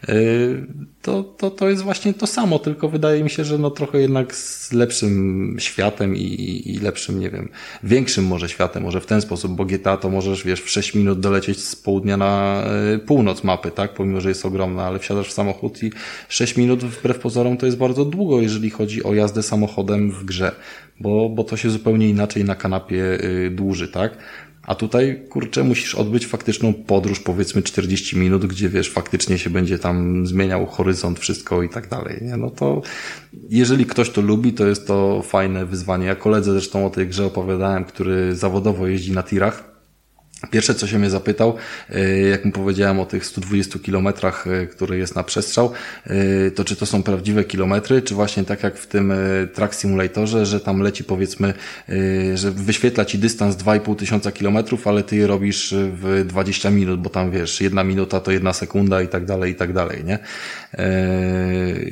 Yy, 0.08 0.68
to, 1.08 1.24
to, 1.24 1.52
to 1.52 1.70
jest 1.70 1.84
właśnie 1.84 2.14
to 2.14 2.28
samo, 2.28 2.60
tylko 2.60 2.90
wydaje 2.90 3.24
mi 3.24 3.30
się, 3.30 3.46
że 3.46 3.58
no 3.58 3.72
trochę 3.72 4.02
jednak 4.02 4.36
z 4.36 4.74
lepszym 4.74 5.56
światem 5.60 6.16
i, 6.16 6.62
i 6.66 6.80
lepszym, 6.80 7.20
nie 7.20 7.30
wiem, 7.30 7.50
większym 7.84 8.26
może 8.26 8.50
światem, 8.50 8.84
może 8.84 9.02
w 9.02 9.06
ten 9.06 9.22
sposób, 9.22 9.52
bo 9.52 9.66
GTA 9.66 9.98
to 9.98 10.10
możesz, 10.10 10.44
wiesz, 10.44 10.62
w 10.62 10.70
6 10.70 10.96
minut 10.96 11.20
dolecieć 11.20 11.64
z 11.64 11.76
południa 11.76 12.18
na 12.18 12.64
y, 12.96 13.00
północ 13.00 13.44
mapy, 13.44 13.72
tak, 13.72 13.94
pomimo, 13.94 14.22
że 14.22 14.30
jest 14.30 14.46
ogromna, 14.46 14.84
ale 14.84 15.00
wsiadasz 15.00 15.30
w 15.30 15.34
samochód 15.34 15.84
i 15.84 15.92
6 16.30 16.58
minut 16.58 16.84
wbrew 16.84 17.20
pozorom 17.20 17.58
to 17.58 17.66
jest 17.66 17.78
bardzo 17.78 18.06
długo, 18.06 18.42
jeżeli 18.42 18.70
chodzi 18.70 19.04
o 19.04 19.14
jazdę 19.14 19.44
samochodem 19.44 20.12
w 20.12 20.26
grze, 20.26 20.52
bo, 21.00 21.30
bo 21.30 21.44
to 21.44 21.58
się 21.58 21.70
zupełnie 21.70 22.10
inaczej 22.10 22.44
na 22.44 22.56
kanapie 22.56 23.24
y, 23.24 23.52
dłuży, 23.52 23.88
tak? 23.88 24.18
A 24.68 24.76
tutaj, 24.76 25.26
kurczę, 25.30 25.64
musisz 25.64 25.96
odbyć 25.96 26.28
faktyczną 26.28 26.74
podróż, 26.74 27.20
powiedzmy 27.20 27.62
40 27.62 28.18
minut, 28.18 28.46
gdzie 28.46 28.70
wiesz, 28.70 28.92
faktycznie 28.92 29.38
się 29.38 29.50
będzie 29.50 29.80
tam 29.80 30.28
zmieniał 30.28 30.66
horyzont, 30.66 31.20
wszystko 31.20 31.64
i 31.64 31.70
tak 31.70 31.88
dalej. 31.88 32.20
Nie? 32.22 32.38
No 32.38 32.50
to 32.50 32.82
jeżeli 33.50 33.86
ktoś 33.86 34.10
to 34.10 34.22
lubi, 34.22 34.54
to 34.54 34.68
jest 34.68 34.88
to 34.88 35.22
fajne 35.22 35.66
wyzwanie. 35.66 36.06
Ja 36.06 36.16
koledze 36.16 36.52
zresztą 36.52 36.86
o 36.86 36.90
tej 36.90 37.08
grze 37.08 37.26
opowiadałem, 37.26 37.86
który 37.86 38.36
zawodowo 38.36 38.88
jeździ 38.88 39.12
na 39.12 39.24
tirach 39.24 39.77
Pierwsze, 40.52 40.76
co 40.76 40.88
się 40.88 41.00
mnie 41.00 41.10
zapytał, 41.10 41.56
e, 41.90 42.20
jak 42.20 42.46
mu 42.46 42.52
powiedziałem 42.52 43.00
o 43.00 43.06
tych 43.06 43.26
120 43.26 43.80
kilometrach, 43.80 44.48
e, 44.48 44.68
który 44.68 44.98
jest 44.98 45.16
na 45.16 45.24
przestrzał, 45.24 45.72
e, 46.06 46.52
to 46.52 46.64
czy 46.64 46.76
to 46.76 46.86
są 46.86 47.04
prawdziwe 47.04 47.44
kilometry, 47.44 48.02
czy 48.02 48.16
właśnie 48.16 48.44
tak 48.44 48.64
jak 48.64 48.78
w 48.78 48.88
tym 48.88 49.14
Track 49.54 49.76
Simulatorze, 49.76 50.46
że 50.46 50.60
tam 50.60 50.82
leci 50.82 51.04
powiedzmy, 51.04 51.54
że 52.36 52.52
wyświetla 52.52 53.06
ci 53.06 53.20
dystans 53.20 53.56
2,5 53.56 53.96
tysiąca 53.96 54.32
kilometrów, 54.32 54.88
ale 54.88 55.04
ty 55.04 55.16
je 55.16 55.28
robisz 55.28 55.74
w 55.78 56.24
20 56.26 56.70
minut, 56.70 57.02
bo 57.02 57.10
tam 57.10 57.32
wiesz, 57.32 57.62
jedna 57.62 57.84
minuta 57.84 58.20
to 58.20 58.32
jedna 58.32 58.54
sekunda 58.54 59.02
i 59.02 59.08
tak 59.08 59.26
dalej, 59.26 59.52
i 59.52 59.56
tak 59.56 59.74
dalej, 59.74 60.04
nie? 60.04 60.20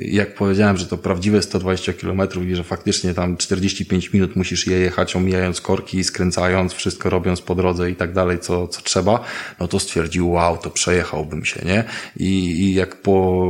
Jak 0.02 0.36
powiedziałem, 0.36 0.78
że 0.78 0.86
to 0.86 0.98
prawdziwe 0.98 1.42
120 1.42 1.94
kilometrów 1.94 2.46
i 2.46 2.56
że 2.56 2.64
faktycznie 2.64 3.14
tam 3.14 3.38
45 3.38 4.14
minut 4.14 4.36
musisz 4.36 4.68
je 4.68 4.78
jechać, 4.78 5.16
omijając 5.16 5.62
korki, 5.62 6.04
skręcając, 6.04 6.74
wszystko 6.74 7.10
robiąc 7.10 7.42
po 7.42 7.56
drodze 7.56 7.92
i 7.92 7.96
tak 7.96 8.14
dalej, 8.14 8.35
co, 8.40 8.68
co 8.68 8.82
trzeba, 8.82 9.24
no 9.60 9.68
to 9.68 9.80
stwierdził, 9.80 10.32
wow, 10.32 10.58
to 10.58 10.70
przejechałbym 10.70 11.46
się, 11.46 11.66
nie? 11.66 11.84
I, 12.18 12.30
I 12.62 12.74
jak 12.74 13.02
po, 13.02 13.46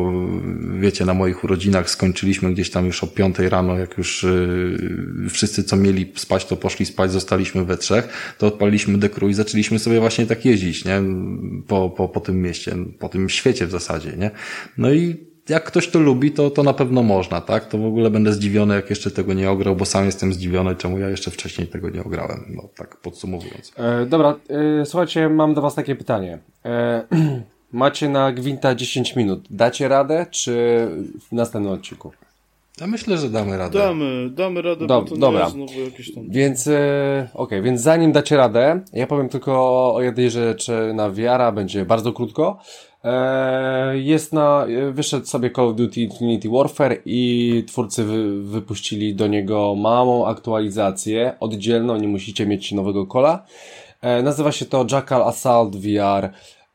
wiecie, 0.79 1.05
na 1.05 1.13
moich 1.13 1.43
urodzinach 1.43 1.89
skończyliśmy 1.89 2.53
gdzieś 2.53 2.69
tam 2.69 2.85
już 2.85 3.03
o 3.03 3.07
piątej 3.07 3.49
rano, 3.49 3.77
jak 3.77 3.97
już 3.97 4.23
yy, 4.23 5.29
wszyscy, 5.29 5.63
co 5.63 5.75
mieli 5.75 6.11
spać, 6.15 6.45
to 6.45 6.55
poszli 6.55 6.85
spać, 6.85 7.11
zostaliśmy 7.11 7.65
we 7.65 7.77
trzech, 7.77 8.35
to 8.37 8.47
odpaliliśmy 8.47 8.97
dekru 8.97 9.29
i 9.29 9.33
zaczęliśmy 9.33 9.79
sobie 9.79 9.99
właśnie 9.99 10.25
tak 10.25 10.45
jeździć, 10.45 10.85
nie? 10.85 11.01
Po, 11.67 11.89
po, 11.89 12.09
po 12.09 12.19
tym 12.19 12.41
mieście, 12.41 12.75
po 12.99 13.09
tym 13.09 13.29
świecie 13.29 13.67
w 13.67 13.71
zasadzie, 13.71 14.13
nie? 14.17 14.31
No 14.77 14.93
i 14.93 15.34
jak 15.49 15.63
ktoś 15.63 15.87
to 15.87 15.99
lubi, 15.99 16.31
to, 16.31 16.49
to 16.49 16.63
na 16.63 16.73
pewno 16.73 17.03
można, 17.03 17.41
tak? 17.41 17.65
To 17.65 17.77
w 17.77 17.85
ogóle 17.85 18.09
będę 18.09 18.33
zdziwiony, 18.33 18.75
jak 18.75 18.89
jeszcze 18.89 19.11
tego 19.11 19.33
nie 19.33 19.51
ograł, 19.51 19.75
bo 19.75 19.85
sam 19.85 20.05
jestem 20.05 20.33
zdziwiony, 20.33 20.75
czemu 20.75 20.99
ja 20.99 21.09
jeszcze 21.09 21.31
wcześniej 21.31 21.67
tego 21.67 21.89
nie 21.89 22.03
ograłem. 22.03 22.45
No 22.49 22.69
tak 22.77 22.97
podsumowując. 22.97 23.71
E, 23.77 24.05
dobra, 24.05 24.35
e, 24.81 24.85
słuchajcie, 24.85 25.29
mam 25.29 25.53
do 25.53 25.61
Was 25.61 25.75
takie 25.75 25.95
pytanie. 25.95 26.39
E, 26.65 27.03
macie 27.71 28.09
na 28.09 28.31
Gwinta 28.31 28.75
10 28.75 29.15
minut. 29.15 29.47
Dacie 29.49 29.87
radę, 29.87 30.25
czy 30.31 30.87
w 31.29 31.31
następnym 31.31 31.73
odcinku? 31.73 32.11
Ja 32.81 32.87
myślę, 32.87 33.17
że 33.17 33.29
damy 33.29 33.57
radę. 33.57 33.79
Damy, 33.79 34.29
damy 34.29 34.61
radę, 34.61 34.87
Dob 34.87 35.03
bo 35.03 35.09
to 35.09 35.17
dobra. 35.17 35.49
znowu 35.49 35.81
jakieś 35.81 36.13
tam... 36.13 36.29
Więc, 36.29 36.67
e, 36.67 36.71
okej, 37.33 37.43
okay, 37.43 37.61
więc 37.61 37.81
zanim 37.81 38.11
dacie 38.11 38.37
radę, 38.37 38.81
ja 38.93 39.07
powiem 39.07 39.29
tylko 39.29 39.53
o 39.95 40.01
jednej 40.01 40.31
rzeczy 40.31 40.91
na 40.95 41.11
wiara, 41.11 41.51
będzie 41.51 41.85
bardzo 41.85 42.13
krótko. 42.13 42.59
E, 43.05 43.97
jest 43.97 44.33
na, 44.33 44.65
wyszedł 44.91 45.25
sobie 45.25 45.51
Call 45.51 45.65
of 45.67 45.75
Duty 45.75 46.01
Infinity 46.01 46.49
Warfare 46.49 47.01
i 47.05 47.63
twórcy 47.67 48.03
wy, 48.03 48.43
wypuścili 48.43 49.15
do 49.15 49.27
niego 49.27 49.75
małą 49.75 50.27
aktualizację, 50.27 51.35
oddzielną, 51.39 51.97
nie 51.97 52.07
musicie 52.07 52.45
mieć 52.45 52.71
nowego 52.71 53.05
kola. 53.05 53.45
E, 54.01 54.23
nazywa 54.23 54.51
się 54.51 54.65
to 54.65 54.85
Jackal 54.91 55.23
Assault 55.23 55.75
VR 55.75 56.29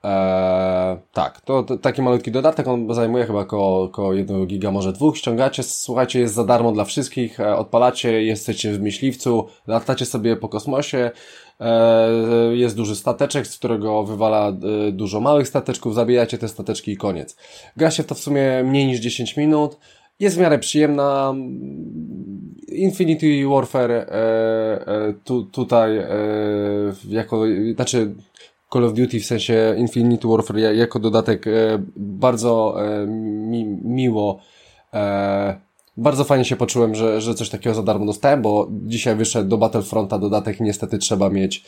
Eee, 0.04 0.96
tak, 1.12 1.40
to, 1.40 1.62
to, 1.62 1.76
taki 1.78 2.02
malutki 2.02 2.30
dodatek, 2.30 2.68
on 2.68 2.94
zajmuje 2.94 3.26
chyba 3.26 3.40
około, 3.40 3.82
około 3.82 4.14
1 4.14 4.46
giga, 4.46 4.70
może 4.70 4.92
dwóch. 4.92 5.18
Ściągacie, 5.18 5.62
słuchajcie, 5.62 6.20
jest 6.20 6.34
za 6.34 6.44
darmo 6.44 6.72
dla 6.72 6.84
wszystkich, 6.84 7.40
e, 7.40 7.56
odpalacie, 7.56 8.22
jesteście 8.22 8.72
w 8.72 8.80
myśliwcu, 8.80 9.48
latacie 9.66 10.06
sobie 10.06 10.36
po 10.36 10.48
kosmosie, 10.48 10.98
e, 10.98 11.10
jest 12.52 12.76
duży 12.76 12.96
stateczek, 12.96 13.46
z 13.46 13.58
którego 13.58 14.04
wywala 14.04 14.48
e, 14.48 14.92
dużo 14.92 15.20
małych 15.20 15.48
stateczków, 15.48 15.94
zabijacie 15.94 16.38
te 16.38 16.48
stateczki 16.48 16.92
i 16.92 16.96
koniec. 16.96 17.36
Gra 17.76 17.90
się 17.90 18.04
to 18.04 18.14
w 18.14 18.18
sumie 18.18 18.64
mniej 18.64 18.86
niż 18.86 19.00
10 19.00 19.36
minut, 19.36 19.76
jest 20.20 20.36
w 20.36 20.40
miarę 20.40 20.58
przyjemna. 20.58 21.34
Infinity 22.68 23.48
Warfare 23.48 23.90
e, 23.90 24.06
e, 24.06 25.14
tu, 25.24 25.44
tutaj 25.44 25.98
e, 25.98 26.08
jako, 27.08 27.44
znaczy 27.74 28.14
Call 28.72 28.84
of 28.84 28.94
Duty 28.94 29.20
w 29.20 29.24
sensie 29.24 29.74
Infinity 29.78 30.28
Warfare 30.28 30.74
jako 30.74 30.98
dodatek 30.98 31.46
e, 31.46 31.50
bardzo 31.96 32.76
e, 32.84 33.06
mi, 33.06 33.64
miło 33.84 34.40
e, 34.92 35.60
bardzo 36.00 36.24
fajnie 36.24 36.44
się 36.44 36.56
poczułem, 36.56 36.94
że, 36.94 37.20
że 37.20 37.34
coś 37.34 37.48
takiego 37.48 37.74
za 37.74 37.82
darmo 37.82 38.06
dostałem, 38.06 38.42
bo 38.42 38.68
dzisiaj 38.70 39.16
wyszedł 39.16 39.48
do 39.48 39.58
Battlefronta 39.58 40.18
dodatek 40.18 40.60
niestety 40.60 40.98
trzeba 40.98 41.30
mieć 41.30 41.64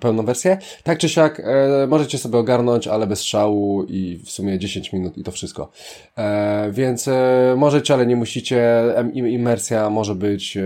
pełną 0.00 0.24
wersję. 0.24 0.58
Tak 0.84 0.98
czy 0.98 1.08
siak 1.08 1.40
e, 1.40 1.86
możecie 1.86 2.18
sobie 2.18 2.38
ogarnąć, 2.38 2.88
ale 2.88 3.06
bez 3.06 3.22
szału 3.22 3.84
i 3.84 4.20
w 4.24 4.30
sumie 4.30 4.58
10 4.58 4.92
minut 4.92 5.18
i 5.18 5.24
to 5.24 5.32
wszystko. 5.32 5.70
E, 6.16 6.70
więc 6.72 7.08
e, 7.08 7.54
możecie, 7.56 7.94
ale 7.94 8.06
nie 8.06 8.16
musicie. 8.16 8.82
Imersja 9.14 9.90
może 9.90 10.14
być 10.14 10.58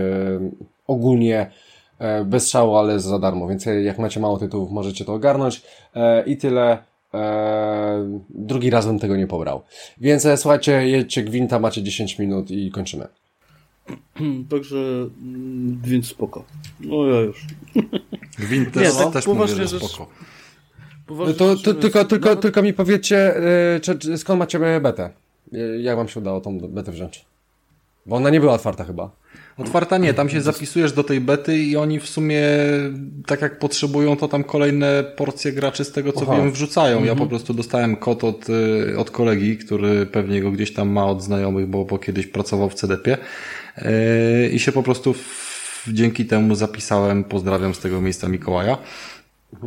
ogólnie 0.87 1.51
E, 1.99 2.25
bez 2.25 2.49
szału, 2.49 2.75
ale 2.75 2.99
za 2.99 3.19
darmo, 3.19 3.47
więc 3.47 3.65
jak 3.83 3.99
macie 3.99 4.19
mało 4.19 4.37
tytułów, 4.37 4.71
możecie 4.71 5.05
to 5.05 5.13
ogarnąć 5.13 5.61
e, 5.95 6.23
i 6.25 6.37
tyle. 6.37 6.77
E, 7.15 8.19
drugi 8.29 8.69
raz 8.69 8.85
bym 8.85 8.99
tego 8.99 9.17
nie 9.17 9.27
pobrał. 9.27 9.61
Więc 10.01 10.27
słuchajcie, 10.35 10.87
jedźcie 10.87 11.23
Gwinta, 11.23 11.59
macie 11.59 11.83
10 11.83 12.19
minut 12.19 12.51
i 12.51 12.71
kończymy. 12.71 13.07
Także, 14.51 14.77
mm, 15.21 15.81
więc 15.83 16.07
spoko. 16.07 16.45
No 16.79 17.05
ja 17.05 17.19
już. 17.21 17.45
Gwint 18.39 18.73
też, 18.73 18.93
nie, 18.93 19.03
tak 19.03 19.13
też 19.13 19.27
mówię, 19.27 19.47
że 19.47 19.67
spoko. 19.67 20.07
No 21.09 21.33
to, 21.33 21.55
to, 21.55 21.73
tylko, 21.73 22.05
tylko, 22.05 22.35
tylko 22.35 22.61
mi 22.61 22.73
powiedzcie, 22.73 23.35
czy, 23.81 23.99
czy, 23.99 24.17
skąd 24.17 24.39
macie 24.39 24.59
betę? 24.59 25.09
Jak 25.79 25.97
wam 25.97 26.07
się 26.07 26.19
udało 26.19 26.41
tą 26.41 26.59
betę 26.59 26.91
wziąć? 26.91 27.25
Bo 28.05 28.15
ona 28.15 28.29
nie 28.29 28.39
była 28.39 28.53
otwarta 28.53 28.83
chyba. 28.83 29.11
Otwarta 29.57 29.97
nie, 29.97 30.13
tam 30.13 30.29
się 30.29 30.41
zapisujesz 30.41 30.93
do 30.93 31.03
tej 31.03 31.21
bety 31.21 31.57
i 31.57 31.77
oni 31.77 31.99
w 31.99 32.09
sumie, 32.09 32.41
tak 33.25 33.41
jak 33.41 33.59
potrzebują, 33.59 34.17
to 34.17 34.27
tam 34.27 34.43
kolejne 34.43 35.03
porcje 35.03 35.51
graczy 35.51 35.85
z 35.85 35.91
tego 35.91 36.13
co 36.13 36.21
Aha. 36.21 36.37
wiem 36.37 36.51
wrzucają. 36.51 36.95
Ja 36.95 37.11
mhm. 37.11 37.17
po 37.17 37.27
prostu 37.27 37.53
dostałem 37.53 37.95
kod 37.95 38.23
od, 38.23 38.49
y, 38.49 38.97
od 38.97 39.11
kolegi, 39.11 39.57
który 39.57 40.05
pewnie 40.05 40.41
go 40.41 40.51
gdzieś 40.51 40.73
tam 40.73 40.89
ma 40.89 41.05
od 41.05 41.23
znajomych, 41.23 41.67
bo, 41.67 41.85
bo 41.85 41.99
kiedyś 41.99 42.27
pracował 42.27 42.69
w 42.69 42.73
CDP 42.73 43.17
yy, 43.77 44.49
i 44.49 44.59
się 44.59 44.71
po 44.71 44.83
prostu 44.83 45.13
w, 45.13 45.87
dzięki 45.87 46.25
temu 46.25 46.55
zapisałem. 46.55 47.23
Pozdrawiam 47.23 47.73
z 47.73 47.79
tego 47.79 48.01
miejsca 48.01 48.27
Mikołaja. 48.27 48.77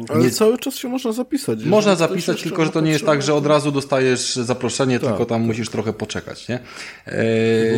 Ale 0.08 0.24
nie... 0.24 0.30
cały 0.30 0.58
czas 0.58 0.74
się 0.74 0.88
można 0.88 1.12
zapisać. 1.12 1.64
Można 1.64 1.94
zapisać, 1.94 2.42
tylko 2.42 2.64
że 2.64 2.70
to 2.70 2.80
nie 2.80 2.90
jest 2.90 3.06
tak, 3.06 3.22
że 3.22 3.34
od 3.34 3.46
razu 3.46 3.72
dostajesz 3.72 4.36
zaproszenie, 4.36 5.00
tak, 5.00 5.08
tylko 5.08 5.24
tam 5.26 5.40
tak. 5.40 5.46
musisz 5.46 5.68
trochę 5.68 5.92
poczekać, 5.92 6.48
nie? 6.48 6.58
E, 7.06 7.22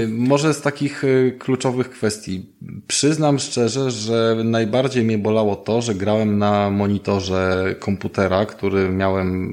może 0.09 0.55
z 0.55 0.61
takich 0.61 1.05
e, 1.05 1.31
kluczowych 1.31 1.91
kwestii. 1.91 2.47
Przyznam 2.87 3.39
szczerze, 3.39 3.91
że 3.91 4.37
najbardziej 4.45 5.05
mnie 5.05 5.19
bolało 5.19 5.57
to, 5.57 5.83
że 5.83 5.95
grałem 5.95 6.39
na 6.39 6.71
monitorze 6.71 7.75
komputera, 7.79 8.47
który 8.47 8.89
miałem 8.89 9.53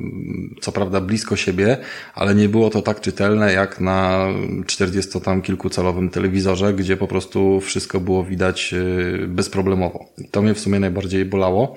co 0.61 0.71
prawda 0.71 1.01
blisko 1.01 1.35
siebie, 1.35 1.77
ale 2.15 2.35
nie 2.35 2.49
było 2.49 2.69
to 2.69 2.81
tak 2.81 3.01
czytelne 3.01 3.53
jak 3.53 3.79
na 3.79 4.27
40 4.65 5.21
tam 5.21 5.41
kilkucalowym 5.41 6.09
telewizorze, 6.09 6.73
gdzie 6.73 6.97
po 6.97 7.07
prostu 7.07 7.61
wszystko 7.61 7.99
było 7.99 8.23
widać 8.23 8.73
e, 8.73 9.27
bezproblemowo. 9.27 10.05
To 10.31 10.41
mnie 10.41 10.53
w 10.53 10.59
sumie 10.59 10.79
najbardziej 10.79 11.25
bolało. 11.25 11.75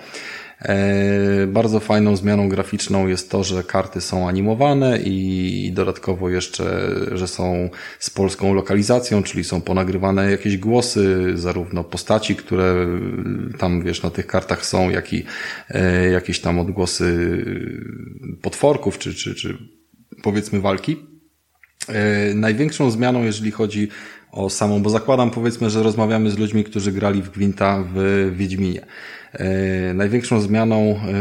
E, 0.62 1.46
bardzo 1.46 1.80
fajną 1.80 2.16
zmianą 2.16 2.48
graficzną 2.48 3.06
jest 3.06 3.30
to, 3.30 3.44
że 3.44 3.64
karty 3.64 4.00
są 4.00 4.28
animowane 4.28 4.98
i 5.04 5.70
dodatkowo 5.74 6.30
jeszcze, 6.30 6.90
że 7.12 7.28
są 7.28 7.70
z 7.98 8.10
polską 8.10 8.54
lokalizacją, 8.54 9.22
czyli 9.22 9.44
są 9.44 9.60
ponagrywane 9.60 10.30
jakieś 10.30 10.56
głosy, 10.56 11.32
zarówno 11.34 11.84
postaci, 11.84 12.36
które 12.36 12.86
tam 13.58 13.82
wiesz 13.82 14.02
na 14.02 14.10
tych 14.10 14.26
kartach 14.26 14.66
są, 14.66 14.90
jak 14.90 15.12
i 15.12 15.24
e, 15.68 16.10
jakieś 16.10 16.40
tam 16.40 16.58
odgłosy 16.58 17.38
potworków, 18.42 18.98
czy, 18.98 19.14
czy, 19.14 19.34
czy 19.34 19.58
powiedzmy 20.22 20.60
walki. 20.60 20.96
E, 21.88 22.34
największą 22.34 22.90
zmianą, 22.90 23.24
jeżeli 23.24 23.50
chodzi 23.50 23.88
o 24.32 24.50
samą, 24.50 24.82
bo 24.82 24.90
zakładam 24.90 25.30
powiedzmy, 25.30 25.70
że 25.70 25.82
rozmawiamy 25.82 26.30
z 26.30 26.38
ludźmi, 26.38 26.64
którzy 26.64 26.92
grali 26.92 27.22
w 27.22 27.30
Gwinta 27.30 27.84
w 27.94 28.30
Wiedźminie. 28.36 28.86
E, 29.32 29.94
największą 29.94 30.40
zmianą 30.40 30.76
e, 30.76 31.12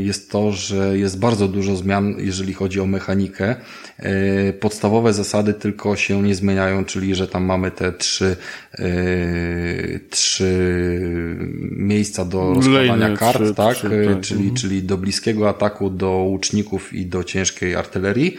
jest 0.00 0.30
to, 0.30 0.52
że 0.52 0.98
jest 0.98 1.18
bardzo 1.18 1.48
dużo 1.48 1.76
zmian, 1.76 2.14
jeżeli 2.18 2.54
chodzi 2.54 2.80
o 2.80 2.86
mechanikę. 2.86 3.56
E, 3.98 4.52
podstawowe 4.52 5.12
zasady 5.12 5.54
tylko 5.54 5.96
się 5.96 6.22
nie 6.22 6.34
zmieniają, 6.34 6.84
czyli 6.84 7.14
że 7.14 7.28
tam 7.28 7.44
mamy 7.44 7.70
te 7.70 7.92
trzy, 7.92 8.36
trzy 10.10 10.58
miejsca 11.70 12.24
do 12.24 12.54
rozkładania 12.54 13.16
kart, 13.16 13.42
trzy, 13.42 13.54
tak? 13.54 13.76
Trzy, 13.76 13.90
tak? 14.06 14.20
Czyli, 14.20 14.40
mhm. 14.40 14.56
czyli 14.56 14.82
do 14.82 14.98
bliskiego 14.98 15.48
ataku, 15.48 15.90
do 15.90 16.10
łuczników 16.10 16.92
i 16.92 17.06
do 17.06 17.24
ciężkiej 17.24 17.74
artylerii. 17.74 18.36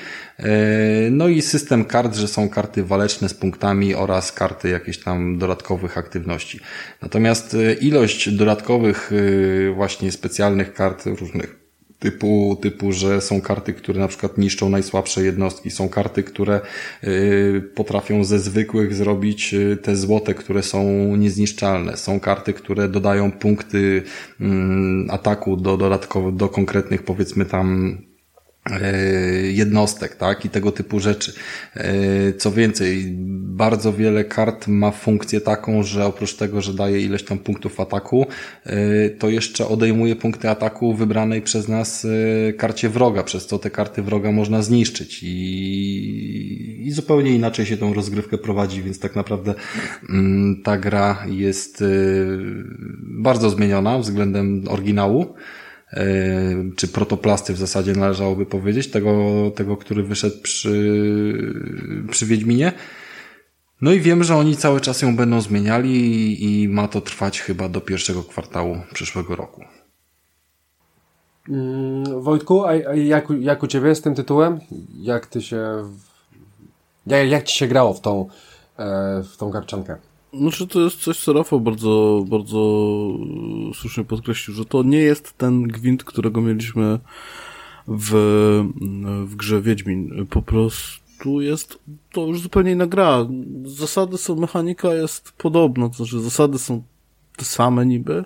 No 1.11 1.28
i 1.28 1.41
system 1.41 1.86
kart, 1.86 2.16
że 2.16 2.28
są 2.28 2.49
karty 2.49 2.84
waleczne 2.84 3.30
z 3.30 3.34
punktami 3.34 3.95
oraz 3.95 4.32
karty 4.32 4.70
jakieś 4.70 4.99
tam 4.99 5.38
dodatkowych 5.38 5.98
aktywności. 5.98 6.60
Natomiast 7.02 7.57
ilość 7.82 8.30
dodatkowych 8.30 9.11
y, 9.11 9.72
właśnie 9.76 10.11
specjalnych 10.11 10.74
kart 10.74 11.06
różnych 11.06 11.60
typu, 11.99 12.57
typu, 12.61 12.91
że 12.91 13.22
są 13.22 13.41
karty, 13.41 13.74
które 13.74 13.99
na 13.99 14.07
przykład 14.07 14.38
niszczą 14.38 14.70
najsłabsze 14.70 15.24
jednostki, 15.24 15.72
są 15.72 15.90
karty, 15.90 16.24
które 16.24 16.61
potrafią 17.76 18.24
ze 18.24 18.40
zwykłych 18.40 18.94
zrobić 18.95 19.56
te 19.82 19.95
złote, 19.95 20.34
które 20.34 20.64
są 20.64 20.84
niezniszczalne, 21.16 21.98
są 21.98 22.20
karty, 22.20 22.53
które 22.53 22.90
dodają 22.90 23.32
punkty 23.32 24.03
mm, 24.41 25.07
ataku 25.11 25.57
do 25.57 25.78
dodatkowo, 25.78 26.32
do 26.32 26.49
konkretnych 26.49 27.03
powiedzmy 27.03 27.45
tam 27.45 27.98
E, 27.98 28.09
jednostek, 29.52 30.15
tak, 30.15 30.45
i 30.45 30.49
tego 30.49 30.72
typu 30.72 30.99
rzeczy. 30.99 31.34
E, 31.76 32.34
co 32.34 32.52
więcej, 32.52 33.06
bardzo 33.38 33.94
wiele 33.94 34.23
kart 34.23 34.68
ma 34.68 34.91
funkcję 34.91 35.41
taką, 35.41 35.84
że 35.84 36.06
oprócz 36.06 36.36
tego, 36.36 36.61
że 36.61 36.73
daje 36.73 37.02
ileś 37.02 37.23
tam 37.23 37.38
punktów 37.38 37.80
ataku, 37.80 38.27
e, 38.65 39.10
to 39.10 39.30
jeszcze 39.30 39.68
odejmuje 39.68 40.15
punkty 40.15 40.49
ataku 40.49 40.94
wybranej 40.94 41.41
przez 41.41 41.68
nas 41.68 42.07
karcie 42.57 42.90
wroga, 42.90 43.23
przez 43.23 43.48
co 43.48 43.60
te 43.60 43.69
karty 43.69 44.02
wroga 44.02 44.31
można 44.31 44.61
zniszczyć 44.61 45.23
i, 45.23 46.88
i 46.88 46.91
zupełnie 46.91 47.31
inaczej 47.31 47.65
się 47.65 47.77
tą 47.77 47.94
rozgrywkę 47.94 48.38
prowadzi, 48.38 48.84
więc 48.84 48.99
tak 48.99 49.15
naprawdę 49.15 49.53
mm, 50.10 50.61
ta 50.64 50.77
gra 50.77 51.26
jest 51.27 51.84
bardzo 53.02 53.49
zmieniona 53.49 53.99
względem 53.99 54.64
oryginału. 54.68 55.36
E, 55.94 56.03
czy 56.76 56.88
protoplasty 56.88 57.53
w 57.53 57.57
zasadzie 57.57 57.94
należałoby 57.94 58.45
powiedzieć, 58.45 58.91
tego, 58.91 59.11
tego 59.56 59.78
który 59.78 60.03
wyszedł 60.03 60.41
przy, 60.41 61.53
przy 62.11 62.26
Wiedźminie. 62.26 62.74
No 63.82 63.91
i 63.91 63.99
wiem, 63.99 64.24
że 64.24 64.36
oni 64.36 64.57
cały 64.57 64.82
czas 64.82 65.02
ją 65.02 65.16
będą 65.16 65.41
zmieniali 65.41 66.44
i 66.44 66.68
ma 66.68 66.88
to 66.88 67.02
trwać 67.02 67.41
chyba 67.41 67.70
do 67.70 67.82
pierwszego 67.82 68.24
kwartału 68.24 68.78
przyszłego 68.94 69.36
roku. 69.36 69.64
Mm, 71.49 72.22
Wojtku, 72.22 72.66
a 72.66 72.76
jak, 72.95 73.28
jak 73.40 73.64
u 73.64 73.68
Ciebie 73.68 73.95
z 73.95 74.02
tym 74.02 74.16
tytułem? 74.16 74.60
Jak 74.99 75.28
Ty 75.28 75.41
się... 75.41 75.90
Jak, 77.07 77.30
jak 77.30 77.44
Ci 77.44 77.57
się 77.57 77.68
grało 77.68 77.94
w 77.94 78.02
tą, 78.02 78.28
e, 78.78 79.24
w 79.24 79.38
tą 79.38 79.49
garczankę? 79.49 79.98
Znaczy 80.34 80.68
to 80.68 80.81
jest 80.81 81.01
coś, 81.01 81.19
co 81.19 81.34
Rafał 81.34 81.61
bardzo, 81.61 82.26
bardzo 82.27 82.60
słusznie 83.73 84.03
podkreślił, 84.03 84.57
że 84.57 84.65
to 84.65 84.84
nie 84.84 84.97
jest 84.97 85.38
ten 85.38 85.64
gwint, 85.64 86.03
którego 86.03 86.41
mieliśmy 86.41 86.99
w, 87.88 88.11
w 89.26 89.35
grze 89.35 89.61
Wiedźmin. 89.61 90.27
Po 90.30 90.41
prostu 90.41 91.10
Tu 91.23 91.41
jest 91.41 91.80
to 92.11 92.27
już 92.27 92.41
zupełnie 92.41 92.72
inna 92.72 92.88
gra. 92.88 93.27
Zasady 93.64 94.18
są, 94.18 94.35
mechanika 94.35 94.93
jest 94.93 95.31
podobna, 95.31 95.89
to 95.89 95.95
znaczy 95.95 96.19
zasady 96.19 96.60
są 96.60 96.84
te 97.38 97.45
same 97.45 97.85
niby, 97.85 98.26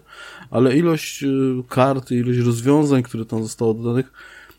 ale 0.51 0.77
ilość 0.77 1.23
y, 1.23 1.63
kart, 1.69 2.11
ilość 2.11 2.39
rozwiązań, 2.39 3.03
które 3.03 3.25
tam 3.25 3.43
zostało 3.43 3.73
dodanych, 3.73 4.13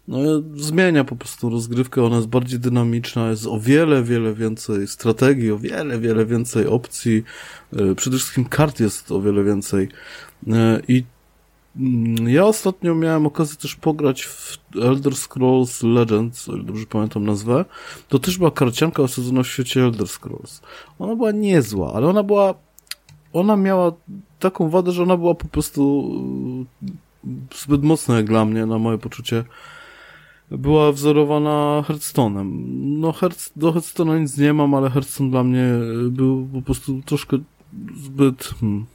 no, 0.09 0.18
zmienia 0.56 1.05
po 1.05 1.16
prostu 1.16 1.51
rozgrywkę, 1.51 2.05
ona 2.05 2.16
jest 2.16 2.28
bardziej 2.28 2.60
dynamiczna, 2.60 3.31
jest 3.31 3.47
o 3.47 3.60
wiele, 3.60 4.02
wiele 4.02 4.35
więcej 4.35 4.89
strategii, 4.89 5.51
o 5.51 5.59
wiele, 5.59 5.98
wiele 5.98 6.26
więcej 6.26 6.66
opcji, 6.66 7.24
y, 7.72 7.94
przede 7.94 8.16
wszystkim 8.16 8.44
kart 8.44 8.81
jest 8.81 9.12
o 9.12 9.20
wiele 9.20 9.44
więcej 9.44 9.89
y, 10.47 10.51
i 10.89 11.05
mm, 11.76 12.28
ja 12.28 12.44
ostatnio 12.44 12.94
miałem 12.94 13.26
okazję 13.26 13.56
też 13.56 13.76
pograć 13.76 14.24
w 14.24 14.59
Elder 14.82 15.16
Scrolls 15.16 15.82
Legends, 15.82 16.48
o 16.48 16.55
ile 16.55 16.64
dobrze 16.64 16.86
pamiętam 16.86 17.24
nazwę. 17.24 17.64
To 18.09 18.18
też 18.18 18.39
była 18.39 18.51
karcianka 18.51 19.02
osadzona 19.02 19.43
w 19.43 19.47
świecie 19.47 19.85
Elder 19.85 20.09
Scrolls. 20.09 20.60
Ona 20.98 21.16
była 21.16 21.32
niezła, 21.32 21.93
ale 21.94 22.06
ona 22.06 22.22
była 22.22 22.55
ona 23.32 23.56
miała 23.56 23.93
taką 24.39 24.70
wadę, 24.70 24.93
że 24.93 25.02
ona 25.02 25.16
była 25.16 25.35
po 25.35 25.48
prostu 25.48 26.10
e, 27.24 27.28
zbyt 27.56 27.82
mocna 27.82 28.16
jak 28.16 28.26
dla 28.26 28.44
mnie, 28.44 28.66
na 28.66 28.78
moje 28.78 28.98
poczucie. 28.98 29.44
Była 30.59 30.93
wzorowana 30.93 31.85
Hearthstone'em. 31.89 32.64
No, 32.78 33.12
Hearth, 33.12 33.51
do 33.56 33.72
Hearthstone'a 33.72 34.20
nic 34.20 34.39
nie 34.39 34.52
mam, 34.52 34.74
ale 34.74 34.90
Hearthstone 34.90 35.31
dla 35.31 35.44
mnie 35.44 35.66
był 36.10 36.48
po 36.55 36.62
prostu 36.62 37.01
troszkę 37.05 37.39
zbyt... 37.97 38.44
Hmm, 38.60 38.86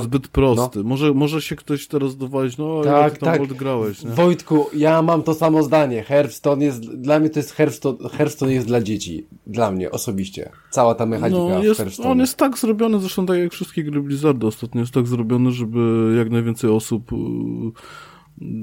Zbyt 0.00 0.28
prosty. 0.28 0.78
No. 0.78 0.84
Może, 0.84 1.14
może 1.14 1.42
się 1.42 1.56
ktoś 1.56 1.86
teraz 1.86 2.16
dowalić, 2.16 2.58
no 2.58 2.82
tak, 2.84 3.18
tam 3.18 3.32
tak. 3.32 3.40
odgrałeś, 3.42 4.04
nie? 4.04 4.10
Wojtku, 4.10 4.66
ja 4.74 5.02
mam 5.02 5.22
to 5.22 5.34
samo 5.34 5.62
zdanie. 5.62 6.02
Hearthstone 6.02 6.64
jest, 6.64 6.80
dla 6.80 7.18
mnie 7.18 7.30
to 7.30 7.38
jest 7.38 7.52
Hearthstone, 7.52 8.08
Hearthstone 8.08 8.52
jest 8.52 8.66
dla 8.66 8.80
dzieci. 8.80 9.26
Dla 9.46 9.70
mnie 9.70 9.90
osobiście. 9.90 10.50
Cała 10.70 10.94
ta 10.94 11.06
mechanika 11.06 11.40
no, 11.40 11.62
jest, 11.62 11.80
Hearthstone. 11.80 12.08
On 12.10 12.18
jest 12.18 12.36
tak 12.36 12.58
zrobiony, 12.58 13.00
zresztą 13.00 13.26
tak 13.26 13.38
jak 13.38 13.52
wszystkie 13.52 13.84
gry 13.84 14.02
Blizzardu 14.02 14.46
ostatnio, 14.46 14.80
jest 14.80 14.94
tak 14.94 15.06
zrobiony, 15.06 15.50
żeby 15.50 16.14
jak 16.18 16.30
najwięcej 16.30 16.70
osób 16.70 17.12
yy, 17.12 17.18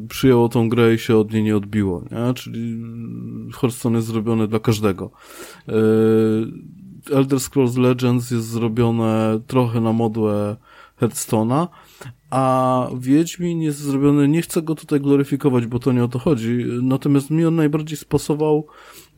przyjęło 0.10 0.49
tą 0.49 0.69
grę 0.69 0.93
i 0.93 0.99
się 0.99 1.18
od 1.18 1.34
niej 1.34 1.43
nie 1.43 1.57
odbiło, 1.57 2.03
nie? 2.11 2.34
Czyli 2.34 2.81
Hearthstone 3.53 3.95
jest 3.95 4.07
zrobiony 4.07 4.47
dla 4.47 4.60
każdego. 4.60 5.11
Yy, 5.68 5.73
Elder 7.11 7.39
Scrolls 7.39 7.77
Legends 7.77 8.31
jest 8.31 8.47
zrobione 8.47 9.39
trochę 9.47 9.81
na 9.81 9.93
modłę 9.93 10.56
Hearthstone'a, 11.01 11.68
a 12.30 12.88
Wiedźmin 12.99 13.61
jest 13.61 13.80
zrobiony, 13.80 14.27
nie 14.27 14.41
chcę 14.41 14.61
go 14.61 14.76
tutaj 14.76 15.01
gloryfikować, 15.01 15.65
bo 15.65 15.80
to 15.80 15.91
nie 15.91 16.03
o 16.03 16.07
to 16.07 16.19
chodzi, 16.19 16.65
natomiast 16.81 17.30
mi 17.30 17.45
on 17.45 17.56
najbardziej 17.56 17.97
spasował 17.97 18.68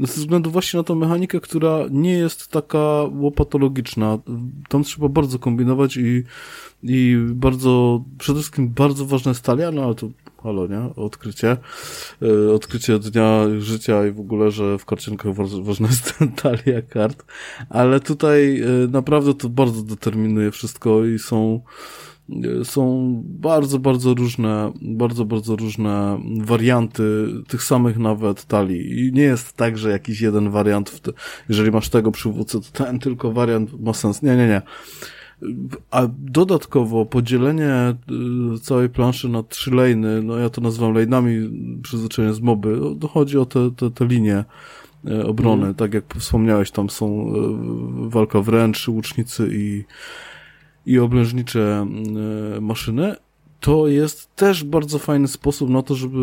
ze 0.07 0.21
względu 0.21 0.51
właśnie 0.51 0.77
na 0.77 0.83
tą 0.83 0.95
mechanikę, 0.95 1.39
która 1.39 1.79
nie 1.91 2.13
jest 2.13 2.47
taka 2.47 3.03
łopatologiczna. 3.19 4.17
Tam 4.69 4.83
trzeba 4.83 5.09
bardzo 5.09 5.39
kombinować 5.39 5.97
i, 5.97 6.23
i 6.83 7.17
bardzo, 7.33 8.03
przede 8.17 8.39
wszystkim 8.39 8.69
bardzo 8.69 9.05
ważne 9.05 9.31
jest 9.31 9.43
talia, 9.43 9.71
no 9.71 9.83
ale 9.83 9.95
to 9.95 10.09
halo, 10.43 10.67
nie? 10.67 10.95
Odkrycie. 10.95 11.57
E, 12.21 12.53
odkrycie 12.53 12.99
dnia 12.99 13.45
życia 13.59 14.07
i 14.07 14.11
w 14.11 14.19
ogóle, 14.19 14.51
że 14.51 14.77
w 14.77 14.85
karcienkach 14.85 15.33
ważna 15.63 15.87
jest 15.87 16.13
talia 16.41 16.81
kart. 16.81 17.25
Ale 17.69 17.99
tutaj 17.99 18.61
e, 18.61 18.65
naprawdę 18.87 19.33
to 19.33 19.49
bardzo 19.49 19.81
determinuje 19.81 20.51
wszystko 20.51 21.05
i 21.05 21.19
są 21.19 21.61
są 22.63 23.13
bardzo, 23.25 23.79
bardzo 23.79 24.13
różne, 24.13 24.71
bardzo, 24.81 25.25
bardzo 25.25 25.55
różne 25.55 26.19
warianty 26.41 27.27
tych 27.47 27.63
samych 27.63 27.97
nawet 27.97 28.45
talii. 28.45 28.99
I 28.99 29.13
nie 29.13 29.23
jest 29.23 29.53
tak, 29.53 29.77
że 29.77 29.91
jakiś 29.91 30.21
jeden 30.21 30.49
wariant, 30.49 31.01
te, 31.01 31.11
jeżeli 31.49 31.71
masz 31.71 31.89
tego 31.89 32.11
przywódcę, 32.11 32.59
to 32.61 32.83
ten 32.85 32.99
tylko 32.99 33.31
wariant 33.31 33.81
ma 33.81 33.93
sens. 33.93 34.21
Nie, 34.21 34.35
nie, 34.35 34.47
nie. 34.47 34.61
A 35.91 36.07
dodatkowo 36.17 37.05
podzielenie 37.05 37.95
y, 38.55 38.59
całej 38.59 38.89
planszy 38.89 39.29
na 39.29 39.43
trzy 39.43 39.71
lejny, 39.71 40.23
no 40.23 40.37
ja 40.37 40.49
to 40.49 40.61
nazywam 40.61 40.93
lejnami 40.93 41.49
przyzwyczajenie 41.83 42.33
z 42.33 42.41
moby, 42.41 42.79
dochodzi 42.95 43.37
o 43.37 43.45
te, 43.45 43.71
te, 43.71 43.91
te 43.91 44.05
linie 44.05 44.45
y, 45.07 45.25
obrony, 45.25 45.63
mm. 45.63 45.75
tak 45.75 45.93
jak 45.93 46.03
wspomniałeś, 46.17 46.71
tam 46.71 46.89
są 46.89 47.27
y, 47.27 48.09
walka 48.09 48.41
wręcz, 48.41 48.87
łucznicy 48.87 49.49
i, 49.51 49.83
i 50.85 50.99
oblężnicze 50.99 51.87
maszyny. 52.61 53.15
To 53.59 53.87
jest 53.87 54.35
też 54.35 54.63
bardzo 54.63 54.99
fajny 54.99 55.27
sposób 55.27 55.69
na 55.69 55.81
to, 55.81 55.95
żeby, 55.95 56.17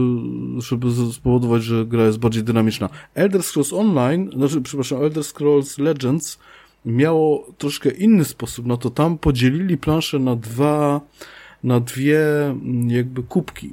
żeby 0.59 0.86
spowodować, 1.12 1.62
że 1.62 1.86
gra 1.86 2.05
jest 2.05 2.18
bardziej 2.18 2.43
dynamiczna. 2.43 2.89
Elder 3.14 3.43
Scrolls 3.43 3.72
Online, 3.72 4.30
znaczy, 4.36 4.60
przepraszam, 4.60 5.02
Elder 5.02 5.24
Scrolls 5.24 5.78
Legends 5.78 6.39
miało 6.85 7.47
troszkę 7.59 7.90
inny 7.90 8.24
sposób, 8.24 8.66
no 8.66 8.76
to 8.76 8.90
tam 8.90 9.18
podzielili 9.18 9.76
planszę 9.76 10.18
na 10.18 10.36
dwa, 10.36 11.01
na 11.64 11.80
dwie 11.80 12.47
mm, 12.47 12.90
jakby 12.90 13.22
kubki. 13.22 13.72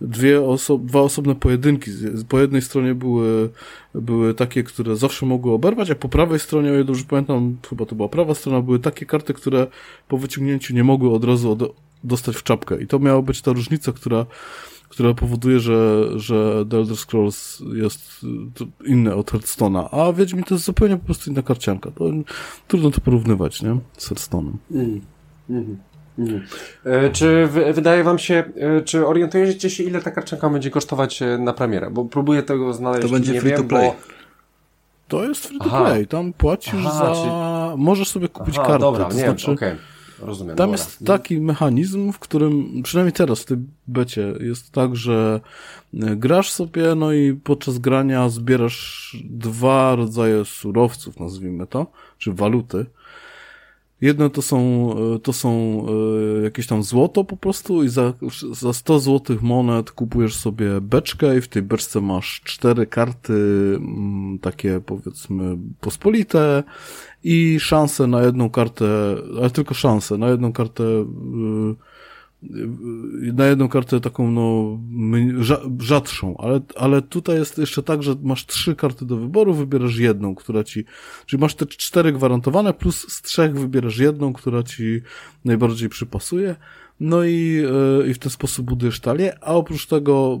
Dwie 0.00 0.42
oso 0.42 0.78
dwa 0.78 1.00
osobne 1.00 1.34
pojedynki. 1.34 1.90
Po 2.28 2.40
jednej 2.40 2.62
stronie 2.62 2.94
były, 2.94 3.50
były 3.94 4.34
takie, 4.34 4.62
które 4.62 4.96
zawsze 4.96 5.26
mogły 5.26 5.52
oberwać, 5.52 5.90
a 5.90 5.94
po 5.94 6.08
prawej 6.08 6.38
stronie, 6.38 6.70
o 6.70 6.74
ile 6.74 6.84
dobrze 6.84 7.04
pamiętam, 7.08 7.56
chyba 7.68 7.86
to 7.86 7.94
była 7.94 8.08
prawa 8.08 8.34
strona, 8.34 8.60
były 8.60 8.78
takie 8.78 9.06
karty, 9.06 9.34
które 9.34 9.66
po 10.08 10.18
wyciągnięciu 10.18 10.74
nie 10.74 10.84
mogły 10.84 11.10
od 11.14 11.24
razu 11.24 11.52
od 11.52 11.74
dostać 12.04 12.36
w 12.36 12.42
czapkę. 12.42 12.82
I 12.82 12.86
to 12.86 12.98
miała 12.98 13.22
być 13.22 13.42
ta 13.42 13.52
różnica, 13.52 13.92
która 13.92 14.26
która 14.88 15.14
powoduje, 15.14 15.60
że, 15.60 16.08
że 16.16 16.64
The 16.70 16.76
Elder 16.76 16.96
Scrolls 16.96 17.62
jest 17.74 18.26
inne 18.86 19.14
od 19.14 19.32
Hearthstone'a, 19.32 19.88
a 19.90 20.12
Wiedźmin 20.12 20.44
to 20.44 20.54
jest 20.54 20.64
zupełnie 20.64 20.96
po 20.96 21.04
prostu 21.04 21.30
inna 21.30 21.42
karcianka. 21.42 21.90
To, 21.90 22.04
trudno 22.68 22.90
to 22.90 23.00
porównywać, 23.00 23.62
nie? 23.62 23.78
Z 23.98 24.10
Hearthstone'em. 24.10 24.52
Mm. 24.70 25.00
Mm. 25.50 25.64
Mm. 25.64 25.76
E, 26.84 27.10
czy 27.10 27.46
w, 27.46 27.74
wydaje 27.74 28.04
wam 28.04 28.18
się, 28.18 28.44
e, 28.56 28.80
czy 28.80 29.06
orientujecie 29.06 29.70
się, 29.70 29.84
ile 29.84 30.02
ta 30.02 30.10
karcianka 30.10 30.50
będzie 30.50 30.70
kosztować 30.70 31.22
e, 31.22 31.38
na 31.38 31.52
premierę? 31.52 31.90
Bo 31.90 32.04
próbuję 32.04 32.42
tego 32.42 32.72
znaleźć. 32.72 33.06
To 33.06 33.12
będzie 33.12 33.32
nie 33.32 33.40
free 33.40 33.50
wiem, 33.50 33.62
to 33.62 33.68
play. 33.68 33.88
Bo... 33.88 33.96
To 35.08 35.24
jest 35.24 35.46
free 35.46 35.58
to 35.58 35.64
Aha. 35.66 35.84
play. 35.84 36.06
Tam 36.06 36.32
płacisz 36.32 36.74
Aha, 36.86 37.14
za... 37.14 37.20
Czyli... 37.20 37.84
Możesz 37.84 38.08
sobie 38.08 38.28
kupić 38.28 38.54
Aha, 38.58 38.66
kartę. 38.66 38.80
Dobra, 38.80 39.04
to 39.04 39.14
nie, 39.14 39.20
znaczy... 39.20 39.50
Okay. 39.50 39.76
Rozumiem. 40.18 40.56
Tam 40.56 40.70
dobra. 40.70 40.84
jest 40.84 41.06
taki 41.06 41.40
mechanizm, 41.40 42.12
w 42.12 42.18
którym, 42.18 42.82
przynajmniej 42.82 43.12
teraz 43.12 43.40
w 43.40 43.44
tym 43.44 43.68
becie, 43.88 44.34
jest 44.40 44.72
tak, 44.72 44.96
że 44.96 45.40
grasz 45.92 46.50
sobie, 46.50 46.94
no 46.94 47.12
i 47.12 47.34
podczas 47.34 47.78
grania 47.78 48.28
zbierasz 48.28 49.16
dwa 49.24 49.96
rodzaje 49.96 50.44
surowców, 50.44 51.20
nazwijmy 51.20 51.66
to, 51.66 51.86
czy 52.18 52.32
waluty. 52.32 52.86
Jedne 54.00 54.30
to 54.30 54.42
są, 54.42 54.90
e, 55.14 55.18
to 55.18 55.32
są 55.32 55.82
e, 56.40 56.42
jakieś 56.42 56.66
tam 56.66 56.82
złoto 56.82 57.24
po 57.24 57.36
prostu 57.36 57.84
i 57.84 57.88
za, 57.88 58.12
za 58.52 58.72
100 58.72 59.00
złotych 59.00 59.42
monet 59.42 59.90
kupujesz 59.90 60.36
sobie 60.36 60.80
beczkę 60.80 61.38
i 61.38 61.40
w 61.40 61.48
tej 61.48 61.62
beczce 61.62 62.00
masz 62.00 62.40
cztery 62.44 62.86
karty 62.86 63.32
mm, 63.76 64.38
takie 64.38 64.80
powiedzmy 64.80 65.56
pospolite 65.80 66.62
i 67.24 67.60
szansę 67.60 68.06
na 68.06 68.22
jedną 68.22 68.50
kartę, 68.50 68.86
ale 69.38 69.50
tylko 69.50 69.74
szansę 69.74 70.18
na 70.18 70.28
jedną 70.28 70.52
kartę 70.52 70.84
y, 70.84 70.86
y, 70.86 71.95
na 73.32 73.46
jedną 73.46 73.68
kartę 73.68 74.00
taką 74.00 74.30
no 74.30 74.78
rzadszą, 75.78 76.36
ale, 76.36 76.60
ale 76.76 77.02
tutaj 77.02 77.36
jest 77.36 77.58
jeszcze 77.58 77.82
tak, 77.82 78.02
że 78.02 78.16
masz 78.22 78.46
trzy 78.46 78.74
karty 78.74 79.04
do 79.04 79.16
wyboru, 79.16 79.54
wybierasz 79.54 79.96
jedną, 79.96 80.34
która 80.34 80.64
ci, 80.64 80.84
czyli 81.26 81.40
masz 81.40 81.54
te 81.54 81.66
cztery 81.66 82.12
gwarantowane, 82.12 82.74
plus 82.74 83.12
z 83.12 83.22
trzech 83.22 83.58
wybierasz 83.58 83.98
jedną, 83.98 84.32
która 84.32 84.62
ci 84.62 85.00
najbardziej 85.44 85.88
przypasuje. 85.88 86.56
No 87.00 87.24
i, 87.24 87.62
y, 88.04 88.10
i 88.10 88.14
w 88.14 88.18
ten 88.18 88.30
sposób 88.30 88.66
budujesz 88.66 89.00
talię, 89.00 89.38
a 89.40 89.54
oprócz 89.54 89.86
tego 89.86 90.40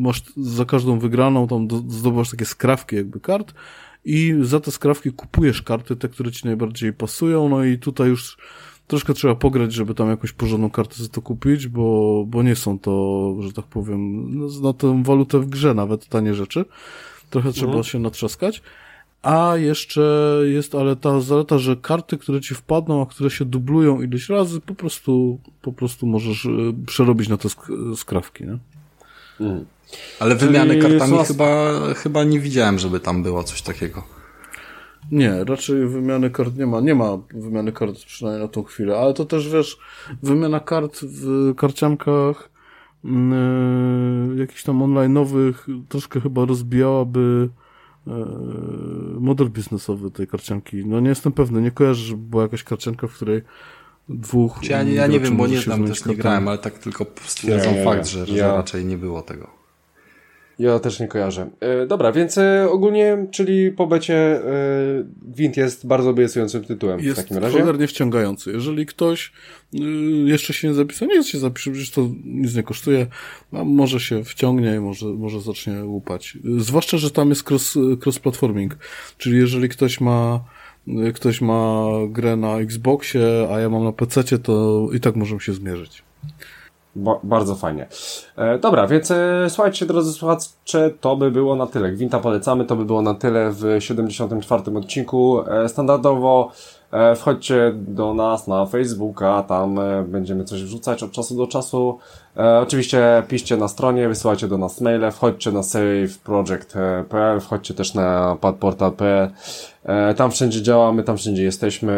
masz 0.00 0.22
za 0.36 0.64
każdą 0.64 0.98
wygraną 0.98 1.48
tam 1.48 1.68
zdobywasz 1.88 2.30
takie 2.30 2.44
skrawki 2.44 2.96
jakby 2.96 3.20
kart, 3.20 3.54
i 4.04 4.34
za 4.40 4.60
te 4.60 4.70
skrawki 4.70 5.12
kupujesz 5.12 5.62
karty, 5.62 5.96
te, 5.96 6.08
które 6.08 6.32
ci 6.32 6.46
najbardziej 6.46 6.92
pasują, 6.92 7.48
no 7.48 7.64
i 7.64 7.78
tutaj 7.78 8.08
już 8.08 8.36
troszkę 8.90 9.14
trzeba 9.14 9.34
pograć, 9.34 9.72
żeby 9.72 9.94
tam 9.94 10.10
jakąś 10.10 10.32
porządną 10.32 10.70
kartę 10.70 10.94
za 11.02 11.08
to 11.08 11.22
kupić, 11.22 11.68
bo, 11.68 12.24
bo 12.26 12.42
nie 12.42 12.56
są 12.56 12.78
to, 12.78 13.36
że 13.40 13.52
tak 13.52 13.64
powiem, 13.64 14.30
na 14.62 14.72
tę 14.72 15.02
walutę 15.04 15.38
w 15.38 15.46
grze 15.46 15.74
nawet 15.74 16.06
tanie 16.06 16.34
rzeczy. 16.34 16.64
Trochę 17.30 17.52
trzeba 17.52 17.66
mhm. 17.66 17.84
się 17.84 17.98
natrzaskać. 17.98 18.62
A 19.22 19.56
jeszcze 19.56 20.36
jest, 20.44 20.74
ale 20.74 20.96
ta 20.96 21.20
zaleta, 21.20 21.58
że 21.58 21.76
karty, 21.76 22.18
które 22.18 22.40
ci 22.40 22.54
wpadną, 22.54 23.02
a 23.02 23.06
które 23.06 23.30
się 23.30 23.44
dublują 23.44 24.02
ileś 24.02 24.28
razy, 24.28 24.60
po 24.60 24.74
prostu, 24.74 25.38
po 25.62 25.72
prostu 25.72 26.06
możesz 26.06 26.46
e, 26.46 26.50
przerobić 26.86 27.28
na 27.28 27.36
te 27.36 27.48
skrawki, 27.96 28.44
nie? 28.44 28.58
Mhm. 29.40 29.66
Ale 30.20 30.36
wymiany 30.36 30.78
kartami 30.78 31.24
chyba, 31.24 31.80
chyba 31.94 32.24
nie 32.24 32.40
widziałem, 32.40 32.78
żeby 32.78 33.00
tam 33.00 33.22
było 33.22 33.44
coś 33.44 33.62
takiego. 33.62 34.19
Nie, 35.12 35.44
raczej 35.44 35.86
wymiany 35.86 36.30
kart 36.30 36.56
nie 36.56 36.66
ma. 36.66 36.80
Nie 36.80 36.94
ma 36.94 37.18
wymiany 37.34 37.72
kart 37.72 38.04
przynajmniej 38.04 38.42
na 38.42 38.48
tą 38.48 38.62
chwilę, 38.62 38.98
ale 38.98 39.14
to 39.14 39.24
też 39.24 39.48
wiesz, 39.48 39.78
wymiana 40.22 40.60
kart 40.60 41.00
w 41.02 41.54
karciankach 41.56 42.50
yy, 43.04 43.10
jakichś 44.36 44.62
tam 44.62 44.78
online'owych 44.78 45.54
troszkę 45.88 46.20
chyba 46.20 46.44
rozbijałaby 46.44 47.48
model 49.20 49.48
biznesowy 49.50 50.10
tej 50.10 50.26
karcianki. 50.26 50.86
No 50.86 51.00
nie 51.00 51.08
jestem 51.08 51.32
pewny, 51.32 51.62
nie 51.62 51.70
kojarzę, 51.70 52.04
że 52.04 52.16
była 52.16 52.42
jakaś 52.42 52.64
karcianka, 52.64 53.06
w 53.06 53.12
której 53.12 53.42
dwóch. 54.08 54.58
Ja, 54.62 54.82
ja 54.82 55.06
nie 55.06 55.20
wiem, 55.20 55.36
bo 55.36 55.46
nie 55.46 55.60
znam, 55.60 55.86
też 55.86 56.06
nie 56.06 56.16
grałem, 56.16 56.48
ale 56.48 56.58
tak 56.58 56.78
tylko 56.78 57.06
stwierdzam 57.26 57.74
nie, 57.74 57.84
fakt, 57.84 58.06
że, 58.06 58.26
że 58.26 58.36
ja... 58.36 58.54
raczej 58.54 58.84
nie 58.84 58.98
było 58.98 59.22
tego. 59.22 59.59
Ja 60.60 60.78
też 60.78 61.00
nie 61.00 61.08
kojarzę. 61.08 61.50
E, 61.60 61.86
dobra, 61.86 62.12
więc 62.12 62.38
e, 62.38 62.68
ogólnie, 62.70 63.26
czyli 63.30 63.72
po 63.72 63.86
becie 63.86 64.14
e, 64.14 64.42
Wind 65.36 65.56
jest 65.56 65.86
bardzo 65.86 66.10
obiecującym 66.10 66.64
tytułem 66.64 67.00
jest 67.00 67.20
w 67.20 67.22
takim 67.22 67.38
razie. 67.38 67.58
Jest 67.78 67.92
wciągający. 67.92 68.52
Jeżeli 68.52 68.86
ktoś 68.86 69.32
y, 69.74 69.78
jeszcze 70.26 70.52
się 70.52 70.68
nie 70.68 70.74
zapisał, 70.74 71.08
nie 71.08 71.24
się 71.24 71.38
zapisze, 71.38 71.70
przecież 71.70 71.90
to 71.90 72.08
nic 72.24 72.54
nie 72.54 72.62
kosztuje, 72.62 73.06
a 73.52 73.64
może 73.64 74.00
się 74.00 74.24
wciągnie 74.24 74.74
i 74.74 74.80
może, 74.80 75.06
może 75.06 75.40
zacznie 75.40 75.84
łupać. 75.84 76.38
Zwłaszcza, 76.58 76.98
że 76.98 77.10
tam 77.10 77.28
jest 77.28 77.50
cross, 77.50 77.76
cross-platforming, 77.76 78.70
czyli 79.18 79.38
jeżeli 79.38 79.68
ktoś 79.68 80.00
ma 80.00 80.44
ktoś 81.14 81.40
ma 81.40 81.86
grę 82.08 82.36
na 82.36 82.58
Xboxie, 82.58 83.48
a 83.50 83.60
ja 83.60 83.68
mam 83.68 83.84
na 83.84 83.92
PC, 83.92 84.38
to 84.38 84.88
i 84.92 85.00
tak 85.00 85.16
możemy 85.16 85.40
się 85.40 85.52
zmierzyć. 85.52 86.02
Ba 87.00 87.18
bardzo 87.22 87.54
fajnie. 87.54 87.86
E, 88.36 88.58
dobra, 88.58 88.86
więc 88.86 89.10
e, 89.10 89.46
słuchajcie, 89.48 89.86
drodzy 89.86 90.12
słuchacze, 90.12 90.90
to 91.00 91.16
by 91.16 91.30
było 91.30 91.56
na 91.56 91.66
tyle. 91.66 91.92
Gwinta 91.92 92.18
polecamy, 92.18 92.64
to 92.64 92.76
by 92.76 92.84
było 92.84 93.02
na 93.02 93.14
tyle 93.14 93.50
w 93.50 93.76
74. 93.78 94.76
odcinku. 94.76 95.42
E, 95.48 95.68
standardowo 95.68 96.52
e, 96.92 97.14
wchodźcie 97.14 97.72
do 97.74 98.14
nas 98.14 98.46
na 98.46 98.66
Facebooka, 98.66 99.42
tam 99.42 99.78
e, 99.78 100.02
będziemy 100.02 100.44
coś 100.44 100.62
wrzucać 100.62 101.02
od 101.02 101.12
czasu 101.12 101.36
do 101.36 101.46
czasu. 101.46 101.98
E, 102.36 102.60
oczywiście 102.60 103.22
piszcie 103.28 103.56
na 103.56 103.68
stronie, 103.68 104.08
wysyłajcie 104.08 104.48
do 104.48 104.58
nas 104.58 104.80
maile, 104.80 105.10
wchodźcie 105.10 105.52
na 105.52 105.62
saveproject.pl, 105.62 107.40
wchodźcie 107.40 107.74
też 107.74 107.94
na 107.94 108.36
padportal.pl. 108.40 109.30
E, 109.84 110.14
tam 110.14 110.30
wszędzie 110.30 110.62
działamy, 110.62 111.02
tam 111.02 111.16
wszędzie 111.16 111.42
jesteśmy. 111.42 111.94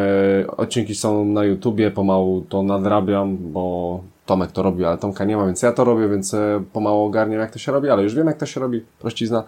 Odcinki 0.57 0.95
są 0.95 1.25
na 1.25 1.45
YouTubie, 1.45 1.91
pomału 1.91 2.41
to 2.49 2.63
nadrabiam, 2.63 3.37
bo 3.41 4.01
Tomek 4.27 4.53
to 4.53 4.63
robi, 4.63 4.85
ale 4.85 4.99
Tomka 4.99 5.25
nie 5.25 5.37
ma, 5.37 5.47
więc 5.47 5.63
ja 5.63 5.73
to 5.73 5.85
robię, 5.85 6.09
więc 6.09 6.35
e, 6.35 6.65
pomału 6.73 7.05
ogarniam 7.05 7.41
jak 7.41 7.51
to 7.53 7.59
się 7.59 7.73
robi, 7.73 7.89
ale 7.89 8.03
już 8.03 8.15
wiem 8.15 8.27
jak 8.27 8.37
to 8.37 8.47
się 8.47 8.61
robi, 8.61 8.83
prościzna. 8.99 9.45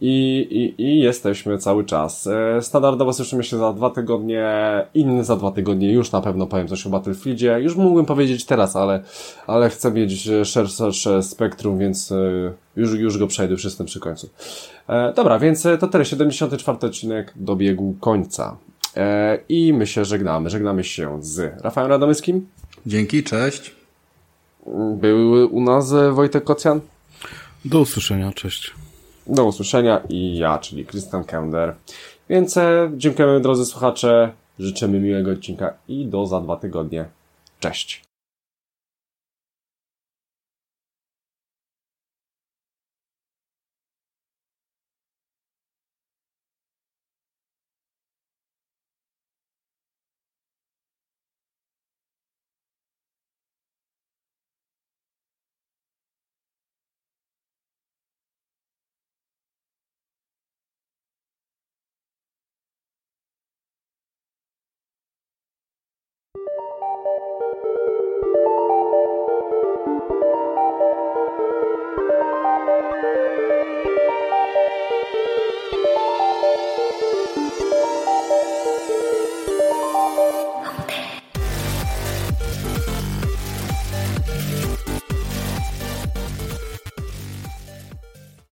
I, 0.00 0.46
i, 0.50 0.82
i 0.82 1.00
jesteśmy 1.00 1.58
cały 1.58 1.84
czas. 1.84 2.26
E, 2.26 2.62
standardowo 2.62 3.12
słyszymy 3.12 3.44
się 3.44 3.58
za 3.58 3.72
dwa 3.72 3.90
tygodnie, 3.90 4.46
inny 4.94 5.24
za 5.24 5.36
dwa 5.36 5.52
tygodnie, 5.52 5.92
już 5.92 6.12
na 6.12 6.20
pewno 6.20 6.46
powiem 6.46 6.68
coś 6.68 6.86
o 6.86 6.90
Battlefieldzie. 6.90 7.60
Już 7.60 7.76
mógłbym 7.76 8.06
powiedzieć 8.06 8.44
teraz, 8.44 8.76
ale, 8.76 9.02
ale 9.46 9.70
chcę 9.70 9.92
mieć 9.92 10.28
szersze 10.44 11.22
spektrum, 11.22 11.78
więc 11.78 12.12
e, 12.12 12.16
już, 12.76 12.94
już 12.94 13.18
go 13.18 13.26
przejdę, 13.26 13.52
już 13.52 13.64
jestem 13.64 13.86
przy 13.86 14.00
końcu. 14.00 14.28
Dobra, 15.16 15.38
więc 15.38 15.66
to 15.80 15.86
tyle, 15.86 16.04
74 16.04 16.78
odcinek 16.82 17.32
dobiegł 17.36 17.94
końca. 18.00 18.56
I 19.48 19.72
my 19.72 19.86
się 19.86 20.04
żegnamy. 20.04 20.50
Żegnamy 20.50 20.84
się 20.84 21.18
z 21.22 21.62
Rafałem 21.62 21.90
Radomyskim. 21.90 22.46
Dzięki, 22.86 23.22
cześć. 23.22 23.81
Był 24.96 25.48
u 25.56 25.60
nas 25.60 25.92
e, 25.92 26.12
Wojtek 26.12 26.44
Kocjan. 26.44 26.80
Do 27.64 27.80
usłyszenia, 27.80 28.32
cześć. 28.32 28.74
Do 29.26 29.44
usłyszenia 29.44 30.00
i 30.08 30.36
ja, 30.36 30.58
czyli 30.58 30.86
Krystian 30.86 31.24
Kender. 31.24 31.74
Więc 32.28 32.56
e, 32.56 32.90
dziękujemy 32.96 33.40
drodzy 33.40 33.66
słuchacze, 33.66 34.32
życzymy 34.58 35.00
miłego 35.00 35.30
odcinka 35.30 35.74
i 35.88 36.06
do 36.06 36.26
za 36.26 36.40
dwa 36.40 36.56
tygodnie. 36.56 37.04
Cześć. 37.60 38.11